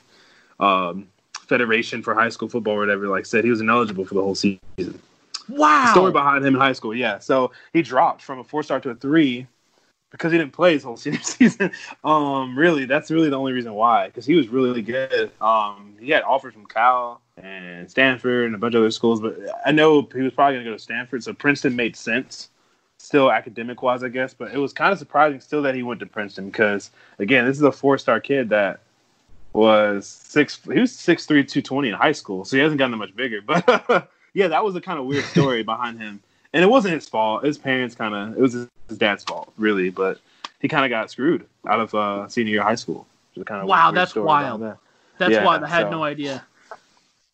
um, 0.61 1.09
Federation 1.41 2.03
for 2.03 2.15
High 2.15 2.29
School 2.29 2.49
Football 2.49 2.75
or 2.75 2.79
whatever, 2.81 3.09
like 3.09 3.27
said 3.27 3.45
he 3.45 3.51
was 3.51 3.61
ineligible 3.61 4.05
for 4.05 4.15
the 4.15 4.23
whole 4.23 4.37
season. 4.37 5.01
Wow. 5.49 5.91
Story 5.91 6.13
behind 6.13 6.45
him 6.47 6.55
in 6.55 6.61
high 6.61 6.73
school, 6.73 6.95
yeah. 6.95 7.19
So 7.19 7.51
he 7.73 7.83
dropped 7.83 8.23
from 8.23 8.39
a 8.39 8.45
four 8.45 8.63
star 8.63 8.79
to 8.81 8.91
a 8.91 8.95
three 8.95 9.47
because 10.13 10.31
he 10.31 10.39
didn't 10.39 10.53
play 10.53 10.75
his 10.75 10.85
whole 10.85 10.97
senior 10.99 11.23
season. 11.23 11.73
Um, 12.05 12.57
really, 12.57 12.85
that's 12.85 13.11
really 13.11 13.31
the 13.31 13.39
only 13.39 13.53
reason 13.53 13.75
why. 13.75 14.07
Because 14.07 14.25
he 14.25 14.35
was 14.35 14.49
really 14.49 14.83
good. 14.83 15.33
Um, 15.41 15.97
he 15.99 16.11
had 16.11 16.23
offers 16.23 16.55
from 16.55 16.67
Cal 16.67 17.21
and 17.37 17.91
Stanford 17.91 18.47
and 18.47 18.55
a 18.55 18.59
bunch 18.59 18.75
of 18.75 18.83
other 18.83 18.91
schools, 18.91 19.21
but 19.21 19.37
I 19.67 19.73
know 19.73 20.09
he 20.15 20.21
was 20.21 20.33
probably 20.33 20.55
going 20.55 20.65
to 20.65 20.71
go 20.71 20.77
to 20.77 20.83
Stanford. 20.83 21.25
So 21.25 21.33
Princeton 21.33 21.75
made 21.75 21.97
sense, 21.97 22.51
still 22.99 23.33
academic 23.33 23.83
wise, 23.83 24.05
I 24.05 24.09
guess. 24.09 24.35
But 24.35 24.53
it 24.53 24.59
was 24.59 24.73
kind 24.73 24.93
of 24.93 24.99
surprising 24.99 25.41
still 25.41 25.63
that 25.63 25.75
he 25.75 25.83
went 25.83 26.01
to 26.01 26.07
Princeton 26.07 26.47
because 26.47 26.91
again, 27.19 27.47
this 27.47 27.57
is 27.57 27.63
a 27.63 27.73
four 27.73 27.99
star 27.99 28.21
kid 28.21 28.51
that 28.51 28.81
was 29.55 30.07
six. 30.07 30.61
He 30.65 30.79
was 30.81 30.93
six 30.93 31.27
three, 31.27 31.45
two 31.45 31.63
twenty 31.63 31.89
in 31.89 31.95
high 31.95 32.13
school, 32.13 32.45
so 32.45 32.57
he 32.57 32.63
hasn't 32.63 32.79
gotten 32.79 32.93
that 32.93 32.99
much 32.99 33.17
bigger. 33.17 33.41
But 33.41 34.11
yeah, 34.35 34.49
that 34.49 34.65
was 34.65 34.77
a 34.77 34.81
kind 34.81 34.99
of 34.99 35.07
weird 35.07 35.25
story 35.25 35.63
behind 35.63 36.01
him, 36.01 36.23
and 36.53 36.63
it 36.63 36.67
wasn't 36.69 36.95
his 36.95 37.09
fault. 37.09 37.45
His 37.45 37.59
parents 37.59 37.95
kind 37.95 38.15
of 38.15 38.37
it 38.37 38.41
was 38.41 38.53
his, 38.53 38.69
his 38.89 38.99
dad's 38.99 39.25
fault, 39.25 39.53
really. 39.57 39.91
But 39.91 40.21
he 40.61 40.69
kind 40.69 40.85
of 40.85 40.91
got 40.91 41.11
screwed 41.11 41.47
out 41.69 41.81
of 41.81 41.95
uh, 41.95 42.29
senior 42.29 42.53
year 42.53 42.61
of 42.61 42.67
high 42.67 42.75
school. 42.75 43.07
Which 43.35 43.47
kind 43.47 43.63
of 43.63 43.69
Wow, 43.69 43.91
that's 43.91 44.15
wild. 44.15 44.61
That's 45.19 45.33
Yeah, 45.33 45.45
wild. 45.45 45.63
I 45.65 45.69
had 45.69 45.87
so- 45.87 45.91
no 45.91 46.05
idea. 46.05 46.45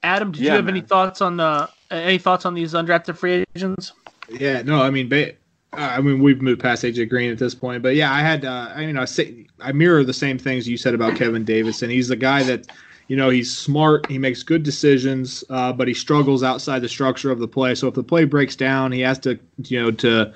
Adam, 0.05 0.31
did 0.31 0.43
Yeah, 0.43 0.53
you 0.53 0.57
have 0.57 0.69
any 0.69 0.81
thoughts 0.81 1.21
on 1.21 1.37
the 1.37 1.69
any 1.91 2.19
thoughts 2.19 2.47
on 2.47 2.55
these 2.55 2.73
undrafted 2.75 3.17
free 3.17 3.45
agents? 3.57 3.93
Yeah, 4.29 4.63
no, 4.63 4.81
I 4.81 4.91
mean, 4.91 5.09
ba- 5.09 5.33
uh, 5.73 5.95
I 5.97 6.01
mean, 6.01 6.23
we've 6.23 6.41
moved 6.41 6.61
past 6.61 6.85
AJ 6.85 7.09
Green 7.09 7.33
at 7.33 7.39
this 7.39 7.55
point, 7.55 7.83
but 7.83 7.95
yeah, 7.97 8.13
I 8.13 8.21
had, 8.21 8.45
uh, 8.45 8.71
I 8.75 8.87
mean, 8.87 8.97
I 8.97 9.05
say, 9.07 9.47
I 9.61 9.73
mirror 9.73 10.05
the 10.05 10.13
same 10.15 10.39
things 10.39 10.69
you 10.69 10.77
said 10.77 10.95
about 10.95 11.17
Kevin 11.17 11.45
Davis, 11.45 11.83
and 11.83 11.91
He's 11.91 12.09
the 12.09 12.17
guy 12.17 12.43
that, 12.45 12.69
you 13.09 13.17
know, 13.17 13.31
he's 13.31 13.55
smart, 13.57 14.09
he 14.09 14.19
makes 14.19 14.43
good 14.43 14.63
decisions, 14.63 15.43
uh, 15.51 15.73
but 15.73 15.89
he 15.89 15.95
struggles 15.95 16.43
outside 16.43 16.81
the 16.81 16.89
structure 16.89 17.31
of 17.31 17.39
the 17.39 17.49
play. 17.49 17.75
So 17.75 17.89
if 17.89 17.95
the 17.95 18.03
play 18.03 18.25
breaks 18.25 18.55
down, 18.55 18.93
he 18.93 19.01
has 19.01 19.19
to, 19.21 19.39
you 19.65 19.83
know, 19.83 19.91
to, 19.91 20.33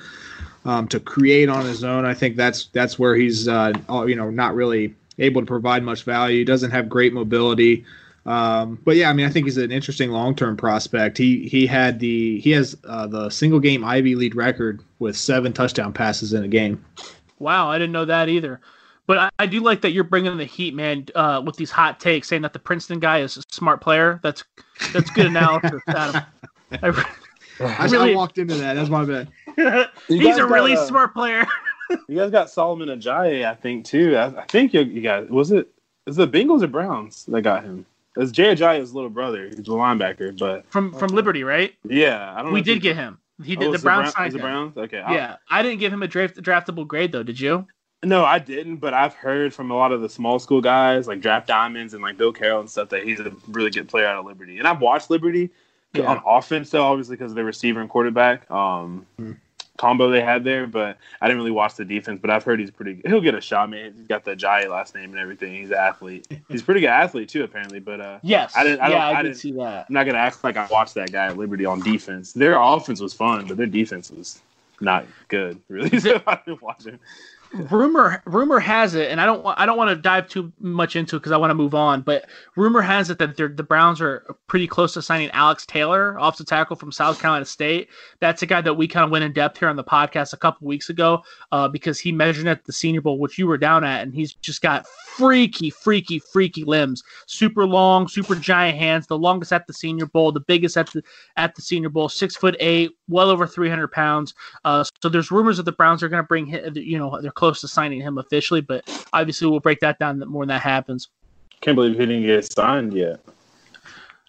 um, 0.64 0.88
to 0.88 0.98
create 0.98 1.48
on 1.48 1.66
his 1.66 1.84
own. 1.84 2.04
I 2.04 2.14
think 2.14 2.36
that's 2.36 2.66
that's 2.72 2.98
where 2.98 3.14
he's, 3.14 3.46
uh, 3.46 3.72
you 4.06 4.16
know, 4.16 4.30
not 4.30 4.54
really 4.54 4.94
able 5.18 5.42
to 5.42 5.46
provide 5.46 5.82
much 5.82 6.04
value. 6.04 6.38
He 6.38 6.44
doesn't 6.44 6.70
have 6.70 6.88
great 6.88 7.12
mobility. 7.12 7.84
Um, 8.24 8.78
but 8.84 8.96
yeah, 8.96 9.10
I 9.10 9.12
mean, 9.12 9.26
I 9.26 9.30
think 9.30 9.46
he's 9.46 9.56
an 9.56 9.72
interesting 9.72 10.10
long-term 10.10 10.56
prospect. 10.56 11.18
He 11.18 11.48
he 11.48 11.66
had 11.66 11.98
the 11.98 12.38
he 12.40 12.52
has 12.52 12.76
uh, 12.84 13.06
the 13.06 13.28
single 13.30 13.58
game 13.60 13.84
Ivy 13.84 14.14
lead 14.14 14.34
record 14.36 14.80
with 15.00 15.16
seven 15.16 15.52
touchdown 15.52 15.92
passes 15.92 16.32
in 16.32 16.44
a 16.44 16.48
game. 16.48 16.82
Wow, 17.40 17.68
I 17.68 17.78
didn't 17.78 17.92
know 17.92 18.04
that 18.04 18.28
either. 18.28 18.60
But 19.06 19.18
I, 19.18 19.30
I 19.40 19.46
do 19.46 19.60
like 19.60 19.80
that 19.82 19.90
you're 19.92 20.04
bringing 20.04 20.36
the 20.36 20.44
heat, 20.44 20.74
man, 20.74 21.06
uh, 21.14 21.42
with 21.44 21.56
these 21.56 21.70
hot 21.70 21.98
takes, 22.00 22.28
saying 22.28 22.42
that 22.42 22.52
the 22.52 22.58
Princeton 22.58 23.00
guy 23.00 23.18
is 23.18 23.36
a 23.36 23.42
smart 23.50 23.80
player. 23.80 24.20
That's 24.22 24.44
that's 24.92 25.10
good 25.10 25.26
analysis, 25.26 25.82
Adam. 25.88 26.22
I 26.82 26.86
re- 26.86 27.02
I, 27.60 27.86
Really? 27.86 28.12
I 28.12 28.16
walked 28.16 28.38
into 28.38 28.54
that. 28.54 28.74
That's 28.74 28.88
my 28.88 29.04
bad. 29.04 29.28
You 30.08 30.18
He's 30.20 30.38
a 30.38 30.46
really 30.46 30.74
got, 30.74 30.82
uh, 30.82 30.86
smart 30.86 31.14
player. 31.14 31.46
You 32.08 32.16
guys 32.16 32.30
got 32.30 32.48
Solomon 32.48 32.88
Ajayi, 32.88 33.44
I 33.46 33.54
think 33.54 33.84
too. 33.84 34.16
I, 34.16 34.28
I 34.28 34.44
think 34.46 34.72
you, 34.72 34.80
you 34.80 35.02
guys 35.02 35.28
was 35.28 35.50
it 35.50 35.68
is 36.06 36.16
the 36.16 36.26
Bengals 36.26 36.62
or 36.62 36.66
Browns 36.68 37.26
that 37.26 37.42
got 37.42 37.64
him? 37.64 37.84
It's 38.16 38.32
Jay 38.32 38.54
Ajayi's 38.54 38.94
little 38.94 39.10
brother. 39.10 39.48
He's 39.48 39.58
a 39.58 39.62
linebacker, 39.62 40.38
but 40.38 40.64
from 40.70 40.94
from 40.94 41.08
Liberty, 41.10 41.44
right? 41.44 41.74
yeah, 41.86 42.32
I 42.32 42.36
don't. 42.36 42.46
know 42.46 42.52
We 42.52 42.60
if 42.60 42.66
he- 42.66 42.74
did 42.74 42.82
get 42.82 42.96
him. 42.96 43.18
He 43.44 43.56
Oh, 43.58 43.60
did. 43.60 43.68
was 43.72 43.80
the 43.82 43.84
Browns 43.84 44.02
Brown- 44.04 44.12
signed 44.12 44.24
was 44.32 44.34
the 44.34 44.38
Browns. 44.40 44.76
Okay, 44.78 45.00
I- 45.00 45.14
Yeah, 45.14 45.36
I 45.50 45.62
didn't 45.62 45.80
give 45.80 45.92
him 45.92 46.02
a 46.02 46.08
draft 46.08 46.36
draftable 46.36 46.86
grade 46.86 47.12
though. 47.12 47.22
Did 47.22 47.38
you? 47.38 47.66
No, 48.04 48.24
I 48.24 48.38
didn't, 48.40 48.76
but 48.76 48.94
I've 48.94 49.14
heard 49.14 49.54
from 49.54 49.70
a 49.70 49.76
lot 49.76 49.92
of 49.92 50.00
the 50.00 50.08
small 50.08 50.38
school 50.40 50.60
guys 50.60 51.06
like 51.06 51.20
Draft 51.20 51.46
Diamonds 51.46 51.94
and 51.94 52.02
like 52.02 52.16
Bill 52.16 52.32
Carroll 52.32 52.60
and 52.60 52.68
stuff 52.70 52.88
that 52.88 53.04
he's 53.04 53.20
a 53.20 53.32
really 53.48 53.70
good 53.70 53.88
player 53.88 54.06
out 54.06 54.18
of 54.18 54.26
Liberty. 54.26 54.58
And 54.58 54.66
I've 54.66 54.80
watched 54.80 55.08
Liberty 55.08 55.50
Yeah. 55.94 56.06
on 56.06 56.20
offense, 56.26 56.70
though, 56.70 56.82
obviously 56.84 57.14
because 57.16 57.30
of 57.32 57.36
their 57.36 57.44
receiver 57.44 57.80
and 57.80 57.88
quarterback 57.88 58.50
um, 58.50 59.06
Hmm. 59.18 59.32
combo 59.78 60.10
they 60.10 60.20
had 60.20 60.42
there. 60.42 60.66
But 60.66 60.98
I 61.20 61.26
didn't 61.28 61.38
really 61.38 61.52
watch 61.52 61.76
the 61.76 61.84
defense. 61.84 62.18
But 62.20 62.30
I've 62.30 62.42
heard 62.42 62.58
he's 62.58 62.72
pretty. 62.72 62.94
Good. 62.94 63.06
He'll 63.08 63.20
get 63.20 63.36
a 63.36 63.40
shot, 63.40 63.70
man. 63.70 63.92
He's 63.96 64.08
got 64.08 64.24
the 64.24 64.34
Jai 64.34 64.66
last 64.66 64.96
name 64.96 65.10
and 65.10 65.18
everything. 65.20 65.54
He's 65.54 65.70
an 65.70 65.76
athlete. 65.78 66.26
He's 66.48 66.62
a 66.62 66.64
pretty 66.64 66.80
good 66.80 66.88
athlete 66.88 67.28
too, 67.28 67.44
apparently. 67.44 67.78
But 67.78 68.00
uh, 68.00 68.18
Yes. 68.22 68.52
I 68.56 68.64
didn't- 68.64 68.80
I 68.80 68.88
yeah, 68.88 68.92
don't- 68.94 69.00
I, 69.16 69.18
I 69.20 69.22
did 69.22 69.28
didn't- 69.28 69.38
see 69.38 69.52
that. 69.52 69.86
I'm 69.88 69.94
not 69.94 70.06
gonna 70.06 70.18
act 70.18 70.42
like 70.42 70.56
I 70.56 70.66
watched 70.72 70.94
that 70.94 71.12
guy 71.12 71.26
at 71.26 71.36
Liberty 71.36 71.66
on 71.66 71.78
defense. 71.80 72.32
Their 72.32 72.60
offense 72.60 73.00
was 73.00 73.14
fun, 73.14 73.46
but 73.46 73.56
their 73.58 73.66
defense 73.66 74.10
was 74.10 74.40
not 74.80 75.06
good, 75.28 75.60
really. 75.68 75.96
So 76.00 76.20
I 76.26 76.40
didn't 76.44 76.62
watch 76.62 76.86
it. 76.86 76.98
Rumor 77.54 78.22
rumor 78.24 78.58
has 78.58 78.94
it, 78.94 79.10
and 79.10 79.20
I 79.20 79.26
don't 79.26 79.44
I 79.58 79.66
don't 79.66 79.76
want 79.76 79.90
to 79.90 79.96
dive 79.96 80.28
too 80.28 80.52
much 80.58 80.96
into 80.96 81.16
it 81.16 81.20
because 81.20 81.32
I 81.32 81.36
want 81.36 81.50
to 81.50 81.54
move 81.54 81.74
on. 81.74 82.02
But 82.02 82.26
rumor 82.56 82.80
has 82.80 83.10
it 83.10 83.18
that 83.18 83.36
the 83.36 83.48
Browns 83.62 84.00
are 84.00 84.36
pretty 84.46 84.66
close 84.66 84.94
to 84.94 85.02
signing 85.02 85.30
Alex 85.30 85.66
Taylor, 85.66 86.16
offensive 86.18 86.46
tackle 86.46 86.76
from 86.76 86.92
South 86.92 87.20
Carolina 87.20 87.44
State. 87.44 87.88
That's 88.20 88.42
a 88.42 88.46
guy 88.46 88.60
that 88.60 88.74
we 88.74 88.88
kind 88.88 89.04
of 89.04 89.10
went 89.10 89.24
in 89.24 89.32
depth 89.32 89.58
here 89.58 89.68
on 89.68 89.76
the 89.76 89.84
podcast 89.84 90.32
a 90.32 90.36
couple 90.36 90.66
weeks 90.66 90.88
ago 90.88 91.22
uh, 91.50 91.68
because 91.68 91.98
he 91.98 92.12
measured 92.12 92.46
at 92.46 92.64
the 92.64 92.72
Senior 92.72 93.00
Bowl, 93.00 93.18
which 93.18 93.38
you 93.38 93.46
were 93.46 93.58
down 93.58 93.84
at, 93.84 94.02
and 94.02 94.14
he's 94.14 94.34
just 94.34 94.62
got 94.62 94.86
freaky, 94.86 95.70
freaky, 95.70 96.18
freaky 96.18 96.64
limbs, 96.64 97.02
super 97.26 97.66
long, 97.66 98.08
super 98.08 98.34
giant 98.34 98.78
hands, 98.78 99.06
the 99.06 99.18
longest 99.18 99.52
at 99.52 99.66
the 99.66 99.72
Senior 99.72 100.06
Bowl, 100.06 100.32
the 100.32 100.40
biggest 100.40 100.76
at 100.76 100.90
the 100.92 101.02
at 101.36 101.54
the 101.54 101.62
Senior 101.62 101.88
Bowl, 101.88 102.08
six 102.08 102.36
foot 102.36 102.56
eight, 102.60 102.92
well 103.08 103.28
over 103.28 103.46
three 103.46 103.68
hundred 103.68 103.88
pounds. 103.88 104.34
Uh, 104.64 104.84
so 105.02 105.08
there's 105.08 105.30
rumors 105.30 105.58
that 105.58 105.64
the 105.64 105.72
Browns 105.72 106.02
are 106.02 106.08
going 106.08 106.22
to 106.22 106.26
bring. 106.26 106.46
You 106.74 106.98
know, 106.98 107.20
they're 107.20 107.30
close 107.42 107.60
to 107.60 107.66
signing 107.66 108.00
him 108.00 108.18
officially, 108.18 108.60
but 108.60 108.84
obviously 109.12 109.48
we'll 109.48 109.58
break 109.58 109.80
that 109.80 109.98
down 109.98 110.20
more 110.20 110.38
when 110.38 110.48
that 110.48 110.62
happens. 110.62 111.08
Can't 111.60 111.74
believe 111.74 111.98
he 111.98 112.06
didn't 112.06 112.22
get 112.22 112.44
signed 112.44 112.94
yet. 112.94 113.18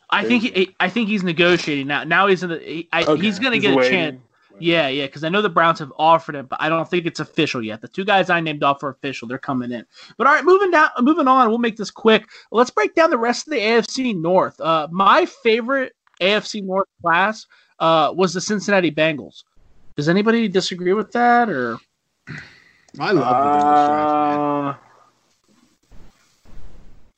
I 0.09 0.23
think 0.23 0.41
he, 0.41 0.75
I 0.79 0.89
think 0.89 1.09
he's 1.09 1.21
negotiating 1.21 1.85
now. 1.85 2.03
Now 2.05 2.25
he's 2.25 2.41
in 2.41 2.49
the. 2.49 2.57
He, 2.57 2.89
I, 2.91 3.03
Okay, 3.03 3.21
he's 3.21 3.37
going 3.37 3.51
to 3.51 3.59
get 3.59 3.77
a 3.77 3.87
chance. 3.87 4.19
Yeah, 4.57 4.87
yeah, 4.87 5.05
because 5.05 5.23
I 5.23 5.29
know 5.29 5.43
the 5.43 5.49
Browns 5.49 5.77
have 5.77 5.93
offered 5.95 6.33
it, 6.33 6.49
but 6.49 6.59
I 6.59 6.69
don't 6.69 6.89
think 6.89 7.05
it's 7.05 7.19
official 7.19 7.63
yet. 7.63 7.81
The 7.81 7.87
two 7.87 8.03
guys 8.03 8.31
I 8.31 8.39
named 8.39 8.63
off 8.63 8.81
are 8.81 8.89
official; 8.89 9.27
they're 9.27 9.37
coming 9.37 9.71
in. 9.71 9.85
But 10.17 10.25
all 10.25 10.33
right, 10.33 10.43
moving 10.43 10.71
down, 10.71 10.89
moving 11.01 11.27
on. 11.27 11.49
We'll 11.49 11.59
make 11.59 11.77
this 11.77 11.91
quick. 11.91 12.27
Let's 12.51 12.71
break 12.71 12.95
down 12.95 13.11
the 13.11 13.17
rest 13.19 13.45
of 13.47 13.51
the 13.51 13.59
AFC 13.59 14.19
North. 14.19 14.59
Uh, 14.59 14.87
my 14.91 15.27
favorite 15.27 15.93
AFC 16.19 16.63
North 16.63 16.87
class 17.03 17.45
uh, 17.77 18.11
was 18.15 18.33
the 18.33 18.41
Cincinnati 18.41 18.89
Bengals. 18.89 19.43
Does 19.95 20.09
anybody 20.09 20.47
disagree 20.47 20.93
with 20.93 21.11
that, 21.11 21.47
or 21.47 21.77
I 22.99 23.11
love 23.11 23.43
the 23.43 23.49
Bengals 23.49 23.85
draft, 23.85 24.13
man. 24.13 24.39
Uh, 24.39 24.75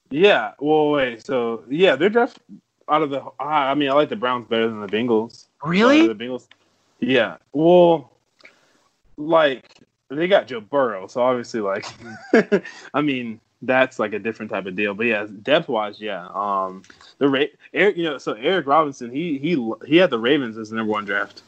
yeah. 0.10 0.52
Well, 0.60 0.92
wait. 0.92 1.26
So 1.26 1.64
yeah, 1.70 1.96
their 1.96 2.10
draft 2.10 2.40
out 2.90 3.02
of 3.02 3.10
the. 3.10 3.24
I 3.40 3.74
mean, 3.76 3.90
I 3.90 3.94
like 3.94 4.10
the 4.10 4.16
Browns 4.16 4.48
better 4.48 4.68
than 4.68 4.82
the 4.82 4.88
Bengals. 4.88 5.48
really? 5.64 6.08
The 6.08 6.16
Bengals. 6.16 6.48
Yeah. 7.00 7.38
Well, 7.52 8.12
like 9.18 9.66
they 10.10 10.28
got 10.28 10.48
Joe 10.48 10.62
Burrow, 10.62 11.08
so 11.08 11.22
obviously, 11.22 11.62
like, 11.62 11.86
I 12.94 13.02
mean, 13.02 13.40
that's 13.62 14.00
like 14.00 14.14
a 14.14 14.20
different 14.20 14.52
type 14.52 14.66
of 14.66 14.76
deal. 14.76 14.94
But 14.94 15.08
yeah, 15.08 15.28
depth 15.44 15.68
wise, 15.68 16.00
yeah. 16.00 16.28
Um, 16.34 16.84
the 17.18 17.28
Ra- 17.28 17.46
Eric, 17.74 17.98
you 17.98 18.04
know, 18.04 18.18
so 18.18 18.34
Eric 18.34 18.68
Robinson, 18.68 19.12
he 19.12 19.38
he 19.38 19.72
he 19.86 19.98
had 19.98 20.10
the 20.10 20.20
Ravens 20.20 20.58
as 20.58 20.70
the 20.70 20.76
number 20.76 20.92
one 20.92 21.06
draft. 21.06 21.42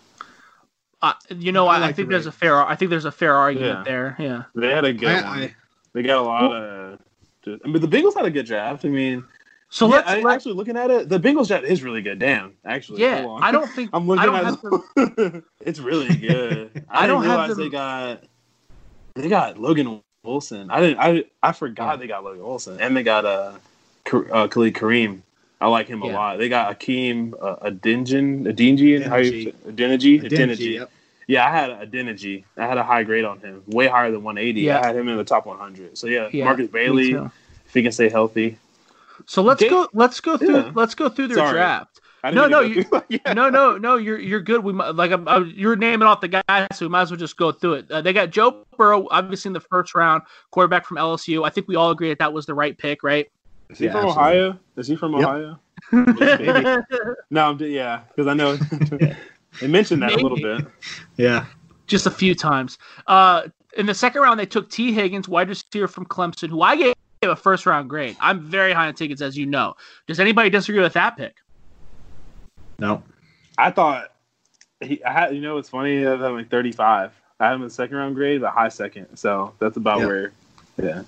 Uh, 1.01 1.13
you 1.29 1.51
know, 1.51 1.67
I 1.67 1.77
I, 1.79 1.83
I 1.87 1.91
think 1.93 2.07
the 2.09 2.13
there's 2.13 2.25
a 2.25 2.31
fair. 2.31 2.65
I 2.65 2.75
think 2.75 2.89
there's 2.89 3.05
a 3.05 3.11
fair 3.11 3.35
argument 3.35 3.79
Yeah. 3.79 3.83
there. 3.83 4.15
Yeah. 4.19 4.43
They 4.55 4.71
had 4.71 4.85
a 4.85 4.93
good 4.93 5.09
I- 5.09 5.29
one. 5.29 5.39
I- 5.43 5.55
they 5.93 6.03
got 6.03 6.17
a 6.17 6.21
lot 6.21 6.43
of. 6.51 6.99
I 7.47 7.67
mean, 7.67 7.81
the 7.81 7.87
Bengals 7.87 8.13
had 8.15 8.25
a 8.25 8.29
good 8.29 8.45
draft. 8.45 8.83
I 8.85 8.89
mean, 8.89 9.23
So 9.69 9.87
yeah, 9.87 9.95
let's. 9.95 10.09
I, 10.09 10.19
let- 10.21 10.35
actually 10.35 10.53
looking 10.55 10.75
at 10.77 10.91
it, 10.91 11.07
the 11.09 11.19
Bengals 11.19 11.47
draft 11.47 11.63
is 11.65 11.81
really 11.83 12.01
good. 12.01 12.19
Damn, 12.19 12.53
actually, 12.65 13.01
yeah, 13.01 13.21
hold 13.21 13.41
on. 13.41 13.43
I 13.43 13.51
don't 13.51 13.69
think. 13.71 13.89
I'm 13.93 14.05
looking 14.07 14.21
I 14.21 14.25
don't 14.25 14.35
at 14.35 14.43
have 14.45 14.61
to, 14.61 15.43
it's 15.61 15.79
really 15.79 16.13
good. 16.15 16.83
I 16.89 17.03
I, 17.03 17.07
don't 17.07 17.21
don't 17.21 17.29
have 17.29 17.39
realize 17.39 17.49
them- 17.57 17.59
they 17.65 17.69
got 17.69 18.23
they 19.15 19.29
got 19.29 19.57
Logan 19.59 20.01
Wilson. 20.23 20.69
I 20.69 20.79
didn't. 20.81 20.99
I 20.99 21.23
I 21.41 21.51
forgot 21.53 21.91
Yeah. 21.91 21.95
they 21.97 22.07
got 22.07 22.23
Logan 22.23 22.43
Wilson, 22.43 22.77
and 22.81 22.95
they 22.97 23.03
got 23.03 23.25
uh, 23.25 23.53
Ka- 24.03 24.25
uh 24.31 24.47
Khalid 24.47 24.73
Kareem. 24.73 25.21
I 25.59 25.67
like 25.67 25.87
him 25.87 26.01
a 26.03 26.07
lot. 26.07 26.37
They 26.37 26.49
got 26.49 26.79
Akeem 26.79 27.33
uh, 27.41 27.69
Adinjan, 27.69 28.45
Adinji, 28.45 29.03
how 29.03 29.17
you 29.17 29.51
Adeniji. 29.51 29.53
Adeniji, 29.73 30.21
Adeniji, 30.23 30.29
Adeniji. 30.29 30.73
yep. 30.73 30.91
Yeah, 31.27 31.45
I 31.45 31.51
had 31.51 31.91
Adeniji. 31.91 32.43
I 32.55 32.65
had 32.67 32.77
a 32.77 32.83
high 32.83 33.03
grade 33.03 33.25
on 33.25 33.39
him, 33.39 33.63
way 33.67 33.87
higher 33.87 34.11
than 34.11 34.23
180. 34.23 34.61
Yeah. 34.61 34.79
I 34.79 34.85
had 34.87 34.95
him 34.95 35.07
in 35.07 35.17
the 35.17 35.23
top 35.23 35.45
100. 35.45 35.97
So 35.97 36.07
yeah, 36.07 36.29
Yeah, 36.31 36.45
Markus 36.45 36.67
Bailey, 36.67 37.11
if 37.11 37.73
he 37.73 37.81
can 37.83 37.91
stay 37.91 38.07
healthy. 38.09 38.57
So 39.25 39.41
let's 39.41 39.59
Dave- 39.59 39.71
go. 39.71 39.89
Let's 39.93 40.21
go 40.21 40.37
through. 40.37 40.55
Yeah. 40.55 40.71
Let's 40.73 40.95
go 40.95 41.09
through 41.09 41.29
their 41.29 41.37
Sorry. 41.37 41.53
draft. 41.53 41.99
No, 42.23 42.47
no, 42.47 42.61
you- 42.61 42.85
yeah. 43.09 43.33
No, 43.33 43.49
no, 43.49 43.77
no. 43.77 43.95
You're 43.97 44.19
you're 44.19 44.41
good. 44.41 44.63
We 44.63 44.73
might, 44.73 44.95
like 44.95 45.11
I'm, 45.11 45.27
I'm, 45.27 45.51
you're 45.55 45.75
naming 45.75 46.07
off 46.07 46.21
the 46.21 46.27
guys, 46.27 46.67
so 46.73 46.85
we 46.85 46.89
might 46.89 47.03
as 47.03 47.11
well 47.11 47.17
just 47.17 47.37
go 47.37 47.51
through 47.51 47.73
it. 47.75 47.91
Uh, 47.91 48.01
they 48.01 48.13
got 48.13 48.29
Joe 48.31 48.65
Burrow, 48.77 49.07
obviously 49.11 49.49
in 49.49 49.53
the 49.53 49.59
first 49.59 49.95
round, 49.95 50.23
quarterback 50.51 50.85
from 50.85 50.97
LSU. 50.97 51.45
I 51.45 51.49
think 51.49 51.67
we 51.67 51.75
all 51.75 51.91
agree 51.91 52.09
that 52.09 52.19
that 52.19 52.33
was 52.33 52.45
the 52.45 52.53
right 52.53 52.77
pick, 52.77 53.01
right? 53.03 53.27
Is 53.69 53.79
he 53.79 53.85
Yeah, 53.85 53.91
from 53.93 54.05
absolutely. 54.09 54.21
Ohio? 54.39 54.59
Is 54.77 54.87
he 54.87 54.95
from 54.95 55.13
Yep. 55.13 55.21
Ohio? 55.27 55.59
Maybe. 55.91 56.83
No, 57.29 57.49
I'm, 57.49 57.59
yeah, 57.59 58.01
because 58.15 58.27
I 58.27 58.33
know 58.33 58.55
they 59.61 59.67
mentioned 59.67 60.01
that 60.01 60.13
a 60.13 60.17
little 60.17 60.37
bit. 60.37 60.65
Yeah. 61.17 61.45
just 61.87 62.05
a 62.05 62.11
few 62.11 62.33
times. 62.35 62.77
Uh, 63.07 63.43
in 63.77 63.85
the 63.85 63.93
second 63.93 64.21
round, 64.21 64.39
they 64.39 64.45
took 64.45 64.69
Tee 64.69 64.91
Higgins, 64.93 65.27
wide 65.27 65.49
receiver 65.49 65.87
from 65.87 66.05
Clemson, 66.05 66.49
who 66.49 66.61
I 66.61 66.75
gave 66.77 66.93
a 67.23 67.35
first 67.35 67.65
round 67.65 67.89
grade. 67.89 68.15
I'm 68.21 68.39
very 68.41 68.71
high 68.73 68.87
on 68.87 68.93
tickets, 68.95 69.21
as 69.21 69.37
you 69.37 69.45
know. 69.45 69.75
Does 70.07 70.19
anybody 70.19 70.49
disagree 70.49 70.81
with 70.81 70.93
that 70.93 71.17
pick? 71.17 71.35
No. 72.79 73.03
I 73.57 73.71
thought 73.71 74.11
he, 74.81 75.03
I 75.03 75.11
had, 75.11 75.35
you 75.35 75.41
know, 75.41 75.57
it's 75.57 75.69
funny. 75.69 76.05
I 76.05 76.11
had 76.11 76.21
him 76.21 76.35
like 76.35 76.49
35. 76.49 77.11
I 77.39 77.45
had 77.45 77.53
him 77.55 77.61
in 77.61 77.67
the 77.67 77.73
second 77.73 77.97
round 77.97 78.15
grade, 78.15 78.41
but 78.41 78.51
high 78.51 78.69
second. 78.69 79.07
So 79.17 79.53
that's 79.59 79.77
about 79.77 79.99
Yeah. 79.99 80.05
where, 80.05 80.31
yeah. 80.81 81.01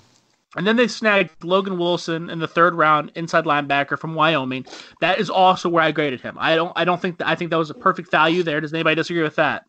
And 0.56 0.66
then 0.66 0.76
they 0.78 0.88
snagged 0.88 1.44
Logan 1.44 1.78
Wilson 1.78 2.30
in 2.30 2.40
the 2.40 2.48
third 2.48 2.74
round, 2.74 3.12
inside 3.16 3.46
linebacker 3.46 4.00
from 4.00 4.16
Wyoming. 4.16 4.66
That 5.00 5.20
is 5.20 5.30
also 5.30 5.70
where 5.70 5.84
I 5.84 5.92
graded 5.92 6.22
him. 6.22 6.38
I 6.40 6.56
don't. 6.56 6.74
I 6.76 6.86
don't 6.86 7.00
think. 7.02 7.20
That, 7.20 7.28
I 7.28 7.36
think 7.36 7.52
that 7.52 7.58
was 7.58 7.70
a 7.70 7.76
perfect 7.76 8.10
value 8.10 8.42
there. 8.42 8.60
Does 8.60 8.74
anybody 8.74 8.96
disagree 8.96 9.22
with 9.22 9.36
that? 9.36 9.66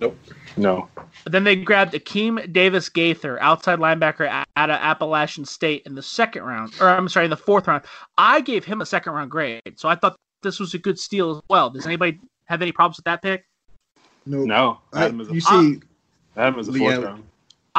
Nope. 0.00 0.18
No. 0.56 0.88
Then 1.26 1.44
they 1.44 1.54
grabbed 1.54 1.92
Akeem 1.92 2.52
Davis 2.52 2.88
Gaither, 2.88 3.40
outside 3.40 3.78
linebacker 3.78 4.26
a- 4.26 4.46
out 4.58 4.70
of 4.70 4.76
Appalachian 4.80 5.44
State 5.44 5.82
in 5.86 5.94
the 5.94 6.02
second 6.02 6.42
round, 6.42 6.72
or 6.80 6.88
I'm 6.88 7.08
sorry, 7.08 7.26
in 7.26 7.30
the 7.30 7.36
fourth 7.36 7.68
round. 7.68 7.84
I 8.18 8.40
gave 8.40 8.64
him 8.64 8.80
a 8.80 8.86
second 8.86 9.12
round 9.12 9.30
grade, 9.30 9.60
so 9.76 9.88
I 9.88 9.94
thought 9.94 10.16
this 10.42 10.58
was 10.58 10.74
a 10.74 10.78
good 10.78 10.98
steal 10.98 11.30
as 11.36 11.42
well. 11.48 11.70
Does 11.70 11.86
anybody 11.86 12.18
have 12.46 12.62
any 12.62 12.72
problems 12.72 12.96
with 12.96 13.04
that 13.04 13.22
pick? 13.22 13.44
No. 14.26 14.44
No. 14.44 14.80
I 14.92 14.98
I, 14.98 15.02
had 15.02 15.20
a, 15.20 15.24
you 15.34 15.40
see, 15.40 15.80
I 16.34 16.44
had 16.44 16.54
him 16.54 16.60
as 16.60 16.68
a 16.68 16.72
fourth 16.72 16.82
Yeah. 16.82 17.04
round. 17.04 17.24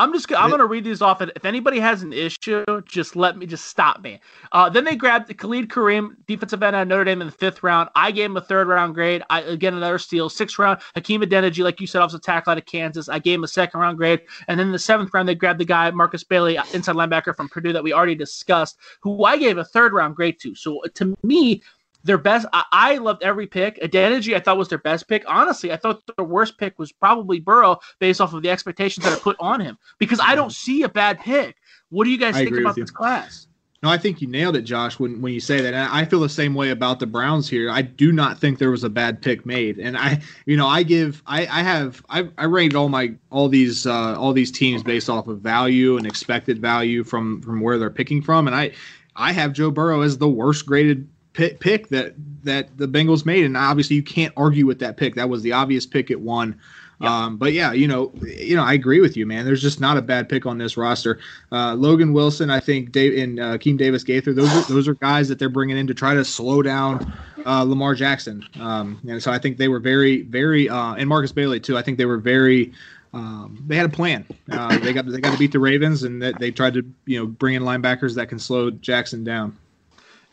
I'm 0.01 0.11
just. 0.13 0.31
I'm 0.33 0.49
gonna 0.49 0.65
read 0.65 0.83
these 0.83 1.01
off. 1.01 1.21
and 1.21 1.31
If 1.35 1.45
anybody 1.45 1.79
has 1.79 2.01
an 2.01 2.11
issue, 2.11 2.65
just 2.85 3.15
let 3.15 3.37
me. 3.37 3.45
Just 3.45 3.65
stop 3.65 4.01
me. 4.01 4.19
Uh, 4.51 4.67
then 4.67 4.83
they 4.83 4.95
grabbed 4.95 5.37
Khalid 5.37 5.69
Kareem, 5.69 6.15
defensive 6.25 6.63
end 6.63 6.75
out 6.75 6.81
of 6.81 6.87
Notre 6.87 7.03
Dame 7.03 7.21
in 7.21 7.27
the 7.27 7.33
fifth 7.33 7.61
round. 7.61 7.89
I 7.95 8.09
gave 8.09 8.25
him 8.25 8.37
a 8.37 8.41
third 8.41 8.67
round 8.67 8.95
grade. 8.95 9.21
I 9.29 9.41
again 9.41 9.75
another 9.75 9.99
steal. 9.99 10.27
Sixth 10.27 10.57
round, 10.57 10.81
Hakeem 10.95 11.21
Adeniji, 11.21 11.63
like 11.63 11.79
you 11.79 11.85
said, 11.85 12.01
off 12.01 12.11
the 12.11 12.19
tackle 12.19 12.51
out 12.51 12.57
of 12.57 12.65
Kansas. 12.65 13.09
I 13.09 13.19
gave 13.19 13.35
him 13.35 13.43
a 13.43 13.47
second 13.47 13.79
round 13.79 13.97
grade. 13.97 14.21
And 14.47 14.59
then 14.59 14.67
in 14.67 14.73
the 14.73 14.79
seventh 14.79 15.13
round, 15.13 15.29
they 15.29 15.35
grabbed 15.35 15.59
the 15.59 15.65
guy 15.65 15.91
Markus 15.91 16.23
Bailey, 16.23 16.57
inside 16.73 16.95
linebacker 16.95 17.35
from 17.35 17.47
Purdue 17.47 17.73
that 17.73 17.83
we 17.83 17.93
already 17.93 18.15
discussed, 18.15 18.77
who 19.01 19.23
I 19.23 19.37
gave 19.37 19.59
a 19.59 19.65
third 19.65 19.93
round 19.93 20.15
grade 20.15 20.39
to. 20.39 20.55
So 20.55 20.81
to 20.95 21.15
me. 21.23 21.61
Their 22.03 22.17
best. 22.17 22.47
I, 22.53 22.63
I 22.71 22.97
loved 22.97 23.23
every 23.23 23.47
pick. 23.47 23.79
Adeniji, 23.81 24.35
I 24.35 24.39
thought 24.39 24.57
was 24.57 24.69
their 24.69 24.77
best 24.77 25.07
pick. 25.07 25.23
Honestly, 25.27 25.71
I 25.71 25.77
thought 25.77 26.01
the 26.17 26.23
worst 26.23 26.57
pick 26.57 26.77
was 26.79 26.91
probably 26.91 27.39
Burrow, 27.39 27.79
based 27.99 28.21
off 28.21 28.33
of 28.33 28.41
the 28.41 28.49
expectations 28.49 29.05
that 29.05 29.13
are 29.13 29.21
put 29.21 29.37
on 29.39 29.61
him. 29.61 29.77
Because 29.99 30.19
I 30.21 30.35
don't 30.35 30.51
see 30.51 30.83
a 30.83 30.89
bad 30.89 31.19
pick. 31.19 31.57
What 31.89 32.05
do 32.05 32.09
you 32.09 32.17
guys 32.17 32.35
I 32.35 32.45
think 32.45 32.57
about 32.57 32.75
this 32.75 32.91
class? 32.91 33.47
no, 33.83 33.89
I 33.89 33.97
think 33.97 34.21
you 34.21 34.27
nailed 34.27 34.55
it, 34.55 34.61
Josh, 34.61 34.99
when, 34.99 35.21
when 35.21 35.33
you 35.33 35.39
say 35.39 35.59
that. 35.59 35.73
And 35.73 35.89
I 35.91 36.05
feel 36.05 36.19
the 36.19 36.29
same 36.29 36.53
way 36.53 36.69
about 36.69 36.99
the 36.99 37.07
Browns 37.07 37.49
here. 37.49 37.71
I 37.71 37.81
do 37.81 38.11
not 38.11 38.37
think 38.37 38.59
there 38.59 38.69
was 38.69 38.83
a 38.83 38.89
bad 38.89 39.21
pick 39.21 39.43
made. 39.43 39.79
And 39.79 39.97
I, 39.97 40.21
you 40.45 40.55
know, 40.55 40.67
I 40.67 40.83
give, 40.83 41.23
I, 41.25 41.41
I 41.41 41.63
have, 41.63 42.03
I, 42.09 42.29
I 42.37 42.45
rated 42.45 42.75
all 42.75 42.89
my, 42.89 43.15
all 43.31 43.49
these, 43.49 43.87
uh, 43.87 44.15
all 44.19 44.33
these 44.33 44.51
teams 44.51 44.83
based 44.83 45.09
off 45.09 45.27
of 45.27 45.39
value 45.39 45.97
and 45.97 46.05
expected 46.05 46.61
value 46.61 47.03
from, 47.03 47.41
from 47.41 47.59
where 47.59 47.79
they're 47.79 47.89
picking 47.89 48.21
from. 48.21 48.45
And 48.45 48.55
I, 48.55 48.71
I 49.15 49.31
have 49.31 49.51
Joe 49.51 49.71
Burrow 49.71 50.01
as 50.01 50.19
the 50.19 50.29
worst 50.29 50.67
graded 50.67 51.09
pick, 51.33 51.59
pick 51.59 51.89
that, 51.89 52.13
that 52.43 52.77
the 52.77 52.87
Bengals 52.87 53.25
made. 53.25 53.45
And 53.45 53.55
obviously 53.57 53.95
you 53.95 54.03
can't 54.03 54.33
argue 54.37 54.65
with 54.65 54.79
that 54.79 54.97
pick. 54.97 55.15
That 55.15 55.29
was 55.29 55.41
the 55.41 55.53
obvious 55.53 55.85
pick 55.85 56.11
at 56.11 56.19
one. 56.19 56.59
Um, 57.01 57.37
but 57.37 57.53
yeah, 57.53 57.71
you 57.71 57.87
know, 57.87 58.11
you 58.21 58.55
know, 58.55 58.63
I 58.63 58.73
agree 58.73 59.01
with 59.01 59.17
you, 59.17 59.25
man. 59.25 59.43
There's 59.45 59.61
just 59.61 59.81
not 59.81 59.97
a 59.97 60.01
bad 60.01 60.29
pick 60.29 60.45
on 60.45 60.57
this 60.57 60.77
roster. 60.77 61.19
Uh, 61.51 61.73
Logan 61.73 62.13
Wilson, 62.13 62.49
I 62.49 62.59
think, 62.59 62.91
Dave 62.91 63.17
and 63.17 63.39
uh, 63.39 63.57
Keem 63.57 63.77
Davis 63.77 64.03
Gaither, 64.03 64.33
those 64.33 64.53
are 64.55 64.71
those 64.71 64.87
are 64.87 64.93
guys 64.95 65.27
that 65.29 65.39
they're 65.39 65.49
bringing 65.49 65.77
in 65.77 65.87
to 65.87 65.93
try 65.93 66.13
to 66.13 66.23
slow 66.23 66.61
down 66.61 67.11
uh, 67.45 67.63
Lamar 67.63 67.95
Jackson. 67.95 68.45
Um, 68.59 68.99
and 69.07 69.21
so 69.21 69.31
I 69.31 69.39
think 69.39 69.57
they 69.57 69.67
were 69.67 69.79
very, 69.79 70.21
very, 70.23 70.69
uh, 70.69 70.93
and 70.93 71.09
Markus 71.09 71.31
Bailey 71.31 71.59
too. 71.59 71.77
I 71.77 71.81
think 71.81 71.97
they 71.97 72.05
were 72.05 72.17
very. 72.17 72.71
Um, 73.13 73.61
they 73.67 73.75
had 73.75 73.85
a 73.85 73.89
plan. 73.89 74.25
Uh, 74.49 74.77
they 74.79 74.93
got 74.93 75.05
they 75.05 75.19
got 75.19 75.33
to 75.33 75.37
beat 75.37 75.51
the 75.51 75.59
Ravens, 75.59 76.03
and 76.03 76.21
that 76.21 76.39
they 76.39 76.49
tried 76.49 76.75
to 76.75 76.85
you 77.05 77.19
know 77.19 77.25
bring 77.25 77.55
in 77.55 77.63
linebackers 77.63 78.15
that 78.15 78.29
can 78.29 78.39
slow 78.39 78.71
Jackson 78.71 79.23
down. 79.25 79.57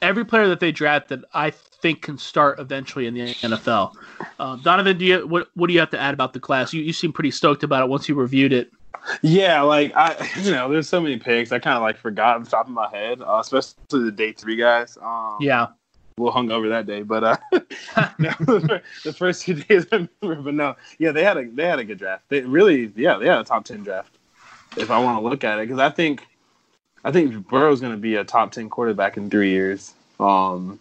Every 0.01 0.25
player 0.25 0.47
that 0.49 0.61
they 0.61 0.73
drafted, 0.73 1.25
I 1.35 1.51
think, 1.51 2.03
can 2.03 2.19
start 2.19 2.61
eventually 2.61 3.07
in 3.07 3.15
the 3.15 3.35
NFL. 3.35 3.95
Uh, 4.39 4.57
Donovan, 4.57 4.99
do 4.99 5.05
you 5.05 5.27
what 5.27 5.49
what 5.55 5.67
do 5.67 5.73
you 5.73 5.81
have 5.81 5.91
to 5.91 6.01
add 6.01 6.15
about 6.15 6.33
the 6.33 6.41
class? 6.41 6.73
You 6.73 6.83
you 6.83 6.93
seem 6.93 7.13
pretty 7.13 7.31
stoked 7.31 7.63
about 7.63 7.83
it 7.83 7.89
once 7.89 8.09
you 8.09 8.15
reviewed 8.15 8.53
it. 8.53 8.71
Yeah, 9.23 9.63
like 9.63 9.95
I, 9.97 10.31
you 10.43 10.53
know, 10.53 10.71
there's 10.71 10.89
so 10.89 11.01
many 11.01 11.19
picks. 11.19 11.53
I 11.53 11.59
kind 11.59 11.77
of 11.77 11.83
like 11.83 11.97
forgot 11.97 12.43
the 12.43 12.51
top 12.51 12.67
of 12.67 12.73
my 12.73 12.89
head, 12.91 13.23
uh, 13.23 13.39
especially 13.41 13.75
the 13.91 14.13
day 14.13 14.33
three 14.33 14.57
guys. 14.57 14.97
Um, 15.01 15.37
Yeah, 15.41 15.69
a 16.19 16.23
little 16.23 16.39
hungover 16.39 16.69
that 16.69 16.87
day, 16.87 17.03
but 17.03 17.25
uh, 17.25 17.37
no, 18.19 18.31
the 19.05 19.13
first 19.17 19.43
two 19.43 19.55
days 19.55 19.87
I 19.93 20.09
remember. 20.23 20.43
But 20.43 20.55
no, 20.55 20.77
yeah, 20.99 21.13
they 21.13 21.25
had 21.25 21.37
a 21.37 21.49
they 21.49 21.67
had 21.67 21.79
a 21.79 21.85
good 21.85 21.99
draft. 21.99 22.25
They 22.29 22.41
really, 22.43 22.93
yeah, 22.97 23.17
they 23.19 23.27
had 23.27 23.39
a 23.39 23.45
top 23.45 23.65
ten 23.65 23.83
draft. 23.83 24.17
If 24.77 24.91
I 24.91 24.99
want 24.99 25.19
to 25.19 25.29
look 25.29 25.45
at 25.45 25.59
it, 25.59 25.63
because 25.63 25.81
I 25.81 25.91
think, 25.91 26.27
I 27.05 27.13
think 27.13 27.49
Burrow's 27.49 27.81
going 27.81 27.93
to 27.93 27.99
be 27.99 28.17
a 28.17 28.25
top 28.25 28.53
ten 28.53 28.69
quarterback 28.69 29.17
in 29.17 29.31
three 29.31 29.51
years. 29.51 29.95
Um, 30.21 30.79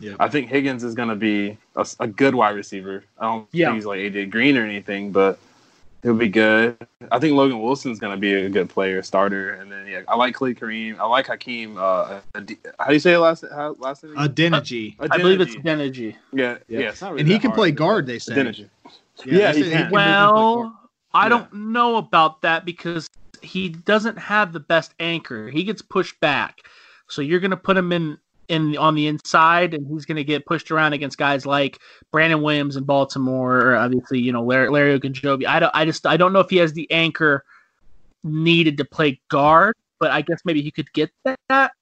Yeah. 0.00 0.14
I 0.20 0.28
think 0.28 0.48
Higgins 0.48 0.84
is 0.84 0.94
going 0.94 1.08
to 1.08 1.16
be 1.16 1.56
a, 1.74 1.86
a 2.00 2.06
good 2.06 2.34
wide 2.34 2.54
receiver. 2.54 3.04
I 3.18 3.24
don't 3.24 3.48
Yeah. 3.52 3.66
think 3.68 3.76
he's 3.76 3.86
like 3.86 3.98
AJ 4.00 4.30
Green 4.30 4.56
or 4.56 4.64
anything, 4.64 5.10
but 5.10 5.38
he'll 6.04 6.14
be 6.14 6.28
good. 6.28 6.76
I 7.10 7.18
think 7.18 7.36
Logan 7.36 7.60
Wilson's 7.60 7.98
going 7.98 8.12
to 8.12 8.20
be 8.20 8.32
a 8.34 8.48
good 8.48 8.68
player, 8.68 9.02
starter, 9.02 9.54
and 9.54 9.70
then 9.72 9.86
yeah, 9.88 10.02
I 10.06 10.14
like 10.16 10.34
Clay 10.34 10.54
Kareem. 10.54 10.98
I 11.00 11.06
like 11.06 11.26
Hakeem. 11.26 11.76
Uh, 11.78 12.20
Ade- 12.36 12.58
how 12.78 12.86
do 12.86 12.94
you 12.94 13.00
say 13.00 13.14
it 13.14 13.18
last 13.18 13.44
how, 13.52 13.74
last 13.80 14.04
name? 14.04 14.14
Adeniji. 14.14 14.94
I 15.00 15.16
believe 15.18 15.40
it's 15.40 15.56
Adeniji. 15.56 15.64
Adeniji. 15.64 16.16
Yeah, 16.32 16.58
yeah, 16.68 16.78
Yeah. 16.80 16.88
it's 16.90 17.00
not 17.00 17.10
really 17.12 17.22
and 17.22 17.28
he 17.30 17.38
can 17.40 17.50
hard, 17.50 17.58
play 17.58 17.70
guard. 17.72 18.06
They 18.06 18.18
say. 18.20 18.34
Adeniji. 18.34 18.68
they 19.24 19.32
Yeah, 19.38 19.52
he 19.52 19.62
say 19.64 19.70
can. 19.70 19.70
move 19.70 19.80
and 19.80 19.90
play 19.90 20.04
guard. 20.04 20.34
Well, 20.58 20.80
I 21.14 21.24
Yeah. 21.24 21.28
don't 21.30 21.52
know 21.54 21.96
about 21.96 22.42
that 22.42 22.64
because 22.64 23.08
he 23.42 23.68
doesn't 23.68 24.18
have 24.18 24.52
the 24.52 24.60
best 24.60 24.94
anchor. 25.00 25.48
He 25.48 25.64
gets 25.64 25.82
pushed 25.82 26.18
back, 26.20 26.62
so 27.08 27.22
you're 27.22 27.40
going 27.40 27.50
to 27.50 27.56
put 27.56 27.76
him 27.76 27.92
in 27.92 28.18
in 28.48 28.76
on 28.78 28.94
the 28.94 29.06
inside, 29.06 29.74
and 29.74 29.86
he's 29.86 30.04
going 30.04 30.16
to 30.16 30.24
get 30.24 30.46
pushed 30.46 30.70
around 30.70 30.94
against 30.94 31.18
guys 31.18 31.44
like 31.46 31.78
Brandon 32.10 32.42
Williams 32.42 32.76
in 32.76 32.84
Baltimore, 32.84 33.58
or 33.58 33.76
obviously 33.76 34.18
you 34.18 34.32
know 34.32 34.42
Larry, 34.42 34.70
Larry 34.70 34.98
Ogunjobi. 34.98 35.46
I 35.46 35.60
don't, 35.60 35.72
I 35.74 35.84
just, 35.84 36.06
I 36.06 36.16
don't 36.16 36.32
know 36.32 36.40
if 36.40 36.50
he 36.50 36.56
has 36.56 36.72
the 36.72 36.90
anchor 36.90 37.44
needed 38.24 38.78
to 38.78 38.84
play 38.84 39.20
guard, 39.28 39.74
but 39.98 40.10
I 40.10 40.22
guess 40.22 40.40
maybe 40.44 40.62
he 40.62 40.70
could 40.70 40.92
get 40.92 41.10
that. 41.24 41.72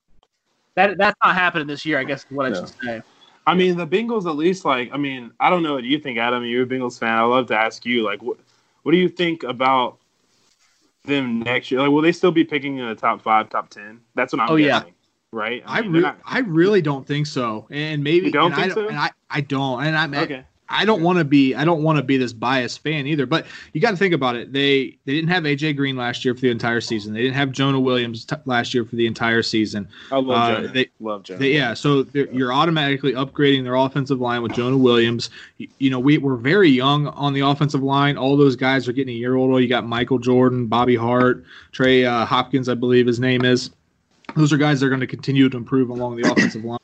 That 0.74 0.98
that's 0.98 1.16
not 1.24 1.34
happening 1.34 1.66
this 1.66 1.86
year. 1.86 1.98
I 1.98 2.04
guess 2.04 2.20
is 2.20 2.36
what 2.36 2.46
I 2.46 2.54
should 2.54 2.72
say. 2.82 3.02
I 3.46 3.54
mean, 3.54 3.76
the 3.76 3.86
Bengals 3.86 4.28
at 4.28 4.36
least 4.36 4.64
like. 4.64 4.90
I 4.92 4.96
mean, 4.96 5.30
I 5.40 5.48
don't 5.48 5.62
know 5.62 5.74
what 5.74 5.84
you 5.84 5.98
think, 5.98 6.18
Adam. 6.18 6.44
You're 6.44 6.64
a 6.64 6.66
Bengals 6.66 6.98
fan. 6.98 7.16
I'd 7.16 7.22
love 7.24 7.46
to 7.46 7.56
ask 7.56 7.86
you 7.86 8.02
like, 8.02 8.22
what 8.22 8.36
what 8.82 8.92
do 8.92 8.98
you 8.98 9.08
think 9.08 9.42
about 9.44 9.98
them 11.06 11.40
next 11.40 11.70
year? 11.70 11.80
Like, 11.80 11.90
will 11.90 12.02
they 12.02 12.12
still 12.12 12.32
be 12.32 12.44
picking 12.44 12.78
in 12.78 12.86
the 12.86 12.94
top 12.94 13.22
five, 13.22 13.48
top 13.48 13.70
ten? 13.70 14.00
That's 14.14 14.32
what 14.32 14.42
I'm 14.42 14.50
Oh, 14.50 14.56
yeah. 14.56 14.82
Right? 15.32 15.62
I, 15.66 15.82
mean, 15.82 15.92
re- 15.92 16.00
not- 16.00 16.18
I 16.24 16.38
really 16.40 16.80
don't 16.80 17.06
think 17.06 17.26
so, 17.26 17.66
and 17.70 18.02
maybe 18.02 18.26
You 18.26 18.32
don't 18.32 18.52
and 18.52 18.54
I 18.54 18.62
think 18.64 18.74
so? 18.74 18.88
And 18.88 18.98
I, 18.98 19.10
I 19.28 19.40
don't, 19.40 19.82
and 19.84 19.96
I'm 19.96 20.14
okay. 20.14 20.44
I 20.68 20.84
don't 20.84 21.02
want 21.02 21.18
to 21.18 21.24
be 21.24 21.54
I 21.54 21.64
don't 21.64 21.82
want 21.82 21.96
to 21.98 22.02
be 22.02 22.16
this 22.16 22.32
biased 22.32 22.82
fan 22.82 23.06
either. 23.06 23.24
But 23.26 23.46
you 23.72 23.80
got 23.80 23.92
to 23.92 23.96
think 23.96 24.12
about 24.14 24.34
it. 24.36 24.52
They 24.52 24.98
they 25.04 25.14
didn't 25.14 25.28
have 25.30 25.44
AJ 25.44 25.76
Green 25.76 25.96
last 25.96 26.24
year 26.24 26.34
for 26.34 26.40
the 26.40 26.50
entire 26.50 26.80
season. 26.80 27.14
They 27.14 27.22
didn't 27.22 27.36
have 27.36 27.52
Jonah 27.52 27.78
Williams 27.78 28.24
t- 28.24 28.34
last 28.46 28.74
year 28.74 28.84
for 28.84 28.96
the 28.96 29.06
entire 29.06 29.42
season. 29.42 29.88
I 30.10 30.16
love 30.16 30.28
Uh, 30.30 30.54
Jonah. 30.56 30.72
they- 30.72 30.90
love 30.98 31.22
Jonah. 31.22 31.38
They, 31.40 31.52
yeah, 31.54 31.74
so 31.74 32.02
they're- 32.02 32.28
you're 32.32 32.52
automatically 32.52 33.12
upgrading 33.12 33.62
their 33.64 33.76
offensive 33.76 34.20
line 34.20 34.42
with 34.42 34.52
Jonah 34.54 34.76
Williams. 34.78 35.30
You, 35.58 35.68
you 35.78 35.90
know, 35.90 36.00
we, 36.00 36.18
we're 36.18 36.36
very 36.36 36.70
young 36.70 37.06
on 37.08 37.32
the 37.32 37.40
offensive 37.40 37.82
line. 37.82 38.16
All 38.16 38.36
those 38.36 38.56
guys 38.56 38.88
are 38.88 38.92
getting 38.92 39.14
a 39.14 39.18
year 39.18 39.36
older. 39.36 39.60
You 39.60 39.68
got 39.68 39.86
Michael 39.86 40.18
Jordan, 40.18 40.66
Bobby 40.66 40.96
Hart, 40.96 41.44
Trey 41.72 42.04
uh, 42.04 42.24
Hopkins, 42.24 42.68
I 42.68 42.74
believe 42.74 43.06
his 43.06 43.20
name 43.20 43.44
is. 43.44 43.70
Those 44.34 44.52
are 44.52 44.56
guys 44.56 44.80
that 44.80 44.86
are 44.86 44.90
going 44.90 45.00
to 45.00 45.06
continue 45.06 45.48
to 45.48 45.56
improve 45.56 45.88
along 45.90 46.16
the 46.16 46.22
offensive 46.32 46.64
line. 46.64 46.78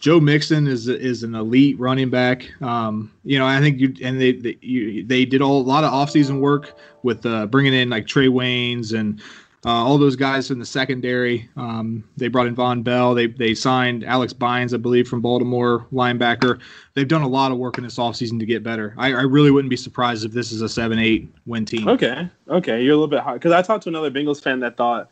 Joe 0.00 0.18
Mixon 0.18 0.66
is 0.66 0.88
is 0.88 1.22
an 1.22 1.34
elite 1.34 1.78
running 1.78 2.08
back. 2.08 2.50
Um, 2.62 3.12
you 3.22 3.38
know, 3.38 3.46
I 3.46 3.60
think 3.60 3.78
you 3.78 3.94
and 4.02 4.20
they 4.20 4.32
they, 4.32 4.58
you, 4.62 5.04
they 5.04 5.26
did 5.26 5.42
all, 5.42 5.60
a 5.60 5.62
lot 5.62 5.84
of 5.84 5.92
offseason 5.92 6.40
work 6.40 6.74
with 7.02 7.24
uh, 7.26 7.46
bringing 7.46 7.74
in 7.74 7.90
like 7.90 8.06
Trae 8.06 8.28
Waynes 8.28 8.98
and 8.98 9.20
uh, 9.66 9.68
all 9.68 9.98
those 9.98 10.16
guys 10.16 10.50
in 10.50 10.58
the 10.58 10.64
secondary. 10.64 11.46
Um, 11.54 12.02
they 12.16 12.28
brought 12.28 12.46
in 12.46 12.56
Vonn 12.56 12.82
Bell. 12.82 13.14
They 13.14 13.26
they 13.26 13.54
signed 13.54 14.02
Alex 14.04 14.32
Bynes, 14.32 14.72
I 14.72 14.78
believe, 14.78 15.06
from 15.06 15.20
Baltimore 15.20 15.86
linebacker. 15.92 16.60
They've 16.94 17.06
done 17.06 17.22
a 17.22 17.28
lot 17.28 17.52
of 17.52 17.58
work 17.58 17.76
in 17.76 17.84
this 17.84 17.98
offseason 17.98 18.38
to 18.40 18.46
get 18.46 18.62
better. 18.62 18.94
I, 18.96 19.08
I 19.08 19.22
really 19.22 19.50
wouldn't 19.50 19.70
be 19.70 19.76
surprised 19.76 20.24
if 20.24 20.32
this 20.32 20.50
is 20.50 20.62
a 20.62 20.68
seven 20.68 20.98
eight 20.98 21.30
win 21.44 21.66
team. 21.66 21.88
Okay, 21.88 22.26
okay, 22.48 22.82
you're 22.82 22.94
a 22.94 22.96
little 22.96 23.06
bit 23.06 23.20
hot 23.20 23.34
because 23.34 23.52
I 23.52 23.60
talked 23.60 23.82
to 23.82 23.90
another 23.90 24.10
Bengals 24.10 24.40
fan 24.40 24.60
that 24.60 24.78
thought 24.78 25.10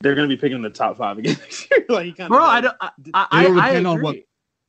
they're 0.00 0.14
going 0.14 0.28
to 0.28 0.34
be 0.34 0.40
picking 0.40 0.62
the 0.62 0.70
top 0.70 0.96
five 0.98 1.18
again 1.18 1.36
next 1.40 1.68
year. 1.70 1.84
like, 1.88 2.16
kind 2.16 2.28
Bro, 2.30 2.42
I 2.42 2.60
don't. 2.60 2.76
I, 2.80 2.90
I, 3.14 3.44
It'll 3.44 3.60
I 3.60 3.68
depend 3.68 3.86
on 3.86 4.02
what- 4.02 4.16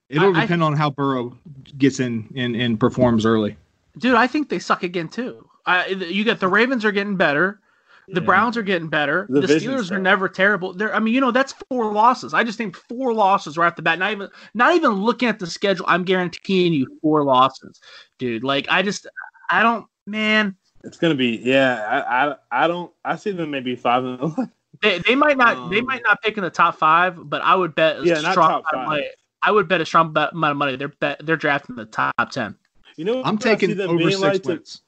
It'll 0.10 0.36
I- 0.36 0.40
I- 0.40 0.42
depend 0.42 0.64
on 0.64 0.74
how 0.76 0.90
Burrow 0.90 1.38
gets 1.78 2.00
in 2.00 2.28
and, 2.36 2.56
and 2.56 2.80
performs 2.80 3.26
early. 3.26 3.56
Dude, 3.98 4.16
I 4.16 4.26
think 4.28 4.50
they 4.50 4.60
suck 4.60 4.82
again 4.84 5.08
too. 5.08 5.48
I, 5.66 5.88
you 5.88 6.24
get 6.24 6.40
the 6.40 6.48
Ravens 6.48 6.84
are 6.86 6.92
getting 6.92 7.16
better. 7.16 7.60
The 8.08 8.22
Yeah. 8.22 8.26
Browns 8.26 8.58
are 8.58 8.64
getting 8.64 8.88
better. 8.88 9.28
The 9.30 9.42
The, 9.42 9.48
vision 9.48 9.72
Steelers 9.74 9.92
are 9.92 10.00
never 10.00 10.28
terrible. 10.28 10.74
They're, 10.74 10.96
I 10.96 11.00
mean, 11.00 11.14
you 11.14 11.22
know, 11.22 11.30
that's 11.30 11.54
four 11.70 11.92
losses. 11.94 12.34
I 12.34 12.44
just 12.44 12.58
think 12.58 12.76
four 12.76 13.14
losses 13.14 13.56
right 13.56 13.68
off 13.68 13.76
the 13.76 13.84
bat. 13.84 14.00
Not 14.00 14.12
even, 14.14 14.30
not 14.56 14.74
even 14.76 14.94
looking 14.94 15.30
at 15.30 15.38
the 15.38 15.46
schedule. 15.46 15.86
I'm 15.88 16.04
guaranteeing 16.06 16.74
you 16.74 16.88
four 17.04 17.24
losses, 17.24 17.80
dude. 18.18 18.44
Like, 18.44 18.66
I 18.68 18.82
just, 18.82 19.06
I 19.52 19.62
don't, 19.62 19.86
man. 20.08 20.56
It's 20.84 20.98
going 20.98 21.12
to 21.12 21.18
be 21.18 21.40
yeah. 21.44 22.04
I, 22.10 22.30
I 22.32 22.36
I 22.64 22.68
don't. 22.68 22.92
I 23.06 23.16
see 23.18 23.30
them 23.32 23.52
maybe 23.52 23.76
five 23.76 24.04
and 24.06 24.20
eleven. 24.22 24.52
They, 24.82 25.00
they 25.00 25.16
might 25.16 25.38
not, 25.38 25.70
they 25.70 25.80
Um, 25.80 25.86
might 25.86 26.04
not 26.04 26.22
pick 26.22 26.38
in 26.38 26.44
the 26.44 26.50
top 26.50 26.78
five, 26.78 27.30
but 27.30 27.42
I 27.42 27.56
would 27.56 27.76
bet 27.76 28.00
a 28.00 28.04
Yeah, 28.06 28.22
not 28.22 28.32
strong 28.32 28.50
top 28.50 28.64
amount 28.64 28.66
of 28.66 28.72
five. 28.80 28.88
money. 28.88 29.08
I 29.42 29.52
would 29.52 29.68
bet 29.68 29.82
a 29.82 29.86
strong 29.86 30.08
amount 30.10 30.34
of 30.34 30.58
money. 30.58 30.76
They're 30.76 30.88
bet, 30.90 31.26
they're 31.26 31.38
drafting 31.38 31.76
the 31.76 31.86
top 31.86 32.14
ten. 32.32 32.56
You 32.96 33.06
know, 33.06 33.24
I'm 33.24 33.36
what 33.36 33.46
I 33.46 33.50
see 33.52 33.56
taking 33.68 33.78
them 33.78 33.90
over 33.92 33.98
being 34.00 34.12
six 34.12 34.22
like 34.22 34.44
to- 34.44 34.50
wins. 34.50 34.82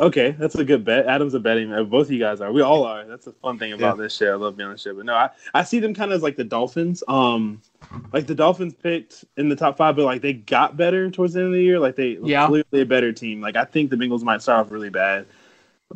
Okay, 0.00 0.32
that's 0.32 0.56
a 0.56 0.64
good 0.64 0.84
bet. 0.84 1.06
Adam's 1.06 1.34
a 1.34 1.38
betting 1.40 1.70
man. 1.70 1.88
Both 1.88 2.08
of 2.08 2.12
you 2.12 2.18
guys 2.18 2.40
are. 2.40 2.50
We 2.52 2.62
all 2.62 2.82
are. 2.82 3.04
That's 3.04 3.26
the 3.26 3.32
fun 3.32 3.60
thing 3.60 3.74
about 3.74 3.96
this 3.96 4.16
show. 4.16 4.32
I 4.32 4.34
love 4.34 4.56
being 4.56 4.66
on 4.66 4.72
the 4.74 4.78
show. 4.78 4.92
But 4.92 5.04
no, 5.06 5.14
I, 5.14 5.30
I 5.54 5.62
see 5.62 5.78
them 5.78 5.94
kind 5.94 6.10
of 6.10 6.16
as 6.16 6.22
like 6.22 6.34
the 6.34 6.42
Dolphins. 6.42 7.04
Um, 7.06 7.62
like 8.12 8.26
the 8.26 8.34
Dolphins 8.34 8.74
picked 8.74 9.24
in 9.36 9.48
the 9.48 9.54
top 9.54 9.76
five, 9.76 9.94
but 9.94 10.04
like 10.04 10.20
they 10.20 10.32
got 10.32 10.76
better 10.76 11.12
towards 11.12 11.34
the 11.34 11.40
end 11.40 11.46
of 11.48 11.52
the 11.54 11.62
year. 11.62 11.78
Like 11.78 11.94
they 11.94 12.16
were 12.16 12.26
Yeah. 12.26 12.48
clearly 12.48 12.80
a 12.80 12.84
better 12.86 13.12
team. 13.12 13.40
Like 13.40 13.54
I 13.54 13.64
think 13.64 13.90
the 13.90 13.96
Bengals 13.96 14.22
might 14.24 14.42
start 14.42 14.66
off 14.66 14.72
really 14.72 14.90
bad, 14.90 15.26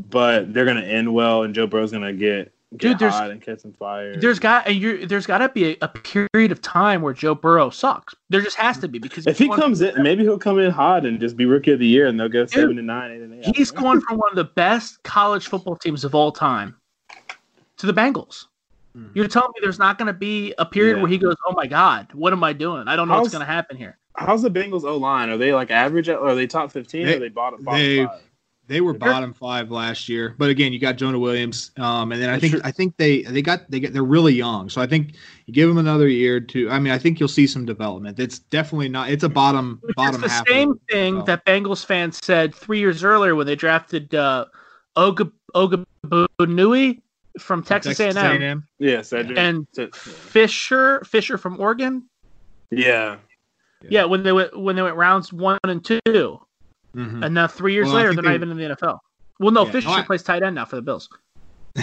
but 0.08 0.54
they're 0.54 0.64
gonna 0.64 0.82
end 0.82 1.12
well, 1.12 1.42
and 1.42 1.52
Joe 1.52 1.66
Burrow's 1.66 1.90
gonna 1.90 2.12
get 2.12 2.18
get 2.38 2.52
Dude, 2.76 2.98
there's- 2.98 3.14
hot 3.14 3.30
and 3.30 3.40
catch 3.40 3.60
some 3.60 3.72
fire. 3.72 4.16
There's 4.16 4.38
got 4.38 4.66
and 4.66 4.76
you 4.76 5.06
there's 5.06 5.24
got 5.26 5.38
to 5.38 5.48
be 5.48 5.72
a, 5.72 5.76
a 5.80 5.88
period 5.88 6.52
of 6.52 6.60
time 6.60 7.00
where 7.00 7.14
Joe 7.14 7.34
Burrow 7.34 7.70
sucks. 7.70 8.14
There 8.28 8.42
just 8.42 8.56
has 8.56 8.76
to 8.78 8.88
be 8.88 8.98
because 8.98 9.26
if 9.26 9.38
he 9.38 9.48
comes 9.48 9.80
in, 9.80 10.02
maybe 10.02 10.22
he'll 10.22 10.38
come 10.38 10.58
in 10.58 10.70
hot 10.70 11.06
and 11.06 11.18
just 11.18 11.34
be 11.36 11.46
rookie 11.46 11.72
of 11.72 11.78
the 11.78 11.86
year, 11.86 12.06
and 12.06 12.20
they'll 12.20 12.28
go 12.28 12.44
seven 12.44 12.76
and 12.76 12.86
nine, 12.86 13.10
eight 13.12 13.22
and 13.22 13.42
eight. 13.42 13.56
He's 13.56 13.70
going 13.70 14.02
from 14.02 14.18
one 14.18 14.28
of 14.30 14.36
the 14.36 14.44
best 14.44 15.02
college 15.02 15.46
football 15.48 15.76
teams 15.76 16.04
of 16.04 16.14
all 16.14 16.30
time 16.30 16.76
to 17.78 17.86
the 17.86 17.94
Bengals. 17.94 18.46
Mhm. 18.96 19.10
You're 19.14 19.28
telling 19.28 19.50
me 19.54 19.60
there's 19.62 19.78
not 19.78 19.96
going 19.96 20.06
to 20.08 20.12
be 20.12 20.52
a 20.58 20.66
period 20.66 20.96
Yeah. 20.96 21.02
where 21.02 21.10
he 21.10 21.16
goes, 21.16 21.36
"Oh 21.46 21.52
my 21.52 21.66
God, 21.66 22.08
what 22.12 22.34
am 22.34 22.44
I 22.44 22.52
doing? 22.52 22.86
I 22.86 22.96
don't 22.96 23.08
know 23.08 23.18
what's 23.18 23.32
going 23.32 23.40
to 23.40 23.46
happen 23.46 23.78
here." 23.78 23.96
How's 24.14 24.42
the 24.42 24.50
Bengals 24.50 24.84
O 24.84 24.96
line? 24.98 25.30
Are 25.30 25.38
they 25.38 25.54
like 25.54 25.70
average? 25.70 26.08
Or 26.10 26.18
are 26.28 26.34
they 26.34 26.46
top 26.46 26.70
fifteen? 26.72 27.08
or 27.08 27.16
are 27.16 27.18
they 27.18 27.28
bottom 27.28 27.62
bottom 27.64 27.80
they- 27.80 28.04
five? 28.04 28.20
They 28.68 28.80
were 28.82 28.92
bottom 28.92 29.32
five 29.32 29.70
last 29.70 30.08
year, 30.10 30.34
but 30.36 30.50
again, 30.50 30.72
you 30.74 30.78
got 30.78 30.96
Jonah 30.96 31.18
Williams, 31.18 31.70
um, 31.78 32.12
and 32.12 32.20
then 32.22 32.28
I 32.28 32.38
think 32.38 32.52
Sure. 32.52 32.60
I 32.62 32.70
think 32.70 32.96
they 32.98 33.22
they 33.22 33.40
got 33.40 33.68
they 33.70 33.80
get 33.80 33.94
they're 33.94 34.04
really 34.04 34.34
young, 34.34 34.68
so 34.68 34.80
I 34.82 34.86
think 34.86 35.14
you 35.46 35.54
give 35.54 35.68
them 35.68 35.78
another 35.78 36.06
year 36.06 36.38
to. 36.38 36.70
I 36.70 36.78
mean, 36.78 36.92
I 36.92 36.98
think 36.98 37.18
you'll 37.18 37.28
see 37.30 37.46
some 37.46 37.64
development. 37.64 38.20
It's 38.20 38.38
definitely 38.38 38.90
not. 38.90 39.08
It's 39.10 39.24
a 39.24 39.28
bottom 39.28 39.80
It's 39.84 39.94
bottom 39.94 40.20
the 40.20 40.28
half. 40.28 40.46
same 40.46 40.72
of, 40.72 40.80
thing 40.90 41.16
well. 41.16 41.24
that 41.24 41.46
Bengals 41.46 41.82
fans 41.84 42.20
said 42.22 42.54
three 42.54 42.78
years 42.78 43.02
earlier 43.02 43.34
when 43.34 43.46
they 43.46 43.56
drafted 43.56 44.14
uh, 44.14 44.44
Oga 44.96 45.32
Ogabunui 45.54 47.00
from 47.38 47.62
Texas, 47.62 48.00
A&M, 48.00 48.16
A&M. 48.16 48.66
Yeah, 48.78 49.00
Cedric. 49.02 49.38
and 49.38 49.66
Ced- 49.72 49.94
Fisher 49.94 51.02
Fisher 51.04 51.38
from 51.38 51.58
Oregon. 51.60 52.04
yeah. 52.70 53.16
Yeah, 53.88 54.04
when 54.06 54.24
they 54.24 54.32
went 54.32 54.58
when 54.58 54.74
they 54.74 54.82
went 54.82 54.96
rounds 54.96 55.32
one 55.32 55.56
and 55.62 55.84
two, 55.84 56.40
Mhm. 56.96 57.24
and 57.24 57.34
now 57.34 57.46
three 57.46 57.74
years 57.74 57.86
Well, 57.88 57.96
later 57.96 58.14
they're 58.14 58.22
not 58.24 58.34
even 58.34 58.50
in 58.50 58.56
the 58.56 58.64
NFL. 58.76 58.98
Well, 59.40 59.50
no, 59.52 59.64
Yeah, 59.66 59.72
Fisher 59.72 59.88
no, 59.88 59.94
I- 59.94 60.02
plays 60.02 60.22
tight 60.22 60.42
end 60.42 60.54
now 60.56 60.64
for 60.64 60.76
the 60.76 60.82
Bills. 60.82 61.08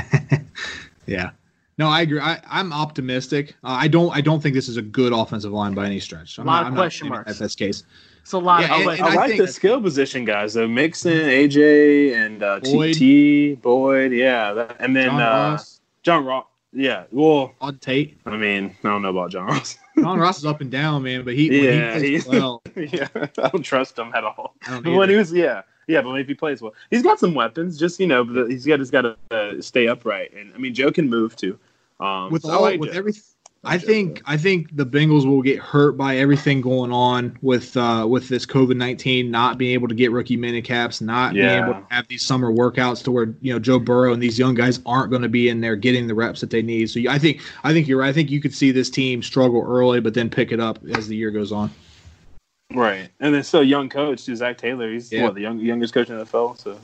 Yeah. 1.07 1.31
No, 1.77 1.87
I 1.89 2.01
agree. 2.01 2.19
I, 2.19 2.39
I'm 2.49 2.71
optimistic. 2.73 3.49
Uh, 3.63 3.67
I 3.79 3.87
don't. 3.87 4.15
I 4.15 4.21
don't 4.21 4.41
think 4.41 4.55
this 4.55 4.69
is 4.69 4.77
a 4.77 4.81
good 4.81 5.11
offensive 5.13 5.51
line 5.51 5.73
by 5.73 5.85
any 5.85 5.99
stretch. 5.99 6.39
I'm 6.39 6.45
Lot 6.45 6.53
not, 6.53 6.61
of 6.61 6.67
I'm 6.67 6.73
not 6.73 6.79
question 6.79 7.03
saying 7.05 7.09
marks. 7.11 7.27
That's 7.27 7.39
that's 7.39 7.55
the 7.55 7.65
case. 7.65 7.83
It's 8.21 8.31
a 8.31 8.37
lot. 8.39 8.61
Yeah, 8.61 8.75
and- 8.79 8.89
and 8.91 9.01
I, 9.01 9.11
I 9.11 9.13
like 9.15 9.29
think- 9.31 9.41
the 9.41 9.47
skill 9.49 9.81
position 9.81 10.23
guys 10.25 10.53
though. 10.53 10.67
Mixon, 10.69 11.11
AJ, 11.11 12.15
and 12.15 12.41
uh, 12.41 12.59
Boyd. 12.61 12.95
TT, 12.95 13.61
Boyd. 13.61 14.13
Yeah, 14.13 14.53
that, 14.53 14.77
and 14.79 14.95
then 14.95 15.09
John 15.09 15.21
uh, 15.21 15.25
Ross, 15.51 15.81
John 16.01 16.25
Ross. 16.25 16.45
Yeah. 16.75 17.05
Well, 17.09 17.55
Todd 17.61 17.81
Tate. 17.81 18.17
I 18.25 18.35
mean, 18.35 18.75
I 18.83 18.89
don't 18.89 19.01
know 19.01 19.09
about 19.09 19.31
John 19.31 19.47
Ross. 19.47 19.77
John 19.97 20.19
Ross 20.19 20.39
is 20.39 20.45
up 20.45 20.59
and 20.59 20.69
down, 20.69 21.03
man. 21.03 21.23
But 21.23 21.35
he, 21.35 21.65
Yeah, 21.65 21.93
when 21.93 22.03
he 22.03 22.21
well. 22.27 22.61
yeah, 22.75 23.07
I 23.15 23.49
don't 23.49 23.63
trust 23.63 23.97
him 23.97 24.11
at 24.13 24.23
all. 24.25 24.55
When 24.83 25.09
he 25.09 25.15
was, 25.15 25.31
yeah, 25.31 25.61
yeah, 25.87 26.01
but 26.01 26.13
if 26.15 26.27
he 26.27 26.33
plays 26.33 26.61
well, 26.61 26.73
he's 26.91 27.01
got 27.01 27.19
some 27.19 27.33
weapons. 27.33 27.79
Just 27.79 27.99
you 27.99 28.07
know, 28.07 28.25
but 28.25 28.49
he's 28.49 28.65
got 28.65 28.77
just 28.77 28.91
got 28.91 29.01
to 29.03 29.17
uh, 29.31 29.61
stay 29.61 29.87
upright. 29.87 30.33
And 30.33 30.53
I 30.53 30.57
mean, 30.57 30.73
Joe 30.73 30.91
can 30.91 31.09
move 31.09 31.35
too. 31.35 31.57
Um, 32.01 32.29
with 32.29 32.41
so 32.41 32.51
all 32.51 32.61
like 32.61 32.79
with 32.79 32.91
Joe. 32.91 32.99
everything. 32.99 33.23
I 33.65 33.73
like 33.73 33.75
I 33.75 33.77
Joe 33.77 33.87
think 33.87 34.21
I 34.25 34.37
think 34.37 34.75
the 34.75 34.85
Bengals 34.85 35.25
will 35.25 35.41
get 35.41 35.59
hurt 35.59 35.93
by 35.93 36.17
everything 36.17 36.61
going 36.61 36.91
on 36.91 37.37
with 37.41 37.75
uh, 37.75 38.05
with 38.07 38.29
this 38.29 38.45
COVID 38.45 38.77
nineteen, 38.77 39.31
not 39.31 39.57
being 39.57 39.73
able 39.73 39.87
to 39.87 39.95
get 39.95 40.11
rookie 40.11 40.37
minicaps, 40.37 41.01
not 41.01 41.33
being 41.33 41.63
able 41.63 41.73
to 41.73 41.83
have 41.89 42.07
these 42.07 42.23
summer 42.25 42.51
workouts 42.51 43.03
to 43.05 43.11
where 43.11 43.33
you 43.41 43.51
know 43.51 43.59
Joe 43.59 43.79
Burrow 43.79 44.13
and 44.13 44.21
these 44.21 44.37
young 44.37 44.53
guys 44.53 44.79
aren't 44.85 45.09
going 45.09 45.23
to 45.23 45.29
be 45.29 45.49
in 45.49 45.61
there 45.61 45.75
getting 45.75 46.07
the 46.07 46.13
reps 46.13 46.41
that 46.41 46.51
they 46.51 46.61
need. 46.61 46.89
So 46.89 47.01
I 47.09 47.17
think 47.17 47.41
I 47.63 47.73
think 47.73 47.87
you're 47.87 47.99
right. 47.99 48.09
I 48.09 48.13
think 48.13 48.29
you 48.29 48.39
could 48.39 48.53
see 48.53 48.71
this 48.71 48.89
team 48.89 49.23
struggle 49.23 49.63
early, 49.67 49.99
but 49.99 50.13
then 50.13 50.29
pick 50.29 50.51
it 50.51 50.59
up 50.59 50.79
as 50.95 51.07
the 51.07 51.15
year 51.15 51.31
goes 51.31 51.51
on. 51.51 51.71
right, 52.73 53.09
and 53.19 53.33
then 53.33 53.43
so 53.43 53.61
young 53.61 53.89
coach 53.89 54.25
too, 54.25 54.35
Zac 54.35 54.57
Taylor. 54.57 54.91
He's 54.91 55.11
Yeah. 55.11 55.23
what 55.23 55.33
the 55.33 55.41
young, 55.41 55.59
youngest 55.59 55.93
coach 55.93 56.09
in 56.09 56.17
the 56.17 56.25
NFL. 56.25 56.59
So 56.59 56.77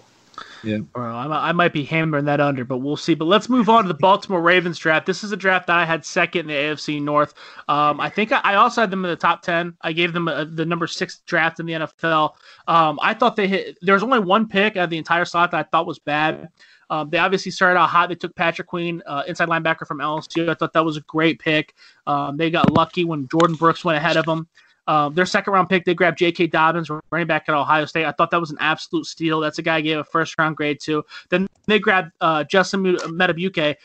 Yeah, 0.63 0.77
bro, 0.77 1.03
I, 1.15 1.51
might- 1.51 1.73
be 1.73 1.83
hammering 1.83 2.25
that 2.25 2.41
under, 2.41 2.65
but 2.65 2.79
we'll 2.79 2.97
see. 2.97 3.13
But 3.13 3.25
let's 3.25 3.47
move 3.47 3.69
on 3.69 3.83
to 3.83 3.87
the 3.87 3.93
Baltimore 3.93 4.41
Ravens 4.41 4.77
draft. 4.77 5.05
This 5.05 5.23
is 5.23 5.31
a 5.31 5.37
draft 5.37 5.67
that 5.67 5.77
I 5.77 5.85
had 5.85 6.03
second 6.05 6.41
in 6.41 6.47
the 6.47 6.53
AFC 6.53 7.01
North. 7.01 7.33
Um, 7.69 7.99
I 8.01 8.09
think 8.09 8.31
I, 8.31 8.39
I 8.43 8.55
also 8.55 8.81
had 8.81 8.91
them 8.91 9.05
in 9.05 9.09
the 9.11 9.15
top 9.15 9.41
ten. 9.41 9.75
I 9.81 9.93
gave 9.93 10.11
them 10.11 10.27
a, 10.27 10.45
the 10.45 10.65
number 10.65 10.87
six 10.87 11.19
draft 11.25 11.59
in 11.59 11.65
the 11.65 11.73
NFL. 11.73 12.33
Um, 12.67 12.99
I 13.01 13.13
thought 13.13 13.35
they 13.35 13.47
hit. 13.47 13.77
There 13.81 13.93
was 13.93 14.03
only 14.03 14.19
one 14.19 14.47
pick 14.47 14.75
out 14.75 14.85
of 14.85 14.89
the 14.89 14.97
entire 14.97 15.25
slot 15.25 15.51
that 15.51 15.65
I 15.65 15.69
thought 15.69 15.87
was 15.87 15.99
bad. 15.99 16.49
Um, 16.89 17.09
they 17.09 17.19
obviously 17.19 17.51
started 17.51 17.79
out 17.79 17.89
hot. 17.89 18.09
They 18.09 18.15
took 18.15 18.35
Patrick 18.35 18.67
Queen, 18.67 19.01
uh, 19.05 19.23
inside 19.25 19.47
linebacker 19.47 19.87
from 19.87 19.99
LSU. 19.99 20.49
I 20.49 20.55
thought 20.55 20.73
that 20.73 20.83
was 20.83 20.97
a 20.97 21.01
great 21.01 21.39
pick. 21.39 21.73
Um, 22.05 22.35
they 22.35 22.51
got 22.51 22.69
lucky 22.69 23.05
when 23.05 23.29
Jordyn 23.29 23.57
Brooks 23.57 23.85
went 23.85 23.97
ahead 23.97 24.17
of 24.17 24.25
them. 24.25 24.49
Um, 24.91 25.13
their 25.13 25.25
second 25.25 25.53
round 25.53 25.69
pick, 25.69 25.85
they 25.85 25.93
grabbed 25.93 26.17
J.K. 26.17 26.47
Dobbins, 26.47 26.89
running 27.11 27.25
back 27.25 27.45
at 27.47 27.55
Ohio 27.55 27.85
State. 27.85 28.03
I 28.03 28.11
thought 28.11 28.29
that 28.31 28.41
was 28.41 28.51
an 28.51 28.57
absolute 28.59 29.05
steal. 29.05 29.39
That's 29.39 29.57
a 29.57 29.61
guy 29.61 29.77
I 29.77 29.81
gave 29.81 29.97
a 29.97 30.03
first 30.03 30.37
round 30.37 30.57
grade 30.57 30.81
to. 30.81 31.05
Then 31.29 31.47
they 31.65 31.79
grabbed 31.79 32.11
uh, 32.19 32.43
Justin 32.43 32.83
Madubuike, 32.83 33.77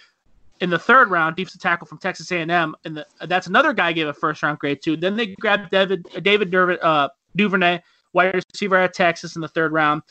in 0.61 0.69
the 0.69 0.79
third 0.79 1.09
round, 1.11 1.37
defensive 1.37 1.61
tackle 1.61 1.87
from 1.87 1.99
Texas 1.99 2.33
A&M, 2.33 2.75
and 2.85 2.97
the, 2.97 3.07
that's 3.29 3.47
another 3.47 3.73
guy 3.73 3.89
I 3.89 3.93
gave 3.93 4.09
a 4.09 4.13
first 4.13 4.43
round 4.43 4.59
grade 4.59 4.83
to. 4.83 4.97
Then 4.97 5.15
they 5.15 5.27
grabbed 5.27 5.71
David 5.71 6.09
David 6.23 6.53
uh, 6.53 7.09
Duvernay, 7.37 7.83
wide 8.13 8.43
receiver 8.53 8.75
at 8.75 8.93
Texas 8.93 9.37
in 9.37 9.43
the 9.43 9.49
third 9.49 9.71
round. 9.71 10.03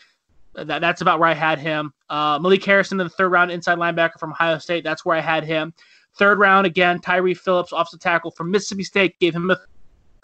That, 0.53 0.79
that's 0.79 1.01
about 1.01 1.19
where 1.19 1.27
I 1.27 1.33
had 1.33 1.59
him. 1.59 1.93
Uh, 2.09 2.39
Malik 2.41 2.63
Harrison 2.63 3.01
in 3.01 3.05
the 3.05 3.09
third 3.09 3.33
round, 3.33 3.51
inside 3.51 3.79
linebacker 3.79 4.17
from 4.17 4.31
Ohio 4.31 4.59
State. 4.59 4.85
That's 4.85 5.03
where 5.03 5.17
I 5.17 5.21
had 5.21 5.43
him. 5.43 5.73
Third 6.13 6.39
round 6.39 6.65
again, 6.65 7.01
Tyre 7.01 7.35
Phillips, 7.35 7.73
offensive 7.73 7.99
tackle 7.99 8.31
from 8.31 8.49
Mississippi 8.49 8.85
State, 8.85 9.19
gave 9.19 9.35
him 9.35 9.51
a 9.51 9.57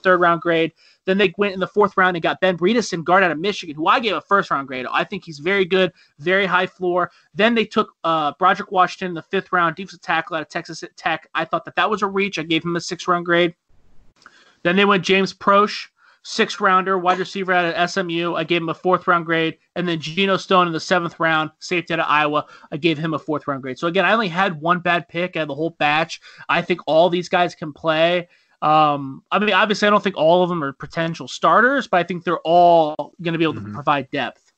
third 0.03 0.19
round 0.19 0.41
grade. 0.41 0.73
Then 1.05 1.17
they 1.17 1.33
went 1.37 1.53
in 1.53 1.59
the 1.59 1.67
fourth 1.67 1.97
round 1.97 2.15
and 2.15 2.23
got 2.23 2.41
Ben 2.41 2.57
Bredeson, 2.57 3.03
guard 3.03 3.23
out 3.23 3.31
of 3.31 3.39
Michigan, 3.39 3.75
who 3.75 3.87
I 3.87 3.99
gave 3.99 4.15
a 4.15 4.21
first 4.21 4.51
round 4.51 4.67
grade. 4.67 4.85
I 4.91 5.03
think 5.03 5.25
he's 5.25 5.39
very 5.39 5.65
good, 5.65 5.91
very 6.19 6.45
high 6.45 6.67
floor. 6.67 7.11
Then 7.33 7.55
they 7.55 7.65
took 7.65 7.93
uh, 8.03 8.33
Broderick 8.37 8.71
Washington 8.71 9.09
in 9.09 9.13
the 9.13 9.23
fifth 9.23 9.51
round, 9.51 9.75
defensive 9.75 10.01
tackle 10.01 10.35
out 10.35 10.41
of 10.43 10.49
Texas 10.49 10.83
Tech. 10.95 11.27
I 11.33 11.45
thought 11.45 11.65
that 11.65 11.75
that 11.75 11.89
was 11.89 12.01
a 12.01 12.07
reach. 12.07 12.37
I 12.37 12.43
gave 12.43 12.63
him 12.63 12.75
a 12.75 12.81
six 12.81 13.07
round 13.07 13.25
grade. 13.25 13.55
Then 14.63 14.75
they 14.75 14.85
went 14.85 15.03
James 15.03 15.33
Proche, 15.33 15.87
sixth 16.23 16.59
rounder, 16.59 16.97
wide 16.97 17.19
receiver 17.19 17.51
out 17.51 17.73
of 17.73 17.89
SMU. 17.89 18.35
I 18.35 18.43
gave 18.43 18.61
him 18.61 18.69
a 18.69 18.73
fourth 18.73 19.07
round 19.07 19.25
grade. 19.25 19.57
And 19.75 19.87
then 19.87 19.99
Geno 19.99 20.37
Stone 20.37 20.67
in 20.67 20.73
the 20.73 20.79
seventh 20.79 21.19
round, 21.19 21.51
safety 21.59 21.93
out 21.93 21.99
of 21.99 22.05
Iowa. 22.07 22.45
I 22.71 22.77
gave 22.77 22.97
him 22.97 23.13
a 23.13 23.19
fourth 23.19 23.47
round 23.47 23.63
grade. 23.63 23.79
So 23.79 23.87
again, 23.87 24.05
I 24.05 24.13
only 24.13 24.27
had 24.27 24.61
one 24.61 24.79
bad 24.79 25.07
pick 25.07 25.35
out 25.35 25.43
of 25.43 25.47
the 25.47 25.55
whole 25.55 25.71
batch. 25.71 26.21
I 26.47 26.61
think 26.61 26.81
all 26.85 27.09
these 27.09 27.29
guys 27.29 27.55
can 27.55 27.73
play. 27.73 28.27
Um, 28.61 29.23
I 29.31 29.39
mean, 29.39 29.53
obviously, 29.53 29.87
I 29.87 29.91
don't 29.91 30.03
think 30.03 30.17
all 30.17 30.43
of 30.43 30.49
them 30.49 30.63
are 30.63 30.73
potential 30.73 31.27
starters, 31.27 31.87
but 31.87 31.97
I 31.97 32.03
think 32.03 32.23
they're 32.23 32.39
all 32.39 33.13
going 33.21 33.33
to 33.33 33.37
be 33.37 33.43
able 33.43 33.55
to 33.55 33.59
mm-hmm. 33.61 33.73
provide 33.73 34.09
depth. 34.11 34.51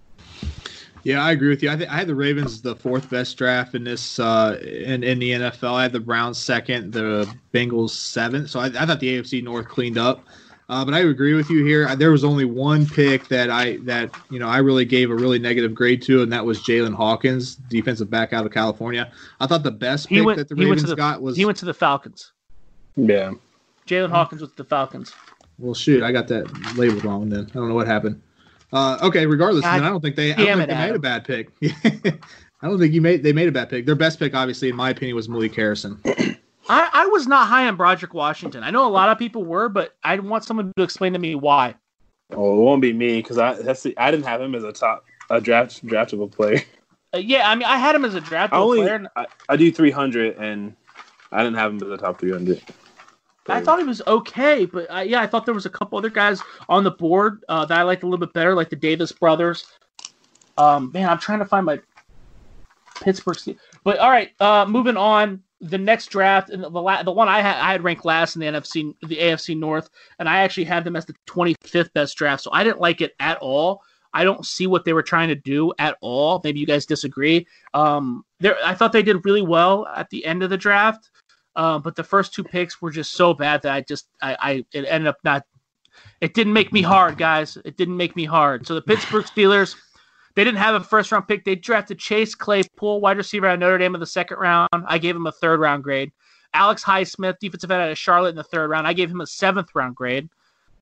Yeah, 1.03 1.23
I 1.23 1.31
agree 1.31 1.49
with 1.49 1.61
you. 1.61 1.69
I, 1.69 1.75
th- 1.75 1.89
I 1.89 1.97
had 1.97 2.07
the 2.07 2.15
Ravens 2.15 2.61
the 2.61 2.75
fourth 2.75 3.09
best 3.09 3.37
draft 3.37 3.75
in 3.75 3.83
this 3.83 4.19
uh, 4.19 4.57
in 4.61 5.03
in 5.03 5.19
the 5.19 5.31
NFL. 5.31 5.73
I 5.73 5.83
had 5.83 5.91
the 5.91 5.99
Browns 5.99 6.37
second, 6.37 6.93
the 6.93 7.33
Bengals 7.53 7.91
seventh. 7.91 8.49
So 8.49 8.59
I, 8.61 8.67
I 8.67 8.85
thought 8.85 9.01
the 9.01 9.19
AFC 9.19 9.43
North 9.43 9.67
cleaned 9.67 9.97
up. 9.97 10.25
Uh, 10.69 10.85
but 10.85 10.93
I 10.93 10.99
agree 10.99 11.33
with 11.33 11.49
you 11.49 11.65
here. 11.65 11.93
There 11.97 12.11
was 12.11 12.23
only 12.23 12.45
one 12.45 12.85
pick 12.85 13.27
that 13.27 13.49
I 13.49 13.77
that 13.83 14.11
you 14.29 14.39
know 14.39 14.47
I 14.47 14.59
really 14.59 14.85
gave 14.85 15.11
a 15.11 15.15
really 15.15 15.39
negative 15.39 15.75
grade 15.75 16.01
to, 16.03 16.21
and 16.23 16.31
that 16.31 16.45
was 16.45 16.59
Jaylinn 16.59 16.95
Hawkins, 16.95 17.55
defensive 17.55 18.09
back 18.09 18.31
out 18.31 18.45
of 18.45 18.53
California. 18.53 19.11
I 19.41 19.47
thought 19.47 19.63
the 19.63 19.71
best 19.71 20.07
pick 20.07 20.25
went, 20.25 20.37
that 20.37 20.47
the 20.47 20.55
Ravens 20.55 20.83
the, 20.83 20.95
got 20.95 21.21
was 21.21 21.35
he 21.35 21.43
went 21.45 21.57
to 21.57 21.65
the 21.65 21.73
Falcons. 21.73 22.31
Yeah. 22.95 23.33
Jaylinn 23.87 24.09
Hawkins 24.09 24.41
with 24.41 24.55
the 24.55 24.63
Falcons. 24.63 25.13
Well, 25.59 25.73
shoot, 25.73 26.03
I 26.03 26.11
got 26.11 26.27
that 26.29 26.75
labeled 26.75 27.05
wrong. 27.05 27.29
Then 27.29 27.47
I 27.49 27.53
don't 27.53 27.69
know 27.69 27.75
what 27.75 27.87
happened. 27.87 28.21
Uh, 28.71 28.97
okay, 29.03 29.25
regardless, 29.25 29.63
God, 29.63 29.81
I 29.81 29.89
don't 29.89 30.01
think 30.01 30.15
they, 30.15 30.33
I 30.33 30.37
don't 30.37 30.57
think 30.57 30.61
it, 30.61 30.67
they 30.69 30.87
made 30.87 30.95
a 30.95 30.99
bad 30.99 31.25
pick. 31.25 31.51
I 32.61 32.67
don't 32.67 32.79
think 32.79 32.93
you 32.93 33.01
made 33.01 33.21
they 33.21 33.33
made 33.33 33.47
a 33.47 33.51
bad 33.51 33.69
pick. 33.69 33.85
Their 33.85 33.95
best 33.95 34.19
pick, 34.19 34.33
obviously, 34.33 34.69
in 34.69 34.75
my 34.75 34.89
opinion, 34.89 35.15
was 35.15 35.29
Malik 35.29 35.53
Harrison. 35.53 35.99
I, 36.69 36.89
I 36.93 37.05
was 37.07 37.27
not 37.27 37.47
high 37.47 37.67
on 37.67 37.75
Broderick 37.75 38.13
Washington. 38.13 38.63
I 38.63 38.71
know 38.71 38.87
a 38.87 38.89
lot 38.89 39.09
of 39.09 39.19
people 39.19 39.43
were, 39.43 39.69
but 39.69 39.95
I 40.03 40.17
want 40.19 40.45
someone 40.45 40.71
to 40.77 40.83
explain 40.83 41.13
to 41.13 41.19
me 41.19 41.35
why. 41.35 41.75
Oh, 42.31 42.61
it 42.61 42.63
won't 42.63 42.81
be 42.81 42.93
me 42.93 43.17
because 43.17 43.37
I 43.37 43.53
that's 43.53 43.83
the, 43.83 43.97
I 43.97 44.11
didn't 44.11 44.25
have 44.25 44.41
him 44.41 44.55
as 44.55 44.63
a 44.63 44.71
top 44.71 45.05
a 45.29 45.39
draft 45.41 45.85
draftable 45.85 46.31
player. 46.31 46.61
Uh, 47.15 47.19
yeah, 47.19 47.47
I 47.47 47.53
mean, 47.53 47.67
I 47.67 47.77
had 47.77 47.93
him 47.93 48.05
as 48.05 48.15
a 48.15 48.21
draftable 48.21 48.53
I 48.53 48.57
only, 48.57 48.79
player. 48.79 49.07
I, 49.15 49.27
I 49.47 49.55
do 49.55 49.71
three 49.71 49.91
hundred, 49.91 50.35
and 50.37 50.75
I 51.31 51.43
didn't 51.43 51.57
have 51.57 51.71
him 51.71 51.77
as 51.83 51.89
a 51.89 51.97
top 51.97 52.19
three 52.19 52.31
hundred. 52.31 52.59
I 53.47 53.61
thought 53.61 53.79
he 53.79 53.85
was 53.85 54.01
okay, 54.07 54.65
but 54.65 54.89
I, 54.89 55.03
yeah, 55.03 55.21
I 55.21 55.27
thought 55.27 55.45
there 55.45 55.53
was 55.53 55.65
a 55.65 55.69
couple 55.69 55.97
other 55.97 56.09
guys 56.09 56.41
on 56.69 56.83
the 56.83 56.91
board 56.91 57.43
uh, 57.49 57.65
that 57.65 57.77
I 57.77 57.83
liked 57.83 58.03
a 58.03 58.05
little 58.05 58.25
bit 58.25 58.33
better, 58.33 58.55
like 58.55 58.69
the 58.69 58.75
Davis 58.75 59.11
brothers. 59.11 59.65
Um, 60.57 60.91
man, 60.93 61.09
I'm 61.09 61.17
trying 61.17 61.39
to 61.39 61.45
find 61.45 61.65
my 61.65 61.79
Pittsburgh. 63.01 63.57
But 63.83 63.99
all 63.99 64.09
right, 64.09 64.31
uh, 64.39 64.65
moving 64.67 64.97
on. 64.97 65.43
The 65.61 65.77
next 65.77 66.07
draft 66.07 66.49
and 66.49 66.61
the 66.61 66.69
la- 66.69 67.03
the 67.03 67.11
one 67.11 67.29
I 67.29 67.39
had 67.39 67.55
I 67.55 67.71
had 67.71 67.85
ranked 67.85 68.03
last 68.03 68.35
in 68.35 68.41
the 68.41 68.47
NFC 68.47 68.93
the 69.07 69.15
AFC 69.15 69.57
North, 69.57 69.89
and 70.19 70.27
I 70.27 70.39
actually 70.39 70.65
had 70.65 70.83
them 70.83 70.97
as 70.97 71.05
the 71.05 71.15
25th 71.25 71.93
best 71.93 72.17
draft. 72.17 72.43
So 72.43 72.51
I 72.51 72.65
didn't 72.65 72.81
like 72.81 72.99
it 72.99 73.15
at 73.21 73.37
all. 73.37 73.81
I 74.13 74.25
don't 74.25 74.45
see 74.45 74.67
what 74.67 74.83
they 74.83 74.91
were 74.91 75.01
trying 75.01 75.29
to 75.29 75.35
do 75.35 75.73
at 75.79 75.97
all. 76.01 76.41
Maybe 76.43 76.59
you 76.59 76.65
guys 76.65 76.85
disagree. 76.85 77.47
Um, 77.73 78.25
there, 78.41 78.57
I 78.63 78.75
thought 78.75 78.91
they 78.91 79.03
did 79.03 79.25
really 79.25 79.41
well 79.41 79.87
at 79.87 80.09
the 80.09 80.25
end 80.25 80.43
of 80.43 80.49
the 80.49 80.57
draft. 80.57 81.09
Um, 81.55 81.81
but 81.81 81.95
the 81.95 82.03
first 82.03 82.33
two 82.33 82.43
picks 82.43 82.81
were 82.81 82.91
just 82.91 83.13
so 83.13 83.33
bad 83.33 83.61
that 83.61 83.73
I 83.73 83.81
just 83.81 84.07
I, 84.21 84.37
I 84.39 84.65
it 84.73 84.85
ended 84.87 85.07
up 85.07 85.17
not. 85.23 85.45
It 86.21 86.33
didn't 86.33 86.53
make 86.53 86.73
me 86.73 86.81
hard, 86.81 87.17
guys. 87.17 87.57
It 87.63 87.77
didn't 87.77 87.97
make 87.97 88.15
me 88.15 88.25
hard. 88.25 88.65
So 88.65 88.73
the 88.73 88.81
Pittsburgh 88.81 89.25
Steelers, 89.25 89.75
they 90.35 90.43
didn't 90.43 90.57
have 90.57 90.73
a 90.73 90.83
first 90.83 91.11
round 91.11 91.27
pick. 91.27 91.45
They 91.45 91.55
drafted 91.55 91.99
Chase 91.99 92.33
Claypool, 92.33 93.01
wide 93.01 93.17
receiver 93.17 93.47
of 93.49 93.59
Notre 93.59 93.77
Dame 93.77 93.93
in 93.93 93.99
the 93.99 94.07
second 94.07 94.37
round. 94.37 94.69
I 94.87 94.97
gave 94.97 95.15
him 95.15 95.27
a 95.27 95.31
third 95.31 95.59
round 95.59 95.83
grade. 95.83 96.11
Alex 96.55 96.83
Highsmith, 96.83 97.39
defensive 97.39 97.71
end 97.71 97.81
out 97.81 97.91
of 97.91 97.97
Charlotte 97.97 98.29
in 98.29 98.35
the 98.35 98.43
third 98.43 98.69
round. 98.69 98.87
I 98.87 98.93
gave 98.93 99.09
him 99.09 99.21
a 99.21 99.27
seventh 99.27 99.69
round 99.73 99.95
grade. 99.95 100.29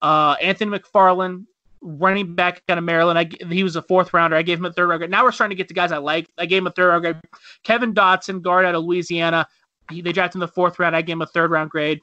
Uh, 0.02 0.36
Anthony 0.42 0.78
McFarland, 0.78 1.46
running 1.82 2.36
back 2.36 2.62
out 2.70 2.78
of 2.78 2.84
Maryland. 2.84 3.18
I, 3.18 3.30
he 3.48 3.64
was 3.64 3.76
a 3.76 3.82
fourth 3.82 4.14
rounder. 4.14 4.36
I 4.36 4.42
gave 4.42 4.60
him 4.60 4.66
a 4.66 4.74
third 4.74 4.88
round 4.88 5.00
grade. 5.00 5.12
Now 5.12 5.24
we're 5.24 5.32
starting 5.32 5.56
to 5.56 5.60
get 5.60 5.68
to 5.70 5.74
guys 5.74 5.92
I 5.92 5.98
like. 5.98 6.30
I 6.38 6.46
gave 6.46 6.60
him 6.60 6.68
a 6.68 6.72
third 6.72 6.90
round 6.90 7.02
grade. 7.04 7.18
Kevin 7.64 7.94
Dotson, 7.94 8.42
guard 8.42 8.66
out 8.66 8.76
of 8.76 8.84
Louisiana. 8.84 9.48
He, 9.90 10.02
they 10.02 10.12
drafted 10.12 10.38
in 10.38 10.40
the 10.42 10.48
fourth 10.48 10.80
round. 10.80 10.96
I 10.96 11.02
gave 11.02 11.14
him 11.14 11.22
a 11.22 11.28
third 11.28 11.52
round 11.52 11.70
grade. 11.70 12.02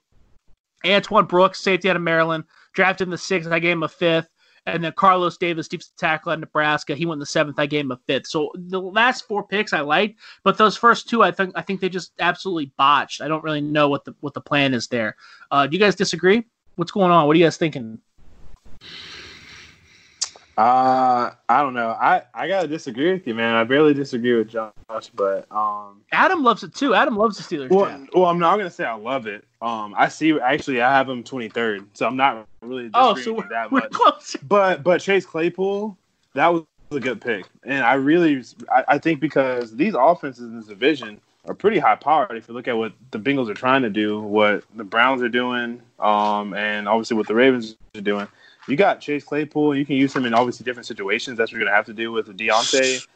Antoine 0.86 1.26
Brooks, 1.26 1.60
safety 1.60 1.90
out 1.90 1.96
of 1.96 2.02
Maryland, 2.02 2.44
drafted 2.72 3.06
in 3.06 3.10
the 3.10 3.18
sixth. 3.18 3.50
I 3.50 3.58
gave 3.58 3.72
him 3.72 3.82
a 3.82 3.88
fifth. 3.88 4.28
And 4.66 4.84
then 4.84 4.92
Carlos 4.92 5.38
Davis, 5.38 5.66
defensive 5.66 5.96
tackle 5.96 6.32
of 6.32 6.40
Nebraska, 6.40 6.94
he 6.94 7.06
went 7.06 7.16
in 7.16 7.20
the 7.20 7.26
seventh. 7.26 7.58
I 7.58 7.64
gave 7.64 7.86
him 7.86 7.90
a 7.90 8.00
fifth. 8.06 8.26
So 8.26 8.52
the 8.54 8.80
last 8.80 9.26
four 9.26 9.46
picks 9.46 9.72
I 9.72 9.80
liked, 9.80 10.18
but 10.44 10.58
those 10.58 10.76
first 10.76 11.08
two, 11.08 11.22
I 11.22 11.30
think 11.30 11.52
I 11.54 11.62
think 11.62 11.80
they 11.80 11.88
just 11.88 12.12
absolutely 12.18 12.72
botched. 12.76 13.22
I 13.22 13.28
don't 13.28 13.42
really 13.42 13.62
know 13.62 13.88
what 13.88 14.04
the 14.04 14.14
what 14.20 14.34
the 14.34 14.42
plan 14.42 14.74
is 14.74 14.86
there. 14.88 15.16
Uh, 15.50 15.66
do 15.66 15.74
you 15.74 15.82
guys 15.82 15.94
disagree? 15.94 16.44
What's 16.76 16.92
going 16.92 17.10
on? 17.10 17.26
What 17.26 17.34
are 17.34 17.38
you 17.38 17.46
guys 17.46 17.56
thinking? 17.56 17.98
Uh, 20.58 21.30
I 21.48 21.62
don't 21.62 21.72
know. 21.72 21.90
I, 21.90 22.22
I 22.34 22.48
gotta 22.48 22.66
disagree 22.66 23.12
with 23.12 23.24
you, 23.28 23.34
man. 23.34 23.54
I 23.54 23.62
barely 23.62 23.94
disagree 23.94 24.34
with 24.34 24.48
Josh, 24.48 24.72
but 25.14 25.46
um, 25.52 26.02
Adam 26.10 26.42
loves 26.42 26.64
it 26.64 26.74
too. 26.74 26.96
Adam 26.96 27.16
loves 27.16 27.36
the 27.36 27.44
Steelers. 27.44 27.70
Well, 27.70 27.84
draft. 27.84 28.10
well, 28.12 28.24
I'm 28.24 28.40
not 28.40 28.56
gonna 28.56 28.68
say 28.68 28.84
I 28.84 28.94
love 28.94 29.28
it. 29.28 29.44
Um, 29.62 29.94
I 29.96 30.08
see. 30.08 30.36
Actually, 30.40 30.82
I 30.82 30.92
have 30.92 31.08
him 31.08 31.22
23rd, 31.22 31.86
so 31.92 32.08
I'm 32.08 32.16
not 32.16 32.44
really. 32.60 32.90
Oh, 32.92 33.14
so 33.14 33.34
we're, 33.34 33.48
that 33.50 33.70
we're 33.70 33.82
much. 33.82 33.92
close. 33.92 34.36
But 34.48 34.82
but 34.82 35.00
Chase 35.00 35.24
Claypool, 35.24 35.96
that 36.34 36.48
was 36.48 36.64
a 36.90 36.98
good 36.98 37.20
pick, 37.20 37.46
and 37.62 37.84
I 37.84 37.94
really 37.94 38.42
I, 38.68 38.84
I 38.88 38.98
think 38.98 39.20
because 39.20 39.76
these 39.76 39.94
offenses 39.96 40.46
in 40.46 40.56
this 40.56 40.66
division 40.66 41.20
are 41.46 41.54
pretty 41.54 41.78
high 41.78 41.94
powered. 41.94 42.36
If 42.36 42.48
you 42.48 42.54
look 42.54 42.66
at 42.66 42.76
what 42.76 42.94
the 43.12 43.20
Bengals 43.20 43.48
are 43.48 43.54
trying 43.54 43.82
to 43.82 43.90
do, 43.90 44.20
what 44.20 44.64
the 44.74 44.82
Browns 44.82 45.22
are 45.22 45.28
doing, 45.28 45.80
um, 46.00 46.52
and 46.54 46.88
obviously 46.88 47.16
what 47.16 47.28
the 47.28 47.36
Ravens 47.36 47.76
are 47.94 48.00
doing 48.00 48.26
you 48.68 48.76
got 48.76 49.00
Chase 49.00 49.24
Claypool. 49.24 49.76
You 49.76 49.86
can 49.86 49.96
use 49.96 50.14
him 50.14 50.24
in 50.24 50.34
obviously 50.34 50.64
different 50.64 50.86
situations. 50.86 51.38
That's 51.38 51.50
what 51.50 51.58
you're 51.58 51.66
gonna 51.66 51.76
have 51.76 51.86
to 51.86 51.94
do 51.94 52.12
with 52.12 52.28
Diontae, 52.36 53.06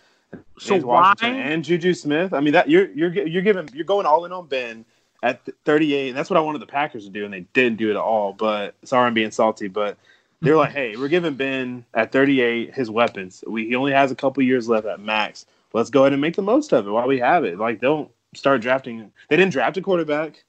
so 0.59 0.77
Washington, 0.79 1.37
why? 1.37 1.43
and 1.43 1.65
Juju 1.65 1.95
Smith. 1.95 2.33
I 2.33 2.41
mean 2.41 2.53
that 2.53 2.69
you're 2.69 2.91
you're 2.93 3.13
you're 3.13 3.43
giving 3.43 3.69
you're 3.73 3.85
going 3.85 4.07
all 4.07 4.25
in 4.25 4.33
on 4.33 4.47
Ben 4.47 4.85
at 5.23 5.41
38, 5.65 6.09
and 6.09 6.19
that's 6.19 6.31
what 6.31 6.37
I 6.37 6.41
wanted 6.41 6.61
the 6.61 6.67
Packers 6.67 7.05
to 7.05 7.11
do, 7.11 7.25
and 7.25 7.33
they 7.33 7.47
didn't 7.53 7.79
do 7.79 7.89
it 7.89 7.93
at 7.93 7.97
all. 7.97 8.33
But 8.33 8.75
sorry, 8.83 9.07
I'm 9.07 9.15
being 9.15 9.31
salty, 9.31 9.69
but 9.69 9.97
they're 10.41 10.57
like, 10.57 10.73
hey, 10.73 10.97
we're 10.97 11.09
giving 11.09 11.35
Ben 11.35 11.85
at 11.95 12.11
38 12.11 12.75
his 12.75 12.91
weapons. 12.91 13.45
We 13.47 13.69
he 13.69 13.77
only 13.77 13.93
has 13.93 14.11
a 14.11 14.17
couple 14.17 14.43
years 14.43 14.69
left 14.69 14.87
at 14.87 15.01
max. 15.01 15.47
Let's 15.73 15.91
go 15.91 16.03
ahead 16.03 16.13
and 16.13 16.21
make 16.21 16.37
the 16.37 16.43
most 16.43 16.73
of 16.73 16.87
it 16.87 16.91
while 16.91 17.07
we 17.07 17.19
have 17.21 17.45
it. 17.45 17.59
Like, 17.59 17.81
don't 17.81 18.11
start 18.35 18.61
drafting. 18.61 19.13
They 19.29 19.37
didn't 19.37 19.53
draft 19.53 19.77
a 19.77 19.83
quarterback. 19.83 20.45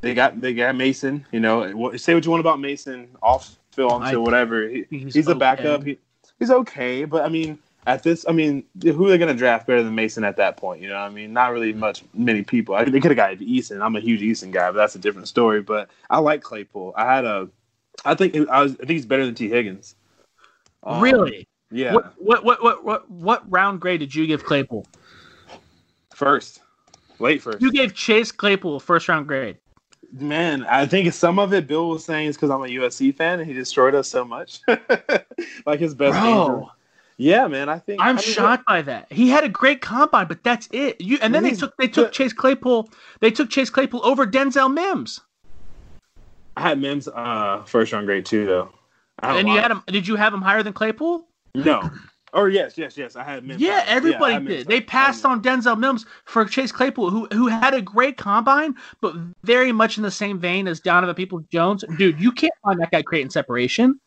They 0.00 0.14
got 0.14 0.40
they 0.40 0.54
got 0.54 0.76
Mason. 0.76 1.26
You 1.32 1.40
know, 1.40 1.96
say 1.96 2.14
what 2.14 2.24
you 2.24 2.30
want 2.30 2.40
about 2.40 2.60
Mason 2.60 3.08
off 3.22 3.57
Phil 3.78 3.88
onto 3.88 4.20
whatever. 4.20 4.68
He, 4.68 4.84
he's, 4.90 5.14
he's 5.14 5.28
a 5.28 5.34
backup. 5.34 5.84
He, 5.84 5.98
he's 6.38 6.50
okay, 6.50 7.04
but 7.04 7.24
I 7.24 7.28
mean, 7.28 7.58
at 7.86 8.02
this, 8.02 8.26
I 8.28 8.32
mean, 8.32 8.64
who 8.82 9.06
are 9.06 9.08
they 9.08 9.18
going 9.18 9.32
to 9.32 9.38
draft 9.38 9.66
better 9.66 9.82
than 9.82 9.94
Mason 9.94 10.24
at 10.24 10.36
that 10.36 10.56
point? 10.56 10.82
You 10.82 10.88
know, 10.88 10.96
I 10.96 11.08
mean, 11.08 11.32
not 11.32 11.52
really 11.52 11.72
much, 11.72 12.02
many 12.12 12.42
people. 12.42 12.74
I 12.74 12.82
mean, 12.82 12.92
they 12.92 13.00
could 13.00 13.12
have 13.12 13.16
got 13.16 13.38
Eason. 13.38 13.80
I'm 13.80 13.94
a 13.94 14.00
huge 14.00 14.20
Eason 14.20 14.50
guy, 14.50 14.68
but 14.70 14.76
that's 14.76 14.96
a 14.96 14.98
different 14.98 15.28
story. 15.28 15.62
But 15.62 15.88
I 16.10 16.18
like 16.18 16.42
Claypool. 16.42 16.92
I 16.96 17.14
had 17.14 17.24
a, 17.24 17.48
I 18.04 18.14
think 18.14 18.36
I 18.48 18.62
was, 18.62 18.72
I 18.72 18.78
think 18.78 18.90
he's 18.90 19.06
better 19.06 19.24
than 19.24 19.34
Tee 19.34 19.48
Higgins. 19.48 19.94
Um, 20.82 21.00
really? 21.00 21.48
Yeah. 21.70 21.94
What, 21.94 22.14
what 22.18 22.44
what 22.44 22.62
what 22.62 22.84
what 22.84 23.10
what 23.10 23.50
round 23.50 23.80
grade 23.80 24.00
did 24.00 24.14
you 24.14 24.26
give 24.26 24.44
Claypool? 24.44 24.86
First, 26.14 26.60
late 27.20 27.42
first. 27.42 27.60
You 27.60 27.70
gave 27.70 27.94
Chase 27.94 28.32
Claypool 28.32 28.80
first 28.80 29.08
round 29.08 29.28
grade. 29.28 29.56
Man, 30.10 30.64
I 30.64 30.86
think 30.86 31.12
some 31.12 31.38
of 31.38 31.52
it 31.52 31.66
Bill 31.66 31.88
was 31.88 32.04
saying 32.04 32.28
is 32.28 32.36
because 32.36 32.50
I'm 32.50 32.62
a 32.62 32.66
USC 32.66 33.14
fan 33.14 33.40
and 33.40 33.48
he 33.48 33.54
destroyed 33.54 33.94
us 33.94 34.08
so 34.08 34.24
much. 34.24 34.60
like 35.66 35.80
his 35.80 35.94
best 35.94 36.18
Bro. 36.18 36.70
Yeah, 37.18 37.48
man. 37.48 37.68
I 37.68 37.80
think 37.80 38.00
I'm 38.00 38.10
I 38.10 38.12
mean, 38.12 38.18
shocked 38.22 38.64
by 38.66 38.80
that. 38.82 39.12
He 39.12 39.28
had 39.28 39.42
a 39.44 39.48
great 39.48 39.80
combine, 39.80 40.28
but 40.28 40.44
that's 40.44 40.68
it. 40.72 41.00
You 41.00 41.18
and 41.20 41.34
then 41.34 41.42
they 41.42 41.50
took 41.50 41.76
they 41.76 41.88
took 41.88 42.12
Chase 42.12 42.32
Claypool. 42.32 42.88
They 43.20 43.32
took 43.32 43.50
Chase 43.50 43.70
Claypool 43.70 44.00
over 44.04 44.24
Denzel 44.24 44.72
Mims. 44.72 45.20
I 46.56 46.62
had 46.62 46.80
Mims 46.80 47.08
uh, 47.08 47.64
first 47.66 47.92
round 47.92 48.06
grade 48.06 48.24
too, 48.24 48.46
though. 48.46 48.70
And 49.20 49.48
you 49.48 49.58
had 49.58 49.72
him. 49.72 49.82
Did 49.88 50.06
you 50.06 50.14
have 50.14 50.32
him 50.32 50.42
higher 50.42 50.62
than 50.62 50.72
Claypool? 50.72 51.26
No, 51.56 51.90
Or 52.32 52.48
yes, 52.48 52.76
yes, 52.76 52.96
yes. 52.96 53.16
I 53.16 53.24
had 53.24 53.44
Mims. 53.44 53.60
Yeah, 53.60 53.84
everybody 53.86 54.32
I 54.32 54.34
had 54.34 54.44
Mims. 54.44 54.56
did. 54.58 54.68
They 54.68 54.80
passed 54.80 55.24
on 55.24 55.42
Denzel 55.42 55.78
Mims 55.78 56.04
for 56.24 56.44
Chase 56.44 56.72
Claypool, 56.72 57.10
who 57.10 57.26
who 57.32 57.46
had 57.46 57.74
a 57.74 57.80
great 57.80 58.16
combine, 58.16 58.74
but 59.00 59.14
very 59.44 59.72
much 59.72 59.96
in 59.96 60.02
the 60.02 60.10
same 60.10 60.38
vein 60.38 60.68
as 60.68 60.80
Donovan 60.80 61.14
Peoples 61.14 61.44
Jones. 61.50 61.84
Dude, 61.96 62.20
you 62.20 62.32
can't 62.32 62.52
find 62.62 62.80
that 62.80 62.90
guy 62.90 63.02
creating 63.02 63.30
separation. 63.30 63.98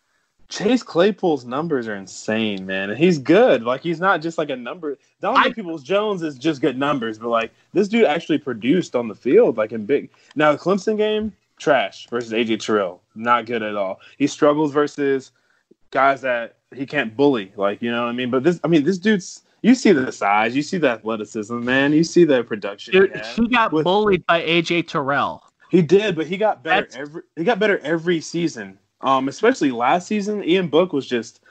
Chase 0.49 0.83
Claypool's 0.83 1.45
numbers 1.45 1.87
are 1.87 1.95
insane, 1.95 2.65
man. 2.65 2.93
He's 2.95 3.17
good. 3.17 3.63
Like 3.63 3.81
he's 3.81 4.01
not 4.01 4.21
just 4.21 4.37
like 4.37 4.49
a 4.49 4.55
number. 4.55 4.97
Donovan 5.21 5.51
I- 5.51 5.53
Peoples 5.53 5.81
Jones 5.81 6.21
is 6.21 6.37
just 6.37 6.61
good 6.61 6.77
numbers, 6.77 7.17
but 7.17 7.29
like 7.29 7.51
this 7.73 7.87
dude 7.87 8.03
actually 8.03 8.37
produced 8.37 8.95
on 8.95 9.07
the 9.07 9.15
field, 9.15 9.57
like 9.57 9.71
in 9.71 9.85
big. 9.85 10.09
Now 10.35 10.51
the 10.51 10.57
Clemson 10.57 10.97
game, 10.97 11.31
trash 11.57 12.07
versus 12.09 12.33
AJ 12.33 12.59
Terrell, 12.65 13.01
not 13.15 13.45
good 13.45 13.63
at 13.63 13.75
all. 13.75 14.01
He 14.17 14.27
struggles 14.27 14.73
versus 14.73 15.31
guys 15.89 16.21
that 16.21 16.57
he 16.75 16.85
can't 16.85 17.15
bully, 17.15 17.51
like 17.55 17.81
you 17.81 17.91
know 17.91 18.03
what 18.03 18.09
I 18.09 18.13
mean. 18.13 18.29
But 18.29 18.43
this, 18.43 18.59
I 18.63 18.67
mean, 18.67 18.83
this 18.83 18.97
dude's. 18.97 19.43
You 19.63 19.75
see 19.75 19.91
the 19.91 20.11
size, 20.11 20.55
you 20.55 20.63
see 20.63 20.79
the 20.79 20.89
athleticism, 20.89 21.63
man. 21.63 21.93
You 21.93 22.03
see 22.03 22.23
the 22.23 22.43
production. 22.43 22.93
Dude, 22.93 23.21
he, 23.35 23.47
got 23.47 23.71
with- 23.71 23.83
bullied 23.83 24.25
by 24.25 24.41
AJ 24.41 24.87
Terrell. 24.87 25.43
He 25.69 25.83
did, 25.83 26.15
but 26.15 26.25
he 26.25 26.35
got 26.35 26.63
better 26.63 26.87
That's- 26.87 26.99
every. 26.99 27.21
He 27.35 27.43
got 27.43 27.59
better 27.59 27.77
every 27.79 28.21
season. 28.21 28.77
Um, 29.01 29.27
especially 29.27 29.71
last 29.71 30.07
season, 30.07 30.43
Ian 30.43 30.67
Book 30.67 30.93
was 30.93 31.07
just 31.07 31.41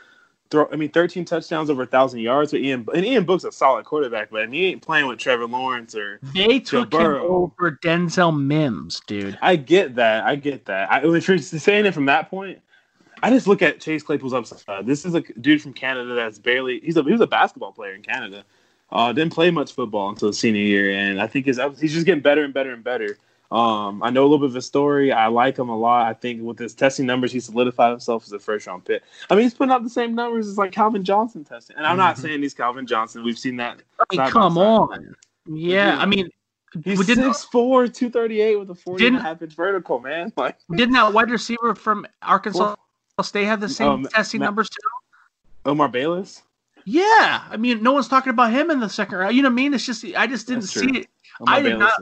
throw. 0.50 0.68
I 0.72 0.76
mean, 0.76 0.90
thirteen 0.90 1.24
touchdowns 1.24 1.70
over 1.70 1.82
a 1.82 1.86
thousand 1.86 2.20
yards. 2.20 2.52
with 2.52 2.62
Ian 2.62 2.86
and 2.94 3.04
Ian 3.06 3.24
Book's 3.24 3.44
a 3.44 3.52
solid 3.52 3.84
quarterback, 3.84 4.30
but 4.30 4.52
he 4.52 4.66
ain't 4.66 4.82
playing 4.82 5.06
with 5.06 5.18
Trevor 5.18 5.46
Lawrence 5.46 5.94
or. 5.94 6.18
They 6.34 6.58
took 6.60 6.92
him 6.92 7.00
over 7.00 7.78
Denzel 7.82 8.36
Mims, 8.38 9.00
dude. 9.06 9.38
I 9.40 9.54
get 9.56 9.94
that. 9.96 10.24
I 10.24 10.34
get 10.36 10.66
that. 10.66 10.90
I, 10.92 11.06
if 11.06 11.28
you're 11.28 11.38
saying 11.38 11.86
it 11.86 11.94
from 11.94 12.06
that 12.06 12.28
point, 12.28 12.60
I 13.22 13.30
just 13.30 13.46
look 13.46 13.62
at 13.62 13.80
Chase 13.80 14.02
Claypool's 14.02 14.32
upside. 14.34 14.86
This 14.86 15.04
is 15.04 15.14
a 15.14 15.20
dude 15.20 15.62
from 15.62 15.72
Canada 15.72 16.14
that's 16.14 16.38
barely. 16.38 16.80
He's 16.80 16.96
a 16.96 17.02
he 17.02 17.12
was 17.12 17.20
a 17.20 17.26
basketball 17.26 17.72
player 17.72 17.94
in 17.94 18.02
Canada. 18.02 18.44
Uh, 18.92 19.12
didn't 19.12 19.32
play 19.32 19.50
much 19.50 19.72
football 19.72 20.08
until 20.08 20.28
his 20.28 20.38
senior 20.38 20.62
year, 20.62 20.90
and 20.90 21.20
I 21.20 21.26
think 21.26 21.46
his 21.46 21.60
he's 21.80 21.92
just 21.92 22.06
getting 22.06 22.22
better 22.22 22.44
and 22.44 22.52
better 22.52 22.72
and 22.72 22.82
better. 22.82 23.18
Um, 23.52 24.00
I 24.02 24.10
know 24.10 24.22
a 24.22 24.28
little 24.28 24.38
bit 24.38 24.46
of 24.50 24.54
his 24.54 24.66
story. 24.66 25.12
I 25.12 25.26
like 25.26 25.58
him 25.58 25.68
a 25.68 25.76
lot. 25.76 26.06
I 26.06 26.12
think 26.14 26.40
with 26.42 26.58
his 26.58 26.72
testing 26.72 27.04
numbers, 27.06 27.32
he 27.32 27.40
solidified 27.40 27.90
himself 27.90 28.24
as 28.24 28.32
a 28.32 28.38
first 28.38 28.66
round 28.66 28.84
pick. 28.84 29.02
I 29.28 29.34
mean, 29.34 29.42
he's 29.42 29.54
putting 29.54 29.72
up 29.72 29.82
the 29.82 29.90
same 29.90 30.14
numbers 30.14 30.46
as 30.46 30.56
like 30.56 30.70
Calvin 30.70 31.02
Johnson 31.04 31.42
testing. 31.44 31.76
And 31.76 31.84
I'm 31.86 31.96
not 31.96 32.16
Mhm. 32.16 32.20
saying 32.20 32.42
he's 32.42 32.54
Calvin 32.54 32.86
Johnson. 32.86 33.24
We've 33.24 33.38
seen 33.38 33.56
that. 33.56 33.82
I 33.98 34.04
mean, 34.16 34.30
come 34.30 34.56
on. 34.56 35.14
Yeah, 35.46 35.96
I 35.98 36.06
mean, 36.06 36.28
He's 36.84 37.00
We 37.00 37.04
didn't- 37.04 37.24
6'4", 37.24 37.88
238 37.88 38.54
with 38.56 38.70
a 38.70 38.76
40 38.76 39.08
and 39.08 39.16
a 39.16 39.20
half 39.20 39.42
inch 39.42 39.54
vertical, 39.56 39.98
man. 39.98 40.32
Like, 40.36 40.56
didn't 40.70 40.94
that 40.94 41.12
wide 41.12 41.28
receiver 41.28 41.74
from 41.74 42.06
Arkansas 42.22 42.76
State 43.22 43.44
have 43.44 43.60
the 43.60 43.68
same 43.68 43.88
Um, 43.88 44.04
testing 44.04 44.40
Ma- 44.40 44.46
numbers 44.46 44.68
too? 44.70 44.76
Omar 45.66 45.88
Bayless. 45.88 46.42
Yeah, 46.86 47.42
I 47.50 47.56
mean, 47.58 47.82
no 47.82 47.92
one's 47.92 48.08
talking 48.08 48.30
about 48.30 48.50
him 48.52 48.70
in 48.70 48.80
the 48.80 48.88
second 48.88 49.18
round. 49.18 49.36
You 49.36 49.42
know 49.42 49.48
what 49.48 49.52
I 49.52 49.56
mean? 49.56 49.74
It's 49.74 49.84
just 49.86 50.04
I 50.16 50.26
just 50.26 50.46
didn't 50.46 50.62
see 50.62 51.00
it. 51.00 51.06
Omar 51.40 51.54
I 51.54 51.62
did 51.62 51.78
Bayless. 51.78 51.92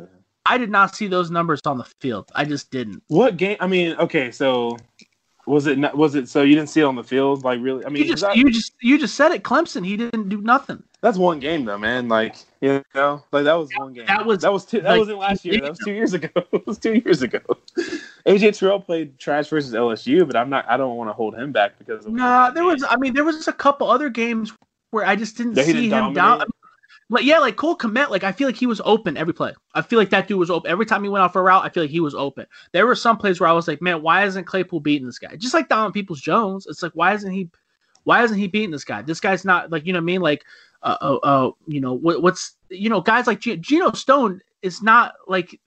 I 0.46 0.56
did 0.56 0.70
not 0.70 0.94
see 0.94 1.08
those 1.08 1.30
numbers 1.30 1.60
on 1.66 1.76
the 1.78 1.84
field. 2.00 2.30
I 2.34 2.44
just 2.44 2.70
didn't. 2.70 3.02
What 3.08 3.36
game? 3.36 3.56
I 3.60 3.66
mean, 3.66 3.94
okay, 3.96 4.30
so 4.30 4.78
was 5.46 5.66
it 5.66 5.78
not, 5.78 5.96
was 5.96 6.14
it 6.14 6.28
so 6.28 6.42
you 6.42 6.54
didn't 6.54 6.70
see 6.70 6.80
it 6.80 6.84
on 6.84 6.94
the 6.94 7.02
field? 7.04 7.42
Like 7.44 7.60
really? 7.60 7.84
I 7.84 7.88
mean, 7.88 8.04
You 8.04 8.10
just 8.10 8.22
that- 8.22 8.36
you 8.36 8.50
just 8.50 8.72
you 8.80 8.98
just 8.98 9.14
said 9.16 9.32
it. 9.32 9.42
Clemson, 9.42 9.84
he 9.84 9.96
didn't 9.96 10.28
do 10.28 10.40
nothing. 10.40 10.82
that's 11.00 11.18
one 11.18 11.38
game 11.40 11.64
though, 11.64 11.76
man. 11.78 12.08
Like 12.08 12.36
you 12.60 12.82
know, 12.94 13.22
like 13.32 13.44
that 13.44 13.54
was 13.54 13.68
one 13.76 13.92
game. 13.92 14.06
That 14.06 14.24
was- 14.24 14.42
that 14.42 14.52
was 14.52 14.64
two, 14.64 14.80
that 14.80 14.90
like, 14.90 14.98
wasn't 15.00 15.18
last 15.18 15.44
year. 15.44 15.60
That 15.60 15.70
was 15.70 15.78
two 15.84 15.92
years 15.92 16.14
ago. 16.14 16.28
it 16.52 16.66
was 16.66 16.78
two 16.78 16.94
years 16.94 17.20
ago. 17.22 17.40
AJ 18.28 18.58
Terrell 18.58 18.80
played 18.80 19.18
trash 19.18 19.48
versus 19.48 19.72
LSU, 19.72 20.26
but 20.26 20.36
I'm 20.36 20.50
not. 20.50 20.68
I 20.68 20.76
don't 20.76 20.96
want 20.96 21.08
to 21.08 21.14
hold 21.14 21.34
him 21.34 21.50
back 21.50 21.78
because 21.78 22.04
of 22.04 22.12
No, 22.12 22.50
there 22.52 22.64
was. 22.64 22.84
I 22.88 22.96
mean, 22.96 23.14
there 23.14 23.24
was 23.24 23.48
a 23.48 23.52
couple 23.52 23.90
other 23.90 24.10
games 24.10 24.52
where 24.90 25.06
I 25.06 25.16
just 25.16 25.36
didn't 25.36 25.56
see 25.56 25.64
didn't 25.64 25.84
him 25.84 25.90
down. 25.90 26.12
dominate? 26.14 26.48
Like 27.10 27.24
yeah, 27.24 27.38
like 27.38 27.56
Cole 27.56 27.76
Kmet. 27.76 28.10
Like 28.10 28.24
I 28.24 28.32
feel 28.32 28.46
like 28.46 28.56
he 28.56 28.66
was 28.66 28.82
open 28.84 29.16
every 29.16 29.32
play. 29.32 29.54
I 29.74 29.80
feel 29.80 29.98
like 29.98 30.10
that 30.10 30.28
dude 30.28 30.38
was 30.38 30.50
open 30.50 30.70
every 30.70 30.84
time 30.84 31.02
he 31.02 31.08
went 31.08 31.22
off 31.22 31.36
a 31.36 31.42
route. 31.42 31.64
I 31.64 31.70
feel 31.70 31.84
like 31.84 31.90
he 31.90 32.00
was 32.00 32.14
open. 32.14 32.44
There 32.72 32.86
were 32.86 32.94
some 32.94 33.16
plays 33.16 33.40
where 33.40 33.48
I 33.48 33.52
was 33.52 33.66
like, 33.66 33.80
man, 33.80 34.02
why 34.02 34.24
isn't 34.24 34.44
Claypool 34.44 34.80
beating 34.80 35.06
this 35.06 35.18
guy? 35.18 35.34
Just 35.36 35.54
like 35.54 35.70
Donovan 35.70 35.92
Peoples 35.92 36.20
Jones. 36.20 36.66
It's 36.66 36.82
like 36.82 36.92
why 36.92 37.14
isn't 37.14 37.32
he? 37.32 37.48
Why 38.04 38.22
isn't 38.24 38.38
he 38.38 38.46
beating 38.46 38.72
this 38.72 38.84
guy? 38.84 39.00
This 39.00 39.20
guy's 39.20 39.46
not 39.46 39.72
like 39.72 39.86
you 39.86 39.94
know 39.94 39.98
what 39.98 40.02
I 40.02 40.04
mean. 40.04 40.20
Like 40.20 40.44
uh, 40.82 40.96
uh, 41.00 41.16
uh 41.22 41.50
you 41.66 41.80
know 41.80 41.94
what, 41.94 42.20
what's 42.20 42.56
you 42.68 42.90
know 42.90 43.00
guys 43.00 43.26
like 43.26 43.40
G- 43.40 43.56
Geno 43.56 43.92
Stone 43.92 44.42
is 44.60 44.82
not 44.82 45.14
like 45.26 45.58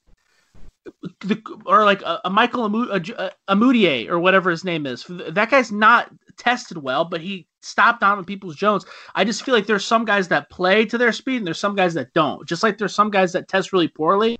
the 1.21 1.41
or 1.65 1.85
like 1.85 2.01
a, 2.01 2.19
a 2.25 2.29
Michael 2.29 2.67
Ojemudia 2.69 4.09
or 4.09 4.19
whatever 4.19 4.49
his 4.49 4.63
name 4.63 4.85
is. 4.85 5.05
That 5.07 5.51
guy's 5.51 5.71
not 5.71 6.11
tested 6.37 6.77
well, 6.77 7.05
but 7.05 7.21
he 7.21 7.47
stopped 7.61 7.99
Donovan 7.99 8.25
Peoples 8.25 8.55
Jones. 8.55 8.85
I 9.13 9.23
just 9.23 9.43
feel 9.43 9.53
like 9.53 9.67
there's 9.67 9.85
some 9.85 10.05
guys 10.05 10.27
that 10.29 10.49
play 10.49 10.85
to 10.85 10.97
their 10.97 11.11
speed 11.11 11.37
and 11.37 11.47
there's 11.47 11.59
some 11.59 11.75
guys 11.75 11.93
that 11.93 12.13
don't. 12.13 12.47
Just 12.47 12.63
like 12.63 12.77
there's 12.77 12.95
some 12.95 13.11
guys 13.11 13.31
that 13.33 13.47
test 13.47 13.71
really 13.71 13.87
poorly 13.87 14.39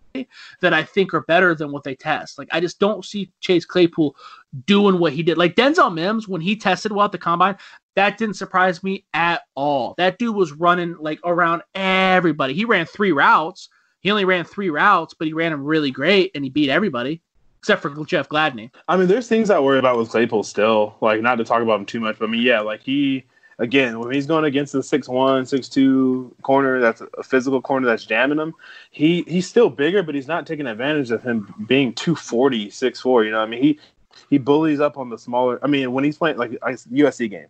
that 0.61 0.73
I 0.73 0.83
think 0.83 1.13
are 1.13 1.21
better 1.21 1.53
than 1.53 1.71
what 1.71 1.83
they 1.83 1.95
test. 1.95 2.37
Like 2.37 2.49
I 2.51 2.59
just 2.59 2.79
don't 2.79 3.05
see 3.05 3.31
Chase 3.39 3.65
Claypool 3.65 4.15
doing 4.65 4.99
what 4.99 5.13
he 5.13 5.23
did. 5.23 5.37
Like 5.37 5.55
Denzel 5.55 5.93
Mims 5.93 6.27
when 6.27 6.41
he 6.41 6.55
tested 6.55 6.91
well 6.91 7.05
at 7.05 7.11
the 7.11 7.17
combine, 7.17 7.57
that 7.95 8.17
didn't 8.17 8.35
surprise 8.35 8.83
me 8.83 9.05
at 9.13 9.41
all. 9.55 9.93
That 9.97 10.17
dude 10.17 10.35
was 10.35 10.53
running 10.53 10.95
like 10.99 11.19
around 11.23 11.61
everybody. 11.75 12.53
He 12.53 12.65
ran 12.65 12.85
three 12.85 13.11
routes. 13.11 13.69
He 14.01 14.11
only 14.11 14.25
ran 14.25 14.43
three 14.43 14.69
routes, 14.69 15.13
but 15.13 15.27
he 15.27 15.33
ran 15.33 15.51
them 15.51 15.63
really 15.63 15.91
great 15.91 16.31
and 16.35 16.43
he 16.43 16.49
beat 16.49 16.69
everybody 16.69 17.21
except 17.61 17.83
for 17.83 18.05
Jeff 18.05 18.27
Gladney. 18.27 18.71
I 18.87 18.97
mean, 18.97 19.07
there's 19.07 19.27
things 19.27 19.51
I 19.51 19.59
worry 19.59 19.77
about 19.77 19.95
with 19.97 20.09
Claypool 20.09 20.43
still. 20.43 20.95
Like, 20.99 21.21
not 21.21 21.35
to 21.35 21.43
talk 21.43 21.61
about 21.61 21.79
him 21.79 21.85
too 21.85 21.99
much, 21.99 22.17
but 22.17 22.27
I 22.27 22.31
mean, 22.31 22.41
yeah, 22.41 22.59
like 22.59 22.81
he 22.81 23.23
again 23.59 23.99
when 23.99 24.11
he's 24.11 24.25
going 24.25 24.45
against 24.45 24.73
the 24.73 24.81
six 24.81 25.07
one, 25.07 25.45
six 25.45 25.69
two 25.69 26.35
corner, 26.41 26.79
that's 26.79 27.01
a 27.19 27.23
physical 27.23 27.61
corner 27.61 27.85
that's 27.85 28.03
jamming 28.03 28.39
him. 28.39 28.55
He 28.89 29.23
he's 29.27 29.47
still 29.47 29.69
bigger, 29.69 30.01
but 30.01 30.15
he's 30.15 30.27
not 30.27 30.47
taking 30.47 30.65
advantage 30.65 31.11
of 31.11 31.21
him 31.21 31.53
being 31.67 31.93
240, 31.93 32.69
6'4", 32.69 33.25
You 33.25 33.31
know, 33.31 33.37
what 33.37 33.43
I 33.43 33.49
mean, 33.49 33.61
he 33.61 33.79
he 34.31 34.39
bullies 34.39 34.79
up 34.79 34.97
on 34.97 35.09
the 35.09 35.17
smaller. 35.17 35.59
I 35.61 35.67
mean, 35.67 35.91
when 35.91 36.03
he's 36.03 36.17
playing 36.17 36.37
like 36.37 36.51
USC 36.51 37.29
game, 37.29 37.47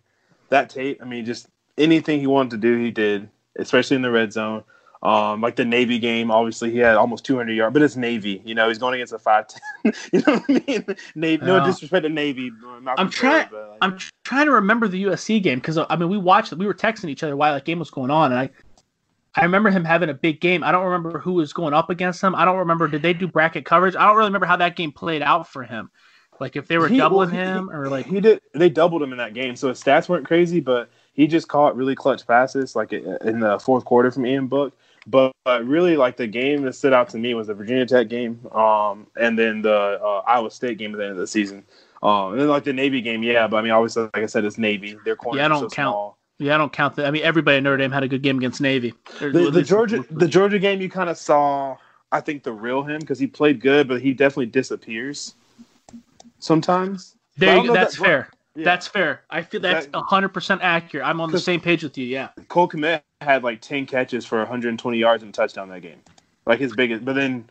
that 0.50 0.68
tape. 0.68 1.00
I 1.00 1.06
mean, 1.06 1.24
just 1.24 1.48
anything 1.78 2.20
he 2.20 2.26
wanted 2.26 2.50
to 2.50 2.56
do, 2.58 2.76
he 2.76 2.90
did, 2.90 3.30
especially 3.56 3.96
in 3.96 4.02
the 4.02 4.10
red 4.10 4.32
zone. 4.32 4.62
Um, 5.02 5.40
like 5.40 5.56
the 5.56 5.64
Navy 5.64 5.98
game, 5.98 6.30
obviously 6.30 6.70
he 6.70 6.78
had 6.78 6.94
almost 6.94 7.24
200 7.24 7.52
yards, 7.52 7.72
but 7.72 7.82
it's 7.82 7.96
Navy. 7.96 8.40
You 8.44 8.54
know, 8.54 8.68
he's 8.68 8.78
going 8.78 8.94
against 8.94 9.12
a 9.12 9.18
5'10. 9.18 9.58
you 10.12 10.20
know 10.24 10.34
what 10.38 10.44
I 10.48 10.64
mean? 10.66 10.96
Navy, 11.16 11.44
no 11.44 11.56
Yeah. 11.56 11.64
disrespect 11.66 12.04
to 12.04 12.08
Navy. 12.08 12.52
Uh, 12.64 12.80
Malcolm 12.80 13.06
I'm 13.06 13.10
trying- 13.10 13.48
like, 13.52 13.78
I'm 13.80 13.98
tr- 13.98 14.10
trying 14.22 14.46
to 14.46 14.52
remember 14.52 14.86
the 14.86 15.02
USC 15.04 15.42
game 15.42 15.58
because 15.58 15.76
uh, 15.76 15.86
I 15.90 15.96
mean 15.96 16.08
we 16.08 16.18
watched 16.18 16.52
we 16.52 16.66
were 16.66 16.74
texting 16.74 17.08
each 17.10 17.24
other 17.24 17.36
while 17.36 17.52
that 17.54 17.64
game 17.64 17.80
was 17.80 17.90
going 17.90 18.10
on 18.12 18.30
and 18.30 18.38
I 18.40 18.50
I 19.34 19.42
remember 19.44 19.70
him 19.70 19.84
having 19.84 20.08
a 20.10 20.14
big 20.14 20.40
game. 20.40 20.62
I 20.62 20.70
don't 20.70 20.84
remember 20.84 21.18
who 21.18 21.32
was 21.32 21.52
going 21.52 21.74
up 21.74 21.88
against 21.90 22.22
him. 22.22 22.34
I 22.36 22.44
don't 22.44 22.58
remember 22.58 22.86
did 22.86 23.02
they 23.02 23.12
do 23.14 23.26
bracket 23.26 23.64
coverage? 23.64 23.96
I 23.96 24.06
don't 24.06 24.16
really 24.16 24.28
remember 24.28 24.46
how 24.46 24.56
that 24.58 24.76
game 24.76 24.92
played 24.92 25.22
out 25.22 25.48
for 25.48 25.64
him. 25.64 25.90
Like 26.38 26.54
if 26.54 26.68
they 26.68 26.78
were 26.78 26.86
He- 26.88 26.98
doubling 26.98 27.30
well, 27.30 27.38
he- 27.40 27.44
him 27.58 27.70
or 27.70 27.88
like 27.88 28.06
he 28.06 28.20
did. 28.20 28.40
They 28.54 28.68
doubled 28.68 29.02
him 29.02 29.10
in 29.10 29.18
that 29.18 29.34
game, 29.34 29.56
so 29.56 29.68
his 29.68 29.82
stats 29.82 30.08
weren't 30.08 30.26
crazy, 30.26 30.60
but 30.60 30.90
he 31.12 31.26
just 31.26 31.48
caught 31.48 31.76
really 31.76 31.94
clutch 31.96 32.24
passes, 32.26 32.76
like 32.76 32.92
uh, 32.92 33.16
in 33.28 33.40
the 33.40 33.58
fourth 33.58 33.84
quarter 33.84 34.10
from 34.12 34.26
Ian 34.26 34.46
Book. 34.46 34.74
But, 35.06 35.32
but 35.44 35.66
really, 35.66 35.96
like 35.96 36.16
the 36.16 36.26
game 36.28 36.62
that 36.62 36.74
stood 36.74 36.92
out 36.92 37.08
to 37.10 37.18
me 37.18 37.34
was 37.34 37.48
the 37.48 37.54
Virginia 37.54 37.84
Tech 37.86 38.08
game, 38.08 38.38
um, 38.52 39.06
and 39.16 39.36
then 39.38 39.62
the 39.62 40.00
uh, 40.02 40.22
Iowa 40.26 40.50
State 40.50 40.78
game 40.78 40.92
at 40.94 40.98
the 40.98 41.04
end 41.04 41.12
of 41.12 41.18
the 41.18 41.26
season. 41.26 41.64
Um, 42.02 42.32
and 42.32 42.40
then 42.40 42.48
like 42.48 42.64
the 42.64 42.72
Navy 42.72 43.00
game, 43.00 43.22
yeah. 43.22 43.46
But 43.48 43.56
I 43.58 43.62
mean, 43.62 43.72
obviously, 43.72 44.02
like 44.04 44.16
I 44.18 44.26
said, 44.26 44.44
it's 44.44 44.58
Navy. 44.58 44.96
Their 45.04 45.16
corners 45.16 45.38
Yeah, 45.38 45.46
I 45.46 45.48
don't 45.48 45.58
so 45.60 45.68
count. 45.68 45.92
small. 45.94 46.18
yeah, 46.38 46.54
I 46.54 46.58
don't 46.58 46.72
count 46.72 46.96
that. 46.96 47.06
I 47.06 47.10
mean 47.10 47.22
everybody 47.24 47.56
at 47.56 47.62
Notre 47.64 47.76
Dame 47.76 47.90
had 47.90 48.02
a 48.04 48.08
good 48.08 48.22
game 48.22 48.38
against 48.38 48.60
Navy. 48.60 48.94
The, 49.20 49.50
the 49.52 49.62
Georgia, 49.62 50.04
the 50.10 50.28
Georgia 50.28 50.58
game, 50.58 50.80
you 50.80 50.88
kind 50.88 51.10
of 51.10 51.16
saw. 51.18 51.76
I 52.12 52.20
think 52.20 52.42
the 52.42 52.52
real 52.52 52.82
him 52.82 53.00
because 53.00 53.18
he 53.18 53.26
played 53.26 53.60
good, 53.60 53.88
but 53.88 54.00
he 54.02 54.12
definitely 54.12 54.46
disappears 54.46 55.34
sometimes. 56.38 57.16
There 57.38 57.56
you 57.56 57.62
know 57.62 57.66
go. 57.68 57.74
if 57.74 57.80
That's 57.80 57.96
that- 57.96 58.04
fair. 58.04 58.30
Yeah. 58.54 58.64
That's 58.64 58.86
fair. 58.86 59.22
I 59.30 59.42
feel 59.42 59.60
that's 59.60 59.86
That- 59.86 59.98
hundred 60.02 60.30
percent 60.30 60.60
accurate. 60.62 61.06
I'm 61.06 61.20
on 61.20 61.30
the 61.30 61.38
same 61.38 61.60
page 61.60 61.82
with 61.82 61.96
you. 61.96 62.06
Yeah. 62.06 62.28
Cole 62.48 62.68
Kmet 62.68 63.02
had 63.20 63.42
like 63.42 63.60
10 63.60 63.86
catches 63.86 64.26
for 64.26 64.38
120 64.38 64.98
yards 64.98 65.22
and 65.22 65.30
a 65.30 65.32
touchdown 65.32 65.68
that 65.70 65.80
game. 65.80 66.00
Like 66.44 66.58
his 66.60 66.74
biggest. 66.74 67.04
But 67.04 67.14
then 67.14 67.48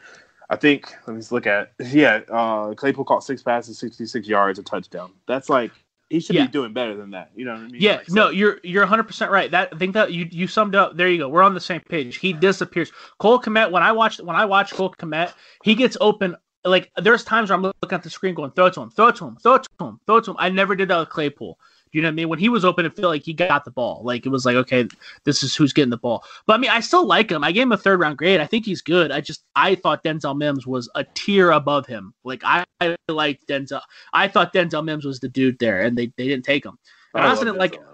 I 0.50 0.58
think, 0.58 0.94
let 1.08 1.14
me 1.14 1.20
just 1.20 1.32
look 1.32 1.48
at 1.48 1.72
Yeah, 1.80 2.22
uh, 2.30 2.74
Claypool 2.76 3.06
caught 3.06 3.24
six 3.24 3.42
passes, 3.42 3.80
66 3.80 4.28
yards, 4.28 4.60
a 4.60 4.64
touchdown. 4.64 5.12
That's 5.28 5.50
like, 5.50 5.72
he 6.10 6.20
should 6.20 6.36
Yeah. 6.36 6.46
be 6.46 6.52
doing 6.52 6.74
better 6.74 6.96
than 6.96 7.12
that. 7.12 7.32
You 7.36 7.46
know 7.46 7.54
what 7.54 7.62
I 7.62 7.68
mean? 7.68 7.82
Yeah, 7.82 7.96
Like, 7.96 8.08
so- 8.10 8.14
no, 8.16 8.30
you're 8.30 8.60
you're 8.64 8.84
100 8.84 9.04
percent 9.04 9.32
right. 9.32 9.50
That 9.50 9.70
I 9.74 9.78
think 9.78 9.94
that 9.94 10.12
you 10.12 10.28
you 10.30 10.46
summed 10.46 10.76
up. 10.76 10.98
There 10.98 11.08
you 11.08 11.18
go. 11.20 11.30
We're 11.30 11.42
on 11.42 11.54
the 11.56 11.60
same 11.62 11.80
page. 11.82 12.18
He 12.18 12.34
disappears. 12.34 12.92
Cole 13.18 13.40
Kmet. 13.40 13.72
When 13.72 13.82
I 13.82 13.92
watched 13.94 14.20
when 14.20 14.36
I 14.36 14.44
watch 14.46 14.72
Cole 14.74 14.94
Kmet, 15.00 15.32
he 15.64 15.74
gets 15.74 15.98
open. 16.02 16.36
Like 16.64 16.92
there's 16.98 17.24
times 17.24 17.50
where 17.50 17.58
I'm 17.58 17.64
looking 17.64 17.76
at 17.92 18.04
the 18.04 18.10
screen 18.10 18.36
going, 18.36 18.52
throw 18.52 18.68
it 18.68 18.74
to 18.76 18.82
him, 18.82 18.92
throw 18.92 19.08
it 19.08 19.16
to 19.16 19.26
him, 19.26 19.38
throw 19.38 19.56
it 19.56 19.68
to 19.80 19.86
him, 19.86 20.00
throw 20.06 20.18
it 20.18 20.26
to 20.26 20.32
him. 20.32 20.38
I 20.40 20.50
never 20.50 20.76
did 20.76 20.90
that 20.90 21.00
with 21.00 21.10
Claypool. 21.10 21.58
Do 21.92 21.98
you 21.98 22.04
know 22.04 22.08
what 22.08 22.14
I 22.14 22.16
mean? 22.16 22.30
When 22.30 22.40
he 22.40 22.48
was 22.48 22.64
open, 22.64 22.86
it 22.86 22.96
felt 22.96 23.10
like 23.10 23.24
he 23.24 23.34
got 23.34 23.66
the 23.66 23.72
ball. 23.72 24.02
Like 24.04 24.26
it 24.26 24.30
was 24.30 24.46
like, 24.46 24.56
okay, 24.56 24.88
this 25.26 25.44
is 25.44 25.56
who's 25.56 25.74
getting 25.74 25.90
the 25.90 25.98
ball. 25.98 26.24
But 26.46 26.54
I 26.54 26.58
mean, 26.58 26.70
I 26.70 26.80
still 26.80 27.06
like 27.06 27.30
him. 27.30 27.44
I 27.44 27.52
gave 27.52 27.64
him 27.64 27.74
a 27.74 27.78
third 27.78 28.00
round 28.00 28.18
grade. 28.18 28.40
I 28.40 28.46
think 28.46 28.66
he's 28.66 28.82
good. 28.82 29.12
I 29.12 29.20
just 29.20 29.44
I 29.56 29.76
thought 29.76 30.04
Denzel 30.04 30.38
Mims 30.38 30.66
was 30.66 30.90
a 30.96 31.04
tier 31.04 31.52
above 31.52 31.88
him. 31.88 32.14
Like 32.24 32.44
I, 32.46 32.64
I 32.80 32.96
liked 33.10 33.48
Denzel. 33.48 33.82
I 34.14 34.30
thought 34.30 34.54
Denzel 34.54 34.86
Mims 34.86 35.04
was 35.04 35.20
the 35.20 35.28
dude 35.28 35.60
there, 35.60 35.82
and 35.82 35.98
they, 35.98 36.14
they 36.18 36.28
didn't 36.28 36.46
take 36.46 36.66
him. 36.66 36.78
And 37.14 37.26
I, 37.26 37.32
I 37.32 37.36
didn't 37.36 37.58
like 37.58 37.74
Denzel 37.74 37.80
Mims. 37.80 37.91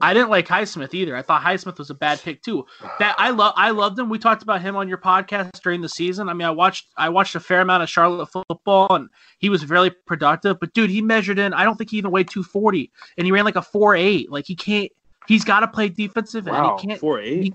I 0.00 0.14
didn't 0.14 0.30
like 0.30 0.46
Highsmith 0.48 0.94
either. 0.94 1.14
I 1.16 1.22
thought 1.22 1.42
Highsmith 1.42 1.78
was 1.78 1.90
a 1.90 1.94
bad 1.94 2.20
pick 2.20 2.42
too. 2.42 2.64
That 2.98 3.14
I 3.18 3.30
love. 3.30 3.52
I 3.56 3.70
loved 3.70 3.98
him. 3.98 4.08
We 4.08 4.18
talked 4.18 4.42
about 4.42 4.62
him 4.62 4.76
on 4.76 4.88
your 4.88 4.98
podcast 4.98 5.60
during 5.62 5.80
the 5.80 5.88
season. 5.88 6.28
I 6.28 6.32
mean, 6.32 6.46
I 6.46 6.50
watched. 6.50 6.86
I 6.96 7.08
watched 7.08 7.34
a 7.34 7.40
fair 7.40 7.60
amount 7.60 7.82
of 7.82 7.90
Charlotte 7.90 8.26
football, 8.26 8.86
and 8.94 9.08
he 9.38 9.48
was 9.48 9.62
very 9.62 9.90
productive. 10.06 10.58
But 10.60 10.72
dude, 10.72 10.90
he 10.90 11.02
measured 11.02 11.38
in. 11.38 11.52
I 11.52 11.64
don't 11.64 11.76
think 11.76 11.90
he 11.90 11.98
even 11.98 12.10
weighed 12.10 12.28
two 12.30 12.42
forty, 12.42 12.90
and 13.18 13.26
he 13.26 13.32
ran 13.32 13.44
like 13.44 13.56
a 13.56 13.62
four 13.62 13.94
eight. 13.94 14.30
Like 14.30 14.46
he 14.46 14.54
can't. 14.54 14.90
He's 15.28 15.44
got 15.44 15.60
to 15.60 15.68
play 15.68 15.88
defensive, 15.88 16.46
Wow, 16.46 16.70
and 16.72 16.80
he 16.80 16.86
can't. 16.88 17.00
four 17.00 17.20
eight. 17.20 17.54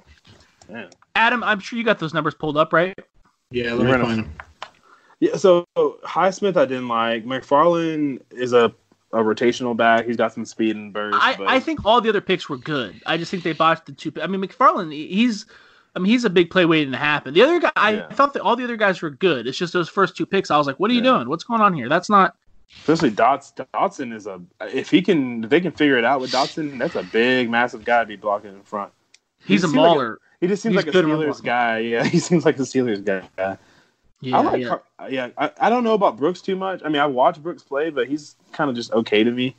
he- 0.69 0.85
Adam, 1.15 1.43
I'm 1.43 1.59
sure 1.59 1.77
you 1.79 1.85
got 1.85 1.99
those 1.99 2.13
numbers 2.13 2.33
pulled 2.33 2.57
up, 2.57 2.73
right? 2.73 2.93
Yeah, 3.51 3.73
let 3.73 3.85
me 3.85 3.91
find 4.05 4.19
him. 4.21 4.33
Yeah, 5.19 5.37
so 5.37 5.65
Highsmith 5.77 6.57
I 6.57 6.65
didn't 6.65 6.87
like. 6.89 7.23
McFarland 7.25 8.21
is 8.31 8.51
a, 8.53 8.73
a 9.15 9.23
rotational 9.23 9.75
back. 9.75 10.05
He's 10.05 10.17
got 10.17 10.33
some 10.33 10.45
speed 10.45 10.75
and 10.75 10.93
burst. 10.93 11.17
I, 11.19 11.35
but 11.37 11.47
I 11.47 11.59
think 11.59 11.85
all 11.85 12.01
the 12.01 12.09
other 12.09 12.21
picks 12.21 12.47
were 12.49 12.57
good. 12.57 13.01
I 13.05 13.17
just 13.17 13.31
think 13.31 13.43
they 13.43 13.53
botched 13.53 13.85
the 13.87 13.93
two. 13.93 14.11
I 14.21 14.27
mean, 14.27 14.41
McFarland, 14.41 14.91
he's, 14.93 15.45
I 15.95 15.99
mean, 15.99 16.11
he's 16.11 16.25
a 16.25 16.29
big 16.29 16.49
play 16.51 16.65
waiting 16.65 16.91
to 16.91 16.97
happen. 16.97 17.33
The 17.33 17.41
other 17.41 17.59
guy, 17.59 17.91
Yeah. 17.91 18.07
I 18.09 18.13
thought 18.13 18.33
that 18.33 18.41
all 18.43 18.55
the 18.55 18.63
other 18.63 18.77
guys 18.77 19.01
were 19.01 19.09
good. 19.09 19.47
It's 19.47 19.57
just 19.57 19.73
those 19.73 19.89
first 19.89 20.15
two 20.17 20.25
picks. 20.25 20.51
I 20.51 20.57
was 20.57 20.67
like, 20.67 20.79
what 20.79 20.91
are 20.91 20.93
you 20.93 21.01
Yeah. 21.01 21.13
doing? 21.17 21.29
What's 21.29 21.43
going 21.45 21.61
on 21.61 21.73
here? 21.73 21.89
That's 21.89 22.09
not. 22.09 22.35
especially 22.81 23.11
Dots. 23.11 23.53
Dotson 23.73 24.13
is 24.13 24.27
a 24.27 24.41
if 24.73 24.89
he 24.91 25.01
can 25.01 25.43
if 25.45 25.49
they 25.49 25.61
can 25.61 25.71
figure 25.71 25.97
it 25.97 26.03
out 26.03 26.19
with 26.19 26.31
Dotson, 26.31 26.77
that's 26.79 26.95
a 26.95 27.03
big, 27.03 27.49
massive 27.49 27.85
guy 27.85 28.01
to 28.01 28.05
be 28.07 28.15
blocking 28.17 28.51
in 28.53 28.63
front. 28.63 28.91
He's 29.45 29.63
a 29.63 29.67
seems 29.67 29.75
like 29.77 29.85
a- 29.85 29.93
mauler. 29.93 30.19
He 30.41 30.47
just 30.47 30.61
seems 30.63 30.75
He's 30.75 30.85
like 30.85 30.93
a 30.93 30.97
Steelers 30.97 31.41
guy. 31.43 31.77
Yeah, 31.79 32.03
he 32.15 32.19
seems 32.19 32.43
like 32.43 32.57
a 32.57 32.63
Steelers 32.63 33.03
guy. 33.05 33.57
Yeah, 34.21 34.37
I 34.37 34.41
like, 34.41 34.61
yeah. 34.61 34.67
Car- 34.67 34.83
yeah. 35.09 35.29
I, 35.37 35.51
I 35.59 35.69
don't 35.69 35.83
know 35.83 35.93
about 35.93 36.17
Brooks 36.17 36.41
too 36.41 36.55
much. 36.55 36.81
I 36.83 36.89
mean, 36.89 37.01
I 37.01 37.05
watch 37.05 37.41
Brooks 37.41 37.63
play, 37.63 37.89
but 37.89 38.07
he's 38.07 38.35
kind 38.51 38.69
of 38.69 38.75
just 38.75 38.91
okay 38.93 39.23
to 39.23 39.31
me. 39.31 39.55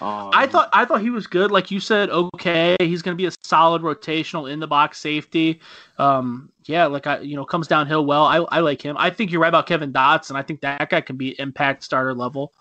Um, 0.00 0.30
I 0.32 0.46
thought 0.46 0.68
I 0.72 0.84
thought 0.84 1.00
he 1.00 1.10
was 1.10 1.26
good. 1.26 1.50
Like 1.50 1.70
you 1.70 1.80
said, 1.80 2.10
okay, 2.10 2.76
he's 2.78 3.02
going 3.02 3.16
to 3.16 3.20
be 3.20 3.26
a 3.26 3.32
solid 3.42 3.82
rotational 3.82 4.50
in 4.50 4.60
the 4.60 4.68
box 4.68 5.00
safety. 5.00 5.60
Um, 5.98 6.50
yeah, 6.66 6.86
like 6.86 7.06
I, 7.06 7.18
you 7.20 7.34
know, 7.34 7.44
comes 7.44 7.66
downhill 7.66 8.06
well. 8.06 8.24
I, 8.24 8.36
I 8.36 8.60
like 8.60 8.80
him. 8.80 8.96
I 8.98 9.10
think 9.10 9.32
you're 9.32 9.40
right 9.40 9.48
about 9.48 9.66
Kevin 9.66 9.92
Dotson. 9.92 10.36
I 10.36 10.42
think 10.42 10.60
that 10.60 10.88
guy 10.88 11.00
can 11.00 11.16
be 11.16 11.38
impact 11.40 11.82
starter 11.82 12.14
level. 12.14 12.52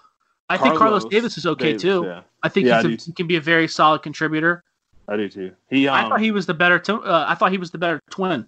I 0.49 0.57
think 0.57 0.75
Carlos 0.75 1.03
Carlos 1.03 1.13
Davis 1.13 1.37
is 1.37 1.45
okay 1.45 1.65
Davis, 1.65 1.81
too. 1.83 2.03
Yeah, 2.05 2.21
I 2.41 2.49
think 2.49 2.65
Yeah, 2.65 2.77
he's 2.77 2.85
I 2.85 2.89
a, 2.89 2.97
he 3.05 3.13
can 3.13 3.27
be 3.27 3.35
a 3.35 3.41
very 3.41 3.67
solid 3.67 4.01
contributor. 4.01 4.63
I 5.07 5.15
do 5.15 5.29
too. 5.29 5.51
He, 5.69 5.87
um, 5.87 5.95
I 5.95 6.09
thought 6.09 6.21
he 6.21 6.31
was 6.31 6.47
the 6.47 6.55
better. 6.55 6.79
T- 6.79 6.93
uh, 6.93 7.25
I 7.27 7.35
thought 7.35 7.51
he 7.51 7.57
was 7.59 7.69
the 7.69 7.77
better 7.77 7.99
twin. 8.09 8.47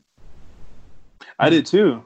I 1.37 1.49
did 1.49 1.67
too. 1.67 2.03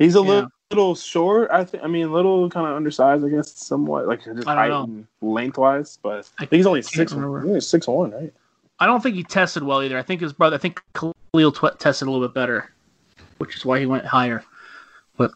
He's 0.00 0.16
a 0.16 0.18
Yeah. 0.20 0.24
little, 0.28 0.50
little 0.70 0.94
short. 0.96 1.50
I 1.52 1.62
think. 1.62 1.84
I 1.84 1.86
mean, 1.86 2.06
a 2.06 2.12
little 2.12 2.48
kind 2.50 2.66
of 2.66 2.74
undersized. 2.74 3.22
I 3.24 3.28
guess 3.28 3.52
somewhat 3.52 4.08
like 4.08 4.24
just 4.24 4.44
height 4.48 4.72
and 4.72 5.06
lengthwise. 5.20 5.98
But 6.02 6.28
I 6.38 6.46
think 6.46 6.58
he's 6.58 6.66
only 6.66 6.80
six. 6.82 7.12
He's 7.12 7.66
six 7.68 7.86
one, 7.86 8.10
right? 8.10 8.32
I 8.80 8.86
don't 8.86 9.02
think 9.02 9.14
he 9.14 9.22
tested 9.22 9.62
well 9.62 9.82
either. 9.82 9.98
I 9.98 10.02
think 10.02 10.22
his 10.22 10.32
brother. 10.32 10.56
I 10.56 10.58
think 10.58 10.82
Khalil 10.94 11.52
tw- 11.52 11.78
tested 11.78 12.08
a 12.08 12.10
little 12.10 12.26
bit 12.26 12.34
better, 12.34 12.72
which 13.38 13.54
is 13.56 13.64
why 13.64 13.78
he 13.78 13.84
went 13.84 14.06
higher. 14.06 14.42
But 15.18 15.32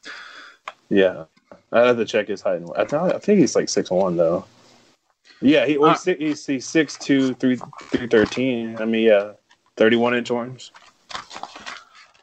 Yeah, 0.88 1.24
I 1.70 1.80
have 1.80 1.98
to 1.98 2.06
check 2.06 2.28
his 2.28 2.40
height. 2.40 2.62
and- 2.62 2.70
I, 2.74 2.84
th- 2.84 2.94
I 3.14 3.18
think 3.18 3.40
he's 3.40 3.54
like 3.54 3.68
six 3.68 3.90
one 3.90 4.16
though. 4.16 4.46
Yeah, 5.42 5.66
he 5.66 5.76
well, 5.76 5.90
Uh, 5.90 5.98
he's, 6.04 6.16
he's, 6.18 6.46
he's 6.46 6.66
six 6.66 6.96
two 6.96 7.34
three 7.34 7.58
three 7.90 8.06
thirteen. 8.06 8.78
I 8.80 8.86
mean, 8.86 9.02
yeah, 9.08 9.32
thirty 9.76 9.96
one 9.96 10.14
inch 10.14 10.30
arms. 10.30 10.72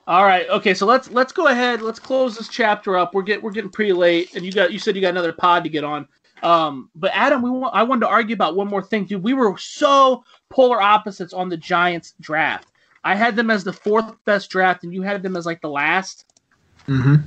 All 0.07 0.23
right. 0.23 0.47
Okay. 0.49 0.73
So 0.73 0.85
let's 0.85 1.09
let's 1.11 1.31
go 1.31 1.47
ahead. 1.47 1.81
Let's 1.81 1.99
close 1.99 2.37
this 2.37 2.47
chapter 2.47 2.97
up. 2.97 3.13
We're 3.13 3.21
get 3.21 3.41
we're 3.41 3.51
getting 3.51 3.69
pretty 3.69 3.93
late, 3.93 4.35
and 4.35 4.45
you 4.45 4.51
got 4.51 4.73
you 4.73 4.79
said 4.79 4.95
you 4.95 5.01
got 5.01 5.09
another 5.09 5.33
pod 5.33 5.63
to 5.63 5.69
get 5.69 5.83
on. 5.83 6.07
Um, 6.43 6.89
but 6.95 7.11
Adam, 7.13 7.41
we 7.41 7.49
want 7.49 7.75
I 7.75 7.83
wanted 7.83 8.01
to 8.01 8.07
argue 8.07 8.33
about 8.33 8.55
one 8.55 8.67
more 8.67 8.81
thing, 8.81 9.05
dude. 9.05 9.23
We 9.23 9.33
were 9.33 9.57
so 9.57 10.23
polar 10.49 10.81
opposites 10.81 11.33
on 11.33 11.49
the 11.49 11.57
Giants 11.57 12.15
draft. 12.19 12.67
I 13.03 13.15
had 13.15 13.35
them 13.35 13.49
as 13.49 13.63
the 13.63 13.73
fourth 13.73 14.13
best 14.25 14.49
draft, 14.49 14.83
and 14.83 14.93
you 14.93 15.01
had 15.01 15.23
them 15.23 15.35
as 15.35 15.45
like 15.45 15.61
the 15.61 15.69
last. 15.69 16.25
Mm-hmm. 16.87 17.17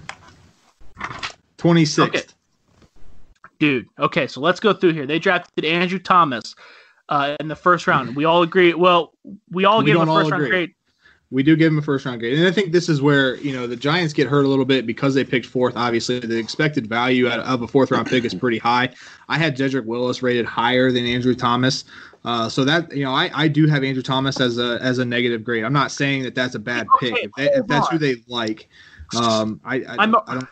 Twenty 1.57 1.85
sixth. 1.85 2.13
Okay. 2.13 2.27
Dude. 3.61 3.89
Okay. 3.99 4.27
So 4.27 4.41
let's 4.41 4.61
go 4.61 4.73
through 4.73 4.95
here. 4.95 5.07
They 5.07 5.19
drafted 5.21 5.65
Andrew 5.65 6.01
Thomas 6.01 6.55
uh, 7.09 7.37
in 7.39 7.49
the 7.49 7.57
first 7.57 7.87
round. 7.87 8.17
We 8.17 8.25
all 8.25 8.43
agree. 8.43 8.75
Well, 8.75 9.13
we 9.51 9.65
all 9.65 9.79
We 9.79 9.87
gave 9.87 9.97
him 9.97 10.09
a 10.09 10.15
first 10.15 10.31
round 10.33 10.47
grade. 10.47 10.75
We 11.35 11.43
do 11.43 11.57
give 11.57 11.73
him 11.73 11.79
a 11.79 11.83
first 11.83 12.07
round 12.07 12.21
grade, 12.21 12.39
and 12.39 12.47
I 12.47 12.53
think 12.53 12.71
this 12.71 12.89
is 12.89 13.03
where 13.03 13.35
you 13.39 13.53
know 13.53 13.67
the 13.67 13.75
Giants 13.75 14.13
get 14.15 14.29
hurt 14.29 14.45
a 14.45 14.49
little 14.49 14.65
bit 14.65 14.87
because 14.87 15.15
they 15.15 15.25
picked 15.25 15.47
fourth. 15.47 15.77
Obviously, 15.77 16.21
the 16.21 16.39
expected 16.39 16.87
value 16.87 17.29
of 17.29 17.61
a 17.61 17.67
fourth 17.67 17.91
round 17.91 18.07
pick 18.07 18.25
is 18.25 18.33
pretty 18.33 18.59
high. 18.59 18.91
I 19.29 19.37
had 19.37 19.57
Jedrick 19.57 19.85
Wills 19.85 20.23
rated 20.23 20.47
higher 20.47 20.93
than 20.93 21.05
Andrew 21.05 21.35
Thomas, 21.35 21.87
uh, 22.25 22.49
so 22.49 22.65
that 22.65 22.95
you 22.97 23.03
know 23.05 23.13
I, 23.13 23.33
I 23.35 23.49
do 23.49 23.67
have 23.67 23.83
Andrew 23.83 24.01
Thomas 24.03 24.41
as 24.41 24.59
a 24.59 24.79
as 24.81 24.99
a 24.99 25.05
negative 25.05 25.43
grade. 25.43 25.65
I'm 25.65 25.73
not 25.73 25.91
saying 25.91 26.23
that 26.23 26.37
that's 26.37 26.55
a 26.55 26.61
bad 26.61 26.87
pick. 27.01 27.15
If, 27.25 27.33
they, 27.37 27.51
if 27.51 27.67
that's 27.67 27.89
who 27.89 27.99
they 27.99 28.17
like, 28.29 28.69
um, 29.21 29.61
I 29.65 29.77
I, 29.79 29.81
I'm- 29.99 30.15
I 30.29 30.35
don't. 30.35 30.49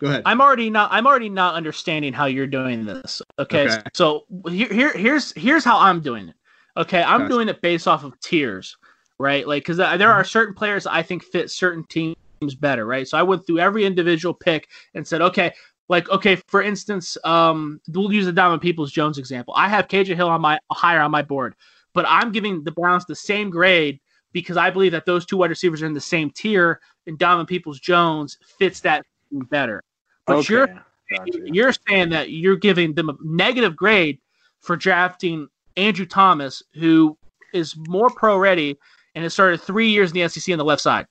Go 0.00 0.06
ahead. 0.08 0.22
I'm 0.26 0.42
already 0.42 0.68
not. 0.68 0.92
I'm 0.92 1.06
already 1.06 1.30
not 1.30 1.54
understanding 1.54 2.12
how 2.12 2.26
you're 2.26 2.46
doing 2.46 2.84
this. 2.84 3.22
Okay, 3.38 3.68
Okay. 3.70 3.82
so 3.94 4.26
here, 4.50 4.68
here, 4.72 4.92
here's 4.92 5.32
here's 5.32 5.64
how 5.64 5.78
I'm 5.78 6.00
doing 6.00 6.28
it. 6.28 6.34
Okay, 6.76 7.02
I'm 7.02 7.20
Gotcha. 7.20 7.28
doing 7.30 7.48
it 7.48 7.60
based 7.62 7.88
off 7.88 8.04
of 8.04 8.18
tiers, 8.20 8.76
right? 9.20 9.46
Like, 9.46 9.62
because 9.62 9.76
there 9.76 10.10
are 10.10 10.24
certain 10.24 10.54
players 10.54 10.86
I 10.86 11.02
think 11.02 11.22
fit 11.22 11.50
certain 11.50 11.84
teams 11.84 12.16
better, 12.58 12.86
right? 12.86 13.06
So 13.06 13.18
I 13.18 13.22
went 13.22 13.46
through 13.46 13.58
every 13.58 13.84
individual 13.84 14.32
pick 14.32 14.68
and 14.94 15.06
said, 15.06 15.20
okay, 15.20 15.52
like, 15.90 16.08
okay, 16.08 16.36
for 16.36 16.62
instance, 16.62 17.18
um, 17.24 17.80
we'll 17.88 18.12
use 18.12 18.24
the 18.24 18.32
Diamond 18.32 18.62
Peoples 18.62 18.90
Jones 18.90 19.18
example. 19.18 19.52
I 19.56 19.68
have 19.68 19.88
KJ 19.88 20.16
Hill 20.16 20.30
on 20.30 20.40
my 20.40 20.58
higher 20.72 21.00
on 21.00 21.10
my 21.10 21.20
board, 21.20 21.54
but 21.92 22.06
I'm 22.08 22.32
giving 22.32 22.64
the 22.64 22.70
Browns 22.70 23.04
the 23.04 23.14
same 23.14 23.50
grade 23.50 24.00
because 24.32 24.56
I 24.56 24.70
believe 24.70 24.92
that 24.92 25.04
those 25.04 25.26
two 25.26 25.36
wide 25.36 25.50
receivers 25.50 25.82
are 25.82 25.86
in 25.86 25.92
the 25.92 26.00
same 26.00 26.30
tier, 26.30 26.80
and 27.06 27.18
Diamond 27.18 27.48
Peoples 27.48 27.78
Jones 27.78 28.38
fits 28.58 28.80
that 28.80 29.04
better. 29.30 29.82
But 30.26 30.48
you're 30.48 30.68
Gotcha. 31.10 31.40
you're 31.44 31.72
saying 31.88 32.10
that 32.10 32.30
you're 32.30 32.56
giving 32.56 32.94
them 32.94 33.10
a 33.10 33.16
negative 33.22 33.74
grade 33.74 34.20
for 34.60 34.76
drafting 34.76 35.48
Andrew 35.76 36.06
Thomas, 36.06 36.62
who 36.74 37.18
is 37.52 37.74
more 37.76 38.08
pro 38.10 38.38
ready 38.38 38.78
and 39.14 39.22
has 39.24 39.32
started 39.32 39.60
three 39.60 39.88
years 39.90 40.10
in 40.12 40.14
the 40.20 40.28
SEC 40.28 40.52
on 40.52 40.58
the 40.58 40.64
left 40.64 40.82
side. 40.82 41.06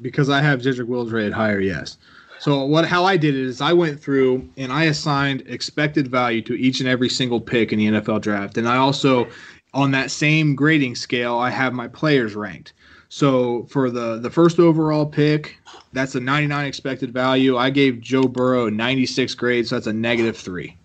because 0.00 0.28
I 0.28 0.42
have 0.42 0.60
Jedrick 0.60 0.86
Wills 0.86 1.10
rated 1.12 1.32
higher, 1.32 1.60
yes. 1.60 1.96
So 2.38 2.64
what 2.66 2.84
how 2.86 3.04
I 3.04 3.16
did 3.16 3.34
it 3.34 3.40
is 3.40 3.60
I 3.62 3.72
went 3.72 3.98
through 3.98 4.46
and 4.58 4.70
I 4.70 4.84
assigned 4.84 5.42
expected 5.46 6.08
value 6.08 6.42
to 6.42 6.54
each 6.54 6.80
and 6.80 6.88
every 6.88 7.08
single 7.08 7.40
pick 7.40 7.72
in 7.72 7.78
the 7.78 7.86
NFL 7.86 8.20
draft. 8.20 8.58
And 8.58 8.68
I 8.68 8.76
also 8.76 9.26
on 9.72 9.90
that 9.92 10.10
same 10.10 10.54
grading 10.54 10.96
scale, 10.96 11.36
I 11.38 11.48
have 11.50 11.72
my 11.72 11.88
players 11.88 12.34
ranked. 12.34 12.74
So 13.08 13.64
for 13.70 13.90
the 13.90 14.18
the 14.18 14.28
first 14.30 14.58
overall 14.58 15.06
pick, 15.06 15.58
that's 15.94 16.14
a 16.14 16.20
99 16.20 16.66
expected 16.66 17.10
value. 17.10 17.56
I 17.56 17.70
gave 17.70 18.00
Joe 18.02 18.24
Burrow 18.24 18.68
96 18.68 19.34
grade, 19.34 19.66
so 19.66 19.76
that's 19.76 19.86
a 19.86 19.92
negative 19.92 20.36
3. 20.36 20.76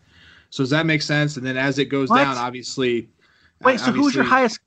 So 0.52 0.64
does 0.64 0.70
that 0.70 0.86
make 0.86 1.02
sense? 1.02 1.36
And 1.36 1.46
then 1.46 1.58
as 1.58 1.80
it 1.80 1.86
goes 1.86 2.10
What? 2.10 2.24
down, 2.24 2.38
obviously 2.38 3.10
Wait, 3.62 3.80
so 3.80 3.92
who's 3.92 4.16
your 4.16 4.24
highest 4.24 4.60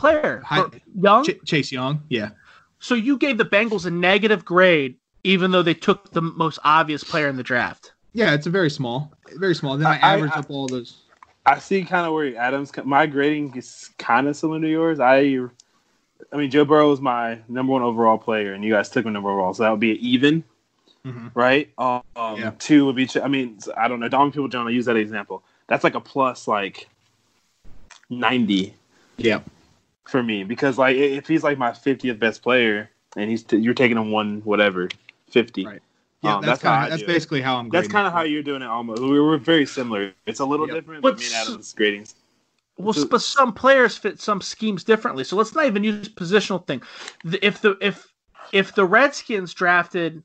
player? 0.00 0.42
Hi- 0.44 0.64
Young? 0.98 1.24
Ch- 1.24 1.38
Chase 1.44 1.70
Young, 1.70 2.02
yeah. 2.08 2.30
so 2.78 2.94
you 2.94 3.16
gave 3.18 3.38
the 3.38 3.44
Bengals 3.44 3.86
a 3.86 3.90
negative 3.90 4.44
grade, 4.44 4.96
even 5.24 5.50
though 5.50 5.62
they 5.62 5.74
took 5.74 6.10
the 6.12 6.22
most 6.22 6.58
obvious 6.64 7.04
player 7.04 7.28
in 7.28 7.36
the 7.36 7.42
draft. 7.42 7.92
Yeah, 8.12 8.34
it's 8.34 8.46
a 8.46 8.50
very 8.50 8.70
small, 8.70 9.12
very 9.36 9.54
small. 9.54 9.76
Then 9.76 9.86
I, 9.86 9.90
I- 9.90 9.98
I- 9.98 10.14
average 10.14 10.32
I- 10.34 10.38
up 10.40 10.50
all 10.50 10.66
those. 10.66 10.96
I 11.46 11.58
see 11.58 11.84
kind 11.84 12.06
of 12.06 12.12
where 12.12 12.36
Adams. 12.36 12.70
My 12.84 13.06
grading 13.06 13.56
is 13.56 13.90
kind 13.96 14.28
of 14.28 14.36
similar 14.36 14.60
to 14.60 14.68
yours. 14.68 15.00
I, 15.00 15.38
I 16.32 16.36
mean, 16.36 16.50
Joe 16.50 16.66
Burrow 16.66 16.92
is 16.92 17.00
my 17.00 17.38
number 17.48 17.72
one 17.72 17.82
overall 17.82 18.18
player, 18.18 18.52
and 18.52 18.62
you 18.62 18.70
guys 18.74 18.90
took 18.90 19.06
my 19.06 19.10
number 19.10 19.30
overall, 19.30 19.54
so 19.54 19.62
that 19.62 19.70
would 19.70 19.80
be 19.80 19.92
an 19.92 19.96
even, 20.00 20.44
Mhm. 21.06 21.30
right? 21.34 21.70
Um, 21.78 22.02
Yeah. 22.36 22.52
Two 22.58 22.84
would 22.86 22.94
be. 22.94 23.08
I 23.22 23.26
mean, 23.28 23.58
I 23.76 23.88
don't 23.88 24.00
know. 24.00 24.08
Dominic 24.08 24.34
People 24.34 24.48
John. 24.48 24.66
I 24.68 24.70
use 24.70 24.84
that 24.84 24.96
example. 24.96 25.42
That's 25.66 25.82
like 25.82 25.94
a 25.94 26.00
plus, 26.00 26.46
like 26.46 26.88
ninety 28.10 28.74
Yeah. 29.16 29.40
For 30.10 30.22
me 30.24 30.42
because 30.42 30.76
like 30.76 30.96
if 30.96 31.28
he's 31.28 31.44
like 31.44 31.56
my 31.56 31.72
fiftieth 31.72 32.18
best 32.18 32.42
player, 32.42 32.90
and 33.16 33.30
he's 33.30 33.44
t- 33.44 33.58
you're 33.58 33.74
taking 33.74 33.96
him 33.96 34.10
one 34.10 34.40
whatever 34.44 34.88
fifty. 35.30 35.64
Right. 35.64 35.80
Yeah, 36.22 36.34
Um, 36.36 36.42
that's, 36.42 36.60
that's 36.60 36.62
kind 36.62 36.74
I 36.74 36.84
of 36.84 36.90
that's 36.90 37.02
do 37.02 37.04
it. 37.04 37.14
basically 37.14 37.40
how 37.42 37.58
I'm. 37.58 37.68
That's 37.70 37.86
kind 37.86 38.06
of 38.06 38.12
how 38.12 38.22
you're 38.22 38.42
doing 38.42 38.62
it. 38.62 38.66
Almost, 38.66 39.00
we 39.02 39.20
were 39.20 39.38
very 39.38 39.64
similar. 39.66 40.12
It's 40.26 40.40
a 40.40 40.44
little 40.44 40.66
Yep. 40.66 40.74
different, 40.74 41.02
But 41.02 41.12
but 41.12 41.18
me 41.20 41.26
and 41.26 41.34
s- 41.34 41.48
Adams 41.48 41.74
gradings. 41.78 42.14
Well, 42.76 42.92
So- 42.92 43.06
but 43.06 43.22
some 43.22 43.52
players 43.52 43.96
fit 43.96 44.20
some 44.20 44.40
schemes 44.40 44.82
differently. 44.84 45.22
So 45.22 45.36
let's 45.36 45.54
not 45.54 45.66
even 45.66 45.84
use 45.84 46.08
positional 46.08 46.66
thing. 46.66 46.82
If 47.40 47.60
the 47.60 47.76
if 47.80 48.12
if 48.52 48.74
the 48.74 48.84
Redskins 48.84 49.54
drafted, 49.54 50.22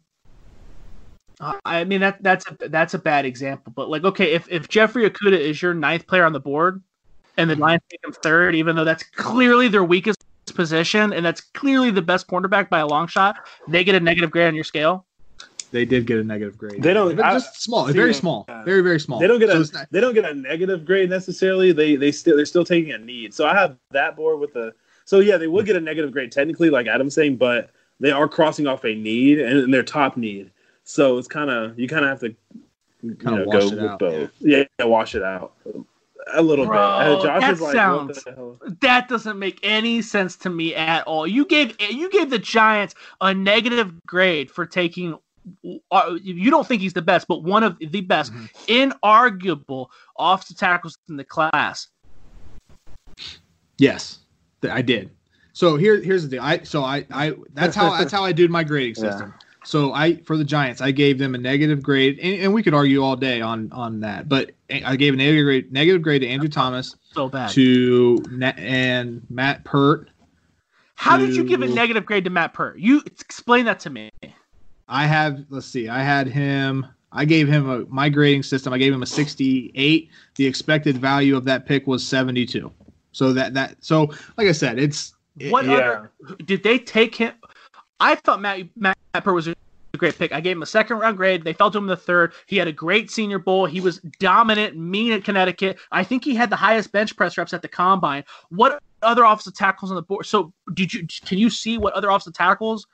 uh, 1.39 1.53
I 1.63 1.83
mean 1.83 1.99
that 2.01 2.23
that's 2.23 2.45
a, 2.49 2.69
that's 2.69 2.93
a 2.95 2.99
bad 2.99 3.25
example. 3.25 3.71
But 3.75 3.89
like, 3.89 4.03
okay, 4.03 4.33
if 4.33 4.47
if 4.49 4.67
Jeffrey 4.67 5.07
Okudah 5.07 5.39
is 5.39 5.61
your 5.61 5.73
ninth 5.75 6.07
player 6.07 6.25
on 6.25 6.33
the 6.33 6.39
board, 6.39 6.81
and 7.37 7.49
the 7.49 7.55
Lions 7.55 7.81
take 7.89 8.03
him 8.03 8.11
third, 8.11 8.55
even 8.55 8.75
though 8.75 8.83
that's 8.83 9.03
clearly 9.03 9.67
their 9.67 9.83
weakest 9.83 10.23
position, 10.53 11.11
and 11.13 11.25
that's 11.25 11.41
clearly 11.41 11.91
the 11.91 12.01
best 12.01 12.27
cornerback 12.27 12.69
by 12.69 12.79
a 12.79 12.87
long 12.87 13.07
shot, 13.07 13.35
they 13.67 13.83
get 13.83 13.95
a 13.95 13.99
negative 13.99 14.31
grade 14.31 14.47
on 14.47 14.55
your 14.55 14.63
scale. 14.63 15.05
they 15.71 15.83
did 15.83 16.05
get 16.05 16.17
a 16.19 16.23
negative 16.23 16.57
grade. 16.57 16.81
They 16.81 16.93
don't- 16.93 17.15
But 17.17 17.25
I- 17.25 17.33
just 17.33 17.61
small, 17.61 17.85
very 17.87 18.11
yeah. 18.11 18.19
small, 18.19 18.47
very 18.63 18.81
very 18.81 18.99
small. 18.99 19.19
They 19.19 19.27
don't 19.27 19.39
get 19.39 19.49
So 19.49 19.55
a 19.57 19.77
not- 19.79 19.87
they 19.91 19.99
don't 19.99 20.13
get 20.13 20.23
a 20.23 20.33
negative 20.33 20.85
grade 20.85 21.09
necessarily. 21.09 21.73
They 21.73 21.97
they 21.97 22.13
still 22.13 22.37
they're 22.37 22.45
still 22.45 22.63
taking 22.63 22.93
a 22.93 22.97
need. 22.97 23.33
So 23.33 23.45
I 23.45 23.53
have 23.55 23.75
that 23.91 24.15
board 24.15 24.39
with 24.39 24.53
the 24.53 24.73
so 25.03 25.19
yeah 25.19 25.35
they 25.35 25.47
would 25.47 25.65
get 25.65 25.75
a 25.75 25.81
negative 25.81 26.13
grade 26.13 26.31
technically 26.31 26.69
like 26.69 26.87
Adam's 26.87 27.13
saying, 27.15 27.35
but 27.37 27.71
they 27.99 28.11
are 28.11 28.27
crossing 28.29 28.67
off 28.67 28.85
a 28.85 28.95
need 28.95 29.39
and, 29.39 29.57
and 29.59 29.73
their 29.73 29.83
top 29.83 30.15
need. 30.15 30.49
So 30.85 31.17
it's 31.17 31.27
kind 31.27 31.49
of 31.49 31.77
you 31.77 31.89
kind 31.89 32.05
of 32.05 32.09
have 32.11 32.19
to 32.21 32.35
you 33.01 33.15
Kinda 33.15 33.39
know, 33.39 33.45
wash 33.45 33.61
go 33.63 33.67
it 33.67 33.73
with 33.81 33.83
out, 33.91 33.99
both. 33.99 34.31
Yeah. 34.39 34.63
yeah, 34.79 34.85
wash 34.85 35.13
it 35.15 35.23
out 35.23 35.53
a 36.33 36.41
little 36.41 36.65
Bro, 36.65 36.75
bit. 36.77 36.81
Uh, 36.83 37.21
Josh 37.23 37.41
that 37.41 37.53
is 37.53 37.61
like, 37.61 37.73
sounds- 37.73 38.17
what 38.17 38.25
the 38.25 38.31
hell? 38.31 38.59
That 38.81 39.07
doesn't 39.07 39.37
make 39.37 39.59
any 39.63 40.01
sense 40.01 40.35
to 40.37 40.49
me 40.49 40.73
at 40.75 41.05
all. 41.05 41.27
You 41.27 41.45
gave 41.45 41.75
you 41.79 42.09
gave 42.09 42.29
the 42.29 42.39
Giants 42.39 42.95
a 43.21 43.33
negative 43.33 43.93
grade 44.05 44.49
for 44.49 44.65
taking. 44.65 45.17
Uh, 45.91 46.17
you 46.23 46.49
don't 46.49 46.65
think 46.67 46.81
he's 46.81 46.93
the 46.93 47.03
best, 47.03 47.27
but 47.27 47.43
one 47.43 47.61
of 47.61 47.77
the 47.79 48.01
best, 48.01 48.33
Mhm. 48.33 48.49
inarguable 49.03 49.87
offensive 50.17 50.57
tackles 50.57 50.97
in 51.07 51.17
the 51.17 51.23
class. 51.23 51.89
Yes, 53.77 54.19
th- 54.61 54.73
I 54.73 54.81
did. 54.81 55.11
So 55.53 55.77
here, 55.77 56.01
here's 56.01 56.23
the 56.23 56.29
deal. 56.29 56.41
I 56.43 56.59
so 56.63 56.83
I, 56.83 57.05
I 57.11 57.33
that's 57.53 57.75
how 57.75 57.95
that's 57.95 58.11
how 58.11 58.23
I 58.23 58.31
did 58.31 58.49
my 58.49 58.63
grading 58.63 58.95
Yeah. 59.03 59.31
System. 59.65 59.89
So 59.89 59.93
I 59.93 60.15
for 60.17 60.37
the 60.37 60.43
Giants, 60.43 60.81
I 60.81 60.91
gave 60.91 61.17
them 61.19 61.35
a 61.35 61.37
negative 61.37 61.81
grade, 61.83 62.19
and, 62.19 62.41
and 62.41 62.53
we 62.53 62.63
could 62.63 62.73
argue 62.73 63.03
all 63.03 63.15
day 63.15 63.41
on 63.41 63.71
on 63.71 63.99
that, 64.01 64.29
but 64.29 64.51
I 64.69 64.95
gave 64.95 65.13
a 65.13 65.17
negative 65.17 65.45
grade 65.45 65.71
negative 65.73 66.01
grade 66.01 66.21
to 66.21 66.27
Andrew 66.27 66.49
Thomas 66.49 66.95
So 67.13 67.29
bad. 67.29 67.49
to 67.51 68.23
Na- 68.31 68.53
and 68.57 69.21
Matt 69.29 69.63
Peart. 69.63 70.09
How 70.95 71.17
did 71.17 71.35
you 71.35 71.43
give 71.43 71.61
a 71.61 71.67
negative 71.67 72.05
grade 72.05 72.23
to 72.23 72.29
Matt 72.29 72.53
Peart? 72.53 72.79
You 72.79 73.01
explain 73.05 73.65
that 73.65 73.79
to 73.81 73.89
me. 73.89 74.09
I 74.87 75.05
have 75.05 75.45
let's 75.49 75.65
see, 75.65 75.89
I 75.89 76.01
had 76.01 76.27
him. 76.27 76.85
I 77.11 77.25
gave 77.25 77.47
him 77.47 77.69
a 77.69 77.85
my 77.85 78.09
grading 78.09 78.43
system. 78.43 78.71
I 78.73 78.77
gave 78.77 78.93
him 78.93 79.01
a 79.01 79.05
68. 79.05 80.09
The 80.35 80.45
expected 80.45 80.97
value 80.97 81.35
of 81.37 81.45
that 81.45 81.65
pick 81.65 81.87
was 81.87 82.05
72. 82.05 82.71
So 83.13 83.33
that 83.33 83.53
that 83.53 83.77
so 83.83 84.11
like 84.37 84.47
I 84.47 84.51
said, 84.51 84.77
it's 84.79 85.13
What 85.49 85.65
Yeah. 85.65 85.73
other 85.73 86.11
did 86.45 86.61
they 86.63 86.77
take 86.79 87.15
him? 87.15 87.33
I 87.99 88.15
thought 88.15 88.41
Matt 88.41 88.61
Matt 88.75 88.97
Peart 89.13 89.35
was 89.35 89.47
a 89.47 89.55
great 89.97 90.17
pick. 90.17 90.31
I 90.31 90.41
gave 90.41 90.57
him 90.57 90.63
a 90.63 90.67
second 90.67 90.97
round 90.97 91.17
grade. 91.17 91.43
They 91.43 91.53
fell 91.53 91.71
to 91.71 91.77
him 91.77 91.87
the 91.87 91.95
third. 91.95 92.33
He 92.47 92.57
had 92.57 92.67
a 92.67 92.71
great 92.71 93.09
Senior 93.09 93.39
Bowl. 93.39 93.65
He 93.65 93.81
was 93.81 93.99
dominant, 94.19 94.77
mean 94.77 95.13
at 95.13 95.23
Connecticut. 95.23 95.77
I 95.91 96.03
think 96.03 96.23
he 96.23 96.35
had 96.35 96.49
the 96.49 96.55
highest 96.55 96.91
bench 96.91 97.15
press 97.15 97.37
reps 97.37 97.53
at 97.53 97.61
the 97.61 97.67
combine. 97.67 98.23
What 98.49 98.81
other 99.01 99.23
offensive 99.23 99.55
tackles 99.55 99.91
on 99.91 99.95
the 99.95 100.01
board? 100.01 100.25
So 100.25 100.53
did 100.73 100.93
you 100.93 101.07
can 101.25 101.37
you 101.37 101.49
see 101.49 101.77
what 101.77 101.93
other 101.93 102.09
offensive 102.09 102.33
tackles 102.33 102.85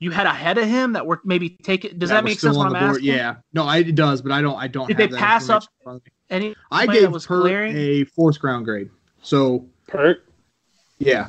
you 0.00 0.10
had 0.10 0.26
ahead 0.26 0.58
of 0.58 0.66
him 0.66 0.94
that 0.94 1.06
were 1.06 1.20
maybe 1.24 1.50
taking? 1.50 1.98
Does 1.98 2.10
that 2.10 2.22
were 2.22 2.28
make 2.30 2.38
still 2.38 2.50
sense? 2.50 2.58
What 2.58 2.66
on 2.66 2.76
I'm 2.76 2.82
the 2.82 2.86
board. 2.88 2.96
asking? 2.96 3.14
Yeah, 3.14 3.36
no, 3.52 3.64
I, 3.64 3.78
it 3.78 3.94
does, 3.94 4.20
but 4.22 4.32
I 4.32 4.42
don't. 4.42 4.56
I 4.56 4.66
don't. 4.66 4.88
Did 4.88 4.98
have 4.98 5.10
they 5.10 5.14
that 5.14 5.20
pass 5.20 5.48
up 5.48 5.62
information 5.62 5.68
in 5.80 5.84
front 5.84 5.96
of 5.96 6.04
me. 6.06 6.12
Any? 6.30 6.54
I 6.70 6.84
play 6.86 6.94
that 6.94 7.00
gave 7.02 7.12
was 7.12 7.26
Peart 7.26 7.42
glaring? 7.42 7.76
a 7.76 8.04
fourth 8.04 8.40
ground 8.40 8.64
grade. 8.64 8.90
So 9.22 9.66
Peart. 9.86 10.26
yeah, 10.98 11.28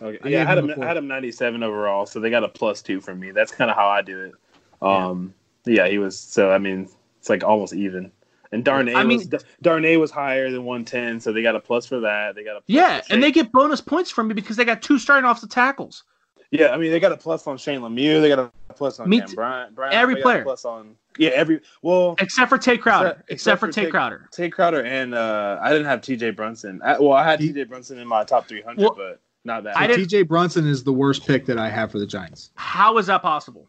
Okay. 0.00 0.18
I 0.22 0.28
yeah, 0.28 0.42
I 0.42 0.44
had 0.44 0.58
him 0.58 0.68
him. 0.70 0.82
I 0.82 0.86
had 0.86 0.96
him 0.96 1.08
97 1.08 1.62
overall, 1.62 2.06
so 2.06 2.20
they 2.20 2.30
got 2.30 2.44
a 2.44 2.48
plus 2.48 2.82
two 2.82 3.00
from 3.00 3.18
me. 3.20 3.30
That's 3.32 3.50
kind 3.52 3.70
of 3.70 3.76
how 3.76 3.88
I 3.88 4.02
do 4.02 4.24
it. 4.24 4.32
Um, 4.80 5.34
yeah. 5.66 5.88
he 5.88 5.98
was. 5.98 6.18
So 6.18 6.50
I 6.52 6.58
mean, 6.58 6.88
it's 7.18 7.28
like 7.28 7.42
almost 7.44 7.74
even. 7.74 8.12
And 8.50 8.64
Darnay 8.64 8.94
I 8.94 9.04
mean- 9.04 9.18
was 9.30 9.44
Darnay 9.60 9.96
was 9.96 10.10
higher 10.10 10.50
than 10.50 10.64
110, 10.64 11.20
so 11.20 11.32
they 11.32 11.42
got 11.42 11.54
a 11.56 11.60
plus 11.60 11.84
for 11.86 12.00
that. 12.00 12.34
They 12.34 12.44
got 12.44 12.52
a 12.56 12.60
plus 12.60 12.64
Yeah, 12.68 13.02
and 13.10 13.22
they 13.22 13.30
get 13.30 13.52
bonus 13.52 13.80
points 13.82 14.10
from 14.10 14.28
me 14.28 14.34
because 14.34 14.56
they 14.56 14.64
got 14.64 14.80
two 14.80 14.98
starting 14.98 15.28
off 15.28 15.40
the 15.42 15.46
tackles. 15.48 16.04
yeah, 16.50 16.68
I 16.68 16.78
mean 16.78 16.90
they 16.90 17.00
got 17.00 17.12
a 17.12 17.16
plus 17.16 17.46
on 17.46 17.58
Shane 17.58 17.80
Lemieux. 17.80 18.22
They 18.22 18.28
got 18.28 18.38
a 18.38 18.72
plus 18.72 19.00
on 19.00 19.08
Me 19.10 19.20
Cam. 19.20 19.34
Bryant. 19.34 19.74
Bryant. 19.74 19.94
Every 19.94 20.14
They 20.14 20.20
got 20.22 20.28
a 20.28 20.32
player. 20.32 20.42
plus 20.44 20.64
on 20.64 20.94
yeah 21.18 21.30
every 21.34 21.60
well 21.82 22.14
Except 22.20 22.48
for 22.48 22.56
Tae 22.56 22.78
Crowder. 22.78 23.08
Except- 23.08 23.20
Except, 23.20 23.32
except 23.32 23.60
for 23.60 23.66
for 23.66 23.72
Tae 23.72 23.84
Tae- 23.84 23.90
Crowder. 23.90 24.28
Tae 24.32 24.48
Crowder 24.48 24.82
and 24.84 25.14
uh, 25.14 25.58
I 25.60 25.70
didn't 25.70 25.86
have 25.86 26.00
T.J. 26.00 26.30
Brunson. 26.30 26.80
I, 26.82 26.98
well, 26.98 27.12
I 27.12 27.24
had 27.24 27.40
T.J. 27.40 27.64
Brunson 27.64 27.98
in 27.98 28.06
my 28.08 28.24
top 28.24 28.46
300, 28.48 28.80
Well, 28.80 28.94
but 28.96 29.20
not 29.48 29.64
that. 29.64 29.76
I 29.76 29.88
much. 29.88 29.96
T.J. 29.96 30.22
Brunson 30.22 30.66
is 30.68 30.84
the 30.84 30.92
worst 30.92 31.26
pick 31.26 31.44
that 31.46 31.58
I 31.58 31.68
have 31.68 31.90
for 31.90 31.98
the 31.98 32.06
Giants. 32.06 32.50
How 32.54 32.96
is 32.98 33.06
that 33.08 33.20
possible? 33.22 33.68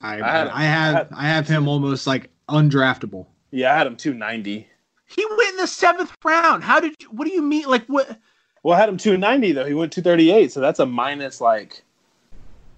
I 0.00 0.14
I 0.14 0.16
had- 0.16 0.48
I, 0.48 0.62
have 0.62 0.94
I 0.94 0.98
had- 0.98 1.08
I 1.12 1.22
have 1.28 1.48
him 1.48 1.66
almost 1.68 2.06
like 2.06 2.30
undraftable. 2.48 3.26
yeah, 3.50 3.74
I 3.74 3.76
had 3.78 3.86
him 3.88 3.96
290. 3.96 4.68
He 5.08 5.26
went 5.36 5.50
in 5.50 5.56
the 5.56 5.66
seventh 5.66 6.12
round. 6.24 6.62
How 6.64 6.78
did 6.80 6.94
you? 7.00 7.08
What 7.10 7.26
do 7.26 7.32
you 7.32 7.42
mean? 7.42 7.66
Like 7.66 7.86
what? 7.86 8.18
Well, 8.62 8.76
I 8.76 8.80
had 8.80 8.88
him 8.88 8.96
290 8.96 9.52
though. 9.52 9.64
He 9.64 9.74
went 9.74 9.92
238, 9.92 10.50
so 10.52 10.60
that's 10.60 10.78
a 10.80 10.86
minus 10.86 11.40
like. 11.40 11.82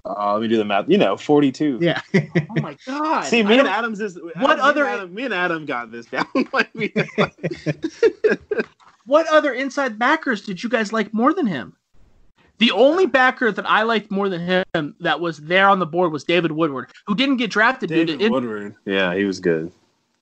Uh, 0.05 0.33
let 0.35 0.43
me 0.43 0.49
do 0.49 0.57
the 0.57 0.65
math. 0.65 0.89
You 0.89 0.97
know, 0.97 1.17
42. 1.17 1.79
Yeah, 1.83 2.01
Oh 2.15 2.21
my 2.63 2.77
god! 2.87 3.23
See, 3.25 3.41
I 3.41 3.43
me 3.43 3.59
and 3.59 3.69
Adams 3.69 4.01
is 4.01 4.19
What 4.37 4.37
Adam- 4.37 4.57
me 4.59 4.63
other- 4.63 4.85
and 4.85 4.95
Adam, 5.01 5.15
me 5.15 5.25
and 5.25 5.35
Adam 5.35 5.67
got 5.67 5.91
this 5.91 6.07
down. 6.07 6.27
like, 6.53 6.71
we- 6.75 6.93
what 9.07 9.27
other 9.29 9.53
inside 9.53 9.99
backers 9.99 10.43
did 10.43 10.63
you 10.63 10.69
guys 10.69 10.93
like 10.93 11.13
more 11.15 11.33
than 11.35 11.47
him? 11.47 11.75
The 12.59 12.71
only 12.73 13.07
backer 13.07 13.53
that 13.53 13.69
I 13.69 13.83
liked 13.83 14.11
more 14.11 14.29
than 14.29 14.65
him 14.75 14.95
that 15.01 15.21
was 15.21 15.39
there 15.39 15.69
on 15.69 15.79
the 15.79 15.87
board 15.87 16.11
was 16.13 16.25
David 16.25 16.51
Woodward, 16.53 16.91
who 17.07 17.15
didn't 17.15 17.37
get 17.37 17.51
drafted 17.51 17.89
due 17.89 18.05
David 18.05 18.19
to 18.19 18.27
in- 18.27 18.33
Woodward. 18.33 18.75
Yeah, 18.85 19.15
he 19.15 19.25
was 19.25 19.39
good. 19.41 19.71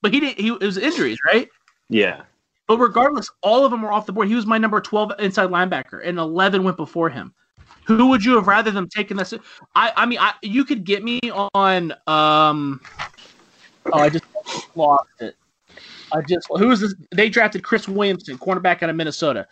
but 0.03 0.13
he 0.13 0.21
didn't. 0.21 0.39
He 0.41 0.49
it 0.49 0.61
was 0.61 0.77
injuries, 0.77 1.19
right? 1.25 1.49
Yeah. 1.89 2.23
But 2.69 2.79
regardless, 2.79 3.31
all 3.43 3.65
of 3.65 3.71
them 3.71 3.81
were 3.83 3.93
off 3.93 4.07
the 4.07 4.13
board. 4.13 4.29
He 4.29 4.35
was 4.35 4.45
my 4.45 4.59
number 4.59 4.81
twelve 4.81 5.13
inside 5.19 5.49
linebacker, 5.51 6.01
and 6.05 6.19
eleven 6.19 6.63
went 6.65 6.77
before 6.77 7.09
him. 7.09 7.33
Who 7.87 8.09
would 8.09 8.25
you 8.25 8.35
have 8.35 8.49
rather 8.49 8.71
them 8.73 8.89
taken 8.89 9.17
this? 9.17 9.33
I 9.75 9.93
I 9.97 10.05
mean, 10.07 10.19
I, 10.19 10.33
you 10.43 10.65
could 10.65 10.85
get 10.85 11.05
me 11.05 11.21
on. 11.31 11.93
Um, 12.09 12.81
oh, 13.87 13.99
I 14.01 14.09
just 14.09 14.25
lost 14.75 15.09
it. 15.21 15.37
I 16.13 16.21
just 16.23 16.49
who 16.51 16.71
is 16.73 16.81
this? 16.81 16.95
They 17.15 17.29
drafted 17.29 17.63
Chris 17.63 17.89
Williamson, 17.89 18.37
cornerback 18.39 18.83
out 18.83 18.91
of 18.91 18.97
Minnesota. 18.97 19.47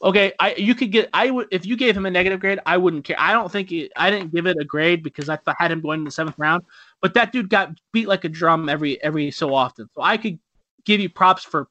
Okay, 0.00 0.32
I 0.38 0.54
you 0.54 0.74
could 0.76 0.92
get 0.92 1.08
I 1.12 1.30
would 1.30 1.48
if 1.50 1.66
you 1.66 1.76
gave 1.76 1.96
him 1.96 2.06
a 2.06 2.10
negative 2.10 2.38
grade, 2.38 2.60
I 2.64 2.76
wouldn't 2.76 3.04
care. 3.04 3.16
I 3.18 3.32
don't 3.32 3.50
think 3.50 3.72
it, 3.72 3.90
I 3.96 4.10
didn't 4.10 4.32
give 4.32 4.46
it 4.46 4.56
a 4.60 4.64
grade 4.64 5.02
because 5.02 5.28
I 5.28 5.36
th- 5.36 5.56
had 5.58 5.72
him 5.72 5.80
going 5.80 6.00
in 6.00 6.04
the 6.04 6.10
seventh 6.12 6.38
round. 6.38 6.62
But 7.02 7.14
that 7.14 7.32
dude 7.32 7.48
got 7.50 7.72
beat 7.92 8.06
like 8.06 8.24
a 8.24 8.28
drum 8.28 8.68
every 8.68 9.02
every 9.02 9.30
so 9.32 9.52
often. 9.54 9.88
So 9.96 10.02
I 10.02 10.16
could 10.16 10.38
give 10.84 11.00
you 11.00 11.08
props 11.08 11.42
for 11.42 11.66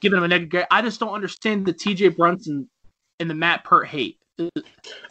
giving 0.00 0.16
him 0.18 0.24
a 0.24 0.28
negative 0.28 0.50
grade. 0.50 0.66
I 0.72 0.82
just 0.82 0.98
don't 0.98 1.12
understand 1.14 1.66
the 1.66 1.72
T.J. 1.72 2.08
Brunson 2.10 2.68
and 3.20 3.30
the 3.30 3.34
Matt 3.34 3.62
Peart 3.64 3.86
hate. 3.86 4.18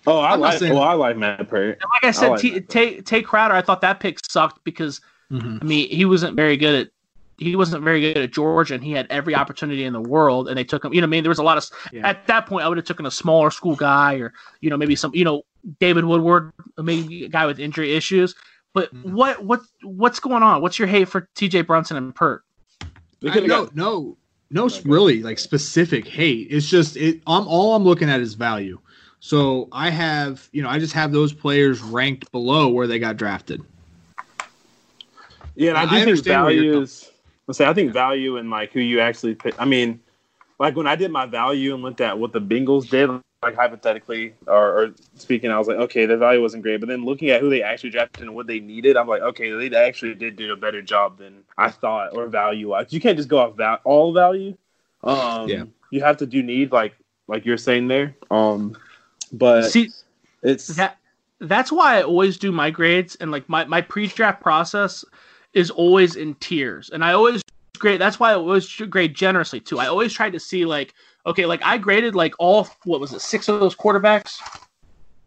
Oh, 0.05 0.19
I 0.19 0.33
I'm 0.33 0.39
like. 0.41 0.59
saying- 0.59 0.73
Well, 0.73 0.83
I 0.83 0.93
like 0.93 1.17
Matt 1.17 1.49
Peart. 1.49 1.79
like 1.93 2.03
I 2.05 2.11
said, 2.11 2.29
like 2.29 2.39
T- 2.41 2.51
Matt 2.51 2.69
Tae, 2.69 3.01
Tae 3.01 3.21
Crowder, 3.21 3.53
I 3.53 3.61
thought 3.61 3.81
that 3.81 3.99
pick 3.99 4.19
sucked 4.29 4.63
because 4.63 4.99
Mhm. 5.31 5.61
I 5.61 5.65
mean 5.65 5.89
he 5.89 6.05
wasn't 6.05 6.35
very 6.35 6.55
good 6.57 6.87
at 6.87 6.91
he 7.37 7.55
wasn't 7.55 7.83
very 7.83 8.01
good 8.01 8.17
at 8.17 8.31
Georgia, 8.33 8.73
and 8.73 8.83
he 8.83 8.91
had 8.91 9.05
every 9.09 9.35
opportunity 9.35 9.83
in 9.83 9.93
the 9.93 10.01
world, 10.01 10.47
and 10.47 10.57
they 10.57 10.63
took 10.63 10.83
him. 10.83 10.93
You 10.93 11.01
know, 11.01 11.07
I 11.07 11.09
mean, 11.09 11.23
there 11.23 11.29
was 11.29 11.37
a 11.39 11.43
lot 11.43 11.57
of 11.57 11.65
Yeah. 11.93 12.07
at 12.07 12.25
that 12.27 12.47
point 12.47 12.65
I 12.65 12.67
would 12.69 12.77
have 12.77 12.85
taken 12.87 13.05
a 13.05 13.11
smaller 13.11 13.51
school 13.51 13.75
guy, 13.75 14.15
or 14.15 14.33
you 14.61 14.69
know, 14.69 14.77
maybe 14.77 14.95
some 14.95 15.11
you 15.13 15.23
know 15.23 15.43
David 15.79 16.05
Woodward, 16.05 16.51
maybe 16.77 17.25
a 17.25 17.29
guy 17.29 17.45
with 17.45 17.59
injury 17.59 17.93
issues. 17.95 18.33
But 18.73 18.93
Mhm. 18.93 19.11
what 19.11 19.43
what 19.43 19.61
what's 19.83 20.19
going 20.19 20.43
on? 20.43 20.61
What's 20.61 20.79
your 20.79 20.87
hate 20.87 21.07
for 21.09 21.29
T.J. 21.35 21.61
Brunson 21.61 21.97
and 21.97 22.13
Peart? 22.15 22.43
We 23.21 23.29
I- 23.29 23.33
could 23.33 23.47
no, 23.47 23.69
no, 23.73 24.17
no, 24.51 24.65
Okay. 24.65 24.81
really 24.85 25.21
like 25.23 25.39
specific 25.39 26.07
hate. 26.07 26.47
It's 26.49 26.67
just 26.67 26.97
it. 26.97 27.21
I'm 27.27 27.47
all 27.47 27.75
I'm 27.75 27.83
looking 27.83 28.09
at 28.09 28.19
is 28.19 28.33
value. 28.33 28.79
So 29.19 29.67
I 29.71 29.89
have, 29.89 30.47
you 30.51 30.61
know, 30.61 30.69
I 30.69 30.77
just 30.79 30.93
have 30.93 31.11
those 31.11 31.33
players 31.33 31.81
ranked 31.81 32.31
below 32.31 32.67
where 32.67 32.85
they 32.87 32.99
got 32.99 33.17
drafted. 33.17 33.61
Yeah, 35.55 35.69
and 35.69 35.77
I 35.79 35.81
I 35.81 35.85
do 35.85 35.89
think 35.95 36.01
understand 36.07 36.43
where 36.45 36.53
value 36.55 36.73
com- 36.73 36.83
is. 36.83 37.09
Let's 37.47 37.57
say 37.57 37.65
I 37.65 37.73
think 37.73 37.93
value 37.93 38.37
and 38.37 38.49
like 38.49 38.71
who 38.73 38.79
you 38.79 38.99
actually 38.99 39.35
pick. 39.35 39.55
I 39.57 39.65
mean, 39.65 40.01
like 40.59 40.75
when 40.75 40.87
I 40.87 40.95
did 40.95 41.11
my 41.11 41.25
value 41.25 41.73
and 41.73 41.83
looked 41.83 42.01
at 42.01 42.17
what 42.19 42.33
the 42.33 42.41
Bengals 42.41 42.89
did, 42.89 43.09
like 43.43 43.55
hypothetically 43.55 44.33
or, 44.47 44.81
or 44.83 44.93
speaking, 45.15 45.51
I 45.51 45.57
was 45.57 45.67
like, 45.67 45.77
okay, 45.77 46.05
their 46.05 46.17
value 46.17 46.41
wasn't 46.41 46.63
great. 46.63 46.79
But 46.79 46.89
then 46.89 47.05
looking 47.05 47.29
at 47.29 47.41
who 47.41 47.49
they 47.49 47.61
actually 47.63 47.91
drafted 47.91 48.23
and 48.23 48.35
what 48.35 48.47
they 48.47 48.59
needed, 48.59 48.97
I'm 48.97 49.07
like, 49.07 49.21
okay, 49.21 49.51
they 49.51 49.75
actually 49.75 50.15
did 50.15 50.35
do 50.35 50.51
a 50.51 50.57
better 50.57 50.81
job 50.81 51.17
than 51.17 51.43
I 51.57 51.69
thought 51.69 52.13
or 52.13 52.27
value 52.27 52.69
wise. 52.69 52.91
You 52.91 52.99
can't 52.99 53.17
just 53.17 53.29
go 53.29 53.37
off 53.39 53.55
val- 53.55 53.79
all 53.83 54.13
value. 54.13 54.57
Um, 55.03 55.49
Yeah. 55.49 55.63
you 55.91 56.01
have 56.01 56.17
to 56.17 56.25
do 56.25 56.43
need 56.43 56.71
like 56.71 56.95
like 57.27 57.45
you're 57.45 57.57
saying 57.57 57.87
there. 57.87 58.15
Um, 58.31 58.75
but 59.31 59.71
See, 59.71 59.89
it's 60.41 60.75
that 60.75 60.97
that's 61.39 61.71
why 61.71 61.97
I 61.97 62.03
always 62.03 62.37
do 62.37 62.51
my 62.51 62.71
grades 62.71 63.15
and 63.15 63.31
like 63.31 63.47
my 63.47 63.65
my 63.65 63.81
pre-draft 63.81 64.41
process 64.41 65.05
is 65.57 65.71
always 65.71 66.15
in 66.15 66.35
tiers, 66.35 66.91
and 66.91 67.03
I 67.03 67.13
always 67.13 67.41
grade. 67.79 67.99
That's 67.99 68.19
why 68.19 68.31
I 68.31 68.35
always 68.35 68.71
grade 68.73 69.15
generously 69.15 69.59
too. 69.59 69.79
I 69.79 69.87
always 69.87 70.13
tried 70.13 70.33
to 70.33 70.39
see 70.39 70.65
like 70.65 70.93
okay, 71.25 71.45
like 71.45 71.61
I 71.63 71.77
graded 71.77 72.15
like 72.15 72.33
all 72.39 72.67
what 72.85 72.99
was 72.99 73.11
it 73.11 73.21
six 73.21 73.47
of 73.49 73.59
those 73.59 73.75
quarterbacks. 73.75 74.37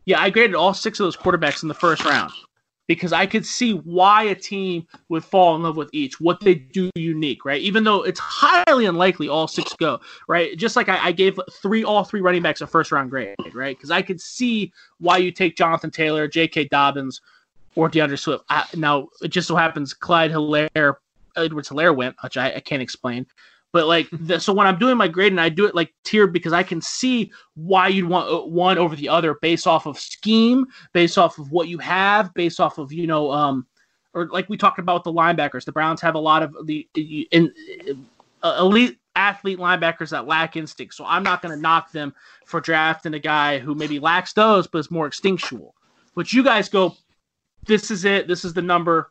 Yeah, 0.07 0.21
I 0.21 0.31
graded 0.31 0.55
all 0.55 0.73
six 0.73 1.01
of 1.01 1.05
those 1.05 1.17
quarterbacks 1.17 1.63
in 1.63 1.69
the 1.69 1.75
first 1.75 2.05
round 2.05 2.33
because 2.87 3.13
I 3.13 3.27
could 3.27 3.47
see 3.47 3.75
why 3.75 4.25
a 4.25 4.35
team 4.35 4.87
would 5.09 5.25
fall 5.25 5.55
in 5.55 5.63
love 5.63 5.77
with 5.77 5.91
each, 5.93 6.21
what 6.21 6.41
they 6.41 6.57
do 6.57 6.91
unique, 6.97 7.45
right? 7.45 7.61
Even 7.61 7.85
though 7.85 8.03
it's 8.03 8.19
highly 8.19 8.87
unlikely 8.87 9.29
all 9.29 9.47
six 9.47 9.75
go, 9.75 10.01
right? 10.27 10.57
Just 10.57 10.75
like 10.75 10.89
I, 10.89 11.07
I 11.07 11.13
gave 11.13 11.39
three, 11.63 11.85
all 11.85 12.03
three 12.03 12.21
running 12.21 12.43
backs 12.43 12.61
a 12.63 12.67
first 12.67 12.91
round 12.91 13.11
grade, 13.11 13.37
right? 13.53 13.77
Because 13.77 13.93
I 13.93 14.03
could 14.03 14.21
see 14.21 14.73
why 14.99 15.19
you 15.19 15.31
take 15.31 15.57
Jonathan 15.57 15.93
Taylor, 15.93 16.27
J.K. 16.27 16.65
Dobbins, 16.65 17.21
or 17.75 17.89
DeAndre 17.89 18.19
Swift. 18.19 18.45
I, 18.49 18.65
now 18.75 19.09
it 19.23 19.29
just 19.29 19.49
so 19.49 19.57
happens 19.57 19.95
Clyde 19.95 20.31
Helaire, 20.31 20.97
Edwards 21.37 21.69
Helaire 21.69 21.95
went, 21.95 22.17
which 22.23 22.37
I, 22.37 22.55
I 22.55 22.61
can't 22.61 22.83
explain. 22.83 23.27
But 23.73 23.87
like, 23.87 24.09
the, 24.13 24.41
so 24.41 24.53
when 24.53 24.67
I'm 24.67 24.79
doing 24.79 24.97
my 24.97 25.09
grading, 25.09 25.39
I 25.39 25.49
do 25.49 25.67
it 25.67 25.75
like 25.75 25.93
tiered 26.05 26.33
because 26.33 26.53
I 26.53 26.63
can 26.63 26.81
see 26.81 27.33
why 27.55 27.89
you'd 27.89 28.09
want 28.09 28.31
uh, 28.31 28.47
one 28.47 28.79
over 28.79 28.97
the 28.97 29.09
other 29.09 29.35
based 29.41 29.67
off 29.67 29.87
of 29.87 29.99
scheme, 29.99 30.67
based 30.93 31.19
off 31.19 31.39
of 31.39 31.53
what 31.53 31.69
you 31.69 31.79
have, 31.79 32.33
based 32.35 32.61
off 32.61 32.79
of 32.79 32.93
you 32.93 33.07
know, 33.07 33.31
um, 33.31 33.67
or 34.15 34.27
like 34.29 34.49
we 34.49 34.57
talked 34.57 34.79
about 34.79 35.05
the 35.05 35.13
linebackers. 35.13 35.65
The 35.65 35.73
Browns 35.73 36.01
have 36.01 36.15
a 36.15 36.21
lot 36.21 36.43
of 36.43 36.55
the 36.67 36.89
in, 36.95 37.53
uh, 38.43 38.57
elite 38.59 38.99
athlete 39.17 39.59
linebackers 39.59 40.11
that 40.11 40.27
lack 40.27 40.57
instinct. 40.57 40.95
So 40.95 41.05
I'm 41.05 41.23
not 41.23 41.43
going 41.43 41.55
to 41.55 41.61
knock 41.61 41.93
them 41.93 42.15
for 42.47 42.61
drafting 42.61 43.15
a 43.15 43.19
guy 43.19 43.59
who 43.59 43.75
maybe 43.75 43.99
lacks 43.99 44.33
those, 44.33 44.67
but 44.67 44.79
is 44.79 44.91
more 44.91 45.07
instinctual. 45.07 45.75
But 46.15 46.33
you 46.33 46.43
guys 46.43 46.69
go, 46.69 46.97
this 47.67 47.91
is 47.91 48.05
it. 48.05 48.29
This 48.29 48.45
is 48.45 48.55
the 48.55 48.63
number. 48.63 49.11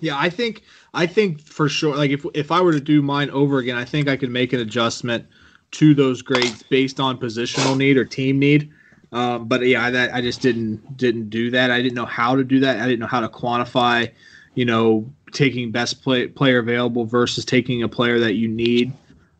Yeah, 0.00 0.18
I 0.18 0.30
think 0.30 0.62
I 0.94 1.06
think 1.06 1.40
for 1.40 1.68
sure. 1.68 1.96
Like 1.96 2.10
if 2.10 2.24
if 2.34 2.50
I 2.50 2.60
were 2.60 2.72
to 2.72 2.80
do 2.80 3.02
mine 3.02 3.30
over 3.30 3.58
again, 3.58 3.76
I 3.76 3.84
think 3.84 4.08
I 4.08 4.16
could 4.16 4.30
make 4.30 4.52
an 4.52 4.60
adjustment 4.60 5.26
to 5.72 5.94
those 5.94 6.22
grades 6.22 6.62
based 6.64 7.00
on 7.00 7.18
positional 7.18 7.76
need 7.76 7.96
or 7.96 8.04
team 8.04 8.38
need. 8.38 8.72
Um, 9.10 9.48
but 9.48 9.66
yeah, 9.66 9.84
I, 9.84 10.18
I 10.18 10.20
just 10.20 10.40
didn't 10.40 10.96
didn't 10.96 11.30
do 11.30 11.50
that. 11.50 11.70
I 11.70 11.82
didn't 11.82 11.94
know 11.94 12.06
how 12.06 12.36
to 12.36 12.44
do 12.44 12.60
that. 12.60 12.78
I 12.78 12.84
didn't 12.84 13.00
know 13.00 13.06
how 13.06 13.20
to 13.20 13.28
quantify, 13.28 14.12
you 14.54 14.64
know, 14.64 15.10
taking 15.32 15.70
best 15.70 16.02
play, 16.02 16.26
player 16.28 16.58
available 16.58 17.04
versus 17.04 17.44
taking 17.44 17.82
a 17.82 17.88
player 17.88 18.18
that 18.18 18.34
you 18.34 18.48
need. 18.48 18.92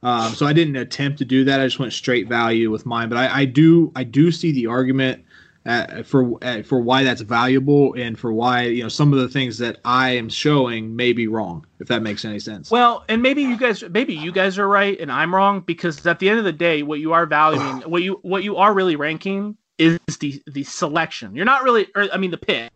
Um, 0.02 0.32
so 0.34 0.46
I 0.46 0.52
didn't 0.52 0.76
attempt 0.76 1.18
to 1.18 1.24
do 1.24 1.44
that. 1.44 1.60
I 1.60 1.66
just 1.66 1.78
went 1.78 1.92
straight 1.92 2.28
value 2.28 2.70
with 2.70 2.86
mine. 2.86 3.08
But 3.08 3.18
I, 3.18 3.40
I 3.40 3.44
do 3.44 3.92
I 3.94 4.04
do 4.04 4.32
see 4.32 4.52
the 4.52 4.66
argument 4.66 5.24
uh, 5.66 6.02
for 6.02 6.38
uh, 6.42 6.62
for 6.62 6.80
why 6.80 7.04
that's 7.04 7.20
valuable 7.20 7.94
and 7.94 8.18
for 8.18 8.32
why 8.32 8.62
you 8.62 8.82
know 8.82 8.88
some 8.88 9.12
of 9.12 9.18
the 9.18 9.28
things 9.28 9.58
that 9.58 9.78
I 9.84 10.10
am 10.10 10.28
showing 10.28 10.94
may 10.94 11.12
be 11.12 11.26
wrong. 11.26 11.66
If 11.78 11.88
that 11.88 12.02
makes 12.02 12.24
any 12.24 12.38
sense. 12.38 12.70
Well, 12.70 13.04
and 13.08 13.22
maybe 13.22 13.42
you 13.42 13.56
guys 13.56 13.82
maybe 13.90 14.14
you 14.14 14.32
guys 14.32 14.58
are 14.58 14.68
right 14.68 14.98
and 14.98 15.12
I'm 15.12 15.34
wrong 15.34 15.60
because 15.60 16.06
at 16.06 16.18
the 16.18 16.28
end 16.28 16.38
of 16.38 16.44
the 16.44 16.52
day, 16.52 16.82
what 16.82 17.00
you 17.00 17.12
are 17.12 17.26
valuing, 17.26 17.80
what 17.90 18.02
you 18.02 18.18
what 18.22 18.44
you 18.44 18.56
are 18.56 18.72
really 18.72 18.96
ranking 18.96 19.56
is 19.78 19.98
the 20.20 20.42
the 20.46 20.64
selection. 20.64 21.34
You're 21.34 21.44
not 21.44 21.62
really, 21.62 21.86
or 21.94 22.08
I 22.12 22.16
mean, 22.16 22.30
the 22.30 22.38
pick. 22.38 22.70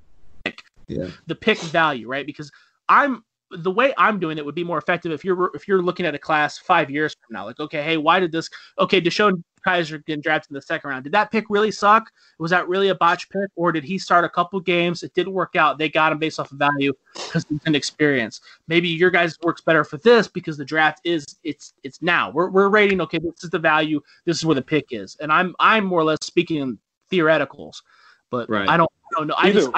Yeah. 0.88 1.08
The 1.26 1.34
pick 1.34 1.58
value, 1.58 2.08
right? 2.08 2.26
Because 2.26 2.50
I'm 2.88 3.24
the 3.50 3.70
way 3.70 3.92
I'm 3.98 4.18
doing 4.18 4.38
it 4.38 4.44
would 4.44 4.54
be 4.54 4.64
more 4.64 4.78
effective 4.78 5.12
if 5.12 5.24
you're 5.24 5.50
if 5.54 5.68
you're 5.68 5.82
looking 5.82 6.06
at 6.06 6.14
a 6.14 6.18
class 6.18 6.58
five 6.58 6.90
years 6.90 7.14
from 7.14 7.34
now. 7.34 7.44
Like, 7.44 7.60
okay, 7.60 7.82
hey, 7.82 7.96
why 7.96 8.20
did 8.20 8.32
this? 8.32 8.48
Okay, 8.78 9.00
DeShone 9.00 9.42
Kizer 9.66 10.04
getting 10.06 10.20
drafted 10.20 10.50
in 10.50 10.54
the 10.54 10.62
second 10.62 10.90
round. 10.90 11.04
Did 11.04 11.12
that 11.12 11.30
pick 11.30 11.44
really 11.48 11.70
suck? 11.70 12.10
Was 12.38 12.50
that 12.50 12.68
really 12.68 12.88
a 12.88 12.94
botch 12.94 13.28
pick, 13.30 13.48
or 13.56 13.72
did 13.72 13.84
he 13.84 13.98
start 13.98 14.24
a 14.24 14.28
couple 14.28 14.58
games? 14.60 15.02
It 15.02 15.14
didn't 15.14 15.32
work 15.32 15.56
out. 15.56 15.78
They 15.78 15.88
got 15.88 16.12
him 16.12 16.18
based 16.18 16.40
off 16.40 16.52
of 16.52 16.58
value 16.58 16.92
because 17.14 17.46
he's 17.48 17.60
an 17.66 17.74
experience. 17.74 18.40
Maybe 18.68 18.88
your 18.88 19.10
guys 19.10 19.38
works 19.42 19.60
better 19.60 19.84
for 19.84 19.98
this 19.98 20.28
because 20.28 20.56
the 20.56 20.64
draft 20.64 21.00
is 21.04 21.24
it's 21.44 21.74
it's 21.82 22.02
now. 22.02 22.30
We're 22.30 22.48
we're 22.50 22.68
rating. 22.68 23.00
Okay, 23.00 23.18
this 23.18 23.44
is 23.44 23.50
the 23.50 23.58
value. 23.58 24.00
This 24.24 24.38
is 24.38 24.44
where 24.46 24.54
the 24.54 24.62
pick 24.62 24.86
is, 24.90 25.16
and 25.20 25.32
I'm 25.32 25.54
I'm 25.58 25.84
more 25.84 26.00
or 26.00 26.04
less 26.04 26.18
speaking 26.24 26.58
in 26.58 26.78
theoreticals, 27.10 27.82
but 28.30 28.48
Right. 28.48 28.68
I 28.68 28.76
don't 28.76 28.90
I 29.14 29.18
don't 29.18 29.26
know. 29.28 29.34
I 29.36 29.48
Either- 29.48 29.60
just 29.60 29.70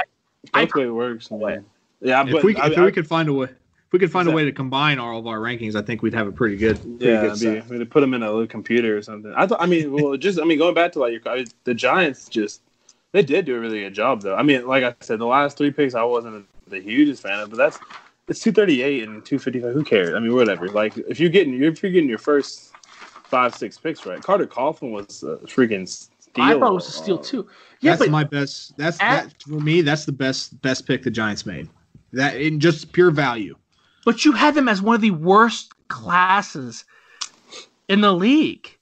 I, 0.53 0.65
Both 0.67 0.75
way 0.75 0.87
works, 0.89 1.31
man. 1.31 1.65
Yeah, 2.01 2.23
if 2.27 2.45
we 2.45 2.55
I, 2.57 2.67
if 2.67 2.79
I- 2.79 2.85
we 2.85 2.93
could 2.93 3.07
find 3.07 3.29
a 3.29 3.33
way 3.33 3.47
if 3.47 3.51
we 3.95 4.01
could 4.01 4.11
find 4.11 4.29
a 4.29 4.33
way 4.33 4.45
to 4.45 4.51
combine 4.51 4.99
all 4.99 5.21
of 5.21 5.27
our 5.29 5.39
rankings, 5.39 5.77
I 5.77 5.83
think 5.83 6.03
we'd 6.03 6.15
have 6.15 6.27
a 6.27 6.33
pretty 6.33 6.57
good 6.57 6.81
pretty 6.81 7.05
yeah, 7.07 7.21
good 7.21 7.31
I 7.31 7.35
set. 7.37 7.53
mean, 7.55 7.63
I 7.63 7.71
mean, 7.71 7.79
to 7.79 7.87
put 7.87 8.01
them 8.01 8.13
in 8.13 8.25
a 8.25 8.29
little 8.29 8.49
computer 8.49 8.99
or 8.99 9.03
something. 9.03 9.33
I 9.37 9.47
thought, 9.47 9.61
I 9.63 9.67
mean, 9.67 9.93
well, 9.93 10.17
just 10.17 10.41
I 10.41 10.45
mean, 10.45 10.59
going 10.59 10.75
back 10.75 10.91
to 10.93 10.99
like 10.99 11.13
your, 11.13 11.33
I- 11.33 11.45
the 11.63 11.75
Giants, 11.75 12.29
just 12.29 12.61
they 13.13 13.23
did 13.23 13.45
do 13.45 13.55
a 13.55 13.61
really 13.61 13.83
good 13.83 13.95
job, 13.95 14.23
though. 14.23 14.35
I 14.35 14.43
mean, 14.43 14.67
like 14.67 14.83
I 14.83 14.97
said, 14.99 15.21
the 15.21 15.27
last 15.27 15.57
three 15.57 15.71
picks, 15.71 15.95
I 15.95 16.03
wasn't 16.03 16.45
the 16.67 16.81
hugest 16.81 17.23
fan 17.23 17.39
of, 17.39 17.51
but 17.51 17.57
that's 17.57 17.79
it's 18.27 18.41
two 18.41 18.51
thirty 18.51 18.83
eight 18.83 19.05
and 19.05 19.25
two 19.25 19.39
fifty 19.39 19.61
five. 19.61 19.73
Who 19.73 19.85
cares? 19.85 20.13
I 20.13 20.19
mean, 20.19 20.35
whatever. 20.35 20.67
Like 20.69 20.99
if 20.99 21.21
you're 21.21 21.31
getting 21.31 21.63
if 21.63 21.81
you're 21.81 21.93
getting 21.93 22.09
your 22.09 22.19
first 22.19 22.73
five 23.27 23.55
six 23.55 23.79
picks 23.79 24.05
right, 24.05 24.21
Carter 24.21 24.49
Coughlin 24.49 24.91
was 24.91 25.23
a 25.23 25.37
freaking 25.47 25.87
steal. 25.89 26.43
I 26.45 26.59
thought 26.59 26.73
it 26.73 26.75
was 26.75 26.89
a 26.89 26.91
steal 26.91 27.19
too. 27.19 27.47
Yeah, 27.81 27.95
that's 27.95 28.11
my 28.11 28.25
best. 28.25 28.77
That's 28.77 29.01
At- 29.01 29.29
that 29.29 29.43
for 29.45 29.61
me. 29.61 29.83
That's 29.83 30.05
the 30.05 30.11
best 30.13 30.61
best 30.63 30.85
pick 30.85 31.05
the 31.05 31.13
Giants 31.13 31.47
made. 31.47 31.69
That 32.13 32.35
in 32.41 32.59
just 32.59 32.93
pure 32.93 33.13
value. 33.13 33.55
But 34.05 34.25
you 34.25 34.33
had 34.33 34.55
them 34.55 34.69
as 34.69 34.83
one 34.83 34.95
of 34.95 35.01
the 35.01 35.11
worst 35.11 35.73
classes 35.89 36.85
in 37.89 38.01
the 38.01 38.13
league. 38.13 38.77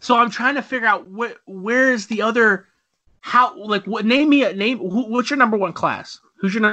So 0.00 0.16
I'm 0.16 0.30
trying 0.30 0.54
to 0.54 0.62
figure 0.62 0.86
out 0.86 1.10
where 1.10 1.34
where 1.46 1.92
is 1.92 2.06
the 2.06 2.22
other 2.22 2.66
how 3.20 3.56
like 3.56 3.84
what 3.86 4.06
name 4.06 4.28
me 4.28 4.44
a 4.44 4.52
name 4.52 4.78
who, 4.78 5.04
what's 5.08 5.30
your 5.30 5.36
number 5.36 5.56
one 5.56 5.72
class? 5.72 6.20
Who's 6.36 6.54
your 6.54 6.62
num- 6.62 6.72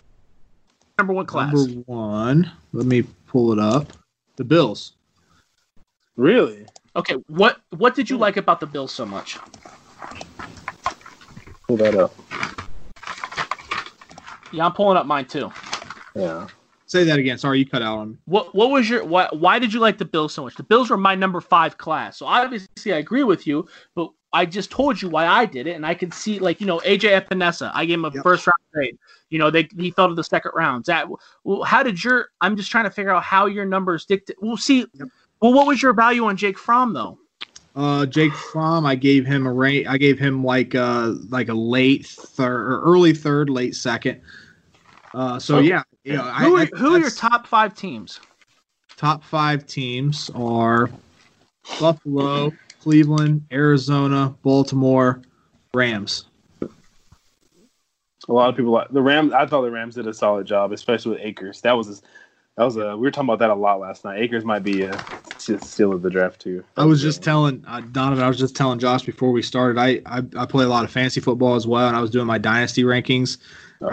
number 0.98 1.14
one 1.14 1.26
class? 1.26 1.54
Number 1.54 1.82
one. 1.88 2.52
Let 2.72 2.86
me 2.86 3.04
pull 3.28 3.52
it 3.52 3.60
up. 3.60 3.94
The 4.36 4.44
Bills. 4.44 4.94
Really? 6.16 6.66
Okay, 6.96 7.16
what 7.28 7.62
what 7.72 7.96
did 7.96 8.10
you 8.10 8.18
like 8.18 8.38
about 8.38 8.60
the 8.60 8.68
Bills 8.68 8.92
so 8.92 9.06
much? 9.06 9.38
Pull 11.68 11.78
that 11.78 11.96
up. 11.96 12.14
Yeah, 14.54 14.68
I'm 14.68 14.74
pulling 14.74 14.98
up 14.98 15.06
mine 15.06 15.26
too. 15.26 15.52
Yeah. 16.16 16.48
Say 16.96 17.04
that 17.04 17.20
again. 17.20 17.38
Sorry, 17.38 17.60
you 17.60 17.66
cut 17.66 17.82
out 17.82 17.98
on 17.98 18.12
me. 18.12 18.18
What 18.24 18.56
what 18.56 18.70
was 18.72 18.90
your 18.90 19.04
why 19.04 19.28
why 19.34 19.60
did 19.60 19.74
you 19.74 19.82
like 19.82 19.98
the 19.98 20.06
Bills 20.06 20.34
so 20.34 20.44
much? 20.44 20.56
The 20.56 20.64
Bills 20.64 20.90
were 20.90 20.96
my 20.96 21.14
number 21.14 21.42
five 21.42 21.78
class, 21.78 22.18
so 22.18 22.26
obviously 22.26 22.94
I 22.94 23.00
agree 23.00 23.24
with 23.24 23.46
you. 23.46 23.68
But 23.96 24.12
I 24.32 24.46
just 24.46 24.72
told 24.72 25.02
you 25.02 25.10
why 25.10 25.28
I 25.28 25.46
did 25.46 25.68
it, 25.68 25.76
and 25.76 25.86
I 25.86 25.94
can 25.94 26.10
see 26.12 26.40
like 26.40 26.62
you 26.62 26.68
know 26.68 26.80
AJ 26.86 27.22
Epenesa. 27.22 27.70
I 27.74 27.84
gave 27.86 27.96
him 28.00 28.06
a 28.06 28.12
Yep. 28.14 28.24
first 28.24 28.48
round 28.48 28.56
grade. 28.74 28.98
You 29.30 29.40
know 29.40 29.52
they 29.52 29.68
he 29.78 29.92
fell 29.92 30.08
to 30.08 30.16
the 30.16 30.24
second 30.24 30.54
round. 30.56 30.86
That 30.86 31.10
well, 31.44 31.64
how 31.64 31.84
did 31.84 32.02
your? 32.02 32.30
I'm 32.40 32.56
just 32.56 32.72
trying 32.72 32.86
to 32.86 32.90
figure 32.92 33.12
out 33.12 33.24
how 33.24 33.48
your 33.48 33.66
numbers 33.66 34.06
dictate. 34.06 34.38
We'll 34.42 34.56
see. 34.56 34.86
Yep. 34.94 35.10
Well, 35.42 35.52
what 35.54 35.68
was 35.68 35.82
your 35.82 35.92
value 35.92 36.24
on 36.24 36.38
Jake 36.38 36.58
Fromm 36.58 36.94
though? 36.94 37.20
Uh, 37.76 38.06
Jake 38.06 38.34
Fromm. 38.34 38.86
I 38.86 38.96
gave 38.96 39.26
him 39.26 39.46
a 39.46 39.52
rate. 39.52 39.86
I 39.86 39.98
gave 39.98 40.18
him 40.18 40.46
like 40.46 40.76
uh 40.76 41.16
like 41.28 41.50
a 41.50 41.54
late 41.54 42.06
third 42.06 42.72
or 42.72 42.80
early 42.84 43.14
third, 43.14 43.50
late 43.50 43.76
second. 43.76 44.22
Uh, 45.14 45.40
so 45.40 45.58
Okay. 45.58 45.68
yeah, 45.70 45.84
you 46.06 46.14
know, 46.14 46.24
I, 46.24 46.44
Who 46.44 46.56
are, 46.56 46.62
I- 46.62 46.70
who 46.78 46.94
are 46.96 47.00
your 47.00 47.10
top 47.10 47.48
five 47.48 47.74
teams? 47.74 48.20
top 48.96 49.24
five 49.24 49.68
teams 49.68 50.30
are 50.34 50.90
Buffalo, 51.80 52.54
Cleveland, 52.82 53.46
Arizona, 53.52 54.34
Baltimore, 54.42 55.22
Rams. 55.74 56.26
A 58.28 58.34
lot 58.34 58.50
of 58.50 58.56
people 58.56 58.72
like 58.72 58.90
the 58.90 59.02
Rams. 59.02 59.34
I 59.34 59.46
thought 59.46 59.62
the 59.64 59.72
Rams 59.72 59.96
did 59.96 60.08
a 60.08 60.14
solid 60.14 60.48
job, 60.48 60.72
especially 60.72 61.12
with 61.12 61.22
Akers. 61.22 61.62
That 61.62 61.74
was 61.74 61.90
a 61.90 62.02
that 62.58 62.64
was 62.64 62.78
a 62.78 62.96
we 62.96 63.02
were 63.02 63.12
talking 63.12 63.30
about 63.30 63.40
that 63.40 63.50
a 63.50 63.56
lot 63.56 63.80
last 63.80 64.06
night. 64.06 64.20
Akers 64.20 64.46
might 64.46 64.64
be 64.64 64.84
a 64.84 64.98
steal 65.38 65.92
of 65.94 66.02
the 66.02 66.10
draft 66.10 66.40
too. 66.42 66.64
I 66.78 66.86
was 66.86 67.02
just 67.02 67.22
telling 67.22 67.64
uh, 67.68 67.82
Donovan. 67.92 68.24
I 68.24 68.28
was 68.28 68.40
just 68.40 68.56
telling 68.56 68.80
Josh 68.80 69.04
before 69.04 69.32
we 69.32 69.42
started. 69.42 69.78
I, 69.80 70.02
I 70.06 70.24
I 70.38 70.46
play 70.46 70.64
a 70.64 70.70
lot 70.70 70.86
of 70.86 70.92
fantasy 70.92 71.20
football 71.20 71.56
as 71.56 71.68
well, 71.68 71.88
and 71.88 71.96
I 71.98 72.02
was 72.02 72.10
doing 72.10 72.26
my 72.26 72.38
dynasty 72.38 72.84
rankings 72.84 73.38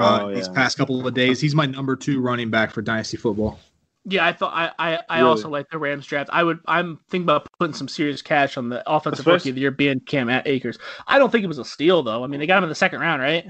uh, 0.01 0.23
Oh, 0.24 0.35
these 0.35 0.48
past 0.48 0.77
couple 0.78 1.06
of 1.06 1.14
days. 1.14 1.40
He's 1.40 1.55
my 1.55 1.66
number 1.66 1.97
two 1.97 2.20
running 2.20 2.51
back 2.51 2.70
for 2.73 2.82
dynasty 2.82 3.16
football. 3.16 3.59
Yeah, 4.05 4.27
I 4.27 4.32
thought 4.32 4.52
I 4.52 4.70
I, 4.94 4.98
I 5.09 5.19
Really? 5.19 5.28
also 5.31 5.48
like 5.48 5.70
the 5.70 5.78
Rams 5.78 6.06
draft. 6.06 6.28
I 6.32 6.43
would 6.43 6.59
I'm 6.66 6.98
thinking 7.09 7.24
about 7.24 7.47
putting 7.59 7.74
some 7.74 7.86
serious 7.89 8.20
cash 8.23 8.56
on 8.56 8.69
the 8.69 8.82
offensive 8.90 9.20
Especially- 9.20 9.35
rookie 9.35 9.48
of 9.51 9.55
the 9.55 9.60
year 9.60 9.70
being 9.70 10.01
Cam 10.01 10.28
Akers. 10.28 10.78
I 11.06 11.19
don't 11.19 11.31
think 11.31 11.44
it 11.44 11.48
was 11.48 11.59
a 11.59 11.64
steal 11.64 12.02
though. 12.02 12.24
I 12.24 12.27
mean, 12.27 12.40
they 12.40 12.47
got 12.47 12.59
him 12.59 12.64
in 12.64 12.69
the 12.69 12.74
second 12.74 13.01
round, 13.01 13.23
right? 13.23 13.47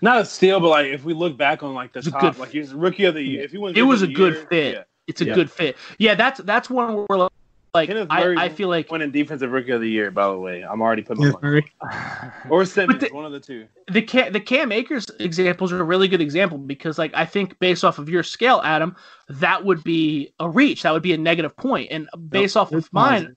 Not 0.00 0.20
a 0.20 0.24
steal, 0.24 0.58
but 0.58 0.68
like 0.68 0.86
if 0.86 1.04
we 1.04 1.14
look 1.14 1.36
back 1.36 1.62
on 1.62 1.74
like 1.74 1.92
the 1.92 2.02
top, 2.02 2.20
good- 2.20 2.38
like 2.38 2.50
he's 2.50 2.74
rookie 2.74 3.04
of 3.04 3.14
the 3.14 3.22
year. 3.22 3.42
If 3.44 3.52
he 3.52 3.58
wins, 3.58 3.78
It 3.78 3.82
was 3.82 4.02
a 4.02 4.06
the 4.06 4.14
good 4.14 4.48
fit. 4.48 4.74
Yeah. 4.74 4.82
It's 5.06 5.20
a 5.20 5.26
Yeah. 5.26 5.34
good 5.34 5.50
fit. 5.50 5.76
Yeah, 5.98 6.14
that's 6.16 6.40
that's 6.40 6.68
one 6.70 7.04
where 7.08 7.18
like 7.18 7.32
Kenneth 7.74 8.08
I, 8.10 8.34
I 8.36 8.48
feel 8.50 8.68
like 8.68 8.90
winning 8.90 9.10
defensive 9.12 9.50
rookie 9.50 9.70
of 9.70 9.80
the 9.80 9.88
year. 9.88 10.10
By 10.10 10.28
the 10.28 10.36
way, 10.38 10.62
I'm 10.62 10.82
already 10.82 11.00
putting 11.00 11.24
Yeah, 11.24 11.32
my 11.42 11.48
money. 11.48 11.64
Or 12.50 12.66
Simmons, 12.66 13.00
the- 13.00 13.08
one 13.14 13.24
of 13.24 13.32
the 13.32 13.40
two. 13.40 13.66
the 13.90 14.02
Cam, 14.02 14.32
the 14.34 14.40
Cam 14.40 14.70
Akers 14.70 15.06
examples 15.20 15.72
are 15.72 15.80
a 15.80 15.84
really 15.84 16.06
good 16.06 16.20
example 16.20 16.58
because 16.58 16.98
like 16.98 17.12
I 17.14 17.24
think 17.24 17.58
based 17.60 17.82
off 17.82 17.98
of 17.98 18.10
your 18.10 18.22
scale, 18.22 18.60
Adam, 18.62 18.94
that 19.30 19.64
would 19.64 19.82
be 19.84 20.34
a 20.38 20.50
reach. 20.50 20.82
That 20.82 20.92
would 20.92 21.02
be 21.02 21.14
a 21.14 21.18
negative 21.18 21.56
point. 21.56 21.88
And 21.90 22.08
based 22.28 22.58
off 22.58 22.72
of 22.72 22.92
mine, 22.92 23.12
positive. 23.12 23.36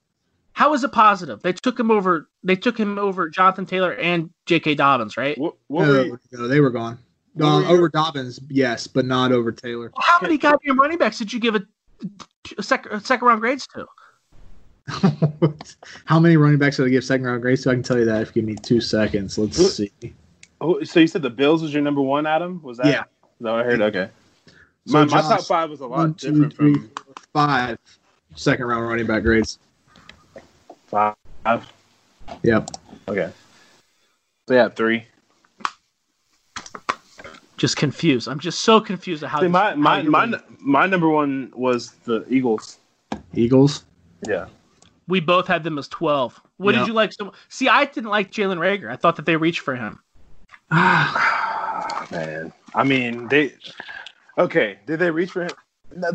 how 0.52 0.74
is 0.74 0.84
it 0.84 0.92
positive? 0.92 1.40
They 1.40 1.54
took 1.54 1.80
him 1.80 1.90
over. 1.90 2.28
They 2.44 2.56
took 2.56 2.78
him 2.78 2.98
over 2.98 3.30
Jonathan 3.30 3.64
Taylor 3.64 3.94
and 3.94 4.28
J.K. 4.44 4.74
Dobbins, 4.74 5.16
right? 5.16 5.38
What, 5.38 5.54
what 5.68 5.88
were 5.88 6.04
you, 6.04 6.18
no, 6.32 6.46
they 6.46 6.60
were 6.60 6.70
gone. 6.70 6.98
What 7.32 7.46
your- 7.62 7.70
over 7.70 7.88
Dobbins, 7.88 8.38
yes, 8.50 8.86
but 8.86 9.06
not 9.06 9.32
over 9.32 9.50
Taylor. 9.50 9.92
How 9.98 10.18
many 10.20 10.36
goddamn 10.36 10.78
running 10.78 10.98
backs 10.98 11.16
did 11.16 11.32
you 11.32 11.40
give 11.40 11.54
a, 11.54 11.62
a, 12.58 12.62
sec, 12.62 12.84
a 12.86 13.00
second 13.00 13.26
round 13.26 13.40
grades 13.40 13.66
to? 13.68 13.86
How 16.04 16.20
many 16.20 16.36
running 16.36 16.58
backs 16.58 16.76
did 16.76 16.86
I 16.86 16.88
give 16.90 17.04
second 17.04 17.26
round 17.26 17.42
grades 17.42 17.62
to? 17.64 17.70
I 17.70 17.74
can 17.74 17.82
tell 17.82 17.98
you 17.98 18.04
that 18.04 18.22
if 18.22 18.28
you 18.28 18.42
give 18.42 18.44
me 18.44 18.54
two 18.54 18.80
seconds. 18.80 19.36
Let's 19.36 19.56
Who- 19.56 19.64
see. 19.68 19.92
oh, 20.60 20.82
so 20.84 21.00
you 21.00 21.06
said 21.06 21.22
the 21.22 21.30
Bills 21.30 21.62
was 21.62 21.72
your 21.72 21.82
number 21.82 22.00
one, 22.00 22.26
Adam? 22.26 22.62
Was 22.62 22.78
that? 22.78 22.86
Yeah. 22.86 23.00
Is 23.02 23.06
that 23.40 23.50
what 23.52 23.60
I 23.60 23.64
heard? 23.64 23.80
Okay. 23.82 24.08
So 24.86 24.92
my, 24.92 25.04
my 25.06 25.20
top 25.20 25.42
five 25.42 25.70
was 25.70 25.80
a 25.80 25.86
lot 25.86 25.98
One, 25.98 26.14
two, 26.14 26.30
different 26.32 26.54
three, 26.54 26.74
from 26.74 26.90
five 27.32 27.78
second 28.36 28.66
round 28.66 28.86
running 28.88 29.06
back 29.06 29.22
grades. 29.24 29.58
five. 30.86 31.16
Yep. 32.42 32.70
Okay. 33.08 33.30
So 34.48 34.54
yeah, 34.54 34.68
three. 34.68 35.04
Just 37.56 37.76
confused. 37.76 38.28
I'm 38.28 38.38
just 38.38 38.60
so 38.60 38.80
confused 38.80 39.22
at 39.24 39.30
how. 39.30 39.40
See, 39.40 39.46
this- 39.46 39.52
my 39.52 39.70
how 39.70 39.76
my 39.76 40.00
you're 40.02 40.10
my, 40.10 40.40
my 40.60 40.86
number 40.86 41.08
one 41.08 41.52
was 41.56 41.92
the 42.04 42.24
Eagles. 42.28 42.78
Eagles. 43.34 43.84
Yeah. 44.28 44.46
We 45.08 45.20
both 45.20 45.46
had 45.46 45.62
them 45.64 45.78
as 45.78 45.88
12. 45.88 46.40
What 46.56 46.74
Yeah. 46.74 46.80
did 46.80 46.88
you 46.88 46.92
like? 46.94 47.12
So, 47.12 47.32
see, 47.48 47.68
I 47.68 47.84
didn't 47.84 48.10
like 48.10 48.30
Jalen 48.32 48.58
Reagor. 48.58 48.90
I 48.90 48.96
thought 48.96 49.16
that 49.16 49.26
they 49.26 49.36
reached 49.36 49.60
for 49.60 49.74
him. 49.76 50.00
Man, 50.70 52.52
I 52.74 52.84
mean 52.84 53.28
they. 53.28 53.52
Okay, 54.38 54.78
did 54.86 54.98
they 54.98 55.10
reach 55.10 55.30
for 55.30 55.44
him? 55.44 55.50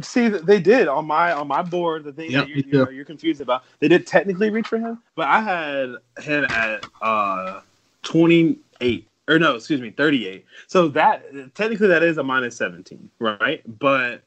See, 0.02 0.28
they 0.28 0.60
did 0.60 0.88
on 0.88 1.08
my 1.08 1.32
on 1.32 1.48
my 1.48 1.62
board. 1.62 2.04
The 2.04 2.12
thing 2.12 2.32
Yep, 2.32 2.44
that 2.44 2.50
you're, 2.50 2.66
you're, 2.66 2.92
you're 2.92 3.06
confused 3.06 3.40
about, 3.42 3.64
they 3.80 3.88
did 3.88 4.06
technically 4.06 4.50
reach 4.50 4.68
for 4.68 4.78
him, 4.78 5.02
but 5.16 5.28
I 5.28 5.42
had 5.42 5.96
him 6.24 6.44
at 6.46 6.86
uh 7.02 7.62
28 8.04 9.08
or 9.28 9.40
no, 9.40 9.56
excuse 9.56 9.80
me, 9.80 9.92
38. 9.92 10.46
So 10.68 10.90
that 10.90 11.56
technically 11.56 11.88
that 11.88 12.04
is 12.04 12.18
a 12.18 12.24
minus 12.24 12.58
17, 12.58 13.10
right? 13.20 13.62
But 13.80 14.24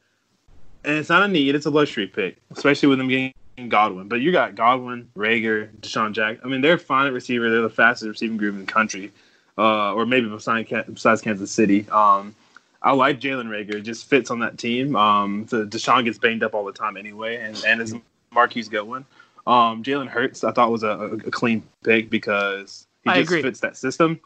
and 0.85 0.97
it's 0.97 1.09
not 1.11 1.23
a 1.23 1.29
need; 1.29 1.55
it's 1.55 1.67
a 1.67 1.71
luxury 1.71 2.07
pick, 2.07 2.39
especially 2.51 2.89
with 2.89 2.99
them 2.99 3.09
getting 3.09 3.33
Goodwin. 3.57 4.09
But 4.09 4.21
you 4.21 4.33
got 4.33 4.55
Goodwin, 4.55 5.09
Reagor, 5.17 5.71
DeSean 5.81 6.13
Jack. 6.13 6.39
I 6.45 6.49
mean, 6.49 6.61
they're 6.61 6.79
fine 6.79 7.07
at 7.07 7.13
receiver. 7.13 7.51
They're 7.51 7.63
the 7.63 7.71
fastest 7.71 8.09
receiving 8.09 8.37
group 8.37 8.55
in 8.55 8.61
the 8.61 8.73
country, 8.73 9.13
uh, 9.57 9.95
or 9.95 10.07
maybe 10.07 10.29
besides, 10.29 10.71
besides 10.89 11.21
Kansas 11.21 11.51
City. 11.51 11.89
Um, 11.91 12.35
I 12.83 12.93
like 12.93 13.21
Jalen 13.21 13.47
Reagor; 13.47 13.77
it 13.77 13.83
just 13.83 14.07
fits 14.07 14.31
on 14.31 14.41
that 14.41 14.59
team. 14.59 14.97
Um, 14.97 15.47
the 15.47 15.65
DeSean 15.65 16.05
gets 16.05 16.19
banged 16.19 16.43
up 16.43 16.55
all 16.55 16.65
the 16.65 16.73
time 16.73 16.97
anyway, 16.97 17.37
and 17.37 17.63
and 17.67 17.81
is 17.81 17.95
Marquise 18.33 18.69
Goodwin. 18.69 19.05
Um, 19.47 19.83
Jalen 19.83 20.09
Hurts, 20.09 20.43
I 20.45 20.53
thought 20.53 20.71
was 20.71 20.83
a, 20.83 20.89
a, 20.89 21.13
a 21.15 21.31
clean 21.31 21.63
pick 21.85 22.11
because 22.11 22.87
he 23.05 23.11
I 23.11 23.21
just 23.21 23.31
agree. 23.31 23.43
fits 23.43 23.61
that 23.61 23.77
system. 23.77 24.21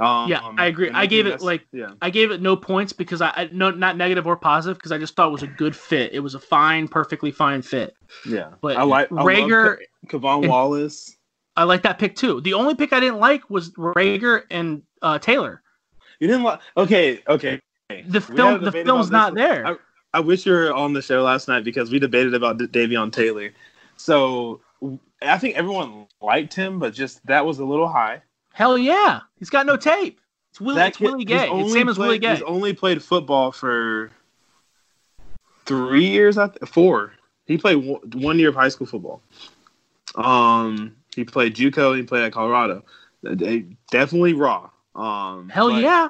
Um, 0.00 0.28
Yeah, 0.28 0.40
I 0.58 0.66
agree. 0.66 0.90
I 0.90 1.06
gave 1.06 1.26
it, 1.26 1.40
like, 1.40 1.66
yeah. 1.72 1.90
I 2.02 2.10
gave 2.10 2.30
it 2.32 2.40
no 2.42 2.56
points 2.56 2.92
because 2.92 3.20
I, 3.20 3.28
I 3.28 3.48
no 3.52 3.70
not 3.70 3.96
negative 3.96 4.26
or 4.26 4.36
positive 4.36 4.76
because 4.76 4.90
I 4.92 4.98
just 4.98 5.14
thought 5.14 5.28
it 5.28 5.32
was 5.32 5.42
a 5.44 5.48
good 5.48 5.76
fit. 5.76 6.12
It 6.12 6.20
was 6.20 6.34
a 6.34 6.40
fine, 6.40 6.88
perfectly 6.88 7.30
fine 7.30 7.62
fit. 7.62 7.94
Yeah, 8.26 8.50
But 8.60 8.76
I 8.76 8.82
like 8.82 9.08
Reagor, 9.10 9.78
K'Von 10.08 10.42
and- 10.42 10.48
Wallace. 10.48 11.16
I 11.56 11.62
like 11.62 11.82
that 11.82 12.00
pick 12.00 12.16
too. 12.16 12.40
The 12.40 12.54
only 12.54 12.74
pick 12.74 12.92
I 12.92 12.98
didn't 12.98 13.20
like 13.20 13.48
was 13.48 13.70
Reagor 13.74 14.42
and 14.50 14.82
uh, 15.02 15.20
Taylor. 15.20 15.62
You 16.18 16.26
didn't 16.26 16.42
like? 16.42 16.58
Okay, 16.76 17.22
okay. 17.28 17.60
The 18.08 18.20
film, 18.20 18.64
the 18.64 18.72
film's 18.72 19.10
not 19.10 19.34
there. 19.36 19.64
I, 19.64 19.76
I 20.14 20.20
wish 20.20 20.46
you 20.46 20.52
were 20.52 20.72
on 20.74 20.92
the 20.94 21.02
show 21.02 21.22
last 21.22 21.46
night 21.46 21.62
because 21.62 21.92
we 21.92 22.00
debated 22.00 22.34
about 22.34 22.58
Davion 22.58 23.12
Taylor. 23.12 23.50
So 23.96 24.60
I 25.22 25.38
think 25.38 25.56
everyone 25.56 26.06
liked 26.20 26.54
him, 26.54 26.80
but 26.80 26.92
just 26.94 27.24
that 27.26 27.46
was 27.46 27.60
a 27.60 27.64
little 27.64 27.88
high. 27.88 28.22
Hell 28.54 28.78
yeah, 28.78 29.20
he's 29.36 29.50
got 29.50 29.66
no 29.66 29.76
tape. 29.76 30.20
It's 30.50 30.60
Willie, 30.60 30.76
That 30.76 30.88
it's 30.90 30.96
kid- 30.98 31.04
Willie 31.06 31.24
Gay. 31.24 31.50
It's 31.50 31.72
same 31.72 31.88
as 31.88 31.98
Willie 31.98 32.20
Gay. 32.20 32.34
He's 32.34 32.42
only 32.42 32.72
played 32.72 33.02
football 33.02 33.50
for 33.50 34.12
three 35.66 36.06
years. 36.06 36.38
I 36.38 36.46
th- 36.46 36.58
four. 36.70 37.14
He 37.46 37.58
played 37.58 37.84
one, 37.84 38.00
one 38.14 38.38
year 38.38 38.50
of 38.50 38.54
high 38.54 38.68
school 38.68 38.86
football. 38.86 39.20
Um, 40.14 40.94
he 41.16 41.24
played 41.24 41.56
JUCO. 41.56 41.96
He 41.96 42.04
played 42.04 42.22
at 42.22 42.32
Colorado. 42.32 42.84
They- 43.24 43.66
Definitely 43.90 44.34
raw. 44.34 44.70
Um, 44.94 45.48
Hell 45.48 45.80
yeah. 45.80 46.08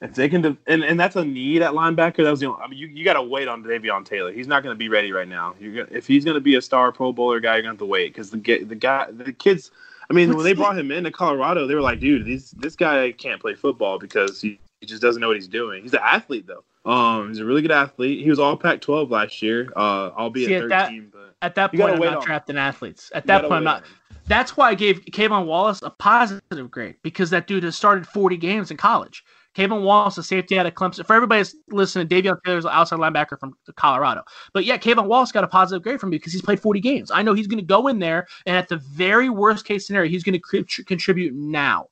If 0.00 0.14
they 0.14 0.28
can, 0.28 0.42
de- 0.42 0.56
and, 0.68 0.84
and 0.84 1.00
that's 1.00 1.16
a 1.16 1.24
need 1.24 1.62
at 1.62 1.72
linebacker. 1.72 2.18
That 2.18 2.30
was 2.30 2.38
the 2.38 2.46
only, 2.46 2.62
I 2.62 2.68
mean, 2.68 2.78
you, 2.78 2.86
you 2.86 3.04
got 3.04 3.14
to 3.14 3.22
wait 3.22 3.48
on 3.48 3.64
Davion 3.64 4.04
Taylor. 4.04 4.30
He's 4.30 4.46
not 4.46 4.62
going 4.62 4.74
to 4.74 4.78
be 4.78 4.88
ready 4.88 5.10
right 5.10 5.26
now. 5.26 5.56
You're 5.58 5.84
gonna, 5.84 5.96
if 5.98 6.06
he's 6.06 6.24
going 6.24 6.36
to 6.36 6.40
be 6.40 6.54
a 6.54 6.62
star 6.62 6.92
Pro 6.92 7.12
Bowler 7.12 7.40
guy, 7.40 7.54
you're 7.54 7.62
going 7.62 7.76
to 7.76 7.82
have 7.82 7.86
to 7.88 7.90
wait 7.90 8.12
because 8.12 8.30
the 8.30 8.38
the 8.38 8.76
guy, 8.76 9.06
the 9.10 9.32
kids. 9.32 9.72
I 10.10 10.14
mean, 10.14 10.34
when 10.34 10.44
they 10.44 10.52
brought 10.52 10.78
him 10.78 10.90
into 10.90 11.10
Colorado, 11.10 11.66
they 11.66 11.74
were 11.74 11.80
like, 11.80 12.00
dude, 12.00 12.24
these, 12.24 12.50
this 12.52 12.76
guy 12.76 13.12
can't 13.12 13.40
play 13.40 13.54
football 13.54 13.98
because 13.98 14.40
he, 14.40 14.58
he 14.80 14.86
just 14.86 15.00
doesn't 15.02 15.20
know 15.20 15.28
what 15.28 15.36
he's 15.36 15.48
doing. 15.48 15.82
He's 15.82 15.94
an 15.94 16.00
athlete 16.02 16.46
though. 16.46 16.64
Um, 16.90 17.28
he's 17.28 17.38
a 17.38 17.44
really 17.44 17.62
good 17.62 17.70
athlete. 17.70 18.22
He 18.22 18.28
was 18.28 18.38
all 18.38 18.56
Pac-12 18.56 19.08
last 19.10 19.40
year, 19.40 19.72
uh, 19.74 20.10
albeit 20.10 20.48
See, 20.48 20.54
at 20.54 20.68
that- 20.68 20.86
13. 20.88 21.08
but 21.12 21.34
At 21.40 21.54
that 21.54 21.72
point, 21.72 21.94
I'm 21.94 21.98
not 22.00 22.16
on- 22.18 22.22
trapped 22.22 22.50
in 22.50 22.58
athletes. 22.58 23.10
At 23.14 23.26
that 23.26 23.42
point, 23.42 23.54
I'm 23.54 23.64
not. 23.64 23.82
on. 23.82 23.88
That's 24.26 24.56
why 24.56 24.70
I 24.70 24.74
gave 24.74 25.00
K'Von 25.06 25.44
Wallace 25.46 25.82
a 25.82 25.90
positive 25.90 26.70
grade 26.70 26.96
because 27.02 27.30
that 27.30 27.46
dude 27.46 27.62
has 27.62 27.76
started 27.76 28.06
40 28.06 28.36
games 28.38 28.70
in 28.70 28.76
college. 28.76 29.24
K'Von 29.54 29.82
Wallace, 29.82 30.18
a 30.18 30.22
safety 30.22 30.58
out 30.58 30.66
of 30.66 30.74
Clemson. 30.74 31.06
For 31.06 31.14
everybody 31.14 31.40
that's 31.40 31.54
listening, 31.68 32.08
Davion 32.08 32.42
Taylor's 32.44 32.64
an 32.64 32.72
outside 32.72 32.98
linebacker 32.98 33.38
from 33.38 33.56
Colorado. 33.76 34.22
But 34.52 34.64
yeah, 34.64 34.76
K'Von 34.76 35.06
Wallace 35.06 35.32
got 35.32 35.44
a 35.44 35.48
positive 35.48 35.82
grade 35.82 36.00
from 36.00 36.10
me 36.10 36.18
because 36.18 36.32
he's 36.32 36.42
played 36.42 36.60
40 36.60 36.80
games. 36.80 37.10
I 37.10 37.22
know 37.22 37.34
he's 37.34 37.46
going 37.46 37.60
to 37.60 37.64
go 37.64 37.86
in 37.88 37.98
there, 37.98 38.26
and 38.46 38.56
at 38.56 38.68
the 38.68 38.76
very 38.78 39.30
worst 39.30 39.64
case 39.64 39.86
scenario, 39.86 40.10
he's 40.10 40.24
going 40.24 40.40
to 40.40 40.64
contribute 40.84 41.34
now. 41.34 41.88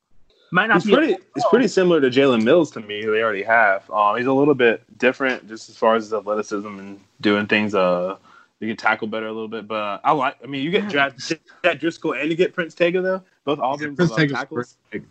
Might 0.51 0.67
not 0.67 0.77
It's 0.77 0.85
be. 0.85 0.93
pretty. 0.93 1.17
It's 1.35 1.47
pretty 1.49 1.67
similar 1.67 1.99
to 1.99 2.09
Jalen 2.09 2.43
Mills 2.43 2.69
to 2.71 2.79
me, 2.79 3.01
who 3.01 3.11
they 3.11 3.23
already 3.23 3.41
have. 3.41 3.89
Um, 3.89 4.17
he's 4.17 4.27
a 4.27 4.33
little 4.33 4.53
bit 4.53 4.83
different, 4.99 5.47
just 5.47 5.67
as 5.67 5.75
far 5.75 5.95
as 5.95 6.03
his 6.03 6.13
athleticism 6.13 6.67
and 6.67 6.99
doing 7.21 7.47
things. 7.47 7.73
Uh, 7.73 8.17
you 8.59 8.67
can 8.67 8.77
tackle 8.77 9.07
better 9.07 9.25
a 9.25 9.31
little 9.31 9.47
bit, 9.47 9.67
but 9.67 9.75
uh, 9.75 9.99
I 10.03 10.11
like. 10.11 10.37
I 10.43 10.47
mean, 10.47 10.63
you 10.63 10.69
get 10.69 10.89
draft 10.89 11.33
Jack 11.63 11.79
Driscoll 11.79 12.13
and 12.13 12.29
you 12.29 12.37
get 12.37 12.53
Prince 12.53 12.75
Tega 12.75 13.01
though. 13.01 13.23
Both 13.45 13.59
Auburn's 13.59 13.95
Prince 13.95 14.11
uh, 14.11 14.15
Tega's 14.15 14.33
tackles. 14.33 14.77
great. 14.91 15.03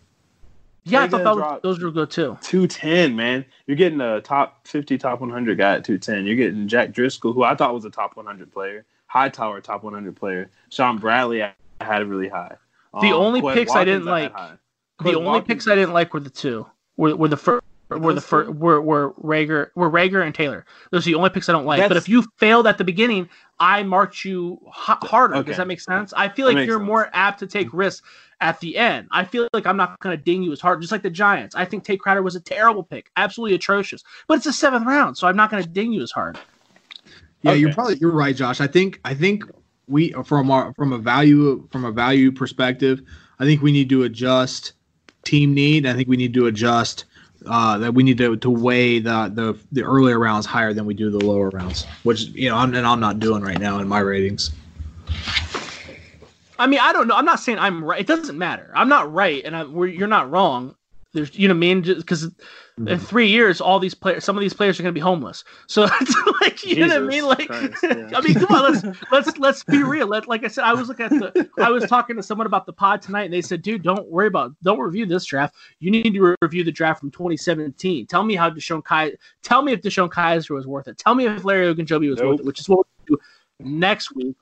Yeah, 0.85 1.03
I 1.03 1.07
thought 1.07 1.23
that 1.23 1.35
was, 1.35 1.59
those 1.63 1.81
were 1.81 1.91
good 1.91 2.11
too. 2.11 2.37
Two 2.41 2.67
ten, 2.67 3.15
man. 3.15 3.45
You're 3.67 3.77
getting 3.77 4.01
a 4.01 4.19
top 4.21 4.67
fifty, 4.67 4.97
top 4.97 5.21
one 5.21 5.29
hundred 5.29 5.57
guy 5.57 5.75
at 5.75 5.85
two 5.85 5.97
ten. 5.97 6.25
You're 6.25 6.35
getting 6.35 6.67
Jack 6.67 6.91
Driscoll, 6.91 7.31
who 7.33 7.43
I 7.43 7.55
thought 7.55 7.73
was 7.73 7.85
a 7.85 7.89
top 7.89 8.17
one 8.17 8.25
hundred 8.25 8.51
player. 8.51 8.85
Hightower, 9.07 9.61
top 9.61 9.83
one 9.83 9.93
hundred 9.93 10.15
player. 10.15 10.49
Shaun 10.69 10.97
Bradley, 10.97 11.43
I 11.43 11.53
had 11.79 12.05
really 12.07 12.27
high. 12.27 12.55
The 13.01 13.07
um, 13.07 13.13
only 13.13 13.41
picks 13.41 13.73
I 13.73 13.85
didn't 13.85 14.05
Watkins 14.05 14.33
had 14.33 14.49
like- 14.49 14.59
The 15.03 15.15
only 15.15 15.25
Watkins- 15.25 15.47
picks 15.47 15.67
I 15.67 15.75
didn't 15.75 15.93
like 15.93 16.13
were 16.13 16.19
the 16.19 16.29
two. 16.29 16.65
Were, 16.97 17.15
were 17.15 17.27
the 17.27 17.37
first. 17.37 17.63
Were 17.89 18.13
the 18.13 18.21
first 18.21 18.51
were 18.51 18.81
were 18.81 19.13
Reagor 19.13 19.67
were 19.75 19.89
Reagor 19.89 20.25
and 20.25 20.33
Taylor. 20.33 20.65
Those 20.91 21.05
are 21.05 21.11
the 21.11 21.15
only 21.15 21.29
picks 21.29 21.47
I 21.47 21.51
don't 21.51 21.65
like. 21.65 21.87
But 21.87 21.97
if 21.97 22.09
you 22.09 22.23
failed 22.37 22.65
at 22.65 22.77
the 22.77 22.83
beginning, 22.83 23.29
I 23.59 23.83
marked 23.83 24.25
you 24.25 24.59
h- 24.67 24.97
harder. 25.03 25.35
Okay. 25.35 25.49
Does 25.49 25.57
that 25.57 25.67
make 25.67 25.81
sense? 25.81 26.11
I 26.13 26.29
feel 26.29 26.47
like 26.47 26.65
you're 26.65 26.77
sense. 26.79 26.87
more 26.87 27.09
apt 27.13 27.39
to 27.39 27.47
take 27.47 27.71
risks 27.71 28.07
at 28.41 28.59
the 28.61 28.77
end. 28.77 29.07
I 29.11 29.25
feel 29.25 29.47
like 29.53 29.67
I'm 29.67 29.77
not 29.77 29.99
going 29.99 30.17
to 30.17 30.23
ding 30.23 30.43
you 30.43 30.51
as 30.51 30.59
hard, 30.59 30.81
just 30.81 30.91
like 30.91 31.03
the 31.03 31.09
Giants. 31.09 31.55
I 31.55 31.65
think 31.65 31.83
Tate 31.83 31.99
Crowder 31.99 32.23
was 32.23 32.35
a 32.35 32.39
terrible 32.39 32.83
pick, 32.83 33.11
absolutely 33.15 33.55
atrocious. 33.55 34.03
But 34.27 34.37
it's 34.37 34.45
a 34.47 34.53
seventh 34.53 34.85
round, 34.85 35.17
so 35.17 35.27
I'm 35.27 35.35
not 35.35 35.51
going 35.51 35.61
to 35.61 35.69
ding 35.69 35.93
you 35.93 36.01
as 36.01 36.11
hard. 36.11 36.39
Yeah, 37.43 37.53
you're 37.53 37.73
probably 37.73 37.97
you're 37.99 38.11
right, 38.11 38.35
Josh. 38.35 38.61
I 38.61 38.67
think 38.67 39.01
I 39.05 39.13
think 39.13 39.43
we 39.87 40.13
from 40.25 40.49
our 40.49 40.73
from 40.73 40.93
a 40.93 40.97
value 40.97 41.67
from 41.71 41.85
a 41.85 41.91
value 41.91 42.31
perspective, 42.31 43.01
I 43.39 43.45
think 43.45 43.61
we 43.61 43.71
need 43.71 43.89
to 43.89 44.03
adjust 44.03 44.73
team 45.23 45.53
need. 45.53 45.85
I 45.85 45.93
think 45.93 46.07
we 46.07 46.17
need 46.17 46.33
to 46.33 46.47
adjust 46.47 47.05
uh, 47.47 47.77
that 47.79 47.93
we 47.93 48.03
need 48.03 48.17
to, 48.17 48.35
to 48.37 48.49
weigh 48.49 48.99
the, 48.99 49.31
the 49.33 49.57
the 49.71 49.83
earlier 49.83 50.19
rounds 50.19 50.45
higher 50.45 50.73
than 50.73 50.85
we 50.85 50.93
do 50.93 51.09
the 51.09 51.19
lower 51.19 51.49
rounds, 51.49 51.87
which 52.03 52.21
you 52.29 52.49
know 52.49 52.55
I'm 52.55 52.73
and 52.73 52.85
I'm 52.85 52.99
not 52.99 53.19
doing 53.19 53.41
right 53.43 53.59
now 53.59 53.79
in 53.79 53.87
my 53.87 53.99
ratings. 53.99 54.51
I 56.57 56.67
mean, 56.67 56.79
I 56.79 56.93
don't 56.93 57.07
know. 57.07 57.15
I'm 57.15 57.25
not 57.25 57.39
saying 57.39 57.59
I'm 57.59 57.83
right. 57.83 57.99
It 57.99 58.07
doesn't 58.07 58.37
matter. 58.37 58.71
I'm 58.75 58.89
not 58.89 59.11
right, 59.11 59.43
and 59.43 59.55
I, 59.55 59.63
you're 59.63 60.07
not 60.07 60.29
wrong. 60.29 60.75
There's, 61.13 61.37
you 61.37 61.47
know, 61.47 61.53
I 61.53 61.57
mean, 61.57 61.81
because 61.81 62.31
Mm-hmm. 62.79 62.87
in 62.87 62.97
three 62.97 63.27
years, 63.27 63.61
all 63.61 63.77
these 63.77 63.93
players, 63.93 64.23
some 64.23 64.35
of 64.35 64.41
these 64.41 64.53
players 64.53 64.79
are 64.79 64.83
going 64.83 64.93
to 64.93 64.97
be 64.97 64.99
homeless. 64.99 65.43
So 65.67 65.83
it's 66.01 66.15
like, 66.41 66.65
you 66.65 66.87
know 66.87 66.87
what 66.87 67.03
I 67.03 67.05
mean? 67.05 67.25
Like, 67.25 67.47
Christ, 67.47 67.77
yeah. 67.83 68.09
I 68.15 68.21
mean, 68.21 68.33
come 68.33 68.47
on, 68.49 68.73
let's 68.73 69.01
let's 69.11 69.37
let's 69.37 69.63
be 69.63 69.83
real. 69.83 70.07
Let, 70.07 70.27
like 70.27 70.43
I 70.43 70.47
said, 70.47 70.63
I 70.63 70.73
was 70.73 70.87
looking 70.87 71.05
at 71.05 71.11
the, 71.11 71.49
I 71.59 71.69
was 71.69 71.85
talking 71.85 72.15
to 72.15 72.23
someone 72.23 72.47
about 72.47 72.65
the 72.65 72.73
pod 72.73 73.03
tonight, 73.03 73.25
and 73.25 73.33
they 73.33 73.43
said, 73.43 73.61
dude, 73.61 73.83
don't 73.83 74.09
worry 74.09 74.25
about, 74.25 74.53
don't 74.63 74.79
review 74.79 75.05
this 75.05 75.23
draft. 75.25 75.53
You 75.79 75.91
need 75.91 76.15
to 76.15 76.35
review 76.41 76.63
the 76.63 76.71
draft 76.71 76.99
from 76.99 77.11
2017. 77.11 78.07
Tell 78.07 78.23
me 78.23 78.33
how 78.33 78.49
DeShone 78.49 78.83
Kai, 78.83 79.11
tell 79.43 79.61
me 79.61 79.73
if 79.73 79.81
DeShone 79.81 80.09
Kizer 80.09 80.55
was 80.55 80.65
worth 80.65 80.87
it. 80.87 80.97
Tell 80.97 81.13
me 81.13 81.27
if 81.27 81.45
Larry 81.45 81.71
Ogunjobi 81.71 82.09
was 82.09 82.23
worth 82.23 82.39
it, 82.39 82.45
which 82.45 82.59
is 82.59 82.67
what 82.67 82.79
we 82.79 83.15
do 83.15 83.19
next 83.59 84.15
week 84.15 84.35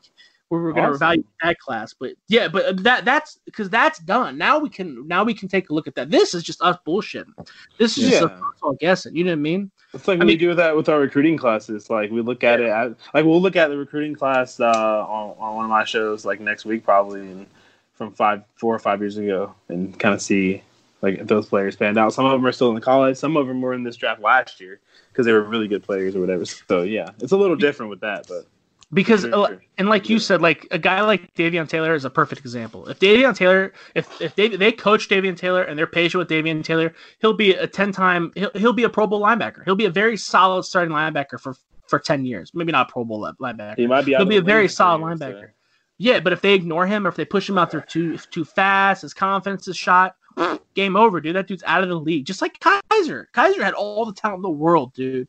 we're 0.59 0.73
going 0.73 0.83
to 0.83 0.89
Awesome. 0.89 0.95
evaluate 0.95 1.25
that 1.43 1.59
class. 1.59 1.93
But 1.93 2.13
yeah, 2.27 2.47
but 2.47 2.83
that 2.83 3.05
that's 3.05 3.39
because 3.45 3.69
that's 3.69 3.99
done. 3.99 4.37
Now 4.37 4.59
we 4.59 4.69
can 4.69 5.07
now 5.07 5.23
we 5.23 5.33
can 5.33 5.47
take 5.47 5.69
a 5.69 5.73
look 5.73 5.87
at 5.87 5.95
that. 5.95 6.11
This 6.11 6.33
is 6.33 6.43
just 6.43 6.61
us 6.61 6.77
bullshitting. 6.85 7.33
This 7.77 7.97
is 7.97 8.09
just 8.09 8.21
Yeah. 8.21 8.27
us 8.27 8.41
all 8.61 8.73
guessing. 8.73 9.15
You 9.15 9.23
know 9.23 9.31
what 9.31 9.35
I 9.37 9.41
mean? 9.41 9.71
It's 9.93 10.07
like 10.07 10.19
I 10.19 10.23
we 10.23 10.31
mean- 10.31 10.37
do 10.39 10.53
that 10.55 10.75
with 10.75 10.89
our 10.89 10.99
recruiting 10.99 11.37
classes. 11.37 11.89
Like 11.89 12.11
we 12.11 12.21
look 12.21 12.43
at 12.43 12.59
it, 12.59 12.67
at, 12.67 12.89
like 13.13 13.25
we'll 13.25 13.41
look 13.41 13.55
at 13.55 13.69
the 13.69 13.77
recruiting 13.77 14.15
class 14.15 14.59
uh, 14.59 14.65
on, 15.07 15.35
on 15.39 15.55
one 15.55 15.65
of 15.65 15.71
my 15.71 15.83
shows, 15.85 16.25
like 16.25 16.39
next 16.39 16.65
week 16.65 16.83
probably, 16.83 17.21
and 17.21 17.47
from 17.95 18.11
five, 18.13 18.43
four 18.55 18.73
or 18.75 18.79
five 18.79 18.99
years 18.99 19.17
ago, 19.17 19.53
and 19.69 19.97
kind 19.99 20.13
of 20.15 20.21
see 20.21 20.63
like 21.01 21.25
those 21.27 21.47
players 21.47 21.75
panned 21.75 21.97
out. 21.97 22.13
Some 22.13 22.25
of 22.25 22.31
them 22.31 22.45
are 22.45 22.51
still 22.51 22.69
in 22.69 22.75
the 22.75 22.81
college. 22.81 23.17
Some 23.17 23.35
of 23.37 23.47
them 23.47 23.61
were 23.61 23.73
in 23.73 23.83
this 23.83 23.95
draft 23.95 24.21
last 24.21 24.59
year 24.61 24.79
because 25.11 25.25
they 25.25 25.33
were 25.33 25.41
really 25.43 25.67
good 25.67 25.83
players 25.83 26.15
or 26.15 26.19
whatever. 26.21 26.45
So 26.45 26.83
yeah, 26.83 27.09
it's 27.19 27.31
a 27.31 27.37
little 27.37 27.55
different 27.55 27.89
with 27.89 27.99
that, 28.01 28.27
but 28.27 28.45
Because 28.93 29.23
uh, 29.23 29.57
and 29.77 29.87
like 29.87 30.09
you 30.09 30.19
said, 30.19 30.41
like 30.41 30.67
a 30.71 30.77
guy 30.77 31.01
like 31.01 31.33
Davion 31.33 31.67
Taylor 31.67 31.93
is 31.95 32.03
a 32.03 32.09
perfect 32.09 32.41
example. 32.41 32.87
If 32.89 32.99
Davion 32.99 33.35
Taylor, 33.35 33.71
if 33.95 34.21
if 34.21 34.35
they 34.35 34.49
they 34.49 34.71
coach 34.73 35.07
Davion 35.07 35.37
Taylor 35.37 35.63
and 35.63 35.79
they're 35.79 35.87
patient 35.87 36.19
with 36.19 36.29
Davion 36.29 36.61
Taylor, 36.61 36.93
he'll 37.19 37.33
be 37.33 37.53
a 37.53 37.67
ten 37.67 37.93
time 37.93 38.33
he'll, 38.35 38.51
he'll 38.53 38.73
be 38.73 38.83
a 38.83 38.89
Pro 38.89 39.07
Bowl 39.07 39.21
linebacker. 39.21 39.63
He'll 39.63 39.75
be 39.75 39.85
a 39.85 39.89
very 39.91 40.17
solid 40.17 40.63
starting 40.63 40.93
linebacker 40.93 41.39
for 41.39 41.55
for 41.87 41.99
ten 41.99 42.25
years. 42.25 42.51
Maybe 42.53 42.73
not 42.73 42.89
Pro 42.89 43.05
Bowl 43.05 43.31
linebacker. 43.39 43.77
he 43.77 43.87
might 43.87 44.03
be. 44.05 44.11
He'll 44.13 44.25
be 44.25 44.37
a 44.37 44.41
very 44.41 44.67
solid 44.67 44.99
years, 44.99 45.19
linebacker. 45.19 45.41
so. 45.41 45.53
Yeah, 45.97 46.19
but 46.19 46.33
if 46.33 46.41
they 46.41 46.53
ignore 46.53 46.87
him 46.87 47.05
or 47.05 47.09
if 47.09 47.15
they 47.15 47.25
push 47.25 47.47
him 47.47 47.57
out 47.57 47.71
there 47.71 47.81
too 47.81 48.17
too 48.17 48.43
fast, 48.43 49.03
his 49.03 49.13
confidence 49.13 49.67
is 49.67 49.77
shot, 49.77 50.15
game 50.73 50.95
over, 50.97 51.21
dude. 51.21 51.35
That 51.35 51.47
dude's 51.47 51.63
out 51.65 51.83
of 51.83 51.89
the 51.89 51.95
league. 51.95 52.25
Just 52.25 52.41
like 52.41 52.59
Kizer. 52.59 53.25
Kizer 53.33 53.61
had 53.61 53.73
all 53.73 54.05
the 54.05 54.13
talent 54.13 54.39
in 54.39 54.41
the 54.41 54.49
world, 54.49 54.93
dude. 54.93 55.27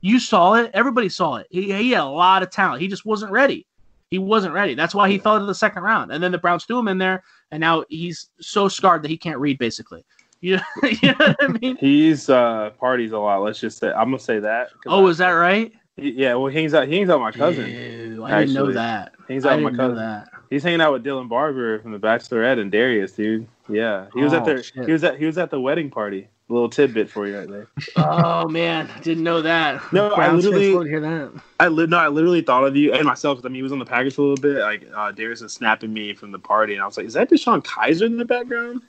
You 0.00 0.18
saw 0.18 0.54
it. 0.54 0.70
Everybody 0.74 1.08
saw 1.08 1.36
it. 1.36 1.46
He, 1.50 1.72
he 1.72 1.90
had 1.90 2.02
a 2.02 2.04
lot 2.06 2.42
of 2.42 2.50
talent. 2.50 2.80
He 2.80 2.88
just 2.88 3.04
wasn't 3.04 3.32
ready. 3.32 3.66
He 4.10 4.18
wasn't 4.18 4.54
ready. 4.54 4.74
That's 4.74 4.94
why 4.94 5.08
he 5.08 5.18
fell 5.18 5.36
into 5.36 5.46
the 5.46 5.54
second 5.54 5.82
round. 5.84 6.10
And 6.10 6.22
then 6.22 6.32
the 6.32 6.38
Browns 6.38 6.64
threw 6.64 6.78
him 6.78 6.88
in 6.88 6.98
there, 6.98 7.22
and 7.52 7.60
now 7.60 7.84
he's 7.88 8.30
so 8.40 8.66
scarred 8.68 9.02
that 9.02 9.08
he 9.10 9.16
can't 9.16 9.38
read, 9.38 9.58
basically. 9.58 10.04
You 10.42 10.56
know, 10.56 10.62
you 11.02 11.08
know 11.08 11.14
what 11.18 11.36
I 11.40 11.48
mean? 11.48 11.76
He's 11.76 12.30
uh 12.30 12.70
parties 12.80 13.12
a 13.12 13.18
lot. 13.18 13.42
Let's 13.42 13.60
just 13.60 13.76
say 13.76 13.88
I'm 13.92 14.06
gonna 14.06 14.18
say 14.18 14.38
that. 14.38 14.70
Oh, 14.86 15.06
I- 15.06 15.10
is 15.10 15.18
that 15.18 15.32
right? 15.32 15.70
he- 15.98 16.12
yeah? 16.12 16.32
Well, 16.34 16.46
he 16.46 16.56
hangs 16.58 16.72
out. 16.72 16.88
He 16.88 16.96
hangs 16.96 17.10
out 17.10 17.18
with 17.22 17.34
my 17.34 17.38
cousin. 17.38 17.68
Ew, 17.68 18.24
I 18.24 18.40
didn't 18.40 18.54
know 18.54 18.72
that. 18.72 19.12
He's 19.28 19.44
I 19.44 19.52
out 19.52 19.62
with 19.62 19.74
my 19.74 19.76
cousin. 19.76 19.96
that. 19.96 20.30
He's 20.48 20.62
hanging 20.62 20.80
out 20.80 20.94
with 20.94 21.04
Dylan 21.04 21.28
Barbour 21.28 21.80
from 21.80 21.92
The 21.92 21.98
Bachelorette 21.98 22.58
and 22.58 22.72
Darius, 22.72 23.12
dude. 23.12 23.46
Yeah, 23.68 24.06
he 24.14 24.22
was 24.22 24.32
Oh, 24.32 24.38
at 24.38 24.46
their 24.46 24.62
shit. 24.62 24.86
he 24.86 24.92
was 24.92 25.04
at 25.04 25.18
he 25.18 25.26
was 25.26 25.36
at 25.36 25.50
the 25.50 25.60
wedding 25.60 25.90
party. 25.90 26.28
A 26.50 26.52
little 26.52 26.68
tidbit 26.68 27.08
for 27.08 27.28
you 27.28 27.38
right 27.38 27.48
there. 27.48 27.68
Oh 27.96 28.48
man, 28.48 28.90
didn't 29.02 29.22
know 29.22 29.40
that. 29.40 29.80
No, 29.92 30.10
I 30.12 30.16
Browns 30.16 30.42
fans 30.44 30.54
literally- 30.54 30.88
hear 30.90 31.00
that. 31.00 31.32
I 31.60 31.68
li- 31.68 31.86
no, 31.86 31.96
I 31.96 32.08
literally 32.08 32.42
thought 32.42 32.64
of 32.64 32.74
you 32.74 32.92
and 32.92 33.04
myself. 33.04 33.38
I 33.44 33.48
mean, 33.48 33.54
he 33.54 33.62
was 33.62 33.70
on 33.70 33.78
the 33.78 33.84
package 33.84 34.14
for 34.16 34.22
a 34.22 34.24
little 34.30 34.42
bit. 34.42 34.60
Like 34.60 34.84
uh, 34.94 35.12
Darius 35.12 35.40
was 35.42 35.52
snapping 35.52 35.92
me 35.92 36.12
from 36.14 36.32
the 36.32 36.40
party, 36.40 36.74
and 36.74 36.82
I 36.82 36.86
was 36.86 36.96
like, 36.96 37.06
"Is 37.06 37.14
that 37.14 37.30
DeShone 37.30 37.62
Kizer 37.64 38.06
in 38.06 38.18
the 38.18 38.24
background?" 38.24 38.82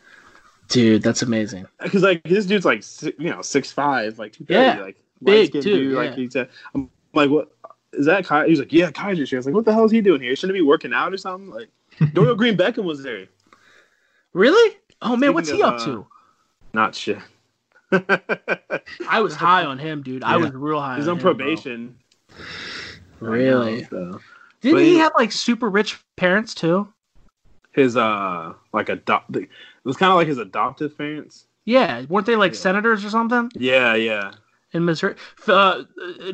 Dude, 0.69 1.03
that's 1.03 1.21
amazing. 1.21 1.67
Because 1.83 2.01
like 2.01 2.23
this 2.23 2.45
dude's 2.47 2.65
like 2.65 2.83
you 3.19 3.29
know 3.29 3.41
six 3.43 3.71
five, 3.71 4.17
like 4.17 4.35
Yeah, 4.47 4.79
like 4.81 4.97
big, 5.23 5.51
Dude, 5.51 5.93
Like 5.95 6.11
yeah. 6.11 6.15
he 6.15 6.29
said, 6.31 6.49
I'm 6.73 6.89
like, 7.13 7.29
what 7.29 7.51
is 7.93 8.07
that? 8.07 8.25
Kai-? 8.25 8.45
He 8.45 8.51
was 8.51 8.59
like, 8.59 8.73
"Yeah, 8.73 8.89
Kizer." 8.89 9.27
She 9.27 9.35
was 9.35 9.45
like, 9.45 9.53
"What 9.53 9.65
the 9.65 9.73
hell 9.73 9.85
is 9.85 9.91
he 9.91 10.01
doing 10.01 10.21
here? 10.21 10.35
Shouldn't 10.35 10.55
he 10.55 10.61
be 10.63 10.67
working 10.67 10.93
out 10.93 11.13
or 11.13 11.17
something?" 11.17 11.51
Like 11.51 11.69
Dorial 12.13 12.35
Green 12.37 12.57
Beckham 12.57 12.85
was 12.85 13.03
there. 13.03 13.27
Really? 14.33 14.77
Oh 15.01 15.09
man, 15.15 15.19
Speaking 15.19 15.33
what's 15.35 15.49
he 15.51 15.61
of, 15.61 15.73
up 15.75 15.81
uh, 15.81 15.85
to? 15.85 16.07
Not 16.73 16.95
shit. 16.95 17.19
I 17.91 19.19
was 19.21 19.35
high 19.35 19.65
on 19.65 19.77
him, 19.79 20.01
dude. 20.03 20.23
I 20.23 20.37
was 20.37 20.51
real 20.53 20.79
high. 20.79 20.97
He's 20.97 21.07
on 21.07 21.11
on 21.13 21.17
him, 21.17 21.21
bro. 21.23 21.33
probation. 21.33 21.95
Really? 23.19 23.83
So, 23.85 24.19
Didn't 24.61 24.75
But 24.77 24.83
he 24.83 24.93
he- 24.93 24.97
have 24.99 25.11
like 25.17 25.31
super 25.31 25.69
rich 25.69 25.99
parents 26.17 26.53
too? 26.53 26.87
his 27.73 27.95
uh 27.95 28.51
like 28.73 28.89
adopt 28.89 29.33
it 29.37 29.47
was 29.85 29.95
kind 29.95 30.11
of 30.11 30.17
like 30.17 30.27
his 30.27 30.37
adoptive 30.39 30.97
parents. 30.97 31.45
Yeah, 31.63 32.01
weren't 32.09 32.25
they 32.25 32.35
like 32.35 32.51
Yeah. 32.51 32.57
senators 32.59 33.05
or 33.05 33.09
something 33.09 33.49
Yeah, 33.55 33.93
yeah. 33.95 34.31
in 34.73 34.83
Missouri? 34.83 35.15
Uh, 35.47 35.83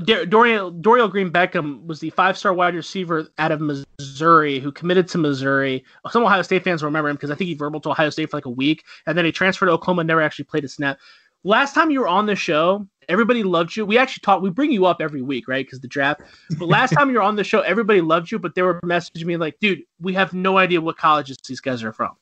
Dar- 0.04 0.26
Dorial 0.26 0.82
Dorial 0.82 1.12
Green 1.12 1.30
Beckham 1.30 1.86
was 1.86 2.00
the 2.00 2.10
five-star 2.10 2.54
wide 2.56 2.74
receiver 2.74 3.28
out 3.38 3.52
of 3.52 3.62
Missouri 3.62 4.60
who 4.60 4.72
committed 4.72 5.08
to 5.10 5.20
Missouri. 5.20 5.84
Some 6.10 6.24
Ohio 6.24 6.42
State 6.42 6.64
fans 6.64 6.82
will 6.82 6.88
remember 6.88 7.10
him 7.10 7.18
because 7.18 7.30
I 7.30 7.36
think 7.36 7.50
he 7.50 7.54
verbal 7.54 7.82
to 7.82 7.90
Ohio 7.92 8.10
State 8.10 8.32
for 8.32 8.38
like 8.38 8.46
a 8.46 8.50
week, 8.50 8.84
and 9.06 9.16
then 9.16 9.24
he 9.26 9.32
transferred 9.32 9.68
to 9.68 9.74
Oklahoma 9.74 10.00
and 10.02 10.08
never 10.08 10.22
actually 10.24 10.46
played 10.46 10.64
a 10.64 10.68
snap. 10.70 10.98
Last 11.44 11.74
time 11.74 11.92
you 11.92 12.00
were 12.02 12.08
on 12.08 12.26
the 12.26 12.36
show, 12.36 12.88
everybody 13.08 13.44
loved 13.44 13.76
you. 13.76 13.86
We 13.86 13.98
actually 13.98 14.22
talk. 14.22 14.42
We 14.42 14.50
bring 14.50 14.72
you 14.72 14.86
up 14.86 15.02
every 15.02 15.22
week, 15.22 15.48
right? 15.48 15.66
Because 15.66 15.80
the 15.80 15.88
draft. 15.88 16.22
But 16.58 16.68
last 16.68 16.92
time 16.92 17.10
you 17.10 17.16
were 17.16 17.22
on 17.22 17.36
the 17.36 17.44
show, 17.44 17.62
everybody 17.62 18.02
loved 18.02 18.32
you, 18.32 18.40
but 18.40 18.56
they 18.56 18.62
were 18.62 18.80
messaging 18.82 19.26
me 19.26 19.38
like, 19.38 19.58
"Dude, 19.60 19.84
we 20.02 20.14
have 20.14 20.34
no 20.34 20.58
idea 20.58 20.82
what 20.82 20.98
colleges 20.98 21.38
these 21.48 21.62
guys 21.62 21.84
are 21.84 21.94
from." 21.94 22.16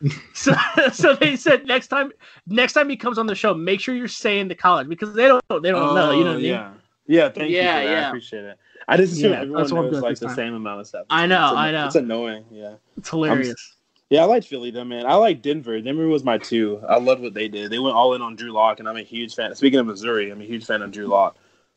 so, 0.32 0.54
so 0.92 1.14
they 1.14 1.36
said 1.36 1.66
next 1.66 1.88
time, 1.88 2.10
next 2.46 2.72
time 2.72 2.88
he 2.88 2.96
comes 2.96 3.18
on 3.18 3.26
the 3.26 3.34
show, 3.34 3.52
make 3.52 3.80
sure 3.80 3.94
you're 3.94 4.08
saying 4.08 4.48
the 4.48 4.54
college 4.54 4.88
because 4.88 5.14
they 5.14 5.26
don't, 5.26 5.44
they 5.62 5.70
don't 5.70 5.94
know. 5.94 6.10
You 6.12 6.24
know 6.24 6.30
what 6.30 6.38
I 6.38 6.42
mean? 6.42 6.52
Oh, 6.52 6.54
yeah. 6.54 6.72
Yeah, 7.06 7.28
thank 7.28 7.50
you. 7.50 7.56
Yeah, 7.56 7.80
For 7.80 7.86
that. 7.86 7.92
yeah. 7.92 8.04
I 8.06 8.08
appreciate 8.08 8.44
it. 8.44 8.58
I 8.88 8.96
just 8.96 9.12
assume 9.12 9.32
Yeah, 9.32 9.40
everyone 9.40 9.62
that's 9.62 9.72
knows 9.72 10.00
like 10.02 10.18
the 10.18 10.26
time. 10.26 10.36
same 10.36 10.54
amount 10.54 10.80
of 10.80 10.86
stuff. 10.86 11.06
I 11.10 11.26
know, 11.26 11.48
It's 11.48 11.56
I 11.56 11.72
know. 11.72 11.86
It's 11.86 11.94
annoying. 11.96 12.44
Yeah. 12.50 12.74
It's 12.96 13.10
hilarious. 13.10 13.74
Yeah, 14.10 14.22
I 14.22 14.24
liked 14.24 14.46
Philly 14.48 14.70
though, 14.72 14.84
man. 14.84 15.06
I 15.06 15.14
like 15.14 15.40
Denver. 15.40 15.80
Denver 15.80 16.08
was 16.08 16.24
my 16.24 16.36
two. 16.36 16.82
I 16.88 16.98
loved 16.98 17.22
what 17.22 17.32
they 17.32 17.46
did. 17.48 17.70
They 17.70 17.78
went 17.78 17.94
all 17.94 18.14
in 18.14 18.22
on 18.22 18.34
Drew 18.36 18.50
Lock, 18.52 18.80
and 18.80 18.88
I'm 18.88 18.96
a 18.96 19.02
huge 19.02 19.34
fan. 19.36 19.54
Speaking 19.54 19.78
of 19.78 19.86
Missouri, 19.86 20.30
I'm 20.30 20.40
a 20.40 20.44
huge 20.44 20.66
fan 20.66 20.82
of 20.82 20.90
Drew 20.90 21.06
Lock. 21.06 21.36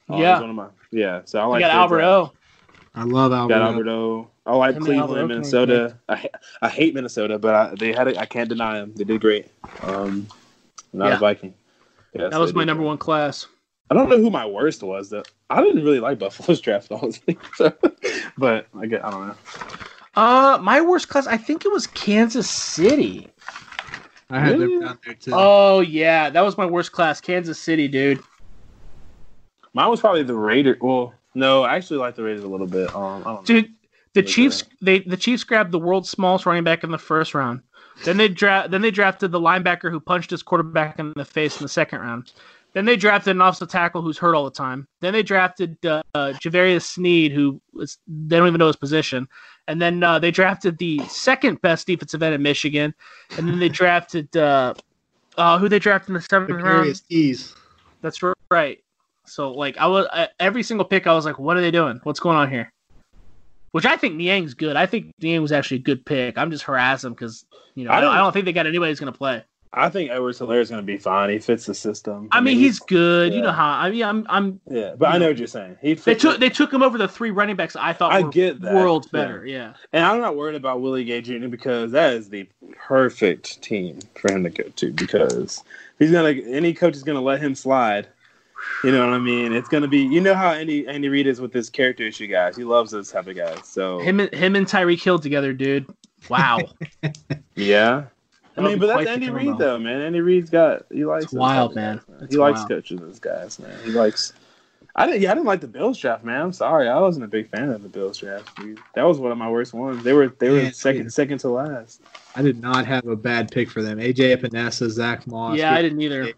Uh, 0.09 0.17
Yeah. 0.17 0.41
one 0.41 0.49
of 0.49 0.55
my 0.55 0.67
yeah. 0.91 1.21
So 1.25 1.39
I 1.39 1.43
You 1.43 1.49
like 1.49 1.59
got 1.61 1.67
their 1.69 1.77
Albert 1.77 1.97
draft. 1.97 2.33
O. 2.33 2.33
I 2.95 3.03
love 3.03 3.31
Got 3.31 3.51
Alberto. 3.61 3.61
Alberto. 3.65 4.31
I 4.45 4.55
like 4.55 4.71
Him 4.71 4.77
and 4.77 4.85
Cleveland, 4.85 5.09
Alberto 5.11 5.27
Minnesota. 5.27 5.97
I, 6.09 6.29
I 6.61 6.69
hate 6.69 6.93
Minnesota, 6.93 7.39
but 7.39 7.55
I, 7.55 7.75
they 7.75 7.93
had 7.93 8.07
it. 8.07 8.17
I 8.17 8.25
can't 8.25 8.49
deny 8.49 8.79
them. 8.79 8.93
They 8.95 9.03
did 9.03 9.21
great. 9.21 9.47
Um, 9.81 10.27
not 10.91 11.07
Yeah. 11.09 11.15
a 11.15 11.19
Viking. 11.19 11.53
Yes, 12.13 12.31
That 12.31 12.39
was 12.39 12.53
my 12.53 12.61
did 12.61 12.67
number 12.67 12.81
great. 12.81 12.87
one 12.89 12.97
class. 12.97 13.47
I 13.89 13.93
don't 13.95 14.09
know 14.09 14.17
who 14.17 14.29
my 14.29 14.45
worst 14.45 14.81
was. 14.83 15.09
Though 15.11 15.23
I 15.49 15.61
didn't 15.61 15.83
really 15.83 15.99
like 15.99 16.17
Buffalo's 16.19 16.61
draft, 16.61 16.91
honestly. 16.91 17.37
So, 17.55 17.73
but 18.37 18.67
I 18.77 18.85
get. 18.87 19.05
I 19.05 19.11
don't 19.11 19.27
know. 19.27 19.35
Uh, 20.15 20.59
my 20.61 20.79
worst 20.81 21.09
class, 21.09 21.25
I 21.27 21.37
think 21.37 21.65
it 21.65 21.71
was 21.71 21.87
Kansas 21.87 22.49
City. 22.49 23.27
I 24.29 24.39
had 24.39 24.59
Really? 24.59 24.75
them 24.77 24.81
down 24.85 24.99
there 25.05 25.13
too. 25.15 25.31
Oh 25.33 25.79
yeah, 25.81 26.29
that 26.29 26.41
was 26.41 26.57
my 26.57 26.65
worst 26.65 26.91
class, 26.91 27.19
Kansas 27.21 27.59
City, 27.59 27.87
dude. 27.87 28.21
Mine 29.73 29.89
was 29.89 29.99
probably 29.99 30.23
the 30.23 30.35
Raiders. 30.35 30.77
Well, 30.81 31.13
no, 31.33 31.63
I 31.63 31.75
actually 31.75 31.97
like 31.97 32.15
the 32.15 32.23
Raiders 32.23 32.43
a 32.43 32.47
little 32.47 32.67
bit. 32.67 32.93
Um, 32.95 33.21
I 33.21 33.23
don't 33.25 33.25
know. 33.25 33.41
Dude, 33.43 33.69
the 34.13 34.21
Like, 34.21 34.29
Chiefs, 34.29 34.63
they 34.81 34.99
the 34.99 35.17
Chiefs 35.17 35.43
grabbed 35.43 35.71
the 35.71 35.79
world's 35.79 36.09
smallest 36.09 36.45
running 36.45 36.63
back 36.63 36.83
in 36.83 36.91
the 36.91 36.97
first 36.97 37.33
round. 37.33 37.61
Then 38.05 38.17
they 38.17 38.27
dra- 38.27 38.67
then 38.69 38.81
they 38.81 38.91
drafted 38.91 39.31
the 39.31 39.39
linebacker 39.39 39.89
who 39.91 39.99
punched 39.99 40.29
his 40.31 40.41
quarterback 40.43 40.99
in 40.99 41.13
the 41.15 41.25
face 41.25 41.59
in 41.59 41.63
the 41.63 41.69
second 41.69 42.01
round. 42.01 42.31
Then 42.73 42.85
they 42.85 42.95
drafted 42.97 43.35
an 43.35 43.41
offensive 43.41 43.69
tackle 43.69 44.01
who's 44.01 44.17
hurt 44.17 44.33
all 44.33 44.45
the 44.45 44.51
time. 44.51 44.87
Then 44.99 45.13
they 45.13 45.21
drafted 45.21 45.77
uh, 45.85 46.01
uh, 46.15 46.33
L'Jarius 46.43 46.81
Sneed, 46.83 47.31
who 47.31 47.61
was, 47.71 47.99
they 48.07 48.35
don't 48.35 48.47
even 48.47 48.57
know 48.57 48.65
his 48.65 48.75
position. 48.75 49.27
And 49.67 49.81
then 49.81 50.03
uh, 50.03 50.19
they 50.19 50.31
drafted 50.31 50.77
the 50.77 50.99
second 51.07 51.61
best 51.61 51.87
defensive 51.87 52.21
end 52.21 52.35
in 52.35 52.41
Michigan. 52.41 52.93
And 53.37 53.47
then 53.47 53.59
they 53.59 53.69
drafted 53.69 54.35
uh, 54.35 54.73
uh, 55.37 55.57
who 55.57 55.69
they 55.69 55.79
drafted 55.79 56.09
in 56.09 56.13
the 56.15 56.21
seventh 56.21 56.49
round. 56.51 56.63
Thakarius 56.87 57.07
Keyes. 57.07 57.55
That's 58.01 58.19
right. 58.51 58.79
So 59.25 59.51
like 59.51 59.77
I 59.77 59.87
was 59.87 60.05
I, 60.11 60.27
every 60.39 60.63
single 60.63 60.85
pick, 60.85 61.07
I 61.07 61.13
was 61.13 61.25
like, 61.25 61.39
what 61.39 61.55
are 61.55 61.61
they 61.61 61.71
doing? 61.71 61.99
What's 62.03 62.19
going 62.19 62.35
on 62.35 62.49
here? 62.49 62.71
Which 63.71 63.85
I 63.85 63.95
think 63.95 64.15
Niang's 64.15 64.53
good. 64.53 64.75
I 64.75 64.85
think 64.85 65.11
Niang 65.21 65.41
was 65.41 65.51
actually 65.51 65.77
a 65.77 65.81
good 65.83 66.05
pick. 66.05 66.37
I'm 66.37 66.51
just 66.51 66.63
harassing 66.65 67.07
him 67.07 67.13
because 67.13 67.45
you 67.73 67.85
know 67.85 67.91
I 67.91 67.97
I 67.97 68.01
don't, 68.01 68.09
don't- 68.09 68.15
I 68.15 68.19
don't 68.19 68.31
think 68.33 68.45
they 68.45 68.53
got 68.53 68.67
anybody 68.67 68.91
who's 68.91 68.99
gonna 68.99 69.11
play. 69.13 69.43
I 69.75 69.89
think 69.89 70.11
Edwards 70.11 70.37
Helaire 70.39 70.61
is 70.61 70.69
going 70.69 70.81
to 70.81 70.85
be 70.85 70.97
fine. 70.97 71.31
He 71.31 71.39
fits 71.39 71.65
the 71.65 71.73
system. 71.73 72.27
I 72.31 72.41
mean, 72.41 72.59
he's 72.59 72.77
good. 72.79 73.33
You 73.33 73.41
know 73.41 73.51
how 73.51 73.69
I 73.71 73.89
mean 73.89 74.03
I'm 74.03 74.25
I'm 74.29 74.59
yeah, 74.69 74.93
but 74.95 75.09
I 75.09 75.17
know 75.17 75.29
what 75.29 75.37
you're 75.37 75.47
saying. 75.47 75.77
He 75.81 75.95
they 75.95 76.13
took 76.13 76.39
they 76.39 76.49
took 76.49 76.71
him 76.71 76.83
over 76.83 76.97
the 76.97 77.07
three 77.07 77.31
running 77.31 77.55
backs 77.55 77.75
I 77.75 77.91
thought 77.91 78.11
I 78.11 78.21
were 78.21 78.29
get 78.29 78.61
that. 78.61 78.75
worlds 78.75 79.09
Yeah. 79.11 79.21
better. 79.21 79.45
Yeah. 79.45 79.73
And 79.91 80.05
I'm 80.05 80.21
not 80.21 80.35
worried 80.35 80.55
about 80.55 80.81
Willie 80.81 81.03
Gay 81.03 81.21
Jr. 81.21 81.47
because 81.47 81.91
that 81.91 82.13
is 82.13 82.29
the 82.29 82.47
perfect 82.77 83.61
team 83.63 83.97
for 84.13 84.31
him 84.31 84.43
to 84.43 84.49
go 84.51 84.63
to 84.63 84.93
because 84.93 85.63
he's 85.97 86.11
gonna 86.11 86.29
any 86.29 86.73
coach 86.73 86.95
is 86.95 87.03
gonna 87.03 87.21
let 87.21 87.41
him 87.41 87.55
slide. 87.55 88.07
You 88.83 88.91
know 88.91 89.05
what 89.05 89.13
I 89.15 89.19
mean? 89.19 89.53
It's 89.53 89.69
gonna 89.69 89.87
be 89.87 89.99
you 89.99 90.21
know 90.21 90.35
how 90.35 90.51
Andy 90.51 90.87
Andy 90.87 91.09
Reid 91.09 91.25
is 91.25 91.41
with 91.41 91.51
his 91.51 91.71
character 91.71 92.03
issue 92.03 92.27
guys. 92.27 92.55
He 92.55 92.63
loves 92.63 92.91
those 92.91 93.11
type 93.11 93.25
of 93.27 93.35
guys. 93.35 93.57
So 93.63 93.99
Him 93.99 94.19
and 94.19 94.31
him 94.33 94.55
and 94.55 94.67
Tyreek 94.67 95.01
Hill 95.01 95.17
together, 95.17 95.51
dude. 95.51 95.87
Wow. 96.29 96.59
yeah. 97.55 98.03
I 98.55 98.61
mean, 98.61 98.79
but 98.79 98.87
that's 98.87 99.07
Andy 99.07 99.27
combo. 99.27 99.41
Reid 99.51 99.57
though, 99.57 99.79
man. 99.79 100.01
Andy 100.01 100.21
Reid's 100.21 100.49
got 100.49 100.85
he 100.91 101.05
likes 101.05 101.25
It's 101.25 101.33
wild, 101.33 101.73
type 101.75 102.01
of 102.01 102.09
man. 102.09 102.23
It's 102.23 102.33
he 102.33 102.39
likes 102.39 102.63
coaching 102.65 102.97
those 102.97 103.19
guys, 103.19 103.59
man. 103.59 103.77
He 103.83 103.91
likes. 103.91 104.33
I 104.95 105.07
didn't. 105.07 105.21
Yeah, 105.21 105.31
I 105.31 105.33
didn't 105.33 105.47
like 105.47 105.61
the 105.61 105.67
Bills 105.67 105.97
draft, 105.97 106.23
man. 106.23 106.39
I'm 106.39 106.53
sorry, 106.53 106.87
I 106.87 106.99
wasn't 106.99 107.25
a 107.25 107.27
big 107.27 107.49
fan 107.49 107.69
of 107.71 107.81
the 107.81 107.89
Bills 107.89 108.19
draft. 108.19 108.55
dude. 108.57 108.77
That 108.93 109.03
was 109.07 109.17
one 109.17 109.31
of 109.31 109.39
my 109.39 109.49
worst 109.49 109.73
ones. 109.73 110.03
They 110.03 110.13
were 110.13 110.27
they 110.37 110.49
were 110.51 110.59
Yeah, 110.59 110.71
second 110.71 111.03
yeah. 111.03 111.09
second 111.09 111.39
to 111.39 111.49
last. 111.49 112.01
I 112.35 112.43
did 112.43 112.61
not 112.61 112.85
have 112.85 113.07
a 113.07 113.15
bad 113.15 113.49
pick 113.51 113.71
for 113.71 113.81
them. 113.81 113.97
AJ 113.97 114.37
Epenesa, 114.37 114.89
Zach 114.89 115.25
Moss. 115.25 115.57
yeah, 115.57 115.73
I 115.73 115.81
didn't 115.81 116.01
either. 116.01 116.33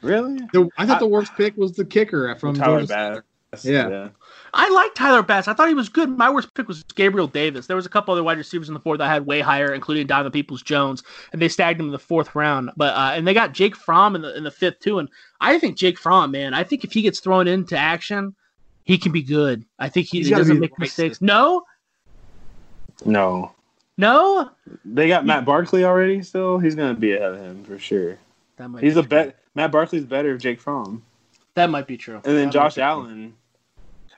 Really? 0.00 0.38
The- 0.52 0.70
I 0.78 0.86
thought 0.86 1.00
the 1.00 1.06
worst 1.06 1.34
pick 1.36 1.56
was 1.58 1.72
the 1.72 1.84
kicker 1.84 2.34
from 2.36 2.54
Tyler 2.54 2.78
Georgia. 2.86 3.22
Bass. 3.52 3.64
Yeah. 3.64 4.08
I 4.54 4.68
like 4.70 4.94
Tyler 4.94 5.22
Bass. 5.22 5.48
I 5.48 5.52
thought 5.52 5.68
he 5.68 5.74
was 5.74 5.88
good. 5.88 6.08
My 6.08 6.30
worst 6.30 6.52
pick 6.54 6.68
was 6.68 6.82
Gabriel 6.94 7.26
Davis. 7.26 7.66
There 7.66 7.76
was 7.76 7.86
a 7.86 7.88
couple 7.90 8.12
other 8.12 8.22
wide 8.24 8.38
receivers 8.38 8.68
in 8.68 8.74
the 8.74 8.80
fourth 8.80 8.98
that 8.98 9.08
I 9.08 9.12
had 9.12 9.26
way 9.26 9.40
higher, 9.40 9.72
including 9.74 10.06
Donovan 10.06 10.32
Peoples 10.32 10.62
Jones, 10.62 11.02
and 11.32 11.40
they 11.42 11.48
stacked 11.48 11.78
him 11.80 11.86
in 11.86 11.92
the 11.92 11.98
fourth 11.98 12.34
round. 12.34 12.70
But 12.76 12.94
uh, 12.94 13.12
and 13.14 13.26
they 13.26 13.34
got 13.34 13.52
Jake 13.52 13.76
Fromm 13.76 14.14
in 14.16 14.22
the 14.22 14.36
in 14.36 14.44
the 14.44 14.50
fifth 14.50 14.80
too. 14.80 14.98
And 14.98 15.08
I 15.40 15.58
think 15.58 15.76
Jake 15.76 15.98
Fromm, 15.98 16.30
man, 16.30 16.54
I 16.54 16.64
think 16.64 16.84
if 16.84 16.92
he 16.92 17.02
gets 17.02 17.20
thrown 17.20 17.46
into 17.48 17.76
action, 17.76 18.34
he 18.84 18.96
can 18.98 19.12
be 19.12 19.22
good. 19.22 19.64
I 19.78 19.88
think 19.88 20.06
he, 20.08 20.22
he 20.22 20.30
doesn't 20.30 20.58
make 20.60 20.78
mistakes. 20.78 21.20
No, 21.20 21.64
No, 23.04 23.52
no. 23.96 24.50
they 24.84 25.08
got 25.08 25.26
Matt 25.26 25.44
Barkley 25.44 25.84
already. 25.84 26.22
Still, 26.22 26.58
he's 26.58 26.74
gonna 26.74 26.94
be 26.94 27.12
ahead 27.12 27.32
of 27.34 27.38
him 27.40 27.64
for 27.64 27.78
sure. 27.78 28.18
That 28.56 28.68
might 28.68 28.82
He's 28.82 28.94
be 28.94 29.00
a 29.00 29.02
true. 29.02 29.08
bet. 29.08 29.38
Matt 29.54 29.72
Barkley's 29.72 30.04
better 30.04 30.32
of 30.32 30.40
Jake 30.40 30.60
Fromm, 30.60 31.02
That 31.54 31.68
might 31.70 31.86
be 31.86 31.96
true. 31.96 32.16
and 32.16 32.36
then 32.36 32.46
That 32.46 32.52
Josh 32.52 32.78
Allen. 32.78 33.28
true. 33.30 33.32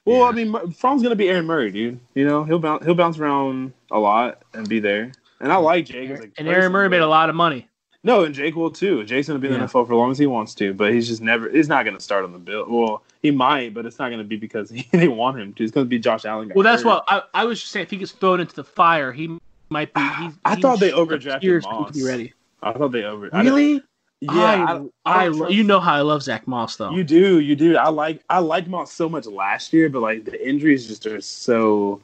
Well, 0.04 0.20
Yeah. 0.20 0.24
I 0.24 0.32
mean, 0.32 0.72
Fromm's 0.72 1.02
gonna 1.02 1.16
be 1.16 1.28
Aaron 1.28 1.46
Murray, 1.46 1.70
dude. 1.70 2.00
You 2.14 2.26
know, 2.26 2.44
he'll 2.44 2.58
bounce 2.58 2.84
he'll 2.84 2.94
bounce 2.94 3.18
around 3.18 3.72
a 3.90 3.98
lot 3.98 4.42
and 4.54 4.68
be 4.68 4.80
there. 4.80 5.12
And 5.40 5.52
I 5.52 5.56
like 5.56 5.86
Jake. 5.86 6.10
a 6.10 6.30
And 6.38 6.48
Aaron 6.48 6.72
Murray 6.72 6.88
made 6.88 7.00
a 7.00 7.06
lot 7.06 7.28
of 7.28 7.34
money. 7.34 7.66
No, 8.02 8.24
and 8.24 8.34
Jake 8.34 8.56
will 8.56 8.70
too. 8.70 9.04
Jake's 9.04 9.28
gonna 9.28 9.38
be 9.38 9.48
in 9.48 9.54
the 9.54 9.60
NFL 9.60 9.86
for 9.86 9.92
as 9.92 9.96
long 9.96 10.10
as 10.10 10.18
he 10.18 10.26
wants 10.26 10.54
to, 10.54 10.72
but 10.72 10.92
he's 10.92 11.06
just 11.06 11.20
never. 11.20 11.50
He's 11.50 11.68
not 11.68 11.84
gonna 11.84 12.00
start 12.00 12.24
on 12.24 12.32
the 12.32 12.38
bill. 12.38 12.64
Well, 12.66 13.02
he 13.22 13.30
might, 13.30 13.74
but 13.74 13.84
it's 13.84 13.98
not 13.98 14.10
gonna 14.10 14.24
be 14.24 14.36
because 14.36 14.70
he, 14.70 14.88
they 14.90 15.08
want 15.08 15.38
him 15.38 15.52
to. 15.54 15.64
It's 15.64 15.72
gonna 15.72 15.86
be 15.86 15.98
Josh 15.98 16.24
Allen. 16.24 16.50
Well, 16.54 16.64
that's 16.64 16.82
hurt. 16.82 16.88
what 16.88 17.04
I, 17.08 17.22
I 17.34 17.44
was 17.44 17.60
just 17.60 17.72
saying. 17.72 17.84
If 17.84 17.90
he 17.90 17.98
gets 17.98 18.12
thrown 18.12 18.40
into 18.40 18.54
the 18.54 18.64
fire, 18.64 19.12
he 19.12 19.38
might 19.68 19.92
be. 19.92 20.00
I 20.44 20.56
thought 20.56 20.80
they 20.80 20.92
overdrafted 20.92 21.40
to 21.40 21.60
Moss. 21.68 21.92
Be 21.92 22.04
ready. 22.04 22.32
I 22.62 22.72
thought 22.72 22.92
they 22.92 23.04
over. 23.04 23.28
I 23.32 23.42
Really? 23.42 23.82
Yeah, 24.20 24.32
I, 24.32 24.54
I, 24.54 24.56
I, 24.56 24.74
I 25.06 25.24
don't 25.24 25.32
lo- 25.32 25.38
trust- 25.38 25.54
you 25.54 25.64
know 25.64 25.80
how 25.80 25.94
I 25.94 26.02
love 26.02 26.22
Zach 26.22 26.46
Moss 26.46 26.76
though. 26.76 26.90
You 26.90 27.04
do, 27.04 27.40
you 27.40 27.56
do. 27.56 27.76
I 27.76 27.88
like 27.88 28.22
I 28.28 28.38
liked 28.38 28.68
Moss 28.68 28.92
so 28.92 29.08
much 29.08 29.26
last 29.26 29.72
year, 29.72 29.88
but 29.88 30.00
like 30.00 30.24
the 30.24 30.46
injuries 30.46 30.86
just 30.86 31.06
are 31.06 31.20
so. 31.20 32.00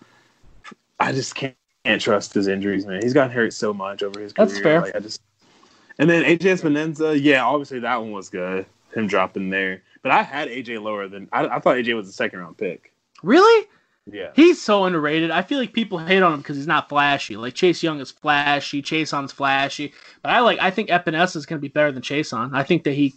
I 0.99 1.13
just 1.13 1.35
can't, 1.35 1.55
can't 1.85 2.01
trust 2.01 2.33
his 2.33 2.49
injuries, 2.49 2.87
man. 2.87 3.03
He's 3.03 3.13
gotten 3.13 3.31
hurt 3.31 3.53
so 3.53 3.75
much 3.75 4.03
over 4.03 4.19
his 4.19 4.33
career. 4.33 4.47
That's 4.49 4.61
fair. 4.61 4.81
Like, 4.81 4.97
I 4.97 5.01
just. 5.01 5.21
And 5.99 6.09
then 6.09 6.25
AJ 6.25 6.61
Epenesa, 6.61 7.19
yeah, 7.23 7.45
obviously 7.45 7.81
that 7.81 7.97
one 8.01 8.13
was 8.13 8.29
good. 8.29 8.67
Him 8.95 9.07
dropping 9.07 9.51
there, 9.51 9.83
but 10.03 10.11
I 10.13 10.23
had 10.23 10.49
AJ 10.49 10.83
lower 10.83 11.09
than 11.09 11.29
I, 11.33 11.47
I 11.47 11.59
thought 11.59 11.77
AJ 11.77 11.97
was 11.97 12.09
a 12.09 12.13
second 12.13 12.39
round 12.39 12.57
pick. 12.57 12.93
really? 13.23 13.69
Yeah, 14.09 14.31
He's 14.37 14.63
so 14.63 14.85
underrated. 14.85 15.33
I 15.33 15.43
feel 15.43 15.59
like 15.59 15.73
people 15.73 15.99
hate 15.99 16.23
on 16.23 16.35
him 16.35 16.41
because 16.41 16.57
he's 16.57 16.67
not 16.69 16.89
flashy. 16.89 17.37
Like 17.37 17.55
Chase 17.55 17.83
Young 17.83 18.01
is 18.01 18.13
flashy, 18.13 18.81
Chaisson's 18.81 19.33
flashy, 19.33 19.93
but 20.23 20.31
I 20.31 20.41
like. 20.41 20.61
I 20.61 20.71
think 20.71 20.91
Epenesa 20.91 21.35
is 21.35 21.45
going 21.45 21.59
to 21.59 21.61
be 21.63 21.67
better 21.69 21.91
than 21.91 22.03
Chaisson. 22.03 22.55
I 22.55 22.63
think 22.63 22.85
that 22.85 22.93
he. 22.93 23.15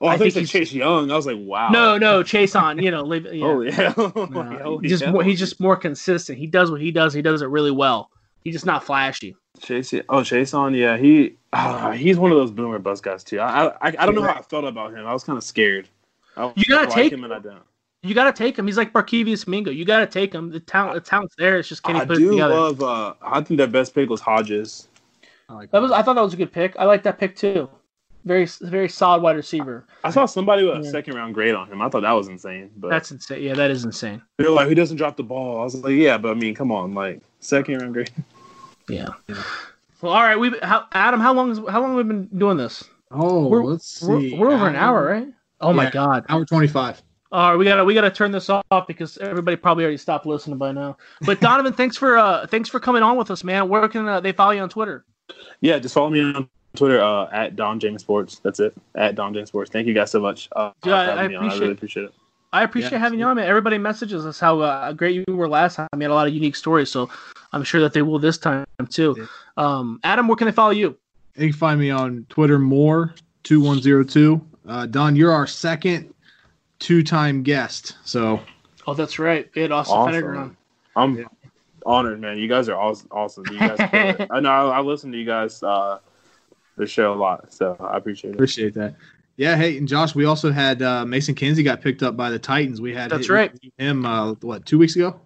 Oh, 0.00 0.06
I, 0.06 0.12
I 0.14 0.18
think 0.18 0.34
think 0.34 0.44
it's 0.44 0.52
Chase 0.52 0.72
Young. 0.72 1.10
I 1.10 1.16
was 1.16 1.26
like, 1.26 1.38
wow. 1.40 1.70
No, 1.70 1.98
no, 1.98 2.22
Chaisson. 2.22 2.80
You 2.80 2.92
know, 2.92 3.02
live, 3.02 3.26
yeah. 3.32 3.44
Oh 3.44 3.60
yeah. 3.62 3.92
No, 4.30 4.58
Holy 4.62 4.88
just 4.88 5.04
more, 5.08 5.24
he's 5.24 5.40
just 5.40 5.58
more 5.58 5.76
consistent. 5.76 6.38
He 6.38 6.46
does 6.46 6.70
what 6.70 6.80
he 6.80 6.92
does. 6.92 7.12
He 7.12 7.20
does 7.22 7.42
it 7.42 7.46
really 7.46 7.72
well. 7.72 8.10
He's 8.44 8.54
just 8.54 8.66
not 8.66 8.84
flashy. 8.84 9.34
Chase. 9.60 9.92
Oh, 10.08 10.20
Chaisson. 10.20 10.76
Yeah, 10.76 10.96
he. 10.98 11.34
ah, 11.52 11.90
he's 11.90 12.16
one 12.16 12.30
of 12.30 12.38
those 12.38 12.52
boomer 12.52 12.78
bust 12.78 13.02
guys 13.02 13.24
too. 13.24 13.40
I, 13.40 13.66
I 13.66 13.74
I 13.80 14.06
don't 14.06 14.14
know 14.14 14.22
how 14.22 14.34
I 14.34 14.42
felt 14.42 14.64
about 14.64 14.94
him. 14.94 15.04
I 15.04 15.12
was 15.12 15.24
kind 15.24 15.36
of 15.36 15.42
scared. 15.42 15.88
I 16.36 16.52
You 16.54 16.64
gotta 16.66 16.86
like 16.86 16.94
take- 16.94 17.12
him, 17.12 17.24
and 17.24 17.34
I 17.34 17.40
don't. 17.40 17.62
You 18.02 18.14
got 18.14 18.24
to 18.24 18.32
take 18.32 18.58
him. 18.58 18.66
He's 18.66 18.78
like 18.78 18.92
Barkevious 18.92 19.46
Mingo. 19.46 19.70
You 19.70 19.84
got 19.84 19.98
to 20.00 20.06
take 20.06 20.32
him. 20.32 20.50
The 20.50 20.60
talent, 20.60 20.94
the 20.94 21.00
talent's 21.00 21.34
there. 21.36 21.58
It's 21.58 21.68
just 21.68 21.82
can 21.82 21.96
he 21.96 22.00
I 22.00 22.04
put 22.06 22.16
it 22.16 22.28
together? 22.28 22.54
I 22.54 22.56
do 22.56 22.62
love. 22.62 22.82
Uh, 22.82 23.14
I 23.22 23.40
think 23.42 23.58
their 23.58 23.66
best 23.66 23.94
pick 23.94 24.08
was 24.08 24.20
Hodgins. 24.22 24.86
I 25.48 25.54
like 25.54 25.70
that 25.70 25.82
was. 25.82 25.92
I 25.92 26.02
thought 26.02 26.14
that 26.14 26.22
was 26.22 26.32
a 26.32 26.36
good 26.38 26.52
pick. 26.52 26.74
I 26.78 26.84
like 26.84 27.02
that 27.02 27.18
pick 27.18 27.36
too. 27.36 27.68
Very, 28.24 28.46
very 28.62 28.88
solid 28.88 29.22
wide 29.22 29.36
receiver. 29.36 29.86
I 30.04 30.10
saw 30.10 30.26
somebody 30.26 30.64
with 30.64 30.76
a 30.78 30.82
Yeah. 30.84 30.90
second 30.90 31.14
round 31.14 31.34
grade 31.34 31.54
on 31.54 31.68
him. 31.68 31.80
I 31.80 31.88
thought 31.88 32.02
that 32.02 32.12
was 32.12 32.28
insane. 32.28 32.70
But 32.76 32.90
That's 32.90 33.10
insane. 33.10 33.42
Yeah, 33.42 33.54
that 33.54 33.70
is 33.70 33.84
insane. 33.84 34.20
they're 34.36 34.50
like, 34.50 34.68
he 34.68 34.74
doesn't 34.74 34.98
drop 34.98 35.16
the 35.16 35.22
ball. 35.22 35.60
I 35.60 35.64
was 35.64 35.74
like, 35.76 35.92
yeah, 35.94 36.18
but 36.18 36.30
I 36.30 36.34
mean, 36.34 36.54
come 36.54 36.70
on, 36.70 36.92
like 36.94 37.20
second 37.40 37.80
round 37.80 37.94
grade. 37.94 38.10
Yeah. 38.88 39.08
Well, 40.02 40.12
all 40.12 40.22
right. 40.22 40.34
We, 40.36 40.52
how, 40.62 40.86
Adam, 40.92 41.20
how 41.20 41.32
long 41.32 41.52
is 41.52 41.58
how 41.58 41.80
long 41.80 41.90
have 41.90 41.96
we 41.98 42.02
been 42.02 42.24
doing 42.36 42.56
this? 42.56 42.82
Oh, 43.12 43.46
We're- 43.46 43.64
let's 43.64 43.86
see. 44.00 44.34
We're, 44.34 44.48
we're 44.48 44.54
over 44.54 44.66
an 44.66 44.74
hour, 44.74 45.06
right? 45.06 45.28
Oh 45.60 45.72
my 45.72 45.88
god. 45.90 46.24
Hour 46.28 46.44
twenty-five. 46.44 47.00
All 47.32 47.50
right, 47.50 47.56
we 47.56 47.64
gotta 47.64 47.84
we 47.84 47.94
gotta 47.94 48.10
turn 48.10 48.32
this 48.32 48.50
off 48.50 48.86
because 48.88 49.16
everybody 49.18 49.56
probably 49.56 49.84
already 49.84 49.96
stopped 49.98 50.26
listening 50.26 50.58
by 50.58 50.72
now. 50.72 50.96
But 51.22 51.40
Donovan, 51.46 51.72
thanks 51.72 51.96
for 51.96 52.18
uh 52.18 52.46
thanks 52.48 52.68
for 52.68 52.80
coming 52.80 53.02
on 53.04 53.16
with 53.16 53.30
us, 53.30 53.44
man. 53.44 53.68
Where 53.68 53.88
can 53.88 54.08
uh, 54.08 54.20
they 54.20 54.32
follow 54.32 54.50
you 54.52 54.60
on 54.62 54.68
Twitter? 54.68 55.04
Yeah, 55.60 55.78
just 55.78 55.94
follow 55.94 56.10
me 56.10 56.20
on 56.22 56.48
Twitter 56.74 57.00
uh, 57.00 57.28
at 57.30 57.54
Don 57.54 57.78
James 57.78 58.02
Sports. 58.02 58.40
That's 58.42 58.58
it. 58.58 58.74
At 58.96 59.14
Don 59.14 59.32
James 59.32 59.48
Sports. 59.48 59.70
Thank 59.70 59.86
you 59.86 59.94
guys 59.94 60.10
so 60.10 60.20
much. 60.20 60.48
Uh, 60.56 60.72
Yeah, 60.84 60.96
I- 61.00 61.06
for 61.06 61.12
having 61.12 61.24
I 61.24 61.28
me 61.28 61.34
on. 61.36 61.42
I 61.42 61.46
appreciate- 61.46 61.60
really 61.60 61.72
appreciate 61.72 62.04
it. 62.06 62.14
I 62.52 62.64
appreciate 62.64 62.90
Yeah, 62.92 62.98
having 62.98 63.20
you 63.20 63.26
on, 63.26 63.36
man. 63.36 63.46
Everybody 63.46 63.78
messages 63.78 64.26
us 64.26 64.40
how 64.40 64.58
uh, 64.58 64.92
great 64.92 65.14
you 65.28 65.36
were 65.36 65.48
last 65.48 65.76
time. 65.76 65.86
You 65.94 66.00
had 66.02 66.10
a 66.10 66.14
lot 66.14 66.26
of 66.26 66.34
unique 66.34 66.56
stories, 66.56 66.90
so 66.90 67.08
I'm 67.52 67.62
sure 67.62 67.80
that 67.80 67.92
they 67.92 68.02
will 68.02 68.18
this 68.18 68.38
time 68.38 68.66
too. 68.88 69.28
Um, 69.56 70.00
Adam, 70.02 70.26
where 70.26 70.34
can 70.36 70.46
they 70.46 70.52
follow 70.52 70.72
you? 70.72 70.96
You 71.36 71.50
can 71.50 71.52
find 71.56 71.78
me 71.78 71.90
on 71.90 72.26
Twitter 72.28 72.58
more 72.58 73.14
two 73.44 73.60
one 73.60 73.80
zero 73.80 74.02
two. 74.02 74.44
Uh, 74.66 74.86
Don, 74.86 75.14
you're 75.14 75.30
our 75.30 75.46
second 75.46 76.12
two-time 76.80 77.42
guest. 77.44 77.96
So 78.04 78.40
Oh, 78.86 78.94
that's 78.94 79.18
right. 79.18 79.48
We 79.54 79.62
had 79.62 79.70
Austin 79.72 79.96
Awesome. 79.96 80.14
Fenniger 80.22 80.38
on. 80.38 80.56
I'm 80.96 81.18
Yeah. 81.18 81.24
honored, 81.86 82.20
man. 82.20 82.38
You 82.38 82.48
guys 82.48 82.68
are 82.68 82.76
awesome. 82.76 83.08
awesome. 83.12 83.44
You 83.52 83.58
guys. 83.58 83.76
I 84.30 84.40
know. 84.40 84.50
I, 84.50 84.78
I 84.78 84.80
listen 84.80 85.12
to 85.12 85.18
you 85.18 85.24
guys 85.26 85.62
uh, 85.62 85.98
the 86.76 86.86
show 86.86 87.12
a 87.12 87.14
lot, 87.14 87.52
so 87.52 87.76
I 87.78 87.96
appreciate 87.98 88.30
it. 88.30 88.34
appreciate 88.34 88.74
that. 88.74 88.96
Yeah, 89.36 89.56
hey, 89.56 89.78
and 89.78 89.86
Josh, 89.88 90.14
we 90.14 90.24
also 90.24 90.50
had 90.50 90.82
uh, 90.82 91.04
Mason 91.06 91.34
Kinsey 91.34 91.62
got 91.62 91.80
picked 91.80 92.02
up 92.02 92.16
by 92.16 92.28
the 92.30 92.38
Titans. 92.38 92.80
We 92.80 92.92
had 92.92 93.10
That's 93.10 93.28
him- 93.28 93.34
right. 93.34 93.52
him 93.78 94.04
uh, 94.04 94.32
what 94.40 94.66
two 94.66 94.78
weeks 94.78 94.96
ago. 94.96 95.20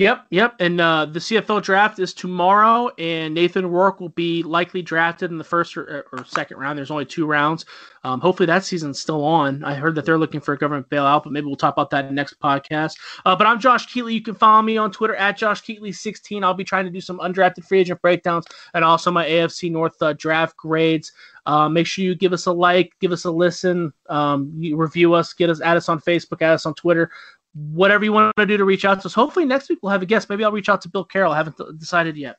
Yep, 0.00 0.28
yep. 0.30 0.54
And 0.60 0.80
uh, 0.80 1.04
the 1.04 1.18
CFL 1.18 1.62
draft 1.62 1.98
is 1.98 2.14
tomorrow, 2.14 2.88
and 2.96 3.34
Nathan 3.34 3.66
Rourke 3.66 4.00
will 4.00 4.08
be 4.08 4.42
likely 4.42 4.80
drafted 4.80 5.30
in 5.30 5.36
the 5.36 5.44
first 5.44 5.76
or, 5.76 6.06
or 6.10 6.24
second 6.24 6.56
round. 6.56 6.78
There's 6.78 6.90
only 6.90 7.04
two 7.04 7.26
rounds. 7.26 7.66
Um, 8.02 8.18
hopefully 8.18 8.46
that 8.46 8.64
season's 8.64 8.98
still 8.98 9.22
on. 9.22 9.62
I 9.62 9.74
heard 9.74 9.94
that 9.96 10.06
they're 10.06 10.16
looking 10.16 10.40
for 10.40 10.54
a 10.54 10.58
government 10.58 10.88
bailout, 10.88 11.24
but 11.24 11.34
maybe 11.34 11.48
we'll 11.48 11.56
talk 11.56 11.74
about 11.74 11.90
that 11.90 12.14
next 12.14 12.40
podcast. 12.40 12.96
Uh, 13.26 13.36
but 13.36 13.46
I'm 13.46 13.60
Josh 13.60 13.92
Keatley. 13.94 14.14
You 14.14 14.22
can 14.22 14.34
follow 14.34 14.62
me 14.62 14.78
on 14.78 14.90
Twitter 14.90 15.16
at 15.16 15.36
Josh 15.36 15.60
Keatley16. 15.60 16.42
I'll 16.42 16.54
be 16.54 16.64
trying 16.64 16.86
to 16.86 16.90
do 16.90 17.02
some 17.02 17.18
undrafted 17.18 17.66
free 17.68 17.80
agent 17.80 18.00
breakdowns 18.00 18.46
and 18.72 18.82
also 18.82 19.10
my 19.10 19.26
AFC 19.26 19.70
North 19.70 20.00
uh, 20.00 20.14
draft 20.14 20.56
grades. 20.56 21.12
Uh, 21.44 21.68
make 21.68 21.86
sure 21.86 22.04
you 22.04 22.14
give 22.14 22.32
us 22.32 22.46
a 22.46 22.52
like, 22.52 22.94
give 23.00 23.12
us 23.12 23.26
a 23.26 23.30
listen, 23.30 23.92
um, 24.08 24.58
review 24.74 25.12
us, 25.12 25.34
get 25.34 25.50
us, 25.50 25.60
add 25.60 25.76
us 25.76 25.90
on 25.90 26.00
Facebook, 26.00 26.40
add 26.40 26.52
us 26.52 26.64
on 26.64 26.72
Twitter 26.74 27.10
whatever 27.54 28.04
you 28.04 28.12
want 28.12 28.32
to 28.36 28.46
do 28.46 28.56
to 28.56 28.64
reach 28.64 28.84
out 28.84 29.00
to 29.00 29.06
us. 29.06 29.14
Hopefully 29.14 29.44
next 29.44 29.68
week 29.68 29.78
we'll 29.82 29.92
have 29.92 30.02
a 30.02 30.06
guest. 30.06 30.28
Maybe 30.28 30.44
I'll 30.44 30.52
reach 30.52 30.68
out 30.68 30.82
to 30.82 30.88
Bill 30.88 31.04
Carroll. 31.04 31.32
I 31.32 31.36
haven't 31.36 31.56
decided 31.78 32.16
yet. 32.16 32.36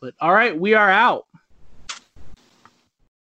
But 0.00 0.14
all 0.20 0.32
right, 0.32 0.58
we 0.58 0.74
are 0.74 0.90
out. 0.90 1.24